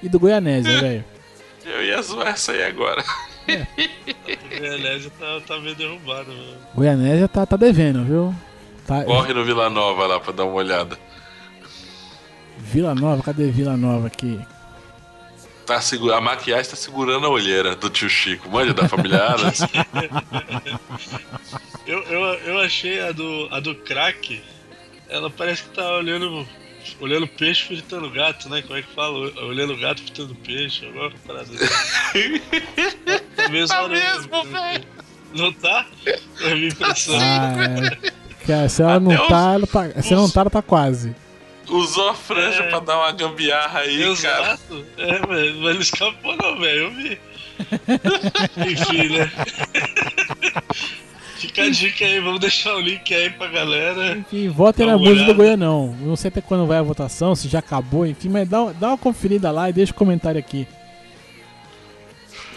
e 0.01 0.07
do 0.07 0.19
Goianese, 0.19 0.69
velho. 0.79 1.03
Eu 1.65 1.83
ia 1.83 2.01
zoar 2.01 2.29
essa 2.29 2.53
aí 2.53 2.63
agora. 2.63 3.03
É. 3.47 3.65
Goianésia 4.59 5.11
tá, 5.19 5.41
tá 5.45 5.59
meio 5.59 5.75
derrubado, 5.75 6.29
mano. 6.29 6.57
Goianésia 6.75 7.27
tá, 7.27 7.45
tá 7.45 7.57
devendo, 7.57 8.03
viu? 8.03 8.35
Tá... 8.85 9.03
Corre 9.03 9.33
no 9.33 9.43
Vila 9.43 9.69
Nova 9.69 10.05
lá 10.07 10.19
pra 10.19 10.31
dar 10.31 10.45
uma 10.45 10.55
olhada. 10.55 10.97
Vila 12.57 12.95
Nova, 12.95 13.21
cadê 13.21 13.49
Vila 13.51 13.77
Nova 13.77 14.07
aqui? 14.07 14.39
Tá 15.67 15.81
segura... 15.81 16.15
A 16.15 16.21
maquiagem 16.21 16.71
tá 16.71 16.77
segurando 16.77 17.27
a 17.27 17.29
olheira 17.29 17.75
do 17.75 17.89
tio 17.89 18.09
Chico, 18.09 18.49
manja 18.49 18.73
da 18.73 18.87
família 18.87 19.21
Adams. 19.21 19.59
eu, 21.85 22.01
eu, 22.03 22.21
eu 22.21 22.59
achei 22.59 23.01
a 23.01 23.11
do, 23.11 23.49
a 23.51 23.59
do 23.59 23.75
crack, 23.75 24.41
ela 25.09 25.29
parece 25.29 25.63
que 25.63 25.69
tá 25.69 25.97
olhando 25.97 26.47
olhando 27.01 27.27
peixe 27.27 27.65
fritando 27.65 28.09
gato, 28.09 28.49
né? 28.49 28.61
Como 28.61 28.79
é 28.79 28.81
que 28.81 28.95
fala? 28.95 29.29
Olhando 29.43 29.75
gato 29.75 30.01
fritando 30.01 30.33
peixe, 30.35 30.85
alguma 30.85 31.11
parada 31.27 31.49
assim. 31.51 32.39
tá 33.35 33.49
mesmo, 33.49 33.67
tá 33.67 33.87
mesmo 33.89 34.43
velho. 34.45 34.85
Não 35.33 35.51
tá? 35.51 35.85
É 36.41 36.55
minha 36.55 36.69
impressão. 36.69 37.19
Ah, 37.19 37.91
é. 38.47 38.69
se 38.69 38.81
ela 38.81 39.01
não 39.01 39.27
tá, 39.27 39.53
ela 39.53 39.67
tá, 39.67 40.01
se 40.01 40.15
não 40.15 40.29
tá, 40.29 40.41
ela 40.41 40.49
tá 40.49 40.61
quase. 40.61 41.13
Usou 41.69 42.09
a 42.09 42.13
franja 42.13 42.63
é. 42.63 42.69
pra 42.69 42.79
dar 42.79 42.97
uma 42.97 43.11
gambiarra 43.11 43.81
aí, 43.81 44.03
Exato. 44.03 44.85
cara. 44.97 44.97
É, 44.97 45.27
mas 45.27 45.55
não 45.55 45.81
escapou 45.81 46.35
não, 46.37 46.59
velho. 46.59 46.83
Eu 46.83 46.91
vi. 46.91 47.19
Enfim, 48.71 49.17
né? 49.17 49.31
Fica 51.35 51.63
a 51.63 51.69
dica 51.69 52.05
aí, 52.05 52.19
vamos 52.19 52.39
deixar 52.39 52.75
o 52.75 52.79
link 52.79 53.13
aí 53.13 53.29
pra 53.29 53.47
galera. 53.47 54.17
Enfim, 54.17 54.49
votem 54.49 54.87
na 54.87 54.97
música 54.97 55.25
do 55.25 55.35
Goianão. 55.35 55.95
Não 55.99 56.15
sei 56.15 56.29
até 56.29 56.41
quando 56.41 56.65
vai 56.65 56.77
a 56.77 56.83
votação, 56.83 57.35
se 57.35 57.47
já 57.47 57.59
acabou, 57.59 58.07
enfim, 58.07 58.29
mas 58.29 58.47
dá, 58.47 58.71
dá 58.71 58.87
uma 58.89 58.97
conferida 58.97 59.51
lá 59.51 59.69
e 59.69 59.73
deixa 59.73 59.91
o 59.91 59.95
um 59.95 59.97
comentário 59.97 60.39
aqui. 60.39 60.67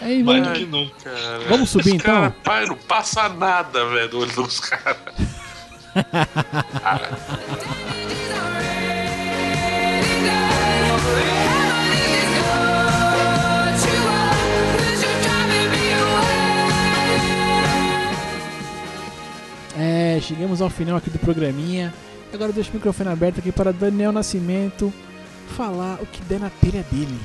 Aí, 0.01 0.23
vamos, 0.23 0.57
que 0.57 0.65
nunca, 0.65 1.12
vamos 1.47 1.69
subir 1.69 1.95
então? 1.95 2.15
Cara, 2.15 2.31
pai, 2.43 2.65
não 2.65 2.77
passa 2.77 3.28
nada, 3.28 3.85
velho, 3.85 4.09
do 4.09 4.20
olho 4.20 4.32
dos 4.32 4.61
caras. 4.61 4.97
É, 20.11 20.20
chegamos 20.20 20.61
ao 20.61 20.69
final 20.69 20.97
aqui 20.97 21.09
do 21.09 21.20
programinha. 21.20 21.95
Agora 22.35 22.51
deixo 22.51 22.73
o 22.73 22.74
microfone 22.74 23.11
aberto 23.11 23.39
aqui 23.39 23.53
para 23.53 23.73
Daniel 23.73 24.11
Nascimento 24.11 24.93
falar 25.57 26.01
o 26.03 26.07
que 26.07 26.20
der 26.23 26.41
na 26.41 26.51
telha 26.51 26.82
dele. 26.91 27.16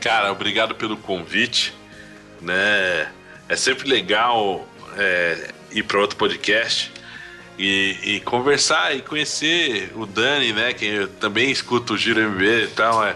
Cara, 0.00 0.32
obrigado 0.32 0.74
pelo 0.74 0.96
convite. 0.96 1.74
Né? 2.40 3.06
É 3.50 3.54
sempre 3.54 3.86
legal 3.86 4.66
é, 4.96 5.50
ir 5.70 5.82
para 5.82 6.00
outro 6.00 6.16
podcast 6.16 6.90
e, 7.58 7.98
e, 8.02 8.20
conversar 8.20 8.96
e 8.96 9.02
conhecer 9.02 9.92
o 9.94 10.06
Dani, 10.06 10.54
né? 10.54 10.72
Que 10.72 10.86
eu 10.86 11.08
também 11.08 11.50
escuto 11.50 11.92
o 11.92 11.98
Giro 11.98 12.30
MB 12.30 12.62
e 12.62 12.66
tal. 12.68 13.04
É, 13.04 13.14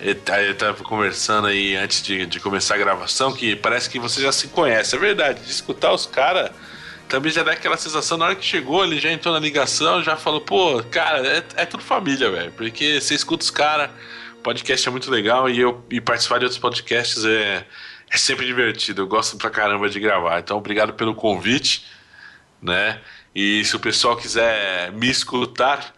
eu 0.00 0.54
tava 0.56 0.82
conversando 0.82 1.46
aí 1.46 1.76
antes 1.76 2.02
de, 2.02 2.24
de, 2.24 2.40
começar 2.40 2.76
a 2.76 2.78
gravação 2.78 3.34
que 3.34 3.54
parece 3.54 3.90
que 3.90 3.98
você 3.98 4.22
já 4.22 4.32
se 4.32 4.48
conhece. 4.48 4.96
É 4.96 4.98
verdade, 4.98 5.42
de 5.42 5.50
escutar 5.50 5.92
os 5.92 6.06
caras 6.06 6.50
também 7.08 7.30
já 7.30 7.42
dá 7.42 7.52
aquela 7.52 7.76
sensação, 7.76 8.18
na 8.18 8.26
hora 8.26 8.34
que 8.34 8.44
chegou, 8.44 8.84
ele 8.84 8.98
já 8.98 9.10
entrou 9.10 9.32
na 9.32 9.40
ligação, 9.40 10.02
já 10.02 10.16
falou, 10.16 10.40
pô, 10.40 10.82
cara, 10.90 11.26
é, 11.26 11.42
é 11.56 11.66
tudo 11.66 11.82
família, 11.82 12.30
velho. 12.30 12.52
Porque 12.52 13.00
você 13.00 13.14
escuta 13.14 13.44
os 13.44 13.50
caras, 13.50 13.90
podcast 14.42 14.86
é 14.86 14.90
muito 14.90 15.10
legal 15.10 15.48
e 15.48 15.60
eu 15.60 15.84
e 15.90 16.00
participar 16.00 16.38
de 16.38 16.44
outros 16.44 16.60
podcasts 16.60 17.24
é, 17.24 17.64
é 18.10 18.16
sempre 18.16 18.44
divertido. 18.46 19.02
Eu 19.02 19.06
gosto 19.06 19.36
pra 19.36 19.50
caramba 19.50 19.88
de 19.88 20.00
gravar. 20.00 20.40
Então, 20.40 20.56
obrigado 20.56 20.94
pelo 20.94 21.14
convite, 21.14 21.84
né? 22.60 23.00
E 23.34 23.64
se 23.64 23.76
o 23.76 23.80
pessoal 23.80 24.16
quiser 24.16 24.90
me 24.92 25.08
escutar, 25.08 25.94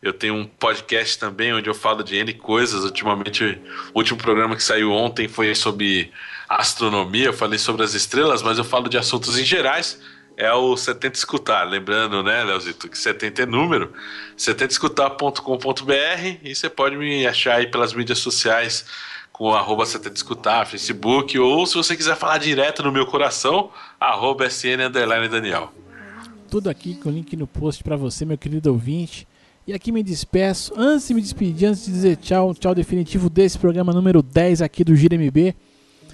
eu 0.00 0.12
tenho 0.12 0.34
um 0.34 0.46
podcast 0.46 1.18
também 1.18 1.52
onde 1.52 1.68
eu 1.68 1.74
falo 1.74 2.02
de 2.02 2.16
N 2.16 2.32
coisas. 2.34 2.84
Ultimamente, 2.84 3.60
o 3.92 3.98
último 3.98 4.18
programa 4.18 4.56
que 4.56 4.62
saiu 4.62 4.92
ontem 4.92 5.28
foi 5.28 5.54
sobre 5.54 6.12
astronomia. 6.48 7.26
Eu 7.26 7.32
falei 7.32 7.58
sobre 7.58 7.82
as 7.82 7.92
estrelas, 7.92 8.42
mas 8.42 8.56
eu 8.56 8.64
falo 8.64 8.88
de 8.88 8.96
assuntos 8.96 9.38
em 9.38 9.44
gerais 9.44 10.00
é 10.36 10.52
o 10.52 10.76
70 10.76 11.16
Escutar. 11.16 11.64
Lembrando, 11.64 12.22
né, 12.22 12.44
Leozito, 12.44 12.88
que 12.88 12.98
70 12.98 13.42
é 13.42 13.46
número. 13.46 13.92
70escutar.com.br 14.36 16.38
e 16.42 16.54
você 16.54 16.68
pode 16.68 16.96
me 16.96 17.26
achar 17.26 17.56
aí 17.56 17.66
pelas 17.66 17.94
mídias 17.94 18.18
sociais 18.18 18.84
com 19.32 19.54
arroba 19.54 19.84
70 19.84 20.14
Escutar, 20.14 20.66
Facebook, 20.66 21.38
ou 21.38 21.66
se 21.66 21.74
você 21.74 21.96
quiser 21.96 22.16
falar 22.16 22.38
direto 22.38 22.82
no 22.82 22.92
meu 22.92 23.06
coração, 23.06 23.70
arroba 24.00 24.46
SN 24.46 24.90
Daniel. 25.30 25.72
Tudo 26.50 26.70
aqui 26.70 26.94
com 26.94 27.08
o 27.08 27.12
link 27.12 27.36
no 27.36 27.46
post 27.46 27.82
para 27.82 27.96
você, 27.96 28.24
meu 28.24 28.38
querido 28.38 28.70
ouvinte. 28.70 29.26
E 29.66 29.72
aqui 29.72 29.90
me 29.90 30.02
despeço. 30.02 30.72
Antes 30.76 31.08
de 31.08 31.14
me 31.14 31.20
despedir, 31.20 31.68
antes 31.68 31.84
de 31.84 31.92
dizer 31.92 32.16
tchau, 32.16 32.54
tchau 32.54 32.74
definitivo 32.74 33.28
desse 33.28 33.58
programa 33.58 33.92
número 33.92 34.22
10 34.22 34.62
aqui 34.62 34.84
do 34.84 34.94
Gira 34.94 35.18
MB. 35.18 35.54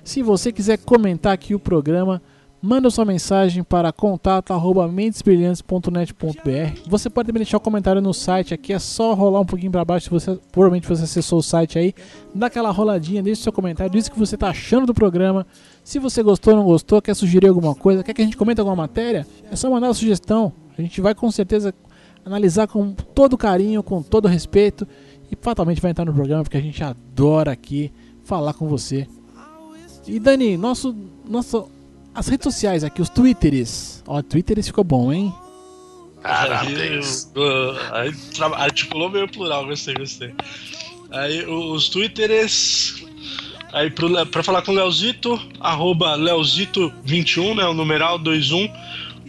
Se 0.02 0.22
você 0.22 0.50
quiser 0.50 0.78
comentar 0.78 1.32
aqui 1.32 1.54
o 1.54 1.60
programa, 1.60 2.20
manda 2.62 2.88
sua 2.90 3.04
mensagem 3.04 3.64
para 3.64 3.92
contato@mentesbrilhantes.net.br. 3.92 6.80
Você 6.86 7.10
pode 7.10 7.26
também 7.26 7.40
deixar 7.40 7.56
um 7.56 7.60
comentário 7.60 8.00
no 8.00 8.14
site 8.14 8.54
aqui, 8.54 8.72
é 8.72 8.78
só 8.78 9.14
rolar 9.14 9.40
um 9.40 9.44
pouquinho 9.44 9.72
para 9.72 9.84
baixo 9.84 10.08
você 10.08 10.38
provavelmente 10.52 10.86
você 10.86 11.02
acessou 11.02 11.40
o 11.40 11.42
site 11.42 11.76
aí, 11.76 11.92
dá 12.32 12.46
aquela 12.46 12.70
roladinha, 12.70 13.20
deixa 13.20 13.42
seu 13.42 13.52
comentário, 13.52 13.90
diz 13.90 14.06
o 14.06 14.12
que 14.12 14.18
você 14.18 14.36
está 14.36 14.50
achando 14.50 14.86
do 14.86 14.94
programa. 14.94 15.44
Se 15.82 15.98
você 15.98 16.22
gostou, 16.22 16.54
não 16.54 16.64
gostou, 16.64 17.02
quer 17.02 17.14
sugerir 17.14 17.48
alguma 17.48 17.74
coisa, 17.74 18.04
quer 18.04 18.14
que 18.14 18.22
a 18.22 18.24
gente 18.24 18.36
comente 18.36 18.60
alguma 18.60 18.76
matéria, 18.76 19.26
é 19.50 19.56
só 19.56 19.68
mandar 19.68 19.88
a 19.88 19.94
sugestão. 19.94 20.52
A 20.78 20.82
gente 20.82 21.00
vai 21.00 21.16
com 21.16 21.28
certeza 21.32 21.74
analisar 22.24 22.68
com 22.68 22.92
todo 22.92 23.36
carinho, 23.36 23.82
com 23.82 24.00
todo 24.00 24.28
respeito 24.28 24.86
e 25.30 25.36
fatalmente 25.40 25.80
vai 25.80 25.90
entrar 25.90 26.04
no 26.04 26.14
programa 26.14 26.44
porque 26.44 26.58
a 26.58 26.62
gente 26.62 26.84
adora 26.84 27.50
aqui 27.50 27.92
falar 28.22 28.54
com 28.54 28.68
você. 28.68 29.08
E 30.06 30.20
Dani, 30.20 30.56
nosso 30.56 30.94
nosso 31.28 31.68
as 32.14 32.28
redes 32.28 32.44
sociais 32.44 32.84
aqui, 32.84 33.00
os 33.00 33.08
twitters. 33.08 34.02
Ó, 34.06 34.22
twitters 34.22 34.66
ficou 34.66 34.84
bom, 34.84 35.12
hein? 35.12 35.32
Parabéns. 36.22 37.32
Aí, 37.92 38.08
aí 38.08 38.52
articulou 38.54 39.10
meio 39.10 39.28
plural, 39.28 39.66
gostei, 39.66 39.94
gostei. 39.94 40.32
Aí 41.10 41.44
os 41.44 41.88
twitters. 41.88 43.02
Aí 43.72 43.90
pro, 43.90 44.26
pra 44.26 44.42
falar 44.42 44.62
com 44.62 44.72
o 44.72 44.74
Leozito, 44.74 45.40
arroba 45.58 46.16
Leozito21, 46.16 47.56
né? 47.56 47.64
O 47.64 47.74
numeral 47.74 48.18
21. 48.18 48.68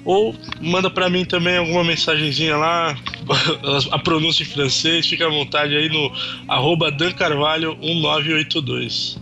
Ou 0.05 0.35
manda 0.59 0.89
pra 0.89 1.09
mim 1.09 1.23
também 1.23 1.57
alguma 1.57 1.81
mensagenzinha 1.81 2.57
lá, 2.57 2.93
a 3.89 3.99
pronúncia 3.99 4.43
em 4.43 4.45
francês, 4.45 5.07
fica 5.07 5.25
à 5.25 5.29
vontade 5.29 5.73
aí 5.73 5.87
no 5.87 6.11
arroba 6.49 6.91
Dan 6.91 7.13
Carvalho 7.13 7.77
1982. 7.77 9.17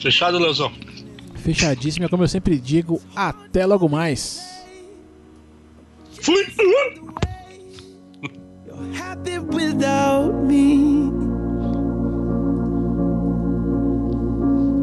Fechado, 0.00 0.38
Leozão? 0.38 0.72
Fechadíssimo, 1.38 2.04
é 2.04 2.08
como 2.08 2.24
eu 2.24 2.28
sempre 2.28 2.58
digo, 2.58 3.00
até 3.14 3.64
logo 3.64 3.88
mais. 3.88 4.40
Fui! 6.20 6.44
You're 8.66 8.92
happy 8.94 9.38
without 9.38 10.34
me. 10.44 11.08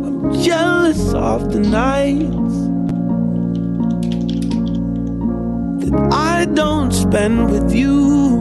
I'm 0.06 0.34
jealous 0.42 1.14
of 1.14 1.52
the 1.52 1.60
nights 1.60 2.56
that 5.82 6.14
I 6.14 6.46
don't 6.46 6.92
spend 6.92 7.52
with 7.52 7.72
you. 7.74 8.40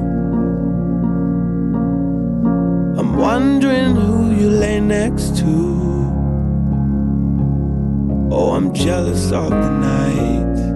I'm 2.96 3.16
wondering 3.16 3.94
who 3.96 4.30
you 4.34 4.48
lay 4.48 4.80
next 4.80 5.36
to. 5.38 5.83
Oh, 8.36 8.50
I'm 8.50 8.74
jealous 8.74 9.30
of 9.30 9.50
the 9.50 9.70
night. 9.70 10.73